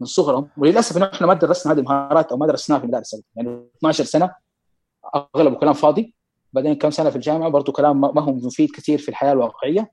من 0.00 0.06
صغرهم. 0.06 0.48
وللأسف 0.56 0.96
إنه 0.96 1.10
إحنا 1.14 1.26
ما 1.26 1.34
درسنا 1.34 1.72
هذه 1.72 1.78
المهارات 1.78 2.30
أو 2.30 2.36
ما 2.36 2.46
درسناها 2.46 2.78
في 2.78 2.84
المدارس. 2.84 3.22
يعني 3.36 3.60
12 3.78 4.04
سنة 4.04 4.34
اغلبه 5.36 5.56
كلام 5.56 5.72
فاضي 5.72 6.14
بعدين 6.52 6.74
كم 6.74 6.90
سنة 6.90 7.10
في 7.10 7.16
الجامعة 7.16 7.48
برضه 7.48 7.72
كلام 7.72 8.00
ما 8.00 8.22
هو 8.22 8.32
مفيد 8.32 8.70
كثير 8.70 8.98
في 8.98 9.08
الحياة 9.08 9.32
الواقعية. 9.32 9.90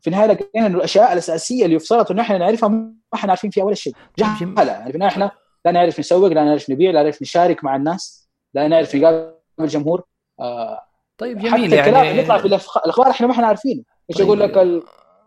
في 0.00 0.06
النهاية 0.06 0.26
لقينا 0.26 0.66
إنه 0.66 0.76
الأشياء 0.76 1.12
الأساسية 1.12 1.64
اللي 1.64 1.76
يفترض 1.76 2.10
إنه 2.10 2.22
إحنا 2.22 2.38
نعرفها 2.38 2.68
ما 2.68 2.94
إحنا 3.14 3.30
عارفين 3.30 3.50
فيها 3.50 3.64
ولا 3.64 3.74
شيء. 3.74 3.94
جهله 4.18 4.62
يعني 4.62 5.06
إحنا 5.06 5.30
لا 5.64 5.72
نعرف 5.72 5.98
نسوق 5.98 6.28
لا 6.28 6.44
نعرف 6.44 6.70
نبيع 6.70 6.90
لا 6.90 7.02
نعرف 7.02 7.22
نشارك 7.22 7.64
مع 7.64 7.76
الناس 7.76 8.30
لا 8.54 8.68
نعرف 8.68 8.96
نقابل 8.96 9.34
الجمهور 9.60 10.04
آه 10.40 10.80
طيب 11.18 11.38
جميل 11.38 11.80
حتى 11.80 11.92
يعني 11.92 12.22
نطلع 12.22 12.38
في 12.38 12.46
الأخبار 12.46 13.10
إحنا 13.10 13.26
ما 13.26 13.32
إحنا 13.32 13.46
عارفينه. 13.46 13.82
إيش 14.10 14.18
طيب. 14.18 14.26
يقول 14.26 14.40
لك 14.40 14.82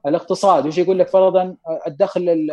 الاقتصاد؟ 0.06 0.64
وايش 0.64 0.78
يقول 0.78 1.00
لك 1.00 1.08
فرضا 1.08 1.56
الدخل 1.88 2.48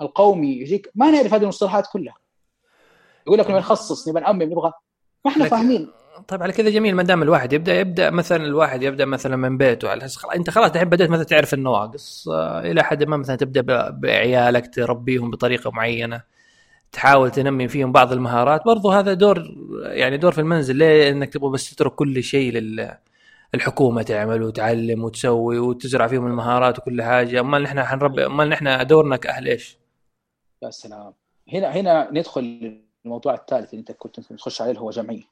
القومي؟ 0.00 0.52
يجيك 0.60 0.90
ما 0.94 1.10
نعرف 1.10 1.34
هذه 1.34 1.42
المصطلحات 1.42 1.86
كلها. 1.92 2.14
يقول 3.26 3.38
لك 3.38 3.46
نبغى 3.46 3.58
نخصص 3.58 4.08
نبغى 4.08 4.22
نأمم 4.22 4.42
نبغى. 4.42 4.72
ما 5.24 5.30
إحنا 5.30 5.44
فاهمين. 5.44 5.90
طيب 6.28 6.42
على 6.42 6.52
كذا 6.52 6.70
جميل 6.70 6.94
ما 6.94 7.02
دام 7.02 7.22
الواحد 7.22 7.52
يبدأ 7.52 7.80
يبدأ 7.80 8.10
مثلا 8.10 8.44
الواحد 8.44 8.82
يبدأ 8.82 9.04
مثلا 9.04 9.36
من 9.36 9.58
بيته. 9.58 9.88
على 9.88 10.04
أساس 10.04 10.24
أنت 10.34 10.50
خلاص 10.50 10.70
الحين 10.70 10.88
بدأت 10.88 11.10
مثلا 11.10 11.24
تعرف 11.24 11.54
النواقص. 11.54 12.28
آه، 12.28 12.60
إلى 12.60 12.82
حد 12.84 13.04
ما 13.04 13.16
مثلا 13.16 13.36
تبدأ 13.36 13.90
بعيالك 13.90 14.74
تربيهم 14.74 15.30
بطريقة 15.30 15.70
معينة. 15.70 16.33
تحاول 16.94 17.30
تنمي 17.30 17.68
فيهم 17.68 17.92
بعض 17.92 18.12
المهارات. 18.12 18.64
برضو 18.64 18.90
هذا 18.90 19.14
دور 19.14 19.54
يعني 19.82 20.16
دور 20.16 20.32
في 20.32 20.40
المنزل 20.40 20.76
ليه 20.76 21.10
إنك 21.10 21.32
تبغى 21.32 21.50
بس 21.50 21.70
تترك 21.70 21.94
كل 21.94 22.22
شيء 22.22 22.52
لل 22.52 22.96
الحكومة 23.54 24.02
تعمل 24.02 24.42
وتعلم 24.42 25.04
وتسوي 25.04 25.58
وتزرع 25.58 26.06
فيهم 26.06 26.26
المهارات 26.26 26.78
وكل 26.78 27.02
حاجة؟ 27.02 27.40
أمال 27.40 27.62
نحن 27.62 27.84
حنربي 27.84 28.26
أمال 28.26 28.48
نحن 28.48 28.86
دورنا 28.86 29.16
كأهل 29.16 29.48
إيش؟ 29.48 29.78
يا 30.62 30.70
سلام. 30.70 31.12
هنا 31.52 31.68
هنا 31.70 32.08
ندخل 32.12 32.80
الموضوع 33.04 33.34
الثالث 33.34 33.70
اللي 33.70 33.80
أنت 33.80 33.92
كنت 33.92 34.20
تخش 34.20 34.60
عليه 34.60 34.70
اللي 34.70 34.80
هو 34.82 34.90
جمعيه 34.90 35.22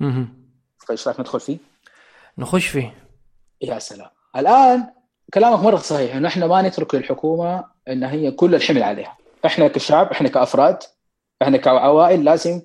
أها 0.00 0.28
فايش 0.78 1.08
رأيك 1.08 1.20
ندخل 1.20 1.40
فيه؟ 1.40 1.56
نخش 2.38 2.66
فيه. 2.66 2.94
يا 3.62 3.78
سلام. 3.78 4.10
الآن 4.36 4.86
كلامك 5.34 5.58
مرة 5.60 5.76
صحيح 5.76 6.16
إنه 6.16 6.28
إحنا 6.28 6.46
ما 6.46 6.62
نترك 6.62 6.94
للحكومة 6.94 7.64
إن 7.88 8.04
هي 8.04 8.30
كل 8.30 8.54
الحمل 8.54 8.82
عليها. 8.82 9.16
إحنا 9.46 9.68
كشعب 9.68 10.10
إحنا 10.10 10.28
كأفراد 10.28 10.78
إحنا 11.42 11.56
كعوائل 11.56 12.24
لازم 12.24 12.62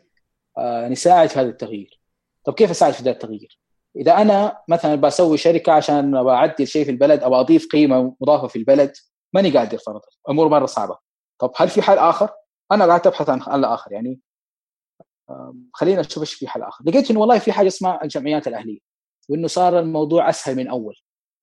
آه، 0.57 0.87
نساعد 0.87 1.29
في 1.29 1.39
هذا 1.39 1.49
التغيير. 1.49 2.01
طب 2.43 2.53
كيف 2.53 2.69
أساعد 2.69 2.93
في 2.93 3.01
هذا 3.01 3.11
التغيير؟ 3.11 3.59
إذا 3.95 4.17
أنا 4.17 4.61
مثلا 4.67 4.95
بسوي 4.95 5.37
شركة 5.37 5.71
عشان 5.71 6.23
بعدل 6.23 6.67
شيء 6.67 6.85
في 6.85 6.91
البلد 6.91 7.23
أو 7.23 7.35
أضيف 7.35 7.67
قيمة 7.71 8.15
مضافة 8.21 8.47
في 8.47 8.55
البلد 8.55 8.93
ماني 9.33 9.57
قادر 9.57 9.77
فرضا 9.77 10.07
امور 10.29 10.47
مرة 10.47 10.65
صعبة. 10.65 10.97
طب 11.39 11.51
هل 11.55 11.69
في 11.69 11.81
حل 11.81 11.97
آخر؟ 11.97 12.29
أنا 12.71 12.85
قاعد 12.85 13.07
ابحث 13.07 13.29
عن 13.29 13.41
حل 13.41 13.65
آخر 13.65 13.91
يعني 13.91 14.19
خلينا 15.73 16.01
نشوف 16.01 16.23
إيش 16.23 16.33
في 16.33 16.47
حل 16.47 16.61
آخر. 16.61 16.83
لقيت 16.85 17.11
إنه 17.11 17.19
والله 17.19 17.39
في 17.39 17.51
حاجة 17.51 17.67
اسمها 17.67 18.03
الجمعيات 18.03 18.47
الأهلية 18.47 18.79
وإنه 19.29 19.47
صار 19.47 19.79
الموضوع 19.79 20.29
أسهل 20.29 20.55
من 20.55 20.67
أول 20.67 20.95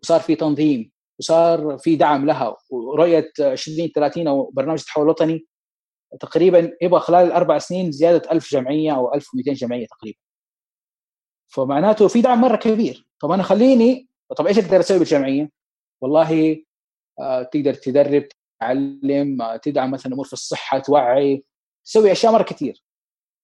وصار 0.02 0.20
في 0.20 0.35
تنظيم 0.35 0.93
وصار 1.18 1.78
في 1.78 1.96
دعم 1.96 2.26
لها. 2.26 2.56
ورؤية 2.70 3.32
2030 3.40 4.28
أو 4.28 4.50
برنامج 4.50 4.78
التحول 4.80 5.04
الوطني 5.04 5.46
تقريبا 6.20 6.72
يبغى 6.82 7.00
خلال 7.00 7.26
الاربع 7.26 7.58
سنين 7.58 7.92
زيادة 7.92 8.30
1000 8.32 8.50
جمعية 8.50 8.96
أو 8.96 9.14
1200 9.14 9.52
جمعية 9.52 9.86
تقريبا. 9.86 10.18
فمعناته 11.48 12.08
في 12.08 12.20
دعم 12.20 12.40
مرة 12.40 12.56
كبير. 12.56 13.08
طب 13.20 13.30
أنا 13.30 13.42
خليني 13.42 14.08
طب 14.36 14.46
إيش 14.46 14.58
أقدر 14.58 14.80
أسوي 14.80 14.98
بالجمعية؟ 14.98 15.50
والله 16.00 16.62
آه 17.20 17.42
تقدر 17.42 17.74
تدرب 17.74 18.28
تعلم 18.60 19.42
آه 19.42 19.56
تدعم 19.56 19.90
مثلا 19.90 20.14
أمور 20.14 20.26
في 20.26 20.32
الصحة 20.32 20.78
توعي 20.78 21.44
تسوي 21.84 22.12
أشياء 22.12 22.32
مرة 22.32 22.42
كثير 22.42 22.84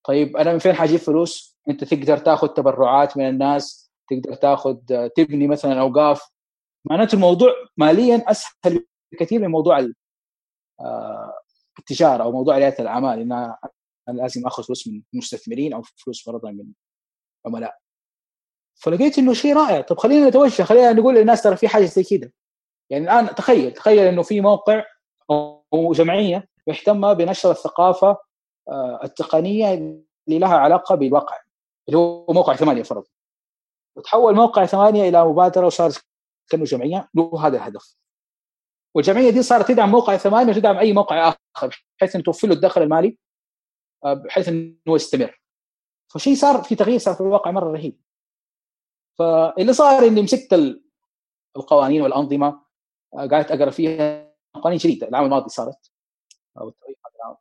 طيب 0.04 0.36
أنا 0.36 0.52
من 0.52 0.58
فين 0.58 0.72
حاجيب 0.74 1.00
فلوس؟ 1.00 1.58
أنت 1.68 1.84
تقدر 1.84 2.18
تاخذ 2.18 2.48
تبرعات 2.48 3.16
من 3.16 3.28
الناس 3.28 3.90
تقدر 4.10 4.34
تاخذ 4.34 4.78
آه، 4.92 5.10
تبني 5.16 5.46
مثلا 5.46 5.80
أوقاف. 5.80 6.22
معناته 6.84 7.14
الموضوع 7.14 7.50
ماليا 7.76 8.24
أسهل 8.30 8.86
بكثير 9.12 9.40
من 9.40 9.48
موضوع 9.48 9.78
آه، 10.80 11.40
التجارة 11.78 12.22
أو 12.22 12.32
موضوع 12.32 12.58
ريادة 12.58 12.78
الأعمال 12.78 13.18
إن 13.18 13.32
أنا 13.32 13.58
لازم 14.08 14.46
آخذ 14.46 14.62
فلوس 14.62 14.88
من 14.88 15.02
مستثمرين 15.12 15.72
أو 15.72 15.82
فلوس 15.82 16.24
فرضا 16.24 16.50
من 16.50 16.66
عملاء 17.46 17.78
فلقيت 18.74 19.18
إنه 19.18 19.32
شيء 19.32 19.56
رائع. 19.56 19.80
طب 19.80 19.98
خلينا 19.98 20.28
نتوجه 20.28 20.62
خلينا 20.62 20.92
نقول 20.92 21.14
للناس 21.14 21.42
ترى 21.42 21.56
في 21.56 21.68
حاجة 21.68 21.84
زي 21.84 22.04
كذا 22.04 22.30
يعني 22.90 23.04
الآن 23.04 23.34
تخيل 23.34 23.72
تخيل 23.72 24.06
إنه 24.06 24.22
في 24.22 24.40
موقع 24.40 24.84
أو 25.30 25.92
جمعية 25.92 26.48
مهتمه 26.66 27.12
بنشر 27.12 27.50
الثقافة 27.50 28.16
آه، 28.68 29.00
التقنية 29.04 29.74
اللي 29.74 30.38
لها 30.38 30.56
علاقة 30.56 30.94
بالواقع 30.94 31.36
اللي 31.88 31.98
هو 31.98 32.26
موقع 32.28 32.56
ثمانية 32.56 32.82
فرضا. 32.82 33.08
وتحول 33.96 34.34
موقع 34.34 34.66
ثمانية 34.66 35.08
إلى 35.08 35.24
مبادرة 35.24 35.66
وصار 35.66 35.92
كانه 36.50 36.64
جمعية 36.64 37.08
له 37.14 37.46
هذا 37.46 37.56
الهدف. 37.56 37.96
والجمعية 38.94 39.30
دي 39.30 39.42
صارت 39.42 39.68
تدعم 39.68 39.90
موقع 39.90 40.16
ثمانية 40.16 40.52
وتدعم 40.52 40.78
أي 40.78 40.92
موقع 40.92 41.34
آخر 41.56 41.84
بحيث 41.98 42.16
ان 42.16 42.22
توفر 42.22 42.48
له 42.48 42.54
الدخل 42.54 42.82
المالي 42.82 43.18
آه، 44.04 44.14
بحيث 44.14 44.48
إنه 44.48 44.76
يستمر. 44.88 45.40
فشيء 46.14 46.34
صار 46.34 46.62
في 46.62 46.74
تغيير 46.74 46.98
صار 46.98 47.14
في 47.14 47.20
الواقع 47.20 47.50
مرة 47.50 47.72
رهيب. 47.72 48.00
فاللي 49.18 49.72
صار 49.72 50.06
إني 50.06 50.22
مسكت 50.22 50.80
القوانين 51.56 52.02
والأنظمة 52.02 52.62
آه، 53.14 53.26
قعدت 53.26 53.52
أقرأ 53.52 53.70
فيها 53.70 54.34
قوانين 54.54 54.78
جديدة. 54.78 55.08
العام 55.08 55.24
الماضي 55.24 55.48
صارت. 55.48 55.90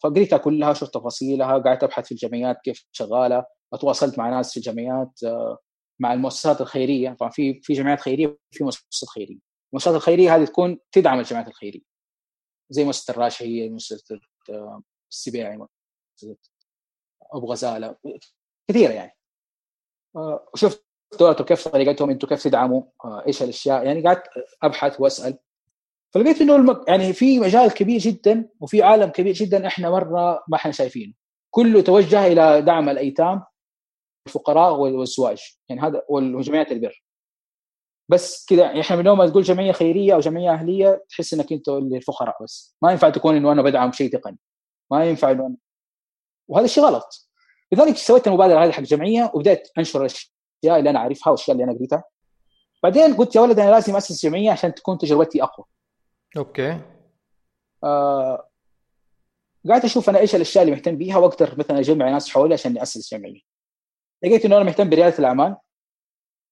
فقريتها 0.03 0.38
كلها 0.38 0.73
شفت 0.73 0.94
تفاصيلها 0.94 1.57
قعدت 1.57 1.84
أبحث 1.84 2.06
في 2.06 2.11
الجمعيات 2.11 2.61
كيف 2.61 2.88
شغالة 2.91 3.45
تواصلت 3.80 4.18
مع 4.18 4.30
ناس 4.30 4.52
في 4.52 4.57
الجمعيات 4.57 5.23
آه، 5.23 5.57
مع 6.00 6.14
المؤسسات 6.14 6.62
الخيرية. 6.62 7.14
طبعا 7.14 7.32
في 7.32 7.62
في 7.62 7.74
جمعيات 7.74 8.00
خيرية 8.00 8.28
وفي 8.28 8.64
مؤسسات 8.64 9.10
خيرية. 9.10 9.38
المؤسسات 9.74 9.96
الخيرية 9.96 10.36
هذه 10.36 10.46
تكون 10.46 10.80
تدعم 10.92 11.20
الجمعيات 11.20 11.48
الخيرية. 11.48 11.82
زي 12.70 12.84
مؤسسة 12.84 13.12
الراشحية 13.12 13.70
مؤسسة 13.70 14.20
آه، 14.50 14.82
السبيعي 15.12 15.58
مؤسسة 15.58 16.38
أبو 17.34 17.52
غزالة 17.52 17.96
كثيرة 18.70 18.92
يعني. 18.92 19.18
شفت 20.56 20.86
دولته 21.20 21.44
كيف 21.44 21.68
طريقتهم؟ 21.68 22.10
أنتم 22.10 22.28
كيف 22.28 22.44
تدعموا؟ 22.44 22.84
آه، 23.06 23.24
إيش 23.28 23.44
الأشياء؟ 23.44 23.86
يعني 23.86 24.04
قعدت 24.04 24.24
أبحث 24.64 25.02
وأسأل. 25.02 25.38
فلقيت 26.14 26.42
إنه 26.42 26.56
المك... 26.56 26.88
يعني 26.88 27.14
في 27.14 27.40
مجال 27.40 27.74
كبير 27.74 28.00
جدا 28.00 28.50
وفي 28.60 28.84
عالم 28.84 29.10
كبير 29.10 29.34
جدا 29.34 29.68
إحنا 29.68 29.90
مرة 29.90 30.44
ما 30.48 30.56
إحنا 30.56 30.72
شايفينه. 30.72 31.14
كله 31.52 31.82
توجه 31.82 32.28
إلى 32.28 32.62
دعم 32.62 32.90
الأيتام. 32.90 33.44
الفقراء 34.28 34.74
والزواج 34.74 35.58
يعني 35.70 35.82
هذا 35.82 36.04
والجمعيات 36.10 36.72
البر. 36.72 37.04
بس 38.10 38.46
كذا 38.46 38.62
يعني 38.62 38.82
إحنا 38.82 38.96
من 38.96 39.06
يوم 39.06 39.18
ما 39.18 39.28
تقول 39.28 39.44
جمعية 39.44 39.72
خيرية 39.72 40.14
أو 40.14 40.20
جمعية 40.20 40.52
أهلية 40.54 41.06
تحس 41.10 41.34
إنك 41.34 41.54
أنت 41.54 41.70
الفقراء 41.70 42.44
بس. 42.44 42.78
ما 42.82 42.91
ينفع 42.91 43.10
تكون 43.10 43.36
إنه 43.36 43.52
أنا 43.52 43.62
بدعم 43.62 43.91
شيء 43.91 44.12
تقني. 44.12 44.38
ما 44.91 45.06
ينفع 45.06 45.32
إنه 45.32 45.46
أنا... 45.46 45.56
وهذا 46.48 46.66
الشيء 46.66 46.84
غلط. 46.84 47.30
لذلك 47.72 47.98
سويت 47.98 48.28
المبادرة 48.28 48.66
هذه 48.66 48.72
حق 48.72 48.80
الجمعيه 48.80 49.32
وبدأت 49.34 49.70
أنشر 49.78 50.00
الأشياء 50.00 50.80
اللي 50.80 50.90
أنا 50.90 51.00
أعرفها 51.00 51.32
والأشياء 51.32 51.58
اللي 51.58 51.64
أنا 51.64 51.78
قريتها. 51.78 52.04
بعدين 52.84 53.16
قلت 53.16 53.36
يا 53.36 53.41
ولد 53.41 53.60
أنا 53.60 53.72
لازم 53.72 53.96
أسس 53.96 54.26
جمعية 54.26 54.52
عشان 54.52 54.76
تكون 54.76 54.98
تجربتي 54.98 55.44
أقوى. 55.44 55.66
أوكي. 56.38 56.82
آه 57.84 58.50
قاعد 59.70 59.86
أشوف 59.86 60.10
أنا 60.10 60.20
إيش 60.20 60.36
الأشياء 60.36 60.64
اللي 60.64 60.76
مهتم 60.76 60.98
بيها 60.98 61.18
وأقدر 61.18 61.60
مثلا 61.60 61.80
أجمع 61.80 62.10
ناس 62.10 62.30
حولي 62.30 62.54
عشان 62.54 62.78
أسس 62.78 63.14
جمعية. 63.14 63.41
لقيت 64.24 64.46
إنه 64.46 64.56
أنا 64.58 64.64
مهتم 64.64 64.90
بريادة 64.90 65.20
الأعمال 65.20 65.58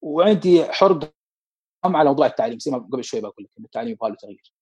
وعندي 0.01 0.65
حرق 0.65 1.13
على 1.85 2.09
موضوع 2.09 2.25
التعليم 2.25 2.59
زي 2.59 2.71
ما 2.71 2.77
قبل 2.77 3.03
شوي 3.03 3.21
بقول 3.21 3.35
لك 3.39 3.49
التعليم 3.59 3.91
يبغى 3.91 4.09
له 4.09 4.15
تغيير. 4.15 4.53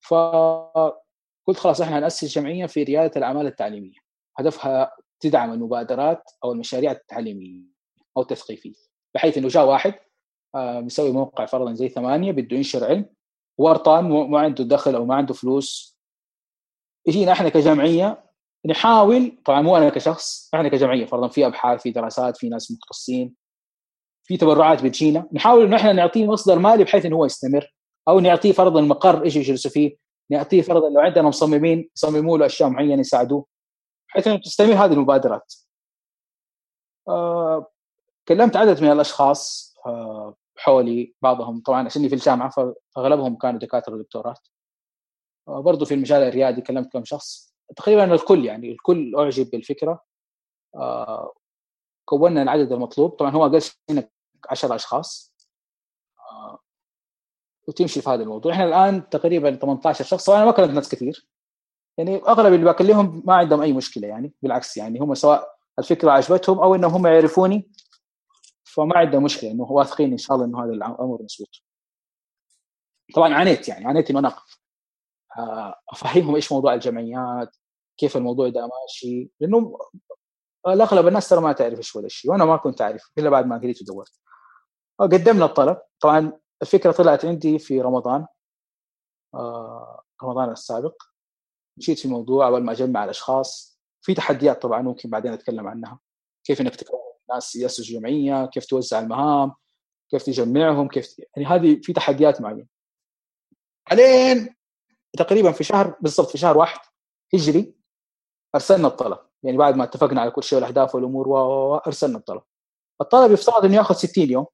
فقلت 0.00 1.58
خلاص 1.58 1.80
إحنا 1.80 2.00
ناسس 2.00 2.24
جمعية 2.24 2.66
في 2.66 2.82
ريادة 2.82 3.12
الأعمال 3.16 3.46
التعليمية. 3.46 3.98
هدفها 4.38 4.96
تدعم 5.20 5.52
المبادرات 5.52 6.30
أو 6.44 6.52
المشاريع 6.52 6.92
التعليمية 6.92 7.62
أو 8.16 8.22
تثقيفي 8.22 8.74
بحيث 9.14 9.38
إنه 9.38 9.48
جاء 9.48 9.66
واحد 9.66 9.94
آه، 10.54 10.80
مسوي 10.80 11.12
موقع 11.12 11.46
فرضا 11.46 11.72
زي 11.72 11.88
ثمانية 11.88 12.32
بده 12.32 12.56
ينشر 12.56 12.84
علم 12.84 13.14
ورطان 13.58 14.04
ما 14.30 14.40
عنده 14.40 14.64
دخل 14.64 14.94
أو 14.94 15.04
ما 15.04 15.14
عنده 15.14 15.34
فلوس. 15.34 15.98
يجينا 17.06 17.32
إحنا 17.32 17.48
كجمعية 17.48 18.23
نحاول 18.66 19.38
طبعا 19.44 19.62
مو 19.62 19.76
أنا 19.76 19.90
كشخص 19.90 20.50
إحنا 20.54 20.68
كجمعية 20.68 21.06
فرضا 21.06 21.28
في 21.28 21.46
أبحاث 21.46 21.82
في 21.82 21.90
دراسات 21.90 22.36
في 22.36 22.48
ناس 22.48 22.72
مختصين 22.72 23.34
في 24.24 24.36
تبرعات 24.36 24.82
بتجينا 24.82 25.28
نحاول 25.32 25.64
إنه 25.64 25.76
إحنا 25.76 25.92
نعطيه 25.92 26.26
مصدر 26.26 26.58
مالي 26.58 26.84
بحيث 26.84 27.06
إنه 27.06 27.16
هو 27.16 27.24
يستمر 27.24 27.74
أو 28.08 28.20
نعطيه 28.20 28.52
فرضا 28.52 28.80
مقر 28.80 29.24
إيش 29.24 29.36
يجلسوا 29.36 29.70
فيه 29.70 29.96
نعطيه 30.30 30.62
فرضا 30.62 30.88
لو 30.88 31.00
عندنا 31.00 31.28
مصممين 31.28 31.90
يصمموا 31.96 32.38
له 32.38 32.46
أشياء 32.46 32.68
معينة 32.68 33.00
يساعدوه 33.00 33.46
بحيث 34.08 34.26
إنه 34.26 34.36
تستمر 34.36 34.72
هذه 34.74 34.92
المبادرات. 34.92 35.54
آه 37.08 37.70
كلمت 38.28 38.56
عدد 38.56 38.82
من 38.82 38.92
الأشخاص 38.92 39.74
آه، 39.86 40.36
حولي 40.56 41.14
بعضهم 41.22 41.62
طبعا 41.62 41.84
عشاني 41.86 42.08
في 42.08 42.14
الجامعة 42.14 42.50
فأغلبهم 42.96 43.36
كانوا 43.36 43.60
دكاترة 43.60 43.94
ودكتورات. 43.94 44.48
آه، 45.48 45.60
برضو 45.60 45.84
في 45.84 45.94
المجال 45.94 46.22
الريادي 46.22 46.60
كلمت 46.60 46.92
كم 46.92 47.04
شخص. 47.04 47.53
تقريبا 47.76 48.14
الكل 48.14 48.44
يعني 48.44 48.72
الكل 48.72 49.16
أعجب 49.16 49.50
بالفكرة. 49.50 50.04
آه، 50.74 51.34
كونا 52.04 52.42
العدد 52.42 52.72
المطلوب 52.72 53.10
طبعا 53.10 53.30
هو 53.30 53.46
أقل 53.46 53.62
شيء 53.62 54.08
10 54.50 54.74
أشخاص. 54.74 55.34
وتمشي 57.68 58.00
في 58.00 58.10
هذا 58.10 58.22
الموضوع. 58.22 58.52
إحنا 58.52 58.64
الآن 58.64 59.08
تقريبا 59.08 59.56
18 59.56 60.04
شخص 60.04 60.26
طبعا 60.26 60.44
ما 60.44 60.50
كلمت 60.50 60.70
ناس 60.70 60.88
كثير. 60.88 61.26
يعني 61.98 62.16
أغلب 62.16 62.54
اللي 62.54 62.64
بكلمهم 62.72 63.22
ما 63.26 63.34
عندهم 63.34 63.62
أي 63.62 63.72
مشكلة 63.72 64.08
يعني 64.08 64.32
بالعكس 64.42 64.76
يعني 64.76 65.00
هم 65.00 65.14
سواء 65.14 65.54
الفكرة 65.78 66.10
عجبتهم 66.10 66.58
أو 66.58 66.74
إنهم 66.74 66.92
هم 66.92 67.06
يعرفوني 67.06 67.70
فما 68.64 68.98
عندنا 68.98 69.20
مشكلة 69.20 69.50
إنه 69.50 69.64
واثقين 69.64 70.12
إن 70.12 70.18
شاء 70.18 70.36
الله 70.36 70.46
إنه 70.46 70.64
هذا 70.64 70.72
الأمر 70.72 70.96
مضبوط 71.00 71.62
طبعا 73.14 73.34
عانيت 73.34 73.68
يعني 73.68 73.86
عانيت 73.86 74.10
إنه 74.10 74.18
أنا 74.18 74.28
آه، 74.28 74.42
افهمهم 75.88 76.34
إيش 76.34 76.52
موضوع 76.52 76.74
الجمعيات؟ 76.74 77.56
كيف 77.96 78.16
الموضوع 78.16 78.48
ده 78.48 78.68
ماشي؟ 78.68 79.30
لأنه 79.40 79.78
اغلب 80.66 81.08
الناس 81.08 81.28
ترى 81.28 81.40
ما 81.40 81.52
تعرف 81.52 81.78
إيش 81.78 81.96
هو 81.96 82.04
الشيء 82.04 82.30
وأنا 82.30 82.44
ما 82.44 82.56
كنت 82.56 82.80
اعرف 82.80 83.10
إلا 83.18 83.30
بعد 83.30 83.46
ما 83.46 83.58
قريت 83.58 83.82
ودورت. 83.82 84.12
قدمنا 84.98 85.44
الطلب. 85.44 85.78
طبعا 86.00 86.32
الفكرة 86.62 86.92
طلعت 86.92 87.24
عندي 87.24 87.58
في 87.58 87.80
رمضان. 87.80 88.26
آه 89.34 90.02
رمضان 90.22 90.50
السابق. 90.50 91.02
مشيت 91.78 91.98
في 91.98 92.04
الموضوع 92.04 92.46
أول 92.46 92.64
ما 92.64 92.72
أجمع 92.72 93.04
الأشخاص. 93.04 93.80
في 94.02 94.14
تحديات 94.14 94.62
طبعا 94.62 94.82
ممكن 94.82 95.10
بعدين 95.10 95.32
أتكلم 95.32 95.68
عنها. 95.68 95.98
كيف 96.44 96.60
إنك 96.60 96.76
تكون 96.76 97.00
ناس 97.30 97.56
يأسسوا 97.56 97.84
جمعية؟ 97.84 98.46
كيف 98.46 98.66
توزع 98.66 99.00
المهام؟ 99.00 99.52
كيف 100.10 100.22
تجمعهم؟ 100.22 100.88
كيف 100.88 101.18
يعني 101.36 101.48
هذه 101.48 101.80
في 101.82 101.92
تحديات 101.92 102.40
معينة. 102.40 102.66
بعدين 103.90 104.54
تقريبا 105.18 105.52
في 105.52 105.64
شهر 105.64 105.96
بالضبط 106.00 106.30
في 106.30 106.38
شهر 106.38 106.58
واحد 106.58 106.80
هجري 107.34 107.74
أرسلنا 108.54 108.88
الطلب. 108.88 109.18
يعني 109.42 109.56
بعد 109.56 109.76
ما 109.76 109.84
اتفقنا 109.84 110.20
على 110.20 110.30
كل 110.30 110.42
شيء 110.42 110.58
والأهداف 110.58 110.94
والأمور 110.94 111.28
وارسلنا 111.28 112.18
الطلب. 112.18 112.42
الطلب 113.00 113.32
يفترض 113.32 113.64
إنه 113.64 113.76
يأخذ 113.76 113.94
60 113.94 114.30
يوم. 114.30 114.46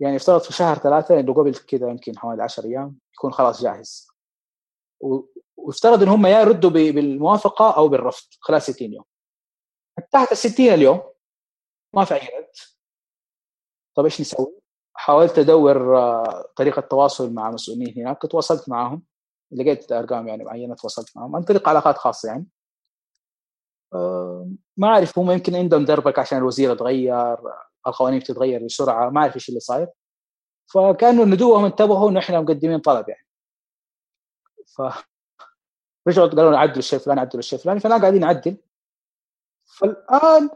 يعني 0.00 0.16
يفترض 0.16 0.40
في 0.40 0.52
شهر 0.52 0.76
ثلاثة 0.76 1.20
اللي 1.20 1.32
قبل 1.32 1.54
كذا 1.54 1.90
يمكن 1.90 2.18
حوالي 2.18 2.42
10 2.42 2.64
أيام 2.64 2.98
يكون 3.14 3.32
خلاص 3.32 3.62
جاهز. 3.62 4.08
ويفترض 5.56 6.02
إن 6.02 6.08
هم 6.08 6.26
يا 6.26 6.40
يردوا 6.40 6.70
بالموافقة 6.70 7.76
أو 7.76 7.88
بالرفض 7.88 8.26
خلال 8.40 8.62
60 8.62 8.92
يوم. 8.92 9.04
تحت 10.12 10.32
ال 10.32 10.36
60 10.36 10.66
اليوم 10.66 11.00
ما 11.94 12.04
في 12.04 12.14
أي 12.14 12.38
رد. 12.38 12.52
طيب 13.94 14.04
إيش 14.04 14.20
نسوي؟ 14.20 14.58
حاولت 14.94 15.38
أدور 15.38 15.98
آه، 15.98 16.52
طريقة 16.56 16.80
تواصل 16.80 17.34
مع 17.34 17.50
مسؤولين 17.50 17.94
هناك 17.98 18.22
تواصلت 18.22 18.68
معاهم 18.68 19.02
لقيت 19.52 19.92
أرقام 19.92 20.28
يعني 20.28 20.44
معينة 20.44 20.74
تواصلت 20.74 21.16
معاهم 21.16 21.36
عن 21.36 21.42
طريق 21.42 21.68
علاقات 21.68 21.98
خاصة 21.98 22.28
يعني. 22.28 22.46
ما 24.76 24.88
أعرف 24.88 25.18
هم 25.18 25.30
يمكن 25.30 25.56
عندهم 25.56 25.84
دربك 25.84 26.18
عشان 26.18 26.38
الوزير 26.38 26.72
اتغير 26.72 27.36
القوانين 27.86 28.18
بتتغير 28.18 28.64
بسرعة 28.64 29.10
ما 29.10 29.20
أعرف 29.20 29.34
إيش 29.36 29.48
اللي 29.48 29.60
صاير. 29.60 29.88
فكانوا 30.72 31.24
ندوهم 31.24 31.64
انتبهوا 31.64 32.10
إنه 32.10 32.20
إحنا 32.20 32.40
مقدمين 32.40 32.78
طلب 32.78 33.08
يعني. 33.08 33.26
ف 34.76 34.82
رجعوا 36.08 36.28
قالوا 36.28 36.50
لنا 36.50 36.58
عدلوا 36.58 36.78
الشيء 36.78 36.98
الفلاني 36.98 37.20
عدلوا 37.20 37.38
الشيء 37.38 37.58
الفلاني 37.58 37.80
فانا 37.80 37.98
قاعدين 37.98 38.20
نعدل 38.20 38.56
فالآن 39.64 40.50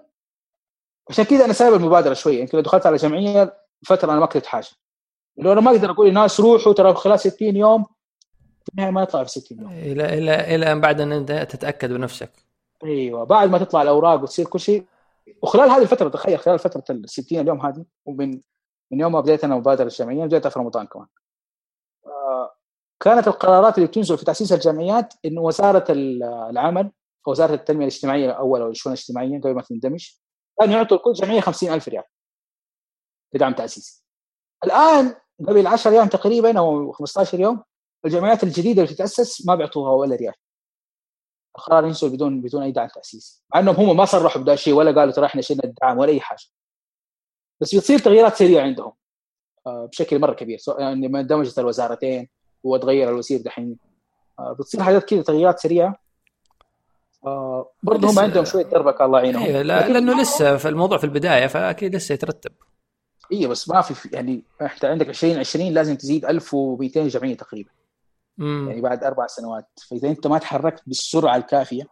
عشان 1.11 1.25
كذا 1.25 1.45
أنا 1.45 1.53
سايب 1.53 1.75
المبادرة 1.75 2.15
شوية 2.15 2.41
يمكن 2.41 2.59
لو 2.59 2.63
دخلت 2.65 2.87
على 2.87 2.97
جمعية 2.97 3.59
فترة 3.87 4.13
أنا 4.13 4.21
ما 4.21 4.27
كتبت 4.27 4.47
حاجة. 4.47 4.69
لو 5.37 5.53
أنا 5.53 5.61
ما 5.61 5.71
أقدر 5.71 5.91
أقول 5.91 6.09
للناس 6.09 6.41
روحوا 6.41 6.73
ترى 6.73 6.95
خلال 6.95 7.21
60 7.21 7.57
يوم 7.57 7.87
في 8.65 8.69
النهايه 8.73 8.91
ما 8.91 9.03
يطلع 9.03 9.25
في 9.25 9.31
60 9.31 9.61
يوم 9.61 9.73
إلى 9.73 10.19
إلى 10.19 10.55
إلى 10.55 10.73
ان 10.73 10.81
بعد 10.81 11.01
أن 11.01 11.13
أنت 11.13 11.33
تتأكد 11.33 11.93
بنفسك. 11.93 12.31
أيوه 12.85 13.25
بعد 13.25 13.51
ما 13.51 13.59
تطلع 13.59 13.83
الأوراق 13.83 14.23
وتصير 14.23 14.47
كل 14.47 14.61
شيء. 14.61 14.87
وخلال 15.43 15.71
هذه 15.71 15.83
الفترة 15.83 16.09
تخيل 16.09 16.39
خلال 16.39 16.59
فترة 16.59 16.85
ال 16.91 17.11
60 17.11 17.41
اليوم 17.41 17.67
هذه 17.67 17.85
ومن 18.05 18.41
من 18.91 19.01
يوم 19.01 19.13
ما 19.13 19.21
بديت 19.21 19.45
أنا 19.45 19.57
مبادرة 19.57 19.85
الجمعيه 19.85 20.25
بديتها 20.25 20.49
في 20.51 20.59
رمضان 20.59 20.87
كمان. 20.87 21.07
آه، 22.07 22.55
كانت 23.01 23.29
القرارات 23.29 23.79
اللي 23.79 23.89
بتنزل 23.89 24.19
في 24.19 24.25
تأسيس 24.25 24.53
الجمعيات 24.53 25.15
انه 25.25 25.41
وزارة 25.41 25.85
العمل 26.51 26.91
وزارة 27.27 27.55
التنمية 27.55 27.85
الاجتماعية 27.85 28.27
الأول 28.27 28.61
أو 28.61 28.69
الشؤون 28.71 28.95
الاجتماعية 28.95 29.41
قبل 29.41 29.55
ما 29.55 29.63
تندمج 29.63 30.11
كانوا 30.61 30.75
يعطوا 30.75 30.97
لكل 30.97 31.13
جمعيه 31.13 31.41
50000 31.41 31.89
ريال 31.89 32.05
بدعم 33.35 33.53
تأسيسي. 33.53 34.05
الآن 34.65 35.15
قبل 35.49 35.67
10 35.67 35.91
أيام 35.91 36.09
تقريبا 36.09 36.59
أو 36.59 36.93
15 36.93 37.41
يوم 37.41 37.63
الجمعيات 38.05 38.43
الجديدة 38.43 38.83
اللي 38.83 38.95
تتأسس 38.95 39.47
ما 39.47 39.55
بيعطوها 39.55 39.93
ولا 39.93 40.17
ريال. 40.17 40.35
القرار 41.59 41.85
ينزل 41.85 42.09
بدون 42.09 42.41
بدون 42.41 42.63
أي 42.63 42.73
دعم 42.73 42.89
تاسيسي 42.89 43.43
مع 43.55 43.61
إنهم 43.61 43.75
هم 43.75 43.97
ما 43.97 44.05
صرحوا 44.05 44.43
بدا 44.43 44.57
شيء 44.57 44.75
ولا 44.75 45.01
قالوا 45.01 45.13
ترى 45.13 45.27
إحنا 45.27 45.43
شلنا 45.43 45.65
الدعم 45.65 45.99
ولا 45.99 46.13
أي 46.13 46.21
حاجة. 46.21 46.45
بس 47.61 47.75
بتصير 47.75 47.99
تغييرات 47.99 48.37
سريعة 48.37 48.63
عندهم 48.63 48.93
آه، 49.67 49.87
بشكل 49.87 50.19
مرة 50.19 50.35
كبير. 50.35 50.59
يعني 50.79 51.09
ما 51.09 51.21
اندمجت 51.21 51.59
الوزارتين 51.59 52.29
وتغير 52.65 53.09
الوزير 53.11 53.41
دحين. 53.41 53.77
آه، 54.39 54.53
بتصير 54.53 54.83
حاجات 54.83 55.05
كذا 55.05 55.23
تغييرات 55.23 55.59
سريعة. 55.59 55.97
آه، 57.27 57.71
برضه 57.83 58.11
هم 58.11 58.19
عندهم 58.19 58.45
شوية 58.45 58.65
دربكة 58.65 59.05
الله 59.05 59.19
يعينهم. 59.19 59.43
أيوه 59.43 59.63
لا 59.63 59.89
لأنه 59.89 60.23
لسه 60.23 60.57
في 60.57 60.69
الموضوع 60.69 60.99
في 60.99 61.05
البداية 61.05 61.47
فأكيد 61.47 61.97
لسه 61.97 62.13
يترتب. 62.13 62.53
أيوه 63.33 63.51
بس 63.51 63.69
ما 63.69 63.81
في 63.81 64.09
يعني 64.13 64.43
انت 64.63 64.85
عندك 64.85 65.09
2020 65.09 65.73
لازم 65.73 65.97
تزيد 65.97 66.25
1200 66.25 67.09
جمعية 67.09 67.37
تقريبا. 67.37 67.71
مم. 68.39 68.69
يعني 68.69 68.81
بعد 68.81 69.05
أربع 69.05 69.27
سنوات. 69.27 69.69
فإذا 69.91 70.09
أنت 70.09 70.27
ما 70.27 70.39
تحركت 70.39 70.83
بالسرعة 70.87 71.37
الكافية 71.37 71.85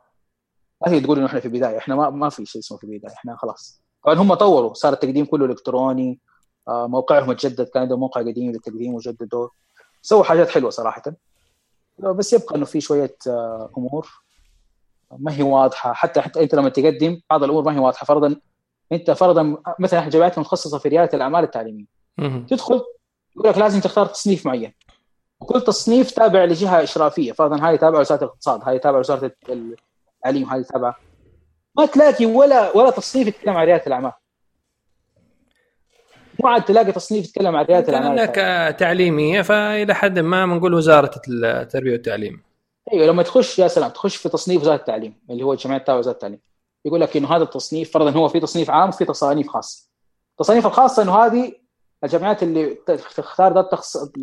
ما 0.86 0.92
هي 0.92 1.00
تقول 1.00 1.18
إنه 1.18 1.26
إحنا 1.26 1.40
في 1.40 1.46
البداية. 1.46 1.78
إحنا 1.78 1.94
ما 1.94 2.10
ما 2.10 2.28
في 2.28 2.46
شيء 2.46 2.60
اسمه 2.60 2.78
في 2.78 2.84
البداية. 2.84 3.12
إحنا 3.12 3.36
خلاص. 3.36 3.82
طبعا 4.04 4.14
هم 4.14 4.34
طوروا. 4.34 4.74
صار 4.74 4.92
التقديم 4.92 5.24
كله 5.24 5.46
إلكتروني. 5.46 6.18
آه، 6.68 6.86
موقعهم 6.86 7.30
اتجدد 7.30 7.68
كان 7.68 7.82
عندهم 7.82 8.00
موقع 8.00 8.20
قديم 8.20 8.52
للتقديم 8.52 8.94
وجددوه. 8.94 9.50
سووا 10.02 10.24
حاجات 10.24 10.48
حلوة 10.48 10.70
صراحة. 10.70 11.02
بس 11.98 12.32
يبقى 12.32 12.56
إنه 12.56 12.64
في 12.64 12.80
شوية 12.80 13.16
آه، 13.26 13.70
أمور. 13.78 14.08
ما 15.18 15.36
هي 15.36 15.42
واضحة. 15.42 15.92
حتى 15.92 16.20
حتى 16.20 16.42
أنت 16.42 16.54
لما 16.54 16.68
تقدم 16.68 17.20
بعض 17.30 17.44
الأمور 17.44 17.64
ما 17.64 17.74
هي 17.74 17.78
واضحة. 17.78 18.04
فرضا 18.04 18.36
أنت 18.92 19.10
فرضا 19.10 19.56
مثلا 19.78 20.00
إحنا 20.00 20.10
جامعتنا 20.10 20.40
متخصصه 20.40 20.78
في 20.78 20.88
ريادة 20.88 21.16
الأعمال 21.16 21.44
التعليمية. 21.44 21.86
تدخل 22.48 22.82
يقول 23.36 23.48
لك 23.50 23.58
لازم 23.58 23.80
تختار 23.80 24.06
تصنيف 24.06 24.46
معين. 24.46 24.72
وكل 25.40 25.60
تصنيف 25.60 26.10
تابع 26.10 26.44
لجهة 26.44 26.82
إشرافية. 26.82 27.32
فرضا 27.32 27.68
هاي 27.68 27.78
تابع 27.78 28.00
وزاره 28.00 28.24
الاقتصاد 28.24 28.60
هاي 28.64 28.78
تابع 28.78 28.98
وزاره 28.98 29.32
التعليم 29.48 30.48
هاي 30.48 30.64
تابع 30.64 30.94
ما 31.76 31.86
تلاقي 31.86 32.26
ولا 32.26 32.76
ولا 32.76 32.90
تصنيف 32.90 33.28
يتكلم 33.28 33.56
عن 33.56 33.66
ريادة 33.66 33.86
الأعمال. 33.86 34.12
مو 36.42 36.48
عاد 36.48 36.64
تلاقي 36.64 36.92
تصنيف 36.92 37.24
يتكلم 37.24 37.56
عن 37.56 37.64
ريادة 37.64 37.88
الأعمال. 37.88 38.16
لك 38.16 38.34
تعليميه 38.78 39.42
فإلى 39.42 39.94
حد 39.94 40.18
ما 40.18 40.46
بنقول 40.46 40.74
وزارة 40.74 41.20
التربية 41.28 41.92
والتعليم. 41.92 42.42
أيوه 42.92 43.06
لما 43.06 43.22
تخش 43.22 43.58
يا 43.58 43.68
سلام 43.68 43.90
تخش 43.90 44.16
في 44.16 44.28
تصنيف 44.28 44.62
وزارة 44.62 44.76
التعليم 44.76 45.20
اللي 45.30 45.42
هو 45.42 45.54
جمعية 45.54 45.78
تابع 45.78 45.98
وزارة 45.98 46.14
التعليم. 46.14 46.40
يقول 46.84 47.00
لك 47.00 47.16
إنه 47.16 47.36
هذا 47.36 47.42
التصنيف 47.42 47.92
فرضا 47.92 48.10
هو 48.10 48.28
في 48.28 48.40
تصنيف 48.40 48.70
عام 48.70 48.88
وفي 48.88 49.04
تصانيف 49.04 49.48
خاصة. 49.48 49.88
التصانيف 50.30 50.66
الخاصة 50.66 51.02
إنه 51.02 51.16
هذه 51.16 51.52
الجامعات 52.04 52.42
اللي 52.42 52.78
تختار 53.16 53.54
ذات 53.54 53.70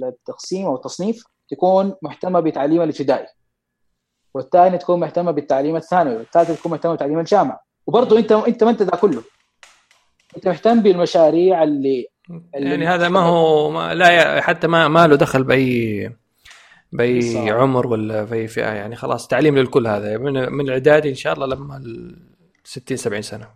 التقسيم 0.03 0.65
أو 0.65 0.75
التصنيف 0.75 1.23
تكون 1.49 1.93
مهتمه 2.01 2.39
بتعليم 2.39 2.81
الابتدائي 2.81 3.27
والثاني 4.33 4.77
تكون 4.77 4.99
مهتمه 4.99 5.31
بالتعليم 5.31 5.75
الثانوي 5.75 6.15
والثالث 6.15 6.59
تكون 6.59 6.71
مهتمه 6.71 6.93
بتعليم 6.93 7.19
الجامعة. 7.19 7.63
وبرضه 7.87 8.19
أنت 8.19 8.31
أنت 8.31 8.63
ما 8.63 8.69
أنت 8.69 8.81
ذا 8.81 8.89
كله. 8.89 9.23
أنت 10.37 10.47
مهتم 10.47 10.81
بالمشاريع 10.81 11.63
اللي, 11.63 12.07
اللي 12.55 12.69
يعني 12.69 12.87
هذا 12.87 13.09
ما 13.09 13.19
هو 13.19 13.69
ما 13.71 13.93
لا 13.93 14.41
حتى 14.41 14.67
ما 14.67 14.87
ما 14.87 15.07
له 15.07 15.15
دخل 15.15 15.43
بأي 15.43 16.11
بأي 16.91 17.49
عمر 17.49 17.87
ولا 17.87 18.23
بأي 18.23 18.47
فئة. 18.47 18.73
يعني 18.73 18.95
خلاص 18.95 19.27
تعليم 19.27 19.57
للكل 19.57 19.87
هذا. 19.87 20.17
من 20.17 20.53
من 20.53 20.65
الاعدادي 20.65 21.09
إن 21.09 21.15
شاء 21.15 21.33
الله 21.33 21.45
لما 21.45 21.83
60 22.63 22.97
70 22.97 23.21
سنة. 23.21 23.47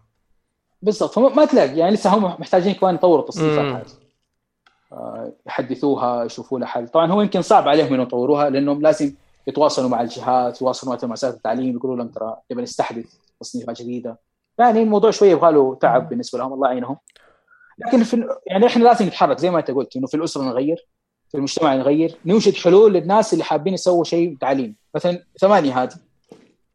بالضبط. 0.81 1.11
فما 1.11 1.45
تلاقي. 1.45 1.77
يعني 1.77 1.93
لسه 1.93 2.10
هم 2.10 2.23
محتاجين 2.23 2.73
كمان 2.73 2.95
يطوروا 2.95 3.23
التصنيفات 3.23 3.65
هذه. 3.65 3.81
آه، 3.81 4.01
يحدثوها 5.47 6.23
يشوفوا 6.23 6.59
لها 6.59 6.68
حل. 6.68 6.88
طبعا 6.88 7.11
هو 7.11 7.22
يمكن 7.22 7.41
صعب 7.41 7.68
عليهم 7.68 8.01
يطوروها 8.01 8.49
لأنهم 8.49 8.81
لازم 8.81 9.13
يتواصلوا 9.47 9.89
مع 9.89 10.01
الجهات 10.01 10.55
يتواصلوا 10.55 10.95
مع 10.95 10.99
مؤسسات 11.03 11.34
التعليم 11.34 11.76
يقولوا 11.76 11.95
لهم 11.97 12.07
ترى 12.07 12.38
نبغى 12.51 12.63
نستحدث 12.63 13.05
تصنيفات 13.39 13.81
جديدة. 13.81 14.19
يعني 14.59 14.84
الموضوع 14.84 15.11
شوية 15.11 15.31
يبغى 15.31 15.51
له 15.51 15.76
تعب 15.76 16.09
بالنسبة 16.09 16.39
لهم 16.39 16.53
الله 16.53 16.68
يعينهم. 16.68 16.97
لكن 17.77 18.03
في 18.03 18.27
يعني 18.47 18.65
إحنا 18.65 18.84
لازم 18.84 19.05
نتحرك 19.05 19.38
زي 19.39 19.49
ما 19.49 19.59
أنت 19.59 19.72
قلت 19.72 19.95
إنه 19.95 20.07
في 20.07 20.18
الأسرة 20.18 20.43
نغير 20.43 20.88
في 21.30 21.38
المجتمع 21.38 21.76
نغير 21.76 22.18
نوجد 22.26 22.53
حلول 22.53 22.93
للناس 22.93 23.34
اللي 23.34 23.43
حابين 23.43 23.73
يسووا 23.73 24.03
شيء 24.03 24.38
تعليم. 24.41 24.76
مثلا 24.95 25.23
ثمانية 25.41 25.84
هذه 25.84 25.95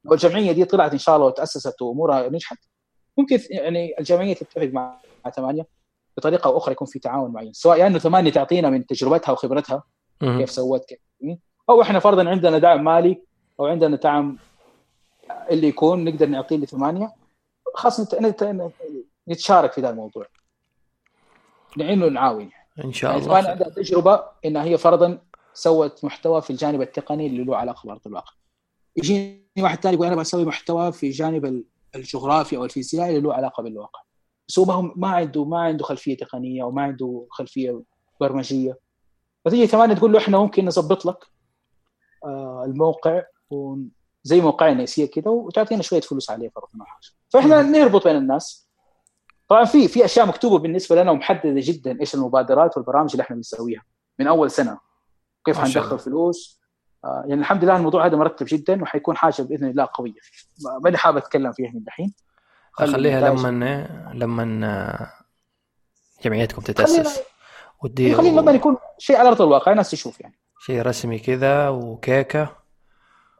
لو 0.04 0.12
الجمعية 0.12 0.52
دي 0.52 0.64
طلعت 0.64 0.92
إن 0.92 0.98
شاء 0.98 1.16
الله 1.16 1.26
وتأسست 1.26 1.82
وأمورها 1.82 2.28
نجحت 2.28 2.58
ممكن 3.18 3.38
يعني 3.50 3.94
الجمعية 3.98 4.34
تتفق 4.34 4.70
مع 4.72 5.00
ثمانية. 5.36 5.66
بطريقة 6.16 6.48
أو 6.48 6.58
أخرى 6.58 6.72
يكون 6.72 6.86
في 6.86 6.98
تعاون 6.98 7.32
معين 7.32 7.52
سواء 7.52 7.78
يعني 7.78 7.98
ثمانية 7.98 8.30
تعطينا 8.30 8.70
من 8.70 8.86
تجربتها 8.86 9.32
وخبرتها 9.32 9.82
كيف 10.20 10.50
سوت 10.50 10.84
كيف 10.84 10.98
أو 11.70 11.82
إحنا 11.82 11.98
فرضا 11.98 12.28
عندنا 12.28 12.58
دعم 12.58 12.84
مالي 12.84 13.22
أو 13.60 13.66
عندنا 13.66 13.96
دعم 13.96 14.38
اللي 15.50 15.68
يكون 15.68 16.04
نقدر 16.04 16.26
نعطيه 16.26 16.56
لثمانية 16.56 17.12
خاص 17.74 18.14
نتشارك 19.28 19.72
في 19.72 19.80
ذا 19.80 19.90
الموضوع. 19.90 20.26
نعين 21.76 22.02
ونعاون. 22.02 22.50
إن 22.84 22.92
شاء 22.92 23.10
يعني 23.10 23.24
الله. 23.24 23.34
يعني 23.34 23.48
عندها 23.48 23.68
تجربة 23.68 24.22
إنها 24.44 24.64
هي 24.64 24.78
فرضا 24.78 25.18
سوت 25.54 26.04
محتوى 26.04 26.42
في 26.42 26.50
الجانب 26.50 26.82
التقني 26.82 27.26
اللي 27.26 27.44
له 27.44 27.56
علاقة 27.56 27.86
بأرض 27.86 28.00
الواقع. 28.06 28.32
يجيني 28.96 29.46
واحد 29.58 29.82
ثاني 29.82 29.94
يقول 29.94 30.06
أنا 30.06 30.16
بسوي 30.16 30.44
محتوى 30.44 30.92
في 30.92 31.10
جانب 31.10 31.64
الجغرافيا 31.94 32.58
أو 32.58 32.64
الفيزياء 32.64 33.08
اللي 33.08 33.20
له 33.20 33.34
علاقة 33.34 33.62
بالواقع. 33.62 34.00
بس 34.48 34.58
هو 34.58 34.82
ما 34.82 35.08
عنده 35.08 35.44
ما 35.44 35.60
عنده 35.60 35.84
خلفية 35.84 36.16
تقنية 36.16 36.62
أو 36.62 36.70
ما 36.70 36.82
عنده 36.82 37.26
خلفية 37.30 37.82
برمجية. 38.20 38.78
فتيجي 39.44 39.66
كمان 39.66 39.96
تقول 39.96 40.12
له 40.12 40.18
إحنا 40.18 40.38
ممكن 40.38 40.64
نظبط 40.64 41.06
لك 41.06 41.18
آه، 42.24 42.64
الموقع 42.66 43.22
زي 44.22 44.40
موقعنا 44.40 44.82
يصير 44.82 45.06
كذا 45.06 45.30
وتعطينا 45.30 45.82
شوية 45.82 46.00
فلوس 46.00 46.30
عليه 46.30 46.48
فرضا 46.48 46.68
أو 46.80 46.84
حاجة. 46.84 47.08
فإحنا 47.28 47.62
نربط 47.62 48.08
بين 48.08 48.16
الناس. 48.16 48.68
طبعا 49.48 49.64
في 49.64 49.88
في 49.88 50.04
أشياء 50.04 50.26
مكتوبة 50.26 50.58
بالنسبة 50.58 51.02
لنا 51.02 51.10
ومحددة 51.10 51.54
جدا 51.56 52.00
إيش 52.00 52.14
المبادرات 52.14 52.76
والبرامج 52.76 53.10
اللي 53.10 53.22
إحنا 53.22 53.36
بنسويها 53.36 53.84
من 54.18 54.26
أول 54.26 54.50
سنة. 54.50 54.78
كيف 55.44 55.58
حندخل 55.58 55.98
فلوس. 55.98 56.60
آه 57.04 57.24
يعني 57.26 57.40
الحمد 57.40 57.64
لله 57.64 57.76
الموضوع 57.76 58.06
هذا 58.06 58.16
مرتب 58.16 58.46
جدا 58.48 58.82
وحيكون 58.82 59.16
حاجة 59.16 59.42
بإذن 59.42 59.70
الله 59.70 59.88
قوية. 59.94 60.12
ماني 60.84 60.96
حابب 60.96 61.16
أتكلم 61.16 61.52
فيها 61.52 61.70
من 61.70 61.84
دحين. 61.84 62.14
خليها 62.76 63.20
لما 63.20 63.88
لما 64.14 65.10
جمعيتكم 66.24 66.62
تتأسس. 66.62 67.22
ودي 67.82 68.14
خلينا 68.14 68.40
لما 68.40 68.52
يكون 68.52 68.76
شيء 68.98 69.16
على 69.16 69.28
أرض 69.28 69.42
الواقع 69.42 69.72
الناس 69.72 69.90
تشوف 69.90 70.20
يعني. 70.20 70.34
شيء 70.58 70.82
رسمي 70.82 71.18
كذا 71.18 71.68
وكيكة. 71.68 72.56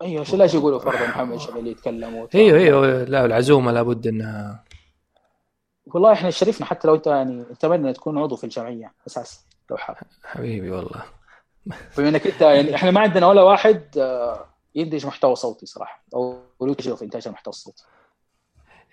أيوه 0.02 0.24
شو 0.24 0.36
لاش 0.36 0.54
يقولوا 0.54 0.78
فرضا 0.78 1.06
محمد 1.06 1.36
شغالي 1.38 1.70
يتكلموا 1.70 2.26
أيوه 2.34 2.58
أيوه 2.58 3.04
لا 3.04 3.24
العزومة 3.24 3.72
لابد 3.72 4.06
انها 4.06 4.64
والله 5.86 6.12
إحنا 6.12 6.30
شرفنا 6.30 6.66
حتى 6.66 6.88
لو 6.88 6.94
أنت 6.94 7.06
يعني 7.06 7.44
نتمنى 7.52 7.92
تكون 7.92 8.18
عضو 8.18 8.36
في 8.36 8.44
الجمعية 8.44 8.92
أساسا 9.06 9.38
لو 9.70 9.76
حاب. 9.76 9.96
حبيبي 10.24 10.70
والله. 10.70 11.02
بما 11.98 12.08
إنك 12.08 12.26
أنت 12.26 12.40
يعني 12.40 12.74
إحنا 12.74 12.90
ما 12.90 13.00
عندنا 13.00 13.26
ولا 13.26 13.42
واحد 13.42 13.98
آه، 13.98 14.46
ينتج 14.74 15.06
محتوى 15.06 15.36
صوتي 15.36 15.66
صراحة 15.66 16.02
أو 16.14 16.40
له 16.60 16.74
تجربه 16.74 16.96
في 16.96 17.04
إنتاج 17.04 17.22
المحتوى 17.26 17.50
الصوتي. 17.50 17.84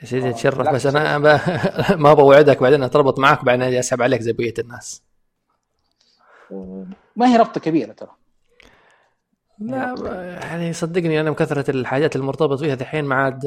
يا 0.02 0.06
سيدي 0.06 0.30
اتشرف 0.30 0.70
بس 0.70 0.86
أنا 0.86 1.18
ما 2.04 2.14
بوعدك 2.14 2.62
بعدين 2.62 2.84
أتربط 2.84 3.20
معك 3.20 3.42
وبعدين 3.42 3.74
أسحب 3.74 4.02
عليك 4.02 4.22
زي 4.22 4.34
بقيه 4.34 4.54
الناس 4.60 5.04
ما 7.16 7.28
هي 7.28 7.38
ربطة 7.38 7.60
كبيرة 7.62 7.92
ترى. 7.94 8.10
لا 9.60 10.40
يعني 10.44 10.74
صدقني 10.74 11.22
أنا 11.22 11.32
بكثرة 11.32 11.72
الحاجات 11.72 12.16
المرتبط 12.16 12.60
فيها 12.60 12.76
دحين 12.76 13.06
ما 13.06 13.16
عاد 13.16 13.42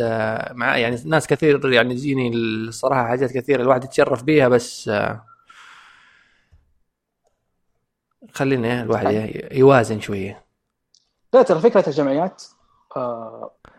مع 0.52 0.76
يعني 0.76 0.96
ناس 1.04 1.26
كثير 1.26 1.72
يعني 1.72 1.94
تجيني 1.94 2.28
الصراحة 2.28 3.06
حاجات 3.08 3.32
كثيرة 3.32 3.62
الواحد 3.62 3.84
يتشرف 3.84 4.22
بيها 4.22 4.48
بس 4.48 4.90
خلينا 8.32 8.82
الواحد 8.82 9.30
يوازن 9.52 10.00
شوية. 10.00 10.44
لا 11.34 11.42
ترى 11.42 11.60
فكرة 11.60 11.88
الجمعيات 11.88 12.42
آه 12.42 12.55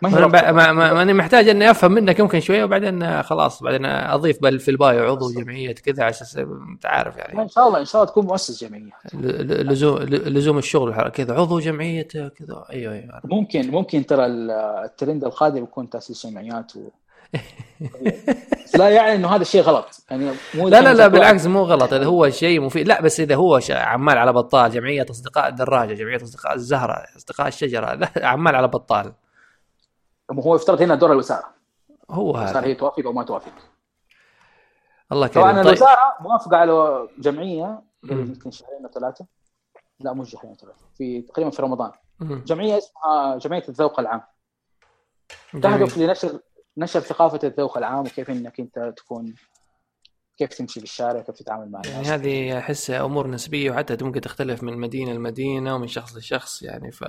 ما 0.01 0.17
هي 0.17 0.27
ما, 0.27 0.51
ما, 0.51 0.71
ما 0.71 0.93
ماني 0.93 1.13
محتاج 1.13 1.49
إني 1.49 1.71
أفهم 1.71 1.91
منك 1.91 2.19
يمكن 2.19 2.39
شوية 2.39 2.63
وبعدين 2.63 3.23
خلاص 3.23 3.63
بعدين 3.63 3.85
أضيف 3.85 4.41
بل 4.41 4.59
في 4.59 4.71
البايو 4.71 5.11
عضو 5.11 5.31
جمعية 5.31 5.73
كذا 5.73 6.03
على 6.03 6.09
أساس 6.09 6.37
أنت 6.37 6.85
عارف 6.85 7.17
يعني. 7.17 7.41
إن 7.41 7.49
شاء 7.49 7.67
الله 7.67 7.79
إن 7.79 7.85
شاء 7.85 8.01
الله 8.01 8.11
تكون 8.11 8.25
مؤسس 8.25 8.63
جمعية. 8.63 8.91
لزوم 9.13 9.97
لزوم 10.09 10.57
الشغل 10.57 11.09
كذا 11.09 11.33
عضو 11.33 11.59
جمعية 11.59 12.07
كذا. 12.07 12.65
أيوه 12.69 12.93
أيوه 12.93 13.21
ممكن 13.23 13.71
ممكن 13.71 14.05
ترى 14.05 14.25
الترند 14.25 15.23
القادم 15.23 15.63
يكون 15.63 15.89
تأسيس 15.89 16.27
جمعيات 16.27 16.75
و... 16.75 16.79
لا 18.75 18.89
يعني 18.89 19.15
إنه 19.15 19.27
هذا 19.35 19.41
الشيء 19.41 19.61
غلط. 19.61 19.85
يعني 20.11 20.31
مو 20.55 20.69
لا 20.69 20.81
لا 20.81 20.93
لا 20.93 21.07
بالعكس 21.07 21.45
مو 21.45 21.63
غلط. 21.63 21.93
إذا 21.93 22.05
هو 22.05 22.29
شيء 22.29 22.61
مفيد. 22.61 22.87
لا 22.87 23.01
بس 23.01 23.19
إذا 23.19 23.35
هو 23.35 23.59
عمال 23.69 24.17
على 24.17 24.33
بطال 24.33 24.71
جمعية 24.71 25.05
أصدقاء 25.09 25.47
الدراجة 25.47 25.93
جمعية 25.93 26.23
أصدقاء 26.23 26.53
الزهرة 26.53 27.05
أصدقاء 27.17 27.47
الشجرة 27.47 27.93
لا 27.93 28.11
عمال 28.17 28.55
على 28.55 28.67
بطال. 28.67 29.13
هو 30.31 30.55
يفترض 30.55 30.81
هنا 30.81 30.95
دور 30.95 31.11
الوزارة؟ 31.11 31.45
هو 32.11 32.35
هذا. 32.37 32.65
هي 32.65 32.75
توافق 32.75 33.05
أو 33.05 33.13
ما 33.13 33.23
توافق؟ 33.23 33.51
الله 35.11 35.27
كريم 35.27 35.43
طبعا 35.43 35.53
طيب. 35.55 35.67
الوزارة 35.67 36.15
موافقة 36.19 36.57
على 36.57 37.07
جمعية 37.17 37.81
يمكن 38.03 38.51
شهرين 38.51 38.85
أو 38.85 38.91
ثلاثة. 38.91 39.25
لا 39.99 40.13
مو 40.13 40.23
شهرين 40.23 40.55
ثلاثة 40.55 40.85
في 40.97 41.21
تقريبا 41.21 41.51
في 41.51 41.61
رمضان. 41.61 41.91
مم. 42.19 42.43
جمعية 42.47 42.77
اسمها 42.77 43.37
جمعية 43.37 43.63
الذوق 43.69 43.99
العام. 43.99 44.21
تهدف 45.61 45.97
لنشر 45.97 46.39
نشر 46.77 46.99
ثقافة 46.99 47.39
الذوق 47.43 47.77
العام 47.77 47.99
وكيف 47.99 48.29
إنك 48.29 48.59
أنت 48.59 48.93
تكون 48.97 49.35
كيف 50.37 50.49
تمشي 50.49 50.79
بالشارع 50.79 51.21
كيف 51.21 51.35
تتعامل 51.35 51.71
مع 51.71 51.81
الناس. 51.85 52.07
يعني 52.07 52.07
هذه 52.07 52.57
احسها 52.57 53.05
أمور 53.05 53.27
نسبية 53.27 53.71
وحتى 53.71 54.03
ممكن 54.03 54.21
تختلف 54.21 54.63
من 54.63 54.77
مدينة 54.77 55.13
لمدينة 55.13 55.75
ومن 55.75 55.87
شخص 55.87 56.15
لشخص 56.15 56.61
يعني 56.61 56.91
ف 56.91 57.03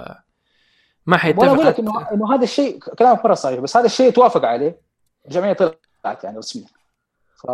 ما 1.06 1.16
حيتفق 1.16 1.42
وأنا 1.42 1.52
أقول 1.52 1.66
لك 1.66 1.78
انه 1.78 2.12
إنه 2.12 2.34
هذا 2.34 2.44
الشيء 2.44 2.78
كلامك 2.78 3.24
مرة 3.24 3.34
صحيح 3.34 3.60
بس 3.60 3.76
هذا 3.76 3.86
الشيء 3.86 4.10
توافق 4.10 4.44
عليه 4.44 4.80
الجمعيه 5.26 5.52
طلعت 5.52 6.24
يعني 6.24 6.38
رسميا 6.38 6.66
ف 7.36 7.46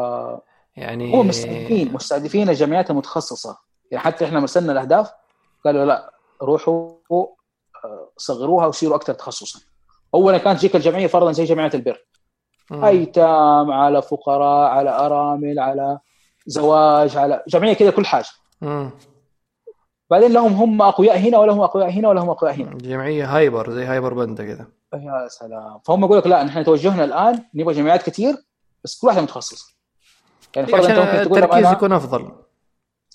يعني 0.76 1.14
هو 1.14 1.22
مستهدفين 1.22 1.92
مستهدفين 1.92 2.48
الجمعيات 2.48 2.90
المتخصصة. 2.90 3.58
يعني 3.90 4.04
حتى 4.04 4.24
إحنا 4.24 4.40
مرسلنا 4.40 4.72
الأهداف 4.72 5.10
قالوا 5.64 5.84
لا 5.84 6.14
روحوا 6.42 6.96
آه، 7.10 8.10
صغروها 8.16 8.66
وصيروا 8.66 8.96
أكثر 8.96 9.14
تخصصا. 9.14 9.60
اولا 10.14 10.38
كانت 10.38 10.58
تجيك 10.58 10.76
الجمعية 10.76 11.06
فرضا 11.06 11.32
زي 11.32 11.44
جمعية 11.44 11.70
البر. 11.74 12.06
أيتام 12.72 13.70
على 13.70 14.02
فقراء 14.02 14.70
على 14.70 14.90
أرامل 14.90 15.58
على 15.58 15.98
زواج 16.46 17.16
على 17.16 17.42
جمعية 17.48 17.72
كذا 17.72 17.90
كل 17.90 18.06
حاجة. 18.06 18.28
مم. 18.60 18.90
بعدين 20.10 20.32
لهم 20.32 20.52
هم 20.52 20.82
أقوياء 20.82 21.18
هنا 21.18 21.38
ولا 21.38 21.52
هم 21.52 21.60
أقوياء 21.60 21.90
هنا 21.90 22.08
ولا 22.08 22.20
هم 22.20 22.30
أقوياء 22.30 22.54
هنا. 22.54 22.78
جمعية 22.78 23.36
hyper 23.36 23.70
زي 23.70 23.84
هايبر 23.84 24.14
بندا 24.14 24.44
كذا 24.44 24.66
يا 24.94 25.28
سلام. 25.28 25.80
فهم 25.84 26.04
يقول 26.04 26.18
لك 26.18 26.26
لا 26.26 26.42
نحن 26.42 26.64
توجهنا 26.64 27.04
الآن 27.04 27.44
نبغى 27.54 27.74
جمعيات 27.74 28.02
كثير 28.02 28.34
بس 28.84 29.00
كل 29.00 29.06
واحدة 29.06 29.22
متخصصة. 29.22 29.74
يعني 30.56 30.68
فرضا 30.68 30.88
أنت 30.88 30.98
ممكن 30.98 31.28
تقول 31.28 31.42
التركيز 31.42 31.72
يكون 31.72 31.92
أفضل. 31.92 32.32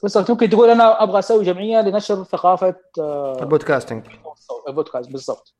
بالضبط 0.01 0.31
ممكن 0.31 0.49
تقول 0.49 0.69
أنا 0.69 1.03
أبغى 1.03 1.19
أسوي 1.19 1.45
جمعية 1.45 1.81
لنشر 1.81 2.23
ثقافة 2.23 2.75
آه، 2.99 3.37
ال 3.41 3.46
podcasting. 3.46 4.05
البودكاست 4.67 5.11
بالضبط. 5.11 5.55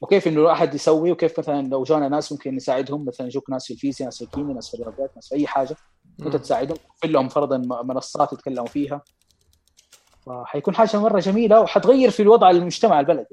وكيف 0.00 0.28
إنه 0.28 0.52
احد 0.52 0.74
يسوي 0.74 1.12
وكيف 1.12 1.38
مثلا 1.38 1.68
لو 1.68 1.82
جانا 1.82 2.08
ناس 2.08 2.32
ممكن 2.32 2.54
نساعدهم 2.54 3.04
مثلا 3.04 3.26
يجوك 3.26 3.50
ناس 3.50 3.66
في 3.66 3.72
الفيزياء 3.72 4.06
ناس 4.06 4.18
في 4.18 4.24
الكيمياء 4.24 4.54
ناس 4.54 4.68
في 4.68 4.74
الرياضيات 4.74 5.10
ناس 5.16 5.28
في 5.28 5.34
أي 5.34 5.46
حاجة 5.46 5.76
انت 6.22 6.36
تساعدهم؟ 6.36 6.76
تقفل 6.76 7.12
لهم 7.12 7.28
فرضا 7.28 7.82
منصات 7.82 8.32
يتكلموا 8.32 8.66
فيها. 8.66 9.02
فحيكون 10.26 10.74
حاجة 10.74 11.00
مرة 11.00 11.20
جميلة 11.20 11.60
وحتغير 11.60 12.10
في 12.10 12.22
الوضع 12.22 12.50
المجتمع 12.50 13.00
البلد 13.00 13.26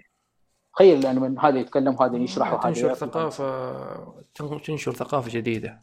تخيل 0.73 0.99
لأنه 0.99 1.21
من 1.21 1.39
هذا 1.39 1.59
يتكلم 1.59 1.95
وهذا 1.99 2.17
يشرح 2.17 2.53
وهذا 2.53 2.63
تنشر 2.63 2.93
ثقافة 2.93 4.23
تنشر 4.65 4.93
ثقافة 4.93 5.31
جديدة. 5.31 5.81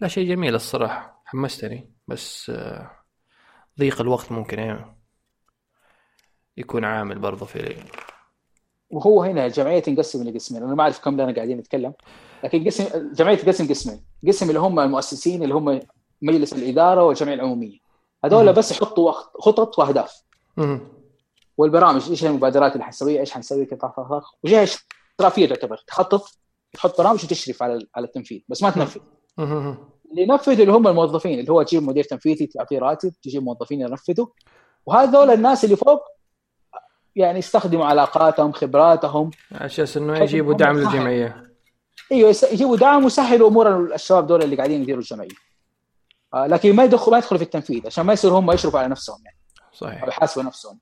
لا 0.00 0.08
شيء 0.08 0.28
جميل 0.28 0.54
الصراحة. 0.54 1.22
حمستني. 1.24 1.92
بس 2.08 2.50
آه، 2.50 2.90
ضيق 3.78 4.00
الوقت 4.00 4.32
ممكن 4.32 4.58
يعني 4.58 4.96
يكون 6.56 6.84
عامل 6.84 7.18
برضه 7.18 7.46
في 7.46 7.76
وهو 8.90 9.22
هنا 9.22 9.46
الجمعيه 9.46 9.78
تنقسم 9.80 10.28
لقسمين 10.28 10.62
أنا 10.62 10.74
ما 10.74 10.82
أعرف 10.82 10.98
كم 10.98 11.20
لنا 11.20 11.34
قاعدين 11.34 11.58
نتكلم 11.58 11.92
لكن 12.44 12.64
قسم 12.64 12.84
الجمعيه 12.94 13.36
تنقسم 13.36 13.68
قسمين. 13.68 14.04
قسم 14.28 14.48
اللي 14.48 14.60
هم 14.60 14.80
المؤسسين 14.80 15.42
اللي 15.42 15.54
هم 15.54 15.80
مجلس 16.22 16.52
الإدارة 16.52 17.04
والجمعية 17.04 17.34
العمومية. 17.34 17.78
هذول 18.24 18.52
بس 18.52 18.72
يحطوا 18.72 19.12
خطط 19.12 19.78
وأهداف. 19.78 20.22
والبرامج 21.58 22.10
إيش 22.10 22.24
المبادرات 22.24 22.72
اللي 22.72 22.84
حنسويها 22.84 23.20
إيش 23.20 23.32
حنسوي؟ 23.32 23.64
كيف 23.64 23.78
وجهة 24.44 24.68
إشرافية 25.20 25.46
تعتبر. 25.46 25.84
تخطط 25.86 26.24
تحط 26.72 27.00
برامج 27.00 27.24
وتشرف 27.24 27.62
على 27.62 27.86
على 27.94 28.06
التنفيذ 28.06 28.40
بس 28.48 28.62
ما 28.62 28.70
تنفذ. 28.70 29.00
اللي 30.10 30.22
ينفذ 30.22 30.60
اللي 30.60 30.72
هم 30.72 30.88
الموظفين 30.88 31.38
اللي 31.38 31.52
هو 31.52 31.62
تجيب 31.62 31.82
مدير 31.82 32.04
تنفيذي 32.04 32.46
تعطيه 32.46 32.78
راتب 32.78 33.12
تجيب 33.22 33.42
موظفين 33.42 33.80
ينفذوا. 33.80 34.26
وهذول 34.86 35.30
الناس 35.30 35.64
اللي 35.64 35.76
فوق 35.76 36.02
يعني 37.16 37.38
يستخدموا 37.38 37.86
علاقاتهم 37.86 38.52
خبراتهم. 38.52 39.30
عشان 39.52 39.86
إنه 39.96 40.18
يجيبوا 40.18 40.54
دعم 40.54 40.78
للجمعية. 40.78 41.42
إيوه 42.12 42.34
يجيبوا 42.52 42.76
دعم 42.76 43.04
ويسهلوا 43.04 43.48
أمور 43.48 43.94
الشباب 43.94 44.26
دول 44.26 44.42
اللي 44.42 44.56
قاعدين 44.56 44.82
يديروا 44.82 45.00
الجمعية. 45.00 45.28
آه 46.34 46.46
لكن 46.46 46.76
ما 46.76 46.84
يدخلوا 46.84 47.10
ما 47.10 47.18
يدخلوا 47.18 47.38
في 47.38 47.44
التنفيذ 47.44 47.86
عشان 47.86 48.04
ما 48.04 48.12
يصيروا 48.12 48.38
هم 48.38 48.50
يشرفوا 48.50 48.78
على 48.78 48.88
نفسهم 48.88 49.18
يعني. 49.24 49.38
صحيح. 49.72 50.02
أو 50.02 50.08
يحاسبوا 50.08 50.42
نفسهم. 50.42 50.78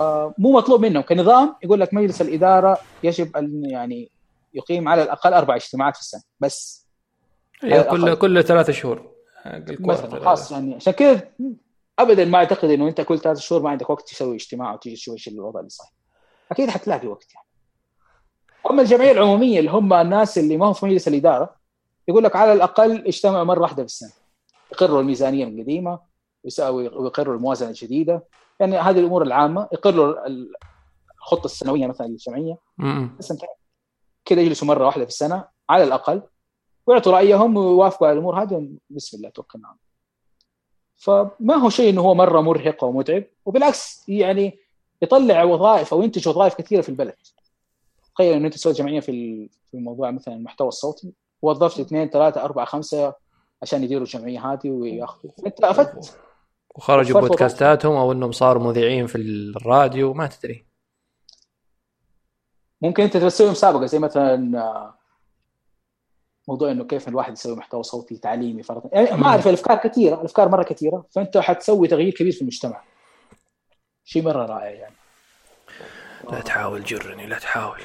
آه 0.00 0.34
مو 0.38 0.52
مطلوب 0.52 0.80
منهم. 0.80 1.02
كنظام 1.02 1.56
يقول 1.62 1.80
لك 1.80 1.94
مجلس 1.94 2.20
الإدارة 2.22 2.78
يجب 3.02 3.36
أن 3.36 3.64
يعني 3.64 4.10
يقيم 4.54 4.88
على 4.88 5.02
الأقل 5.02 5.34
أربع 5.34 5.56
اجتماعات 5.56 5.94
في 5.94 6.00
السنة 6.00 6.22
بس. 6.40 6.86
إيه 7.64 7.82
كل 7.82 8.14
كل 8.14 8.44
ثلاث 8.44 8.70
شهور. 8.70 9.10
مثلا 9.80 10.24
خاص 10.24 10.52
يعني. 10.52 10.74
عشان 10.74 10.92
كذا 10.92 11.22
ابدا 12.02 12.24
ما 12.24 12.38
أعتقد 12.38 12.70
إنه 12.70 12.88
أنت 12.88 13.00
كل 13.00 13.18
ثلاث 13.18 13.38
شهور 13.38 13.62
ما 13.62 13.70
عندك 13.70 13.90
وقت 13.90 14.08
تسوي 14.08 14.36
اجتماع 14.36 14.74
وتيجي 14.74 14.96
تشوف 14.96 15.14
إيش 15.14 15.28
الوضع 15.28 15.60
اللي 15.60 15.70
صاير. 15.70 15.90
أكيد 16.50 16.70
حتلاقي 16.70 17.08
وقت 17.08 17.34
يعني. 17.34 17.46
أما 18.70 18.82
الجمعية 18.82 19.12
العمومية 19.12 19.58
اللي 19.58 19.70
هم 19.70 19.92
الناس 19.92 20.38
اللي 20.38 20.56
ما 20.56 20.66
هم 20.66 20.72
في 20.72 20.86
مجلس 20.86 21.08
الإدارة 21.08 21.56
يقول 22.08 22.24
لك 22.24 22.36
على 22.36 22.52
الأقل 22.52 23.06
اجتمعوا 23.06 23.44
مرة 23.44 23.60
واحدة 23.60 23.82
في 23.82 23.86
السنة. 23.86 24.12
يقروا 24.72 25.00
الميزانية 25.00 25.44
القديمه 25.44 25.98
ويقروا 26.68 27.34
الموازنة 27.34 27.68
الجديدة. 27.68 28.24
يعني 28.60 28.78
هذه 28.78 28.98
الأمور 28.98 29.22
العامة. 29.22 29.68
يقروا 29.72 30.26
الخطة 31.18 31.44
السنوية 31.44 31.86
مثلا 31.86 32.06
للجمعية. 32.06 32.56
بس 33.18 33.32
كذا 34.24 34.40
يجلسوا 34.40 34.68
مرة 34.68 34.86
واحدة 34.86 35.04
في 35.04 35.10
السنة 35.10 35.44
على 35.70 35.84
الأقل 35.84 36.22
ويعطوا 36.86 37.12
رأيهم 37.12 37.56
ويوافقوا 37.56 38.08
على 38.08 38.14
الأمور 38.14 38.42
هذه 38.42 38.68
بسم 38.90 39.16
الله 39.16 39.28
توكلنا 39.28 39.68
على 39.68 39.76
فما 41.00 41.54
هو 41.54 41.68
شيء 41.70 41.90
إنه 41.90 42.00
هو 42.00 42.14
مرة 42.14 42.40
مرهق 42.40 42.84
ومتعب 42.84 43.24
وبالعكس 43.46 44.08
يعني 44.08 44.58
يطلع 45.02 45.42
وظائف 45.42 45.94
أو 45.94 46.02
ينتج 46.02 46.28
وظائف 46.28 46.54
كثيرة 46.54 46.80
في 46.80 46.88
البلد. 46.88 47.14
تخيل 48.14 48.34
إنه 48.34 48.46
أنت 48.46 48.54
تسوي 48.54 48.72
جمعية 48.72 49.00
في 49.00 49.48
في 49.70 49.76
موضوع 49.76 50.10
مثلا 50.10 50.34
المحتوى 50.34 50.68
الصوتي 50.68 51.12
وظفت 51.42 51.80
اثنين 51.80 52.08
ثلاثة 52.08 52.44
أربعة 52.44 52.64
خمسة 52.64 53.14
عشان 53.62 53.84
يديروا 53.84 54.02
الجمعية 54.02 54.52
هذه 54.52 54.70
وياخذوا. 54.70 55.32
أنت 55.46 55.64
أفدت. 55.64 56.18
وخرجوا 56.74 57.20
بودكاستاتهم 57.20 57.96
أو 57.96 58.12
إنهم 58.12 58.32
صاروا 58.32 58.62
مذيعين 58.62 59.06
في 59.06 59.18
الراديو 59.18 60.14
ما 60.14 60.26
تدري. 60.26 60.66
ممكن 62.82 63.02
أنت 63.02 63.16
تسوي 63.16 63.50
مسابقة 63.50 63.86
زي 63.86 63.98
مثلا 63.98 64.94
موضوع 66.48 66.70
إنه 66.70 66.84
كيف 66.84 67.08
الواحد 67.08 67.32
يسوي 67.32 67.56
محتوى 67.56 67.82
صوتي 67.82 68.16
تعليمي 68.16 68.62
فرضا. 68.62 68.90
يعني 68.92 69.20
ما 69.20 69.26
أعرف 69.26 69.48
الأفكار 69.48 69.76
كثيرة 69.78 70.14
الأفكار 70.14 70.48
مرة 70.48 70.62
كثيرة. 70.62 71.06
فأنت 71.10 71.38
حتسوي 71.38 71.88
تغيير 71.88 72.14
كبير 72.14 72.32
في 72.32 72.40
المجتمع. 72.40 72.82
شيء 74.04 74.22
مرة 74.22 74.46
رائع 74.46 74.70
يعني. 74.70 74.94
لا 76.30 76.40
تحاول 76.40 76.84
جرني 76.84 77.26
لا 77.26 77.38
تحاول. 77.38 77.80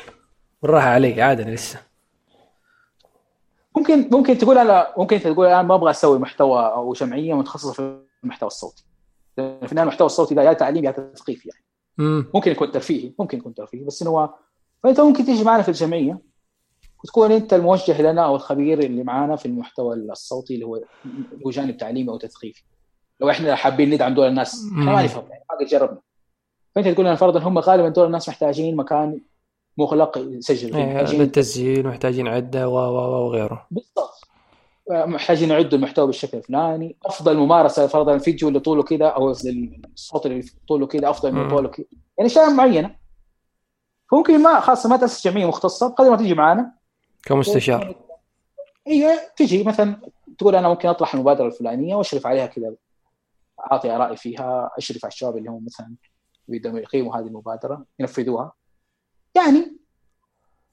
بالراحة 0.62 0.88
علي 0.88 1.22
عاد 1.22 1.42
أنا 1.42 1.52
لسه. 1.52 1.80
ممكن 3.78 4.10
ممكن 4.12 4.38
تقول 4.38 4.58
أنا 4.58 4.94
ممكن 4.98 5.20
تقول 5.20 5.46
أنا 5.48 5.62
ما 5.62 5.76
أبغى 5.76 5.92
أسوي 5.92 6.20
محتوى 6.20 6.66
أو 6.66 6.94
جمعية 6.94 7.34
متخصصة 7.34 7.74
في 7.74 8.00
المحتوى 8.24 8.48
الصوتي. 8.48 8.86
لأن 9.38 9.66
في 9.66 9.72
النهاية 9.72 9.84
المحتوى 9.84 10.06
الصوتي 10.06 10.36
ده 10.36 10.42
يا 10.42 10.54
تعليم 10.54 10.86
يا 10.86 10.92
تثقيف 10.92 11.46
يعني. 11.46 11.66
مم. 11.98 12.32
ممكن 12.34 12.52
يكون 12.52 12.72
ترفيهي 12.72 13.14
ممكن 13.20 13.38
يكون 13.38 13.54
ترفيهي 13.54 13.84
بس 13.84 14.02
إنه 14.02 14.34
فأنت 14.84 15.00
ممكن 15.00 15.26
تيجي 15.26 15.44
معنا 15.44 15.64
في 15.64 15.70
الجمعية. 15.70 16.20
وتكون 17.06 17.32
أنت 17.32 17.54
الموجه 17.54 18.02
لنا 18.02 18.26
أو 18.26 18.36
الخبير 18.36 18.80
اللي 18.80 19.04
معانا 19.04 19.36
في 19.36 19.46
المحتوى 19.46 19.96
الصوتي 19.96 20.56
اللي 20.56 20.66
هو 20.66 20.76
هو 21.46 21.50
جانب 21.50 21.78
تعليمي 21.78 22.10
أو 22.10 22.18
تثقيفي. 22.18 22.64
لو 23.20 23.30
إحنا 23.30 23.56
حابين 23.56 23.90
ندعم 23.90 24.14
دول 24.14 24.28
الناس 24.28 24.66
إحنا 24.72 24.92
ما 24.92 25.04
نفهم 25.04 25.24
يعني 25.30 25.44
ما 25.50 25.58
قد 25.58 25.66
جربنا 25.66 25.98
فأنت 26.76 26.88
تقول 26.88 27.06
لنا 27.06 27.16
فرضا 27.16 27.40
هم 27.40 27.60
غالبا 27.60 27.90
دول 27.90 28.06
الناس 28.06 28.30
محتاجين 28.30 28.76
مكان 28.76 29.22
مغلق 29.78 30.18
يسجل 30.18 30.76
إيه، 30.76 31.02
للتسجيل 31.02 31.88
محتاجين 31.88 32.28
عدة 32.28 32.70
و 32.70 32.74
و 32.74 33.26
وغيره. 33.26 33.68
بالضبط. 33.72 34.28
محتاجين 34.92 35.50
يعدوا 35.50 35.78
المحتوى 35.78 36.06
بالشكل 36.06 36.38
الفلاني. 36.38 36.96
أفضل 37.06 37.38
ممارسة 37.38 37.88
فرضا 37.88 38.14
الفيديو 38.14 38.48
اللي 38.48 38.60
طوله 38.60 38.84
كذا 38.84 39.06
أو 39.06 39.32
الصوت 39.94 40.26
اللي 40.26 40.46
طوله 40.68 40.88
كذا 40.88 41.10
أفضل 41.10 41.32
من 41.32 41.50
طوله 41.50 41.70
كذا 41.70 41.86
يعني 42.18 42.30
أشياء 42.30 42.54
معينة. 42.54 42.96
فممكن 44.12 44.44
ما 44.44 44.60
خاصة 44.60 44.90
ما 44.90 44.98
تأسس 44.98 45.28
جمعية 45.28 45.46
مختصة 45.46 45.88
بقدر 45.90 46.10
ما 46.10 46.18
تيجي 46.18 46.34
معانا. 46.34 46.85
كمستشار. 47.26 47.96
أيوه 48.88 49.20
تجي 49.36 49.64
مثلا 49.64 50.02
تقول 50.38 50.56
أنا 50.56 50.70
ممكن 50.70 50.90
أطرح 50.90 51.14
المبادرة 51.14 51.48
الفلانية 51.48 51.96
وأشرف 51.96 52.28
عليها 52.28 52.46
كذا. 52.46 52.74
أعطي 53.72 53.92
آرائي 53.92 54.18
فيها 54.18 54.72
أشرف 54.78 55.06
على 55.06 55.12
الشباب 55.12 55.38
اللي 55.38 55.50
هم 55.50 55.66
مثلا 55.66 55.96
يقدروا 56.50 56.80
يقيموا 56.80 57.16
هذه 57.16 57.26
المبادرة 57.26 57.86
ينفذوها. 58.00 58.54
يعني 59.36 59.78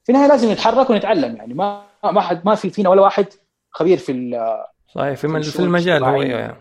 في 0.03 0.11
النهاية 0.11 0.27
لازم 0.27 0.51
نتحرك 0.51 0.89
ونتعلم 0.89 1.35
يعني 1.35 1.53
ما 1.53 1.85
ما 2.03 2.21
حد 2.21 2.45
ما 2.45 2.55
في 2.55 2.69
فينا 2.69 2.89
ولا 2.89 3.01
واحد 3.01 3.27
خبير 3.71 3.97
في 3.97 4.11
صحيح 4.95 5.13
في, 5.13 5.41
في 5.41 5.59
المجال 5.59 6.03
هو 6.03 6.21
أيوه 6.21 6.57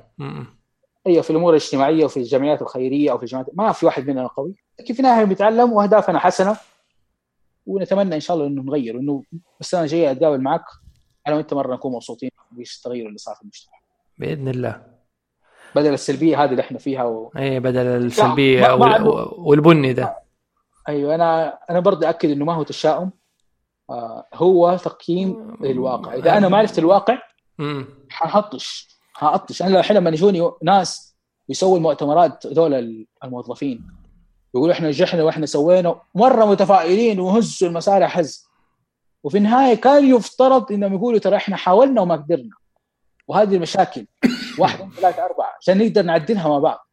أيوه 1.07 1.23
في 1.23 1.31
الأمور 1.31 1.51
الاجتماعية 1.51 2.05
وفي 2.05 2.17
الجمعيات 2.17 2.63
الخيرية 2.63 3.11
أو 3.11 3.19
في 3.19 3.23
الجمعيات. 3.23 3.49
ما 3.55 3.73
في 3.73 3.87
واحد 3.87 4.07
مننا 4.09 4.27
قوي 4.27 4.55
لكن 4.81 4.95
في 4.95 5.01
النهاية 5.01 5.25
بنتعلم 5.25 5.73
وأهدافنا 5.73 6.19
حسنة. 6.19 6.57
ونتمنى 7.67 8.15
إن 8.15 8.21
شاء 8.21 8.37
الله 8.37 8.47
إنه 8.49 8.63
نغير 8.63 8.99
إنه 8.99 9.23
السنة 9.61 9.83
الجاية 9.83 10.11
أتقابل 10.11 10.41
معك 10.41 10.65
أنا 11.27 11.37
وأنت 11.37 11.55
مرة 11.55 11.75
نكون 11.75 11.93
مبسوطين 11.93 12.31
بإيش 12.51 12.77
التغير 12.77 13.07
اللي 13.07 13.19
صار 13.19 13.35
في 13.35 13.43
المجتمع. 13.43 13.75
بإذن 14.19 14.49
الله. 14.49 14.83
بدل 15.77 15.93
السلبية 15.93 16.45
هذه 16.45 16.51
اللي 16.51 16.63
إحنا 16.63 16.79
فيها 16.79 17.05
و... 17.05 17.33
اي 17.37 17.61
بدل 17.61 17.87
السلبية 17.87 18.75
والبني 19.39 19.93
ده. 19.93 20.17
أيوه 20.89 21.15
أنا 21.15 21.59
أنا 21.71 21.81
برضه 21.81 22.09
أكد 22.09 22.31
إنه 22.31 22.45
ما 22.45 22.55
هو 22.55 22.63
تشاؤم. 22.63 23.11
آه 23.91 24.27
هو 24.35 24.77
تقييم 24.77 25.57
للواقع 25.61 26.15
إذا 26.15 26.37
أنا 26.37 26.49
ما 26.49 26.59
عرفت 26.59 26.79
الواقع 26.79 27.19
حهطش 28.09 28.89
حاطش 29.13 29.63
أنا 29.63 29.79
الحين 29.81 29.97
لما 29.97 30.11
يجوني 30.11 30.51
ناس 30.63 31.17
يسووا 31.49 31.77
المؤتمرات 31.77 32.47
ذول 32.47 33.07
الموظفين 33.25 33.87
يقولوا 34.55 34.75
إحنا 34.75 34.89
نجحنا 34.89 35.23
وإحنا 35.23 35.47
سوينا 35.47 36.01
مرة 36.15 36.45
متفائلين 36.45 37.21
وهزوا 37.21 37.69
المسارح 37.69 38.19
هز 38.19 38.53
وفي 39.25 39.39
النهاية 39.39 39.75
كان 39.75 40.15
يفترض 40.15 40.73
إنهم 40.73 40.95
يقولوا 40.95 41.19
ترى 41.19 41.37
إحنا 41.37 41.57
حاولنا 41.57 42.01
وما 42.01 42.17
قدرنا. 42.17 42.51
وهذه 43.29 43.55
المشاكل. 43.55 44.07
واحد 44.59 44.75
اثنين 44.75 44.91
ثلاثة 44.91 45.25
أربعة. 45.25 45.57
عشان 45.61 45.79
نقدر 45.79 46.03
نعدلها 46.03 46.49
مع 46.49 46.59
بعض. 46.59 46.89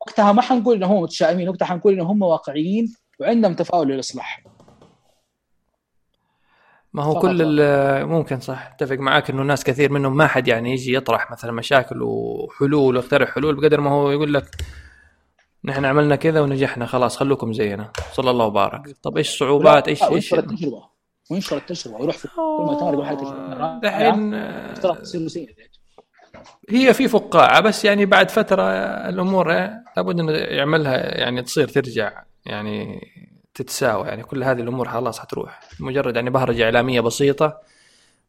وقتها 0.00 0.32
ما 0.32 0.42
حنقول 0.42 0.76
إنهم 0.76 1.02
متشائمين 1.02 1.48
وقتها 1.48 1.66
حنقول 1.66 1.92
إنهم 1.92 2.06
هم 2.06 2.22
واقعيين 2.22 2.94
وعندهم 3.20 3.54
تفاؤل 3.54 3.88
للإصلاح. 3.88 4.44
ما 6.92 7.02
هو 7.02 7.18
كل 7.18 7.46
ممكن 8.04 8.40
صح 8.40 8.72
أتفق 8.72 8.96
معاك 8.96 9.30
إنه 9.30 9.42
ناس 9.42 9.64
كثير 9.64 9.92
منهم 9.92 10.16
ما 10.16 10.26
حد 10.26 10.48
يعني 10.48 10.72
يجي 10.72 10.94
يطرح 10.94 11.30
مثلا 11.30 11.52
مشاكل 11.52 12.02
وحلول 12.02 12.96
ويخترع 12.96 13.26
حلول 13.26 13.56
بقدر 13.56 13.80
ما 13.80 13.90
هو 13.90 14.10
يقول 14.10 14.34
لك 14.34 14.44
نحن 15.64 15.84
عملنا 15.84 16.16
كذا 16.16 16.40
ونجحنا 16.40 16.86
خلاص 16.86 17.16
خلوكم 17.16 17.52
زينا. 17.52 17.92
صلى 18.12 18.30
الله 18.30 18.44
وبارك. 18.44 18.96
طب 19.02 19.16
إيش 19.16 19.28
الصعوبات؟ 19.32 19.88
إيش 19.88 20.02
إيش 20.02 20.34
التجربة. 20.34 20.94
وينشر 21.30 21.56
التجربة 21.56 21.96
ويروح 21.96 22.16
في 22.16 22.28
كل 22.28 22.42
مؤتمر 22.42 22.92
يقول 22.92 23.06
حاجة 23.06 23.16
تجربه 23.16 23.78
دحين 23.78 24.34
هي 26.70 26.94
في 26.94 27.08
فقاعة 27.08 27.60
بس 27.60 27.84
يعني 27.84 28.06
بعد 28.06 28.30
فترة 28.30 28.62
الأمور 29.08 29.52
لابد 29.96 30.20
انه 30.20 30.32
يعملها 30.32 31.18
يعني 31.18 31.42
تصير 31.42 31.68
ترجع 31.68 32.22
يعني 32.46 33.00
تتساوى. 33.54 34.08
يعني 34.08 34.22
كل 34.22 34.44
هذه 34.44 34.60
الأمور 34.60 34.88
خلاص 34.88 35.18
حتروح. 35.18 35.60
مجرد 35.80 36.16
يعني 36.16 36.30
بهرجة 36.30 36.64
إعلامية 36.64 37.00
بسيطة 37.00 37.58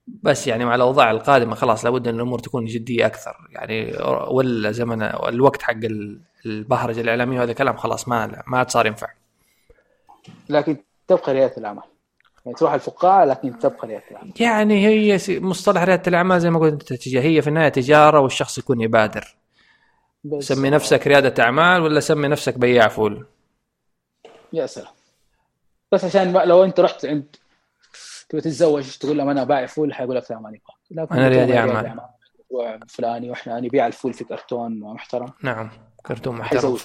بس 0.07 0.47
يعني 0.47 0.65
مع 0.65 0.75
الأوضاع 0.75 1.11
القادمة 1.11 1.55
خلاص 1.55 1.85
لابد 1.85 2.07
إن 2.07 2.15
الأمور 2.15 2.39
تكون 2.39 2.65
جدية 2.65 3.05
أكثر. 3.05 3.35
يعني 3.51 3.97
ولا 4.27 4.71
زمن 4.71 5.01
الوقت 5.03 5.61
حق 5.61 5.73
البهرجة 6.45 7.01
الإعلامية 7.01 7.39
وهذا 7.39 7.53
كلام 7.53 7.77
خلاص 7.77 8.07
ما 8.07 8.43
ما 8.47 8.57
عاد 8.57 8.69
صار 8.69 8.85
ينفع. 8.87 9.07
لكن 10.49 10.77
تبقى 11.07 11.33
ريادة 11.33 11.57
الأعمال. 11.57 11.83
يعني 12.45 12.57
تروح 12.57 12.73
الفقاعه 12.73 13.25
لكن 13.25 13.59
تبقى 13.59 13.87
ريادة 13.87 14.03
الأعمال. 14.11 14.33
يعني 14.39 14.87
هي 14.87 15.19
مصطلح 15.39 15.83
ريادة 15.83 16.03
الأعمال 16.07 16.41
زي 16.41 16.49
ما 16.49 16.59
قلت 16.59 16.91
أنت 16.91 17.07
هي 17.07 17.41
في 17.41 17.47
النهاية 17.47 17.69
تجارة 17.69 18.19
والشخص 18.19 18.57
يكون 18.57 18.81
يبادر. 18.81 19.35
سمي 20.39 20.69
نفسك 20.69 21.07
ريادة 21.07 21.43
أعمال 21.43 21.81
ولا 21.81 21.99
سمي 21.99 22.27
نفسك 22.27 22.57
بياع 22.57 22.87
فول؟ 22.87 23.25
يا 24.53 24.65
سلام. 24.65 24.93
بس 25.91 26.05
عشان 26.05 26.33
لو 26.33 26.63
أنت 26.63 26.79
رحت 26.79 27.05
عند 27.05 27.35
تبغى 28.29 28.41
تتزوج 28.41 28.97
تقول 28.97 29.17
لهم 29.17 29.29
أنا 29.29 29.43
بايع 29.43 29.65
فول 29.65 29.93
حيقول 29.93 30.15
لك 30.15 30.31
لا 30.31 30.39
ما 30.39 30.57
نبغى 30.91 31.17
أنا 31.19 31.27
ريادي 31.27 31.57
أعمال. 31.57 31.99
فلاني 32.87 33.29
وإحنا 33.29 33.59
نبيع 33.59 33.87
الفول 33.87 34.13
في 34.13 34.23
كرتون 34.23 34.79
محترم. 34.79 35.27
نعم. 35.41 35.71
كرتون 36.07 36.35
محترم. 36.35 36.77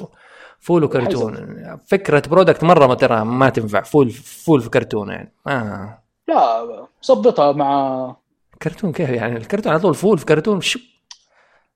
فول 0.61 0.85
وكرتون. 0.85 1.57
فكرة 1.87 2.23
product 2.29 2.65
مرة 2.65 2.87
ما 2.87 2.95
ترى 2.95 3.25
ما 3.25 3.49
تنفع. 3.49 3.83
فول 3.83 4.11
فول 4.11 4.61
في 4.61 4.71
كرتون 4.71 5.09
يعني. 5.09 5.35
آه. 5.47 6.03
لا 6.29 6.87
ظبطها 7.07 7.53
مع 7.53 8.17
كرتون 8.63 8.93
كيف 8.93 9.11
يعني؟ 9.11 9.37
الكرتون 9.37 9.73
على 9.73 9.81
طول 9.81 9.95
فول 9.95 10.19
في 10.19 10.25
كرتون. 10.25 10.61
شوف 10.61 10.81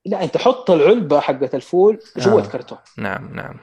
لا 0.06 0.24
انت 0.24 0.36
حط 0.36 0.70
العلبة 0.70 1.20
حقت 1.20 1.54
الفول 1.54 1.98
جوة 2.16 2.42
آه. 2.42 2.44
الكرتون 2.44 2.78
نعم 2.98 3.34
نعم. 3.34 3.54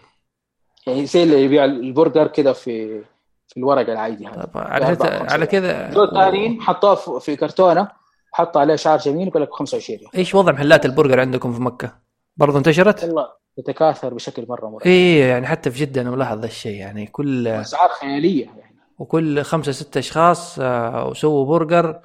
يعني 0.88 1.06
زي 1.06 1.24
اللي 1.24 1.44
يبيع 1.44 1.66
البرجر 1.66 2.28
كذا 2.28 2.54
في 2.54 3.04
في 3.48 3.58
الورقه 3.58 3.94
العادي 3.94 4.28
هذا. 4.28 4.50
على 4.56 4.98
على 5.30 5.46
كذا 5.46 5.90
دول 5.90 6.12
ثانيين 6.14 6.62
حطوه 6.62 7.20
في 7.20 7.36
كرتونة 7.36 7.88
حط 8.32 8.58
عليه 8.58 8.76
شعار 8.76 9.00
جميل 9.00 9.28
يقول 9.28 9.42
لك 9.42 9.50
25 9.52 10.00
إيش 10.16 10.36
وضع 10.36 10.52
محلات 10.52 10.86
البرجر 10.86 11.20
عندكم 11.20 11.54
في 11.54 11.62
مكة؟ 11.62 11.96
برضه 12.38 12.58
انتشرت؟ 12.58 13.04
والله 13.04 13.41
تتكاثر 13.58 14.14
بشكل 14.14 14.46
مرة 14.50 14.70
مرة. 14.70 14.86
اي 14.86 15.20
يعني 15.20 15.48
حتى 15.48 15.72
في 15.72 15.86
جدة 15.86 16.02
أنا 16.02 16.12
ملاحظ 16.12 16.44
الشيء 16.44 16.76
يعني 16.76 17.08
كل 17.08 17.48
أسعار 17.48 17.90
خيالية 17.90 18.46
يعني. 18.46 18.76
وكل 19.00 19.44
خمسة 19.44 19.72
ستة 19.72 20.00
أشخاص 20.00 20.60
آه، 20.60 21.08
وسووا 21.08 21.46
برجر 21.46 22.00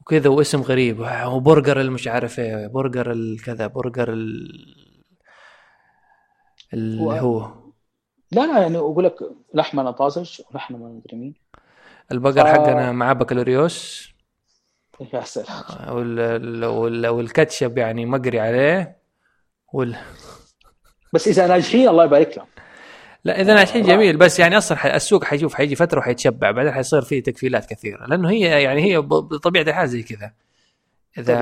وكذا 0.00 0.28
واسم 0.28 0.62
غريب. 0.62 1.06
وبرجر 1.26 1.80
المش 1.80 2.08
عارف 2.08 2.38
إيه 2.38 2.66
برجر 2.66 3.12
الكذا 3.12 3.66
برجر 3.66 4.12
ال 4.12 4.92
اللي 6.74 7.20
هو. 7.20 7.50
لا 8.32 8.46
لا 8.46 8.58
يعني 8.58 8.78
أقول 8.78 9.04
لك 9.04 9.14
لحمة 9.54 9.90
طازج 9.90 10.40
ولحمة 10.50 10.78
ما 10.78 11.00
أدري 11.04 11.16
مين. 11.16 11.34
البقر 12.12 12.44
ف... 12.44 12.46
حقنا 12.46 12.92
معاه 12.92 13.12
بكالوريوس. 13.12 14.08
يا 15.14 15.20
سلام. 15.20 15.46
وال... 15.88 16.64
وال... 16.64 17.06
والكاتشب 17.06 17.78
يعني 17.78 18.06
مقري 18.06 18.40
عليه. 18.40 18.96
وال... 19.72 19.96
بس 21.12 21.28
إذا 21.28 21.46
ناجحين 21.46 21.88
الله 21.88 22.04
يبارك 22.04 22.36
لهم. 22.36 22.46
لا 23.24 23.40
إذا 23.40 23.54
ناجحين 23.54 23.82
جميل 23.82 24.16
بس 24.16 24.38
يعني 24.38 24.58
أصلا 24.58 24.96
السوق 24.96 25.24
حيشوف 25.24 25.54
حيجي 25.54 25.76
فترة 25.76 25.98
وحيتشبع 25.98 26.50
بعدين 26.50 26.72
حيصير 26.72 27.02
فيه 27.02 27.22
تكفيلات 27.22 27.66
كثيرة 27.66 28.06
لأنه 28.06 28.30
هي 28.30 28.62
يعني 28.62 28.84
هي 28.84 28.98
بطبيعة 29.00 29.62
الحال 29.62 29.88
زي 29.88 30.02
كذا. 30.02 30.32
إذا 31.18 31.34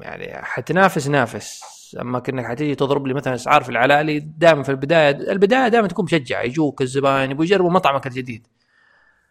يعني 0.00 0.44
حتنافس 0.44 1.08
نافس. 1.08 1.76
أما 2.00 2.18
كأنك 2.18 2.46
حتيجي 2.46 2.74
تضرب 2.74 3.06
لي 3.06 3.14
مثلا 3.14 3.34
إسعار 3.34 3.62
في 3.62 3.68
العلالي 3.68 4.18
دائما 4.18 4.62
في 4.62 4.68
البداية 4.68 5.10
البداية 5.10 5.68
دائما 5.68 5.88
تكون 5.88 6.04
مشجع 6.04 6.42
يجوك 6.42 6.82
الزباين 6.82 7.30
يبغوا 7.30 7.44
يجربوا 7.44 7.70
مطعمك 7.70 8.06
الجديد. 8.06 8.46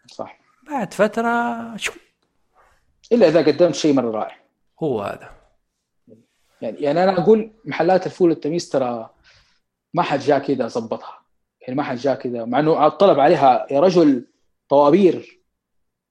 صح. 0.06 0.38
بعد 0.70 0.94
فترة 0.94 1.76
شو؟ 1.76 1.92
إلا 3.12 3.28
إذا 3.28 3.40
قدمت 3.40 3.74
شيء 3.74 3.92
مره 3.92 4.10
رائع 4.10 4.36
هو 4.82 5.02
هذا. 5.02 5.35
يعني 6.62 6.76
يعني 6.80 7.04
أنا 7.04 7.18
أقول 7.18 7.50
محلات 7.64 8.06
الفول 8.06 8.30
والتميس 8.30 8.68
ترى 8.68 9.10
ما 9.94 10.02
حد 10.02 10.18
جاء 10.18 10.38
كذا 10.38 10.68
ظبطها 10.68 11.20
يعني 11.60 11.74
ما 11.74 11.82
حد 11.82 11.96
جاء 11.96 12.14
كذا 12.14 12.44
مع 12.44 12.58
إنه 12.60 12.86
الطلب 12.86 13.20
عليها 13.20 13.66
يا 13.70 13.80
رجل 13.80 14.26
طوابير. 14.68 15.40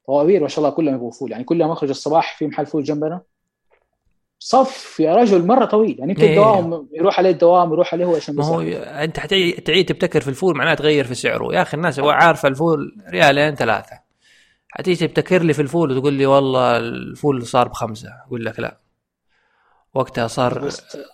طوابير 0.08 0.42
ما 0.42 0.48
شاء 0.48 0.66
الله 0.66 0.76
كلهم 0.76 0.96
يبغوا 0.96 1.12
فول. 1.12 1.32
يعني 1.32 1.44
كل 1.44 1.66
ما 1.66 1.74
أخرج 1.74 1.90
الصباح 1.90 2.38
في 2.38 2.48
محل 2.48 2.66
فول 2.66 2.84
جنبنا. 2.84 3.22
صف 4.40 5.00
يا 5.00 5.16
رجل 5.16 5.48
مرة 5.48 5.66
طويل. 5.66 6.00
يعني 6.00 6.12
يمكن 6.12 6.24
إيه. 6.24 6.30
الدوام 6.30 6.88
يروح 6.94 7.20
عليه 7.20 7.30
الدوام 7.30 7.74
يروح 7.74 7.94
عليه 7.94 8.06
هو 8.06 8.16
عشان 8.16 8.36
ما 8.36 8.46
هو 8.46 8.62
أنت 8.62 9.20
تعيد 9.66 9.86
تبتكر 9.86 10.22
في 10.22 10.28
الفول 10.28 10.58
معناه 10.58 10.74
تغير 10.74 11.06
في 11.06 11.16
سعره. 11.16 11.54
يا 11.54 11.62
أخي 11.62 11.78
الناس 11.78 12.00
عارفه 12.00 12.48
الفول 12.48 12.98
ريالين 13.10 13.56
ثلاثة. 13.56 14.00
حتيجي 14.70 15.08
تبتكر 15.08 15.44
لي 15.44 15.54
في 15.54 15.62
الفول 15.62 15.92
وتقول 15.92 16.14
لي 16.14 16.26
والله 16.26 16.78
الفول 16.78 17.48
صار 17.48 17.68
بخمسة. 17.68 18.10
أقول 18.28 18.46
لك 18.46 18.60
لا. 18.60 18.85
وقتها 19.96 20.28
صار 20.28 20.70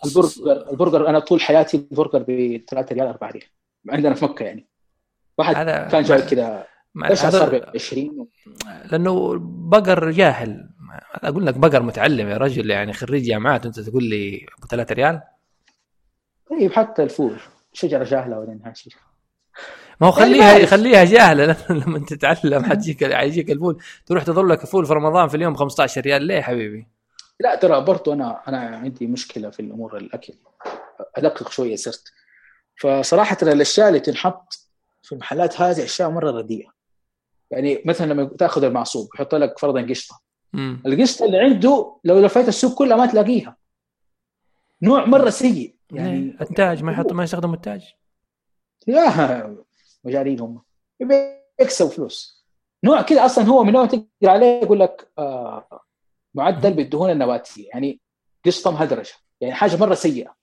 البرجر 0.06 0.70
البرجر 0.72 1.10
أنا 1.10 1.20
طول 1.20 1.42
حياتي 1.42 1.78
البرجر 1.78 2.26
ب 2.28 2.62
3 2.70 2.96
ريال 2.96 3.08
4 3.08 3.32
ريال 3.32 3.44
عندنا 3.90 4.14
في 4.14 4.26
مكة 4.26 4.44
يعني. 4.44 4.68
واحد 5.38 5.56
كان 5.66 6.04
جاي 6.04 6.22
كذا 6.22 6.68
إيش 7.10 7.20
صار 7.20 7.60
ب 7.60 7.64
20 7.76 8.28
لأنه 8.92 9.38
بقر 9.44 10.12
جاهل. 10.12 10.70
أقول 11.14 11.46
لك 11.46 11.58
بقر 11.58 11.84
متعلم 11.84 12.28
يا 12.30 12.38
رجل 12.38 12.70
يعني 12.70 12.94
خريج 12.94 13.24
جامعات 13.24 13.66
أنت 13.66 13.80
تقول 13.80 14.04
لي 14.04 14.46
ابو 14.58 14.68
3 14.68 14.94
ريال؟ 14.94 15.22
طيب 16.50 16.72
حتى 16.74 17.04
الفول 17.04 17.38
شجرة 17.74 18.04
جاهلة 18.04 18.40
ولا 18.40 18.52
إنها 18.52 18.74
شيء 18.74 18.94
ما 20.02 20.08
هو 20.08 20.12
خليها 20.12 20.66
خليها 20.66 21.04
جاهلة 21.04 21.56
لما 21.86 22.00
تتعلم 22.00 22.64
حتجيك 22.64 23.14
حيجيك 23.14 23.52
الفول. 23.52 23.78
تروح 24.06 24.24
تظل 24.24 24.50
لك 24.50 24.66
فول 24.66 24.86
في 24.86 24.94
رمضان 24.94 25.28
في 25.28 25.38
اليوم 25.38 25.56
15 25.56 26.02
ريال 26.02 26.24
ليه 26.24 26.42
حبيبي؟ 26.42 26.88
لا 27.42 27.56
ترى 27.56 27.82
برضو 27.82 28.14
أنا 28.14 28.42
أنا 28.48 28.60
عندي 28.60 29.08
مشكلة 29.08 29.50
في 29.50 29.60
الأمور 29.60 29.98
الأكل. 29.98 30.34
أدقق 31.16 31.50
شوية 31.50 31.76
صرت. 31.76 32.04
فصراحة 32.82 33.38
الأشياء 33.42 33.88
اللي 33.88 34.00
تنحط 34.00 34.54
في 35.02 35.12
المحلات 35.12 35.62
هذه 35.62 35.84
أشياء 35.84 36.10
مرة 36.10 36.32
رديئة. 36.32 36.72
يعني 37.52 37.84
مثلا 37.86 38.14
لما 38.14 38.24
تأخذ 38.26 38.64
المعصوب 38.64 39.10
يحط 39.16 39.36
لك 39.36 39.60
فرضا 39.60 39.82
قشطة. 39.82 40.22
القشطة 40.86 41.26
اللي 41.26 41.40
عنده 41.40 41.96
لو 42.04 42.20
لفيت 42.20 42.48
السوق 42.48 42.78
كلها 42.78 42.98
ما 42.98 43.06
تلاقيها. 43.06 43.58
نوع 44.82 45.06
مرة 45.06 45.30
سيء. 45.30 45.76
يعني 45.92 46.38
التاج 46.42 46.84
ما 46.84 46.92
يحط 46.92 47.12
ما 47.12 47.24
يستخدموا 47.24 47.56
التاج. 47.56 47.96
لا 48.88 49.58
مجانين 50.04 50.40
هم. 50.40 50.62
يكسبوا 51.60 51.90
فلوس. 51.90 52.46
نوع 52.84 53.02
كذا 53.02 53.26
أصلا 53.26 53.44
هو 53.44 53.64
من 53.64 53.74
نوع 53.74 53.86
تقرأ 53.86 54.06
عليه 54.24 54.62
يقول 54.64 54.80
لك 54.80 55.12
آه 55.18 55.82
معدل 56.34 56.74
بالدهون 56.74 57.10
النباتيه 57.10 57.70
يعني 57.70 58.00
قشطه 58.46 58.72
مهدرجه 58.72 59.14
يعني 59.42 59.54
حاجة 59.54 59.76
مرة 59.76 59.94
سيئة. 59.94 60.36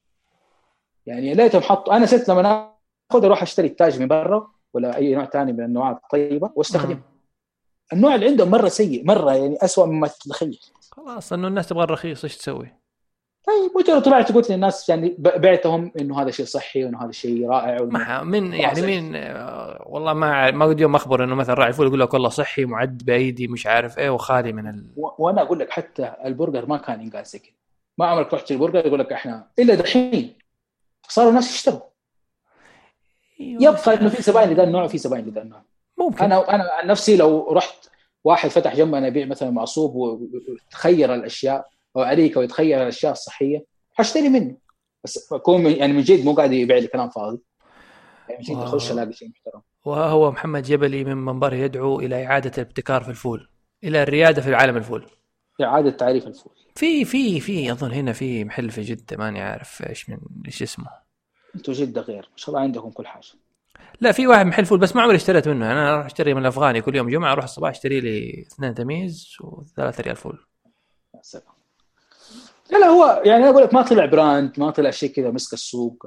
يعني 1.07 1.35
ليتهم 1.35 1.63
حطوا 1.63 1.97
أنا 1.97 2.07
صرت 2.07 2.29
لما 2.29 2.73
آخذ 3.11 3.25
أروح 3.25 3.43
أشتري 3.43 3.67
التاج 3.67 4.01
من 4.01 4.09
برا 4.09 4.53
ولا 4.75 4.97
أي 4.97 5.15
نوع 5.15 5.25
ثاني 5.25 5.53
من 5.53 5.61
الانواع 5.61 5.91
الطيبة 5.91 6.51
وأستخدمه. 6.55 7.01
النوع 7.93 8.15
اللي 8.15 8.27
عندهم 8.27 8.51
مرة 8.51 8.69
سيء 8.69 9.05
مرة 9.05 9.35
يعني 9.35 9.59
اسوء 9.63 9.87
مما 9.87 10.09
تتخيل. 10.09 10.61
خلاص 10.93 11.33
إنه 11.33 11.49
الناس 11.49 11.69
تبغى 11.69 11.85
الرخيص 11.85 12.25
إيش 12.25 12.37
تسوي؟ 12.37 12.75
طيب 13.47 13.77
وانت 13.77 13.91
لو 13.91 13.99
طلعت 13.99 14.33
قلت 14.33 14.51
للناس 14.51 14.89
يعني 14.89 15.17
بعتهم 15.19 15.93
إنه 16.01 16.23
هذا 16.23 16.31
شيء 16.31 16.47
صحي 16.47 16.85
وإنه 16.85 17.05
هذا 17.05 17.13
شيء 17.13 17.49
رائع 17.49 17.79
ما 17.83 18.23
من 18.23 18.53
يعني 18.53 18.83
مين 18.83 19.17
والله 19.87 20.13
ما 20.13 20.51
ما 20.51 20.67
قد 20.67 20.81
يوم 20.81 20.95
أخبر 20.95 21.25
إنه 21.25 21.35
مثلا 21.35 21.55
راعي 21.55 21.73
فول 21.73 21.87
يقول 21.87 22.01
لك 22.01 22.15
والله 22.15 22.29
صحي 22.29 22.65
معد 22.65 23.03
بأيدي 23.05 23.49
مش 23.49 23.67
عارف 23.67 23.99
إيه 23.99 24.11
وخالي 24.11 24.53
من 24.53 24.69
ال... 24.69 24.91
وأنا 24.97 25.43
أقول 25.43 25.59
لك 25.59 25.71
حتى 25.71 26.13
البرجر 26.25 26.67
ما 26.67 26.77
كان 26.77 27.01
ينقال 27.01 27.25
زي 27.25 27.39
كذا 27.39 27.53
ما 27.99 28.07
عمرك 28.07 28.35
رحت 28.35 28.51
البرجر 28.51 28.87
يقول 28.87 29.01
لك 29.01 29.13
إحنا 29.13 29.47
إلا 29.59 29.75
دحين. 29.75 30.35
صاروا 31.09 31.31
الناس 31.31 31.55
يشتروا. 31.55 31.81
أيوة. 33.41 33.63
يبقى 33.63 33.95
إنه 33.95 34.09
في 34.09 34.23
زباين 34.23 34.51
لذا 34.51 34.65
النوع 34.65 34.85
وفي 34.85 34.99
زباين 34.99 35.25
لذا 35.25 35.43
النوع. 35.43 35.63
ممكن. 35.99 36.25
أنا 36.25 36.55
أنا 36.55 36.71
عن 36.73 36.87
نفسي 36.87 37.17
لو 37.17 37.53
رحت 37.53 37.89
واحد 38.25 38.49
فتح 38.51 38.77
جنبنا 38.77 39.07
يبيع 39.07 39.27
مثلا 39.27 39.51
معصوب 39.51 39.95
وتخير 39.95 41.15
الأشياء 41.15 41.69
أو 41.99 42.03
عليك 42.03 42.37
ويتخير 42.37 42.83
الأشياء 42.83 43.13
الصحية. 43.13 43.65
حاشتري 43.95 44.29
منه 44.29 44.57
بس 45.05 45.33
اكون 45.33 45.67
يعني 45.67 45.93
من 45.93 46.03
جد 46.03 46.25
مو 46.25 46.35
قاعد 46.35 46.53
يبيع 46.53 46.77
لي 46.77 46.87
كلام 46.87 47.11
فاضي. 47.11 47.39
يعني 48.29 48.45
من 48.49 48.55
جد 48.55 48.63
اخش 48.63 48.93
ألاقي 48.93 49.13
شيء 49.13 49.29
محترم. 49.29 49.63
وهو 49.85 50.31
محمد 50.31 50.63
جبلي 50.63 51.05
من 51.05 51.17
منبره 51.17 51.55
يدعو 51.55 52.01
إلى 52.01 52.27
إعادة 52.27 52.53
الابتكار 52.59 53.03
في 53.03 53.09
الفول 53.09 53.49
إلى 53.85 54.03
الريادة 54.03 54.43
في 54.43 54.55
عالم 54.55 54.77
الفول. 54.77 55.07
إعادة 55.61 55.91
تعريف 55.91 56.27
الفول. 56.27 56.53
في 56.75 57.05
في 57.05 57.41
في 57.41 57.73
أظن 57.73 57.93
هنا 57.93 58.13
في 58.13 58.45
محل 58.45 58.71
في 58.71 58.83
جدة 58.83 59.17
ماني 59.17 59.43
عارف 59.43 59.83
إيش 59.89 60.11
من 60.11 60.19
إيش 60.47 60.63
اسمه. 60.63 60.87
أنتم 61.55 61.73
جدة 61.73 62.01
غير. 62.01 62.29
ما 62.33 62.37
شاء 62.37 62.49
الله 62.49 62.61
عندكم 62.61 62.91
كل 62.91 63.07
حاجة. 63.07 63.27
لا 64.01 64.13
في 64.13 64.27
واحد 64.27 64.47
محل 64.47 64.65
فول 64.65 64.79
بس 64.79 64.97
ما 64.97 65.03
عمري 65.03 65.17
اشتريت 65.17 65.49
منه. 65.49 65.73
أنا 65.73 65.95
أروح 65.95 66.07
أشتري 66.07 66.35
من 66.35 66.41
الأفغاني 66.41 66.81
كل 66.81 66.97
يوم 66.97 67.11
جمعة 67.11 67.33
أروح 67.33 67.45
الصباح 67.45 67.71
أشتري 67.71 68.01
لي 68.01 68.47
اثنين 68.53 68.75
تميز 68.75 69.37
وثلاثة 69.41 70.03
ريال 70.03 70.17
فول. 70.17 70.39
يا 71.15 71.21
سلام. 71.23 71.58
لا 72.71 72.79
لا 72.79 72.87
هو 72.87 73.23
يعني 73.25 73.43
أنا 73.43 73.51
أقول 73.51 73.63
لك 73.63 73.75
ما 73.75 73.83
طلع 73.83 74.05
brand 74.05 74.61
ما 74.61 74.71
طلع 74.71 74.91
شيء 74.91 75.11
كذا 75.11 75.31
مسك 75.31 75.53
السوق 75.53 76.07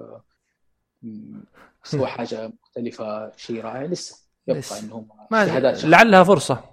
سوى 1.83 2.07
حاجة 2.07 2.51
مختلفة 2.63 3.31
شيء 3.38 3.61
رائع 3.61 3.83
لسه 3.83 4.17
يبقى 4.47 4.79
انهم 4.79 5.07
لعلها 5.83 6.23
فرصة. 6.23 6.63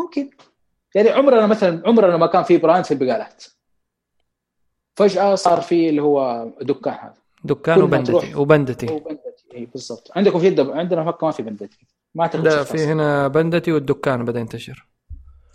ممكن. 0.00 0.30
يعني 0.94 1.10
عمرنا 1.10 1.46
مثلا 1.46 1.82
عمرنا 1.86 2.16
ما 2.16 2.26
كان 2.26 2.42
في 2.42 2.58
brand 2.58 2.84
في 2.84 2.94
البقالات. 2.94 3.44
فجأة 4.96 5.34
صار 5.34 5.60
في 5.60 5.88
اللي 5.88 6.02
هو 6.02 6.48
دكان 6.62 6.94
هذا. 6.94 7.14
دكان 7.44 7.82
وبندتي 7.82 8.34
وبندتي. 8.34 8.92
وبندتي 8.92 9.44
اي 9.54 9.66
بالضبط. 9.66 10.10
عندكم 10.16 10.38
في 10.38 10.72
عندنا 10.72 11.16
ما 11.22 11.30
في 11.30 11.42
بندتي. 11.42 11.86
ما 12.14 12.30
لا 12.34 12.64
في 12.64 12.78
هنا 12.78 13.28
بندتي 13.28 13.72
والدكان 13.72 14.24
بدا 14.24 14.40
ينتشر 14.40 14.89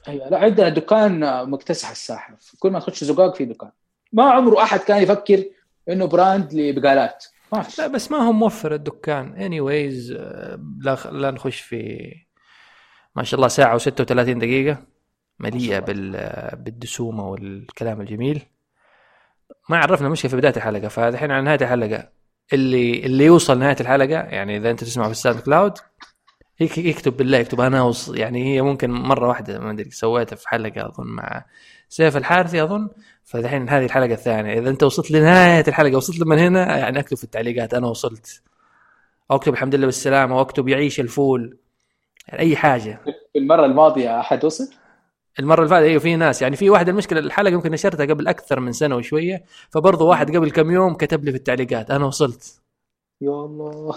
أيوه 0.07 0.29
لا 0.29 0.37
عندنا 0.37 0.69
دكان 0.69 1.45
مكتسح 1.49 1.89
الساحة. 1.89 2.37
كل 2.59 2.71
ما 2.71 2.79
تخش 2.79 3.03
زقاق 3.03 3.35
في 3.35 3.45
دكان. 3.45 3.71
ما 4.13 4.23
عمره 4.23 4.63
أحد 4.63 4.79
كان 4.79 5.03
يفكر 5.03 5.43
إنه 5.89 6.05
brand 6.05 6.53
لبقالات. 6.53 7.25
ما 7.53 7.65
لا 7.77 7.87
بس 7.87 8.11
ما 8.11 8.17
هو 8.17 8.31
موفر 8.31 8.73
الدكان. 8.73 9.33
anyway 9.33 10.11
لا 10.81 10.97
لا 11.11 11.31
نخش 11.31 11.59
في 11.59 12.11
ما 13.15 13.23
شاء 13.23 13.37
الله 13.37 13.47
ساعة 13.47 13.77
و36 13.77 14.11
دقيقة. 14.11 14.77
مليئة 15.39 15.79
بالدسومة 16.55 17.29
والكلام 17.29 18.01
الجميل. 18.01 18.41
ما 19.69 19.77
عرفنا 19.77 20.09
مشكلة 20.09 20.31
في 20.31 20.37
بداية 20.37 20.55
الحلقة. 20.57 20.87
فالحين 20.87 21.31
على 21.31 21.41
نهاية 21.43 21.61
الحلقة 21.61 22.09
اللي 22.53 23.05
اللي 23.05 23.25
يوصل 23.25 23.59
نهاية 23.59 23.75
الحلقة 23.81 24.07
يعني 24.07 24.57
إذا 24.57 24.71
أنت 24.71 24.83
تسمع 24.83 25.05
في 25.05 25.11
الساوند 25.11 25.39
كلاود 25.39 25.77
يكتب 26.59 27.17
بالله 27.17 27.37
يكتب 27.37 27.61
أنا 27.61 27.83
وص... 27.83 28.09
يعني 28.09 28.43
هي 28.43 28.61
ممكن 28.61 28.91
مرة 28.91 29.27
واحدة 29.27 29.59
ما 29.59 29.71
أدري 29.71 29.91
سويتها 29.91 30.35
في 30.35 30.49
حلقة 30.49 30.85
أظن 30.85 31.07
مع 31.07 31.45
سيف 31.89 32.17
الحارثي 32.17 32.63
أظن 32.63 32.89
فالحين 33.23 33.69
هذه 33.69 33.85
الحلقة 33.85 34.13
الثانية. 34.13 34.59
إذا 34.59 34.69
أنت 34.69 34.83
وصلت 34.83 35.11
لنهاية 35.11 35.63
الحلقة 35.67 35.97
وصلت 35.97 36.19
لمن 36.19 36.39
هنا 36.39 36.77
يعني 36.77 36.99
أكتب 36.99 37.17
في 37.17 37.23
التعليقات 37.23 37.73
أنا 37.73 37.87
وصلت. 37.87 38.41
أو 39.31 39.35
أكتب 39.35 39.53
الحمد 39.53 39.75
لله 39.75 39.85
بالسلامة 39.85 40.37
وأكتب 40.37 40.67
يعيش 40.67 40.99
الفول. 40.99 41.57
يعني 42.27 42.39
أي 42.39 42.55
حاجة. 42.55 43.01
المرة 43.35 43.65
الماضية 43.65 44.19
أحد 44.19 44.45
وصل؟ 44.45 44.69
المرة 45.39 45.59
اللي 45.59 45.69
فاتت 45.69 45.85
أيوه 45.85 45.99
في 45.99 46.15
ناس. 46.15 46.41
يعني 46.41 46.55
في 46.55 46.69
واحد 46.69 46.89
المشكلة 46.89 47.19
الحلقة 47.19 47.53
يمكن 47.53 47.71
نشرتها 47.71 48.05
قبل 48.05 48.27
أكثر 48.27 48.59
من 48.59 48.71
سنة 48.71 48.95
وشوية 48.95 49.43
فبرضه 49.69 50.05
واحد 50.05 50.35
قبل 50.35 50.51
كم 50.51 50.71
يوم 50.71 50.93
كتب 50.93 51.25
لي 51.25 51.31
في 51.31 51.37
التعليقات 51.37 51.91
أنا 51.91 52.05
وصلت. 52.05 52.61
يا 53.21 53.29
الله. 53.29 53.95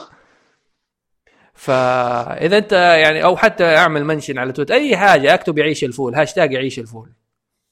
فإذا 1.58 2.58
أنت 2.58 2.72
يعني 2.72 3.24
أو 3.24 3.36
حتى 3.36 3.64
أعمل 3.64 4.04
mention 4.04 4.38
على 4.38 4.52
تويتر 4.52 4.74
أي 4.74 4.96
حاجة 4.96 5.34
أكتب 5.34 5.58
يعيش 5.58 5.84
الفول 5.84 6.14
هاشتاج 6.14 6.52
يعيش 6.52 6.78
الفول. 6.78 7.12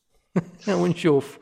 ونشوف. 0.80 1.38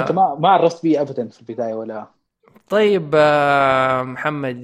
انت 0.00 0.12
ما 0.12 0.36
ما 0.40 0.48
عرفت 0.48 0.82
بي 0.82 1.00
ابدا 1.00 1.28
في 1.28 1.40
البداية 1.40 1.74
ولا. 1.74 2.06
طيب 2.68 3.10
آه، 3.14 4.02
محمد 4.02 4.60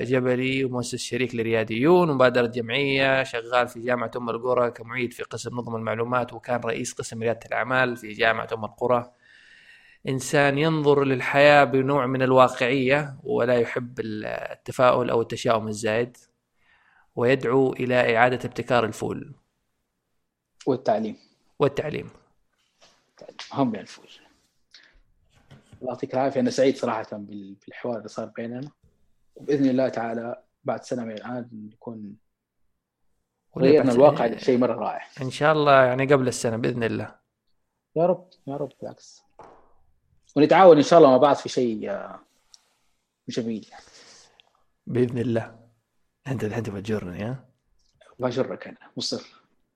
جبلي 0.00 0.64
ومؤسس 0.64 0.98
شريك 0.98 1.34
لرياديون 1.34 2.10
ومبادرة 2.10 2.46
جمعية 2.46 3.22
شغال 3.22 3.68
في 3.68 3.80
جامعة 3.80 4.10
أم 4.16 4.30
القرى 4.30 4.70
كمعيد 4.70 5.12
في 5.12 5.22
قسم 5.22 5.56
نظم 5.56 5.76
المعلومات 5.76 6.32
وكان 6.32 6.60
رئيس 6.60 6.92
قسم 6.92 7.22
ريادة 7.22 7.40
الأعمال 7.46 7.96
في 7.96 8.12
جامعة 8.12 8.48
أم 8.52 8.64
القرى. 8.64 9.10
إنسان 10.08 10.58
ينظر 10.58 11.04
للحياة 11.04 11.64
بنوع 11.64 12.06
من 12.06 12.22
الواقعية 12.22 13.16
ولا 13.24 13.54
يحب 13.54 14.00
التفاؤل 14.00 15.10
أو 15.10 15.22
التشاؤم 15.22 15.68
الزائد 15.68 16.16
ويدعو 17.16 17.72
إلى 17.72 18.16
إعادة 18.16 18.48
ابتكار 18.48 18.84
الفول. 18.84 19.34
والتعليم. 20.66 21.16
والتعليم. 21.58 22.10
أهم 23.54 23.68
من 23.68 23.78
الفول. 23.78 24.08
الله 25.80 25.92
يعطيك 25.92 26.14
العافية. 26.14 26.40
أنا 26.40 26.50
سعيد 26.50 26.76
صراحة 26.76 27.06
بالحوار 27.12 27.96
اللي 27.96 28.08
صار 28.08 28.26
بيننا. 28.26 28.70
وبإذن 29.34 29.68
الله 29.68 29.88
تعالى 29.88 30.42
بعد 30.64 30.82
سنة 30.84 31.04
من 31.04 31.12
الآن 31.12 31.48
نكون 31.52 32.16
غيرنا 33.58 33.92
الواقع 33.92 34.26
لشيء 34.26 34.58
مرة 34.58 34.74
رائع. 34.74 35.06
إن 35.22 35.30
شاء 35.30 35.52
الله 35.52 35.84
يعني 35.84 36.06
قبل 36.06 36.28
السنة 36.28 36.56
بإذن 36.56 36.82
الله. 36.82 37.14
يا 37.96 38.06
رب. 38.06 38.28
يا 38.46 38.56
رب 38.56 38.72
بالعكس. 38.80 39.27
ونتعاون 40.38 40.76
إن 40.76 40.82
شاء 40.82 40.98
الله 40.98 41.10
مع 41.10 41.16
بعض 41.16 41.36
في 41.36 41.48
شيء 41.48 41.90
آه، 41.90 42.20
جميل. 43.28 43.70
بإذن 44.86 45.18
الله. 45.18 45.58
أنت 46.26 46.44
الحين 46.44 46.62
تبغى 46.62 46.80
تجرني 46.82 47.24
ها؟ 47.24 47.44
بجرك 48.18 48.68
أنا 48.68 48.78
مصر. 48.96 49.37